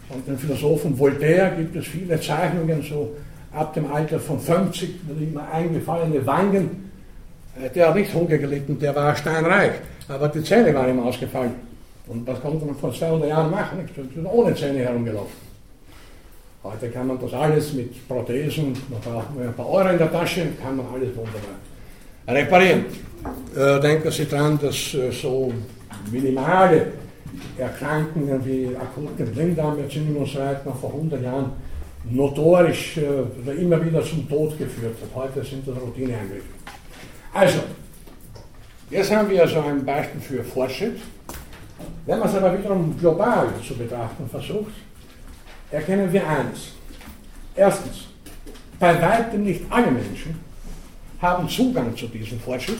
von 0.09 0.23
dem 0.25 0.37
Philosophen 0.37 0.97
Voltaire 0.97 1.51
gibt 1.57 1.75
es 1.75 1.87
viele 1.87 2.19
Zeichnungen, 2.19 2.81
so 2.81 3.15
ab 3.51 3.73
dem 3.73 3.91
Alter 3.91 4.19
von 4.19 4.39
50, 4.39 4.89
immer 5.19 5.51
eingefallene 5.51 6.25
Wangen. 6.25 6.91
Äh, 7.61 7.69
der 7.69 7.89
hat 7.89 7.95
nicht 7.95 8.13
Hunger 8.13 8.37
gelitten, 8.37 8.79
der 8.79 8.95
war 8.95 9.15
steinreich, 9.15 9.73
aber 10.07 10.27
die 10.29 10.43
Zähne 10.43 10.73
waren 10.73 10.89
ihm 10.89 10.99
ausgefallen. 10.99 11.53
Und 12.07 12.27
was 12.27 12.39
konnte 12.39 12.65
man 12.65 12.75
vor 12.75 12.93
200 12.93 13.29
Jahren 13.29 13.49
machen? 13.49 13.79
Ich 13.83 14.25
ohne 14.25 14.53
Zähne 14.53 14.79
herumgelaufen. 14.79 15.44
Heute 16.65 16.89
kann 16.89 17.05
man 17.05 17.19
das 17.19 17.31
alles 17.31 17.73
mit 17.73 18.07
Prothesen, 18.07 18.75
man 18.89 18.99
braucht 18.99 19.35
nur 19.35 19.43
ein 19.43 19.53
paar 19.53 19.69
Euro 19.69 19.87
in 19.89 19.99
der 19.99 20.11
Tasche, 20.11 20.47
kann 20.59 20.75
man 20.75 20.87
alles 20.87 21.09
wunderbar 21.15 21.59
reparieren. 22.27 22.85
Äh, 23.55 23.79
denken 23.79 24.09
Sie 24.09 24.25
daran, 24.25 24.57
dass 24.59 24.95
äh, 24.95 25.11
so 25.11 25.53
minimale 26.11 26.87
Erkrankungen 27.55 28.43
wie 28.43 28.75
akute 28.75 29.25
Blinddarmentzündung 29.25 30.23
und 30.23 30.65
noch 30.65 30.79
vor 30.79 30.89
100 30.89 31.21
Jahren 31.21 31.51
notorisch 32.09 32.97
äh, 32.97 33.61
immer 33.61 33.85
wieder 33.85 34.03
zum 34.03 34.27
Tod 34.27 34.57
geführt 34.57 34.95
hat. 34.99 35.23
Heute 35.23 35.43
sind 35.47 35.67
das 35.67 35.79
Routineeingriffe. 35.79 36.49
Also, 37.31 37.59
jetzt 38.89 39.15
haben 39.15 39.29
wir 39.29 39.43
also 39.43 39.59
ein 39.61 39.85
Beispiel 39.85 40.19
für 40.19 40.43
Fortschritt. 40.43 40.97
Wenn 42.07 42.17
man 42.17 42.27
es 42.27 42.33
aber 42.33 42.57
wiederum 42.57 42.97
global 42.97 43.49
zu 43.63 43.75
betrachten 43.75 44.27
versucht, 44.27 44.73
erkennen 45.71 46.11
wir 46.11 46.27
eines. 46.27 46.71
Erstens, 47.55 48.07
bei 48.79 49.01
weitem 49.01 49.43
nicht 49.43 49.61
alle 49.69 49.91
Menschen 49.91 50.39
haben 51.21 51.47
Zugang 51.49 51.95
zu 51.95 52.07
diesem 52.07 52.39
Fortschritt. 52.39 52.79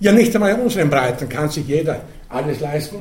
Ja, 0.00 0.12
nicht 0.12 0.34
einmal 0.34 0.52
in 0.52 0.60
unseren 0.60 0.88
Breiten 0.88 1.28
kann 1.28 1.50
sich 1.50 1.66
jeder 1.66 2.02
alles 2.28 2.60
leisten. 2.60 2.98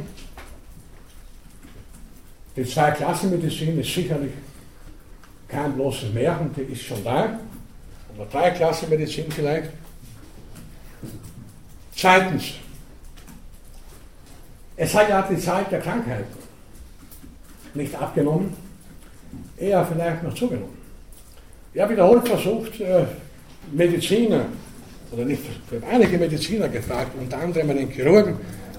Die 2.55 2.65
Zweiklassenmedizin 2.65 3.80
ist 3.80 3.93
sicherlich 3.93 4.34
kein 5.47 5.73
bloßes 5.73 6.13
Märchen, 6.13 6.53
die 6.53 6.73
ist 6.73 6.84
schon 6.84 7.01
da. 7.03 7.39
Oder 8.15 8.26
Dreiklassenmedizin 8.26 9.31
vielleicht. 9.31 9.69
Zweitens, 11.95 12.53
es 14.76 14.93
hat 14.93 15.09
ja 15.09 15.21
die 15.21 15.38
Zeit 15.38 15.71
der 15.71 15.80
Krankheiten 15.80 16.38
nicht 17.75 17.95
abgenommen, 17.95 18.53
eher 19.57 19.85
vielleicht 19.85 20.23
noch 20.23 20.33
zugenommen. 20.33 20.77
Ich 21.73 21.81
habe 21.81 21.93
wiederholt 21.93 22.27
versucht, 22.27 22.79
äh, 22.81 23.05
Mediziner, 23.71 24.45
oder 25.11 25.25
nicht, 25.25 25.41
ich 25.43 25.75
habe 25.75 25.87
einige 25.87 26.17
Mediziner 26.17 26.67
gefragt, 26.69 27.11
unter 27.19 27.37
anderem 27.37 27.69
einen 27.69 27.89
Chirurgen, 27.89 28.35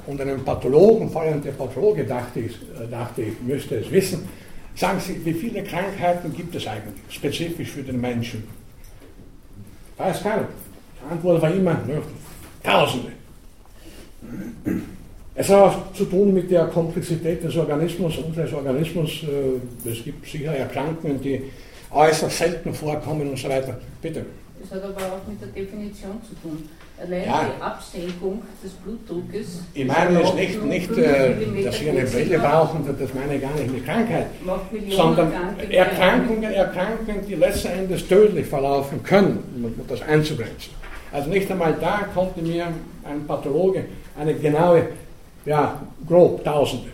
und 0.06 0.20
einem 0.20 0.44
Pathologen, 0.44 1.10
vor 1.10 1.22
allem 1.22 1.42
der 1.42 1.52
Pathologe 1.52 2.04
dachte 2.04 2.40
ich, 2.40 2.52
äh, 2.52 2.88
dachte 2.90 3.22
ich, 3.22 3.40
müsste 3.40 3.76
es 3.76 3.90
wissen. 3.90 4.28
Sagen 4.74 4.98
Sie, 5.00 5.24
wie 5.24 5.34
viele 5.34 5.62
Krankheiten 5.62 6.34
gibt 6.34 6.54
es 6.54 6.66
eigentlich, 6.66 6.94
spezifisch 7.08 7.70
für 7.70 7.82
den 7.82 8.00
Menschen? 8.00 8.44
Weiß 9.96 10.22
keiner. 10.22 10.48
Die 10.98 11.12
Antwort 11.12 11.42
war 11.42 11.52
immer, 11.52 11.78
Tausende. 12.62 13.12
Es 15.34 15.48
hat 15.48 15.62
auch 15.62 15.92
zu 15.92 16.04
tun 16.04 16.34
mit 16.34 16.50
der 16.50 16.66
Komplexität 16.66 17.42
des 17.44 17.56
Organismus, 17.56 18.18
unseres 18.18 18.52
Organismus. 18.52 19.22
Äh, 19.22 19.88
es 19.88 20.04
gibt 20.04 20.26
sicher 20.26 20.52
Erkrankungen, 20.52 21.20
die 21.20 21.42
äußerst 21.90 22.38
selten 22.38 22.74
vorkommen 22.74 23.30
und 23.30 23.38
so 23.38 23.48
weiter. 23.48 23.78
Bitte. 24.02 24.24
Das 24.60 24.72
hat 24.72 24.84
aber 24.84 25.06
auch 25.06 25.28
mit 25.28 25.40
der 25.40 25.48
Definition 25.48 26.20
zu 26.28 26.34
tun. 26.42 26.68
Allein 27.00 27.24
ja. 27.24 27.46
die 27.56 27.62
Absenkung 27.62 28.42
des 28.62 28.72
Blutdruckes. 28.72 29.62
Ich 29.72 29.86
meine 29.86 30.20
jetzt 30.20 30.34
nicht, 30.34 30.62
nicht 30.64 30.98
äh, 30.98 31.64
dass 31.64 31.78
Sie 31.78 31.88
eine 31.88 32.02
Brille 32.02 32.38
brauchen, 32.38 32.84
das 32.86 33.14
meine 33.14 33.36
ich 33.36 33.40
gar 33.40 33.54
nicht 33.54 33.72
mit 33.72 33.86
Krankheit, 33.86 34.26
sondern 34.90 35.32
Erkrankungen, 35.70 36.52
Erkrankungen, 36.52 37.26
die 37.26 37.36
letzten 37.36 37.68
Endes 37.68 38.06
tödlich 38.06 38.46
verlaufen 38.46 39.02
können, 39.02 39.38
um 39.62 39.86
das 39.88 40.02
einzugrenzen. 40.02 40.74
Also 41.10 41.30
nicht 41.30 41.50
einmal 41.50 41.74
da 41.80 42.06
konnte 42.14 42.42
mir 42.42 42.66
ein 43.04 43.26
Pathologe 43.26 43.86
eine 44.18 44.34
genaue, 44.34 44.88
ja, 45.44 45.80
grob 46.06 46.44
Tausende. 46.44 46.90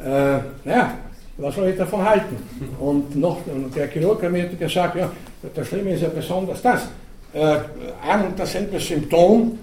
Äh, 0.00 0.68
ja, 0.68 0.94
was 1.36 1.54
soll 1.54 1.68
ich 1.68 1.76
davon 1.76 2.04
halten? 2.04 2.36
Und 2.78 3.16
noch, 3.16 3.38
der 3.74 3.88
Chirurg 3.88 4.22
hat 4.22 4.32
mir 4.32 4.48
gesagt, 4.48 4.96
ja, 4.96 5.10
das 5.54 5.68
Schlimme 5.68 5.90
ist 5.90 6.02
ja 6.02 6.08
besonders 6.08 6.62
das 6.62 6.88
äh, 7.32 7.58
ein 8.08 8.26
und 8.26 8.38
dasselbe 8.38 8.80
Symptom 8.80 9.58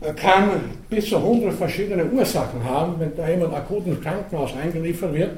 äh, 0.00 0.12
kann 0.12 0.50
bis 0.88 1.08
zu 1.08 1.16
100 1.16 1.54
verschiedene 1.54 2.04
Ursachen 2.04 2.62
haben, 2.64 2.94
wenn 2.98 3.16
da 3.16 3.28
jemand 3.28 3.54
akut 3.54 3.86
ins 3.86 4.00
Krankenhaus 4.00 4.54
eingeliefert 4.56 5.12
wird 5.12 5.30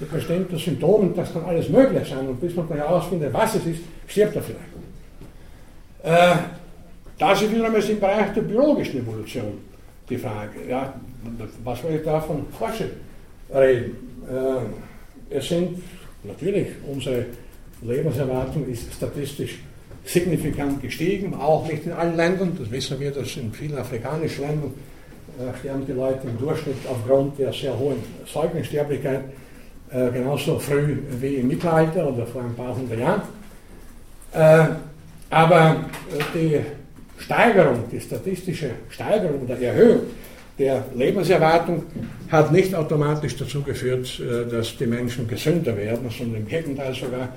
mit 0.00 0.10
bestimmten 0.10 0.56
Symptomen, 0.56 1.14
das 1.14 1.32
kann 1.32 1.44
alles 1.44 1.68
möglich 1.68 2.08
sein 2.08 2.28
und 2.28 2.40
bis 2.40 2.54
man 2.54 2.68
dann 2.68 2.78
herausfindet, 2.78 3.32
was 3.32 3.54
es 3.54 3.66
ist, 3.66 3.80
stirbt 4.06 4.36
er 4.36 4.42
vielleicht. 4.42 4.72
Äh, 6.02 6.36
das 7.18 7.42
ist 7.42 7.52
wiederum 7.52 7.74
im 7.74 8.00
Bereich 8.00 8.32
der 8.34 8.42
biologischen 8.42 9.00
Evolution 9.00 9.71
die 10.12 10.18
Frage. 10.18 10.58
Ja, 10.68 10.94
was 11.64 11.82
will 11.82 11.96
ich 11.96 12.02
da 12.04 12.20
von 12.20 12.46
Forschung 12.58 12.90
reden? 13.54 13.96
Äh, 14.28 15.36
es 15.36 15.48
sind 15.48 15.82
natürlich, 16.24 16.68
unsere 16.86 17.26
Lebenserwartung 17.82 18.68
ist 18.68 18.92
statistisch 18.92 19.58
signifikant 20.04 20.82
gestiegen, 20.82 21.34
auch 21.34 21.66
nicht 21.66 21.86
in 21.86 21.92
allen 21.92 22.16
Ländern. 22.16 22.56
Das 22.58 22.70
wissen 22.70 22.98
wir, 23.00 23.10
dass 23.10 23.36
in 23.36 23.52
vielen 23.52 23.78
afrikanischen 23.78 24.42
Ländern 24.42 24.74
äh, 25.38 25.58
sterben 25.58 25.86
die 25.86 25.92
Leute 25.92 26.26
im 26.28 26.38
Durchschnitt 26.38 26.76
aufgrund 26.88 27.38
der 27.38 27.52
sehr 27.52 27.78
hohen 27.78 27.98
Säuglingssterblichkeit 28.26 29.22
äh, 29.90 30.10
genauso 30.10 30.58
früh 30.58 30.98
wie 31.20 31.36
im 31.36 31.48
Mittelalter 31.48 32.08
oder 32.08 32.26
vor 32.26 32.42
ein 32.42 32.54
paar 32.54 32.74
hundert 32.76 32.98
Jahren. 32.98 33.22
Äh, 34.32 34.74
aber 35.30 35.84
äh, 36.10 36.22
die 36.34 36.60
Steigerung, 37.22 37.84
die 37.90 38.00
statistische 38.00 38.70
Steigerung 38.90 39.42
oder 39.42 39.60
Erhöhung 39.60 40.02
der 40.58 40.84
Lebenserwartung 40.94 41.84
hat 42.30 42.52
nicht 42.52 42.74
automatisch 42.74 43.36
dazu 43.36 43.62
geführt, 43.62 44.20
äh, 44.20 44.50
dass 44.50 44.76
die 44.76 44.86
Menschen 44.86 45.26
gesünder 45.26 45.76
werden, 45.76 46.08
sondern 46.10 46.42
im 46.42 46.46
Gegenteil 46.46 46.94
sogar 46.94 47.28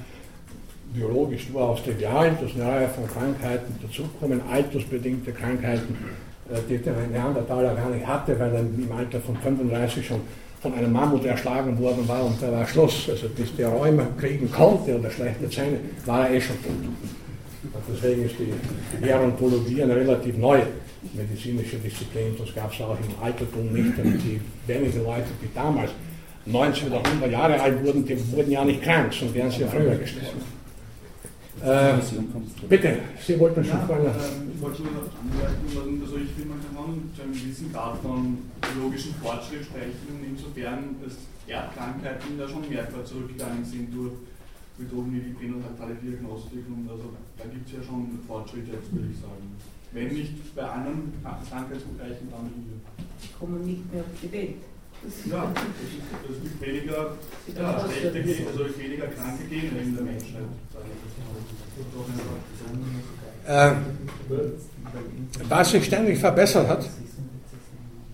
biologisch 0.93 1.47
durchaus 1.51 1.83
trivial, 1.83 2.37
dass 2.41 2.53
eine 2.55 2.71
Reihe 2.71 2.89
von 2.89 3.07
Krankheiten 3.07 3.75
dazukommen, 3.81 4.41
altersbedingte 4.51 5.31
Krankheiten, 5.31 5.97
äh, 6.51 6.57
die 6.69 6.77
der 6.77 6.93
Neandertaler 7.11 7.73
gar 7.73 7.89
nicht 7.89 8.05
hatte, 8.05 8.37
weil 8.39 8.53
er 8.53 8.59
im 8.59 8.91
Alter 8.95 9.19
von 9.21 9.37
35 9.37 10.05
schon 10.05 10.21
von 10.61 10.73
einem 10.73 10.91
Mammut 10.91 11.25
erschlagen 11.25 11.77
worden 11.79 12.07
war 12.07 12.25
und 12.25 12.41
da 12.41 12.51
war 12.51 12.65
Schluss. 12.65 13.07
Also 13.09 13.29
bis 13.29 13.55
der 13.55 13.69
Räume 13.69 14.07
kriegen 14.19 14.51
konnte 14.51 14.97
oder 14.97 15.11
schlechte 15.11 15.49
Zähne, 15.49 15.79
war 16.05 16.27
er 16.27 16.35
eh 16.35 16.41
schon 16.41 16.55
tot. 16.63 16.73
Und 17.75 17.83
deswegen 17.95 18.25
ist 18.25 18.35
die 18.39 19.05
Gerontologie 19.05 19.83
eine 19.83 19.95
relativ 19.95 20.37
neue 20.37 20.67
medizinische 21.13 21.77
Disziplin. 21.77 22.35
Das 22.37 22.53
gab 22.55 22.73
es 22.73 22.81
auch 22.81 22.97
im 22.97 23.23
Altertum 23.23 23.71
nicht. 23.73 23.97
Und 23.99 24.19
die 24.23 24.41
wenigen 24.65 25.03
Leute, 25.03 25.27
die 25.41 25.53
damals 25.53 25.91
90 26.45 26.87
oder 26.87 27.03
100 27.03 27.31
Jahre 27.31 27.59
alt 27.59 27.83
wurden, 27.83 28.05
die 28.05 28.31
wurden 28.31 28.51
ja 28.51 28.63
nicht 28.63 28.81
krank, 28.81 29.13
sondern 29.13 29.35
wären 29.35 29.51
sie 29.51 29.61
ja 29.61 29.67
früher 29.67 29.95
gestorben. 29.95 30.55
Äh, 31.63 31.93
bitte, 32.67 32.97
Sie 33.25 33.39
wollten 33.39 33.63
schon 33.63 33.79
ja, 33.79 33.85
vorhin. 33.87 34.05
Äh, 34.05 34.09
ich 34.53 34.61
wollte 34.61 34.83
nur 34.83 34.91
anmerken, 34.91 36.01
also 36.03 36.17
ich 36.17 36.29
finde, 36.35 36.49
man 36.49 36.59
kann 36.59 37.09
zu 37.15 37.21
einem 37.23 37.33
gewissen 37.33 37.71
Grad 37.71 37.97
von 38.03 38.37
biologischen 38.61 39.15
Fortschritt 39.23 39.63
sprechen, 39.63 40.19
insofern 40.27 40.95
dass 41.01 41.15
Erbkrankheiten 41.47 42.37
da 42.37 42.47
schon 42.47 42.69
mehrfach 42.69 43.03
zurückgegangen 43.05 43.63
sind 43.63 43.87
durch 43.95 44.13
Methoden 44.77 45.13
wie 45.13 45.21
die 45.21 45.33
pränatale 45.33 45.95
Diagnostik 45.95 46.63
und 46.67 46.89
also 46.89 47.15
da 47.37 47.45
gibt 47.45 47.67
es 47.67 47.73
ja 47.73 47.83
schon 47.83 48.19
Fortschritte, 48.27 48.71
jetzt 48.73 48.91
würde 48.91 49.07
ich 49.11 49.19
sagen. 49.19 49.55
Wenn 49.91 50.07
nicht 50.09 50.55
bei 50.55 50.63
anderen 50.63 51.13
Krankheitsbereichen, 51.23 52.27
dann 52.29 52.51
hier. 52.51 52.79
Kommen 53.39 53.65
nicht 53.65 53.91
mehr 53.93 54.01
auf 54.01 54.11
die 54.21 54.31
Welt. 54.31 54.55
Ja, 55.29 55.51
es 55.53 56.41
gibt 56.41 56.61
weniger 56.61 57.15
ja, 57.55 57.79
schlechte, 57.79 58.47
also 58.47 58.79
weniger 58.79 59.07
kranke 59.07 59.43
Gene 59.49 59.81
in 59.81 59.95
der 59.95 60.03
Menschheit. 60.03 60.41
Äh, 63.47 63.71
was 65.47 65.71
sich 65.71 65.85
ständig 65.85 66.19
verbessert 66.19 66.67
hat, 66.67 66.89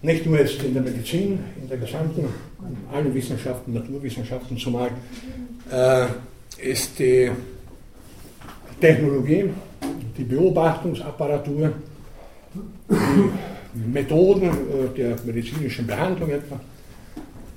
nicht 0.02 0.26
nur 0.26 0.40
jetzt 0.40 0.62
in 0.64 0.74
der 0.74 0.84
Medizin, 0.84 1.40
in 1.62 1.70
der 1.70 1.78
gesamten, 1.78 2.22
in 2.22 2.96
allen 2.96 3.14
Wissenschaften, 3.14 3.74
Naturwissenschaften 3.74 4.58
zumal, 4.58 4.92
äh, 5.72 6.08
ist 6.62 7.00
die 7.00 7.32
Technologie, 8.80 9.50
die 10.18 10.24
Beobachtungsapparatur, 10.24 11.74
die 13.74 13.90
Methoden 13.92 14.50
äh, 14.50 14.98
der 14.98 15.16
medizinischen 15.26 15.88
Behandlung 15.88 16.30
etwa. 16.30 16.60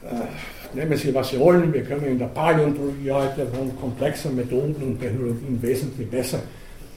Äh, 0.04 0.76
nehmen 0.76 0.96
Sie, 0.96 1.14
was 1.14 1.30
Sie 1.30 1.38
wollen, 1.38 1.72
wir 1.72 1.82
können 1.82 2.06
in 2.06 2.18
der 2.18 2.26
Paläontologie 2.26 3.10
heute 3.10 3.46
von 3.46 3.76
komplexen 3.80 4.36
Methoden 4.36 4.76
und 4.82 5.00
Technologien 5.00 5.60
wesentlich 5.60 6.08
besser 6.10 6.40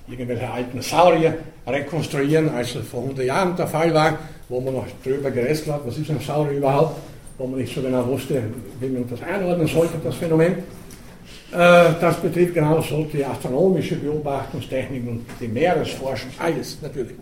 irgendwelche 0.10 0.50
alten 0.50 0.82
Saurier 0.82 1.38
rekonstruieren, 1.66 2.50
als 2.50 2.76
es 2.76 2.88
vor 2.88 3.02
100 3.02 3.26
Jahren 3.26 3.56
der 3.58 3.68
Fall 3.68 3.94
war, 3.94 4.18
wo 4.48 4.62
man 4.62 4.76
noch 4.76 4.86
drüber 5.04 5.32
gerätselt 5.32 5.74
hat, 5.74 5.82
was 5.86 5.98
ist 5.98 6.10
ein 6.10 6.20
Saurier 6.22 6.60
überhaupt, 6.60 6.98
wo 7.38 7.46
man 7.46 7.60
nicht 7.60 7.76
so 7.76 7.82
genau 7.82 8.08
wusste, 8.08 8.42
wie 8.80 8.88
man 8.88 9.10
das 9.10 9.22
einordnen 9.22 9.68
sollte, 9.68 9.96
das 10.04 10.16
Phänomen. 10.16 10.56
Äh, 11.52 11.94
das 12.02 12.18
betrifft 12.18 12.54
genauso 12.54 13.04
die 13.06 13.24
astronomische 13.24 13.96
Beobachtungstechnik 13.96 15.08
und 15.08 15.26
die 15.40 15.48
Meeresforschung, 15.48 16.30
alles 16.40 16.78
natürlich. 16.82 17.16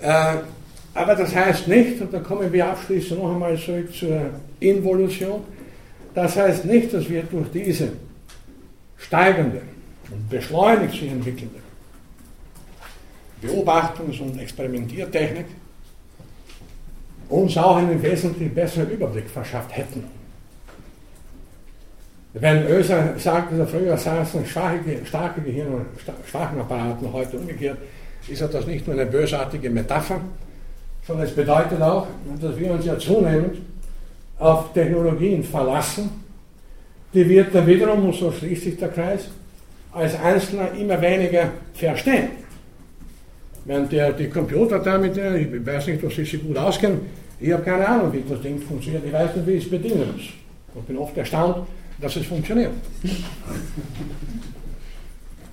Äh, 0.00 0.36
aber 0.94 1.14
das 1.14 1.34
heißt 1.34 1.68
nicht, 1.68 2.00
und 2.02 2.12
da 2.12 2.18
kommen 2.20 2.52
wir 2.52 2.66
abschließend 2.66 3.22
noch 3.22 3.32
einmal 3.32 3.56
zurück 3.56 3.94
zur 3.94 4.30
Involution, 4.60 5.42
das 6.14 6.36
heißt 6.36 6.66
nicht, 6.66 6.92
dass 6.92 7.08
wir 7.08 7.22
durch 7.22 7.50
diese 7.50 7.92
steigende 8.98 9.62
und 10.10 10.28
beschleunigt 10.28 10.92
sich 10.92 11.10
entwickelnde 11.10 11.60
Beobachtungs- 13.42 14.20
und 14.20 14.38
Experimentiertechnik 14.38 15.46
uns 17.28 17.56
auch 17.56 17.76
einen 17.76 18.02
wesentlich 18.02 18.52
besseren 18.52 18.90
Überblick 18.90 19.28
verschafft 19.30 19.74
hätten 19.76 20.17
wenn 22.40 22.66
Oeser 22.66 23.14
sagt, 23.18 23.52
er 23.52 23.66
früher 23.66 23.96
saßen 23.96 24.44
schwache, 24.46 25.04
starke 25.04 25.40
Gehirn- 25.40 25.74
und 25.74 25.86
schwachen 26.28 26.60
Apparaten, 26.60 27.12
heute 27.12 27.38
umgekehrt, 27.38 27.78
ist 28.28 28.42
das 28.42 28.66
nicht 28.66 28.86
nur 28.86 28.96
eine 28.98 29.10
bösartige 29.10 29.70
Metapher, 29.70 30.20
sondern 31.06 31.26
es 31.26 31.34
bedeutet 31.34 31.80
auch, 31.80 32.06
dass 32.40 32.58
wir 32.58 32.70
uns 32.72 32.84
ja 32.84 32.98
zunehmend 32.98 33.58
auf 34.38 34.72
Technologien 34.72 35.42
verlassen, 35.42 36.10
die 37.14 37.28
wir 37.28 37.44
dann 37.44 37.66
wiederum, 37.66 38.06
und 38.06 38.14
so 38.14 38.30
schließt 38.30 38.64
sich 38.64 38.76
der 38.76 38.88
Kreis, 38.88 39.28
als 39.92 40.14
Einzelner 40.20 40.72
immer 40.78 41.00
weniger 41.00 41.50
verstehen. 41.72 42.28
Während 43.64 43.90
der, 43.90 44.12
die 44.12 44.28
Computer 44.28 44.78
damit, 44.78 45.16
ich 45.16 45.66
weiß 45.66 45.88
nicht, 45.88 46.04
ob 46.04 46.12
Sie 46.12 46.24
sich 46.24 46.42
gut 46.42 46.56
auskennen, 46.56 47.00
ich 47.40 47.52
habe 47.52 47.62
keine 47.62 47.86
Ahnung, 47.86 48.12
wie 48.12 48.22
das 48.28 48.40
Ding 48.42 48.60
funktioniert, 48.60 49.04
ich 49.06 49.12
weiß 49.12 49.36
nicht, 49.36 49.46
wie 49.46 49.52
ich 49.52 49.64
es 49.64 49.70
bedienen 49.70 50.12
muss. 50.12 50.28
Und 50.74 50.86
bin 50.86 50.98
oft 50.98 51.16
erstaunt, 51.16 51.66
dass 52.00 52.16
es 52.16 52.26
funktioniert. 52.26 52.72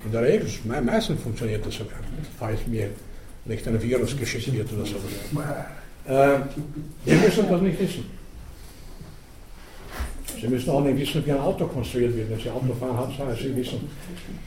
In 0.04 0.12
der 0.12 0.22
Regel, 0.22 0.48
meistens 0.64 1.20
funktioniert 1.20 1.66
das 1.66 1.74
sogar, 1.74 1.98
falls 2.38 2.66
mir 2.66 2.90
nicht 3.44 3.66
ein 3.66 3.82
Virus 3.82 4.16
geschickt 4.16 4.52
wird 4.52 4.72
oder 4.72 4.86
so. 4.86 4.96
Äh, 6.08 6.38
wir 7.04 7.16
müssen 7.16 7.48
das 7.48 7.60
nicht 7.60 7.80
wissen. 7.80 8.04
Sie 10.40 10.48
müssen 10.48 10.70
auch 10.70 10.84
nicht 10.84 10.98
wissen, 10.98 11.24
wie 11.26 11.32
ein 11.32 11.40
Auto 11.40 11.66
konstruiert 11.66 12.14
wird. 12.14 12.30
Wenn 12.30 12.38
Sie 12.38 12.50
Auto 12.50 12.74
fahren, 12.78 12.96
Hauptsache 12.96 13.36
Sie 13.36 13.56
wissen, 13.56 13.88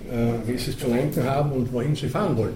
äh, 0.09 0.47
wie 0.47 0.57
Sie 0.57 0.71
es 0.71 0.77
zu 0.77 0.87
lenken 0.87 1.23
haben 1.23 1.51
und 1.51 1.73
wohin 1.73 1.95
Sie 1.95 2.07
fahren 2.07 2.37
wollen. 2.37 2.55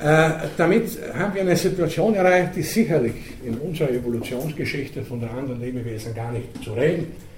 Äh, 0.00 0.48
damit 0.56 0.98
haben 1.14 1.34
wir 1.34 1.42
eine 1.42 1.56
Situation 1.56 2.14
erreicht, 2.14 2.56
die 2.56 2.62
sicherlich 2.62 3.14
in 3.44 3.58
unserer 3.58 3.90
Evolutionsgeschichte 3.90 5.02
von 5.02 5.20
den 5.20 5.28
anderen 5.28 5.60
Lebewesen 5.60 6.14
gar 6.14 6.32
nicht 6.32 6.64
zu 6.64 6.72
reden 6.72 7.29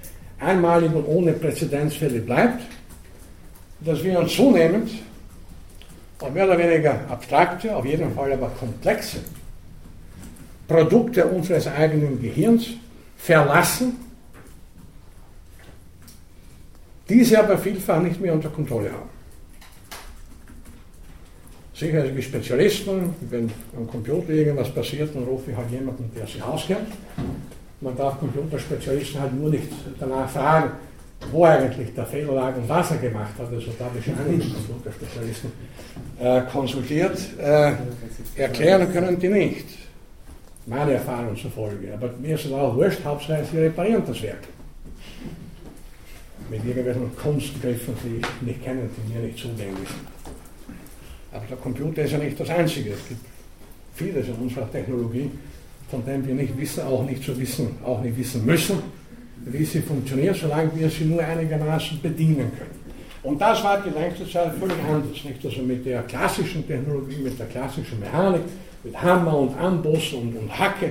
einmalig 0.43 0.93
und 0.93 1.05
ohne 1.05 1.33
Präzedenzfälle 1.33 2.19
bleibt, 2.19 2.63
dass 3.79 4.03
wir 4.03 4.19
uns 4.19 4.33
zunehmend 4.33 4.89
auf 6.19 6.31
mehr 6.31 6.45
oder 6.45 6.57
weniger 6.57 6.99
abstrakte, 7.09 7.75
auf 7.75 7.85
jeden 7.85 8.13
Fall 8.13 8.31
aber 8.33 8.49
komplexe 8.49 9.19
Produkte 10.67 11.25
unseres 11.25 11.67
eigenen 11.67 12.21
Gehirns 12.21 12.67
verlassen, 13.17 13.97
diese 17.09 17.39
aber 17.39 17.57
vielfach 17.57 18.01
nicht 18.01 18.19
mehr 18.21 18.33
unter 18.33 18.49
Kontrolle 18.49 18.91
haben. 18.91 19.09
Sicher 21.73 22.03
die 22.03 22.21
Spezialisten, 22.21 23.13
wenn 23.29 23.51
am 23.75 23.87
Computer 23.87 24.29
irgendwas 24.29 24.73
passiert, 24.73 25.13
dann 25.13 25.23
rufe 25.23 25.51
ich 25.51 25.57
halt 25.57 25.71
jemanden, 25.71 26.09
der 26.15 26.25
sich 26.25 26.41
auskennt 26.41 26.87
man 27.83 27.97
darf 27.97 28.19
Computerspezialisten 28.19 29.19
halt 29.19 29.33
nur 29.33 29.49
nicht 29.49 29.67
danach 29.99 30.29
fragen, 30.29 30.71
wo 31.31 31.45
eigentlich 31.45 31.93
der 31.93 32.05
Fehler 32.05 32.33
lag 32.33 32.55
und 32.55 32.67
was 32.67 32.91
er 32.91 32.97
gemacht 32.97 33.33
hat. 33.37 33.51
Also 33.51 33.71
da 33.77 33.85
habe 33.85 33.99
ich 33.99 34.07
einige 34.07 34.49
Computerspezialisten 34.53 35.51
äh, 36.19 36.41
konsultiert. 36.51 37.17
Äh, 37.39 37.73
erklären 38.35 38.91
können 38.91 39.19
die 39.19 39.29
nicht. 39.29 39.65
Meine 40.65 40.93
Erfahrung 40.93 41.35
zufolge. 41.35 41.93
Aber 41.93 42.09
mir 42.19 42.35
ist 42.35 42.45
es 42.45 42.51
auch 42.51 42.75
wurscht, 42.75 43.03
Hauptsache 43.03 43.43
sie 43.51 43.59
reparieren 43.59 44.03
das 44.07 44.21
Werk. 44.21 44.43
Mit 46.49 46.65
irgendwelchen 46.65 47.15
Kunstgriffen, 47.17 47.95
die 48.03 48.19
ich 48.19 48.47
nicht 48.47 48.63
kenne, 48.63 48.89
die 48.95 49.13
mir 49.13 49.25
nicht 49.25 49.37
zugänglich 49.37 49.89
sind. 49.89 50.07
Aber 51.33 51.45
der 51.49 51.57
Computer 51.57 52.03
ist 52.03 52.11
ja 52.11 52.17
nicht 52.17 52.39
das 52.39 52.49
Einzige. 52.49 52.91
Es 52.91 53.07
gibt 53.07 53.25
vieles 53.95 54.27
in 54.27 54.35
unserer 54.35 54.71
Technologie, 54.71 55.31
von 55.93 56.03
dem 56.05 56.25
wir 56.27 56.33
nicht 56.33 56.57
wissen, 56.57 56.81
auch 56.81 57.05
nicht 57.05 57.23
zu 57.23 57.39
wissen, 57.39 57.67
auch 57.85 58.01
nicht 58.01 58.17
wissen 58.17 58.43
müssen, 58.43 58.77
wie 59.45 59.63
sie 59.63 59.79
funktioniert, 59.79 60.35
solange 60.35 60.71
wir 60.75 60.89
sie 60.89 61.05
nur 61.05 61.23
einigermaßen 61.23 62.01
bedienen 62.01 62.51
können. 62.57 62.77
Und 63.21 63.39
das 63.39 63.63
war 63.63 63.79
die 63.79 63.91
längste 63.91 64.27
Zeit 64.27 64.53
völlig 64.59 64.77
anders. 64.89 65.23
Nicht? 65.23 65.45
Also 65.45 65.61
mit 65.61 65.85
der 65.85 66.01
klassischen 66.01 66.65
Technologie, 66.65 67.17
mit 67.23 67.37
der 67.37 67.45
klassischen 67.45 67.99
Mechanik, 67.99 68.41
mit 68.83 68.99
Hammer 68.99 69.37
und 69.37 69.55
Amboss 69.55 70.13
und, 70.13 70.35
und 70.35 70.59
Hacke 70.59 70.89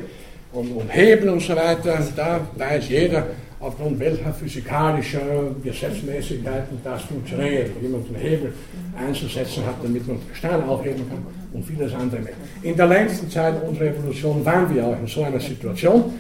und, 0.53 0.71
und 0.71 0.89
Hebel 0.89 1.31
und 1.31 1.41
so 1.41 1.57
weiter, 1.57 1.99
da 2.15 2.41
weiß 2.57 2.89
jeder, 2.89 3.27
aufgrund 3.59 3.99
welcher 3.99 4.33
physikalischer 4.33 5.51
Gesetzmäßigkeiten 5.65 6.79
das 6.85 7.03
funktioniert, 7.03 7.71
wie 7.81 7.89
man 7.89 8.05
den 8.05 8.15
Hebel 8.15 8.53
einzusetzen 8.97 9.67
hat, 9.67 9.83
damit 9.83 10.07
man 10.07 10.19
Steine 10.33 10.65
aufheben 10.65 11.09
kann 11.09 11.42
und 11.53 11.65
vieles 11.65 11.93
andere 11.95 12.21
mehr. 12.21 12.35
In 12.63 12.77
der 12.77 12.87
längsten 12.87 13.31
Zeit 13.31 13.55
unserer 13.67 13.87
Evolution 13.87 14.45
waren 14.45 14.75
wir 14.75 14.87
auch 14.87 14.99
in 14.99 15.07
so 15.07 15.23
einer 15.23 15.41
Situation, 15.41 16.13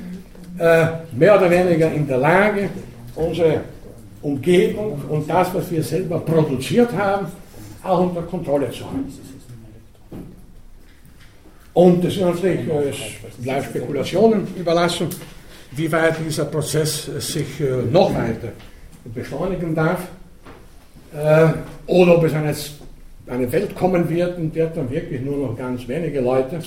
äh, 0.58 0.86
mehr 1.12 1.36
oder 1.36 1.50
weniger 1.50 1.90
in 1.92 2.06
der 2.06 2.18
Lage, 2.18 2.68
unsere 3.14 3.60
Umgebung 4.22 5.00
und 5.08 5.28
das, 5.28 5.52
was 5.54 5.70
wir 5.70 5.82
selber 5.82 6.20
produziert 6.20 6.92
haben, 6.92 7.26
auch 7.82 8.00
unter 8.00 8.22
Kontrolle 8.22 8.70
zu 8.70 8.84
haben. 8.84 9.12
Und 11.74 12.04
es 12.04 12.16
ist 12.16 12.22
natürlich, 12.22 12.68
äh, 12.68 12.90
es 12.90 12.96
bleibt 13.42 13.64
Spekulationen 13.66 14.46
überlassen, 14.56 15.08
wie 15.72 15.90
weit 15.90 16.16
dieser 16.24 16.44
Prozess 16.44 17.06
sich 17.18 17.60
äh, 17.60 17.82
noch 17.90 18.14
weiter 18.14 18.52
beschleunigen 19.04 19.74
darf. 19.74 20.00
Äh, 21.14 21.48
oder 21.86 22.16
ob 22.16 22.24
es 22.24 22.34
eine, 22.34 22.54
eine 23.32 23.50
Welt 23.50 23.74
kommen 23.74 24.08
wird, 24.08 24.38
in 24.38 24.52
der 24.52 24.66
dann 24.66 24.90
wirklich 24.90 25.22
nur 25.22 25.48
noch 25.48 25.56
ganz 25.56 25.88
wenige 25.88 26.20
Leute 26.20 26.60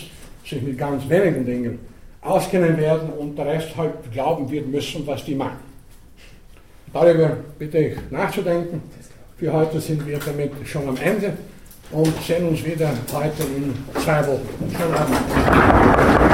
sich 0.43 0.61
mit 0.61 0.77
ganz 0.77 1.07
wenigen 1.07 1.45
Dingen 1.45 1.79
auskennen 2.21 2.77
werden 2.77 3.09
und 3.09 3.37
der 3.37 3.45
Rest 3.45 3.75
halt 3.77 4.11
glauben 4.11 4.49
wird 4.49 4.67
müssen, 4.67 5.05
was 5.05 5.23
die 5.23 5.35
machen. 5.35 5.59
Darüber 6.91 7.37
bitte 7.59 7.77
ich 7.77 7.97
nachzudenken. 8.09 8.81
Für 9.37 9.53
heute 9.53 9.79
sind 9.79 10.05
wir 10.07 10.17
damit 10.17 10.51
schon 10.65 10.87
am 10.87 10.97
Ende 10.97 11.33
und 11.91 12.13
sehen 12.23 12.47
uns 12.47 12.65
wieder 12.65 12.89
heute 13.13 13.43
in 13.43 13.73
zwei 14.01 14.25
Wochen. 14.25 14.47
Schönen 14.75 14.93
Abend. 14.93 16.24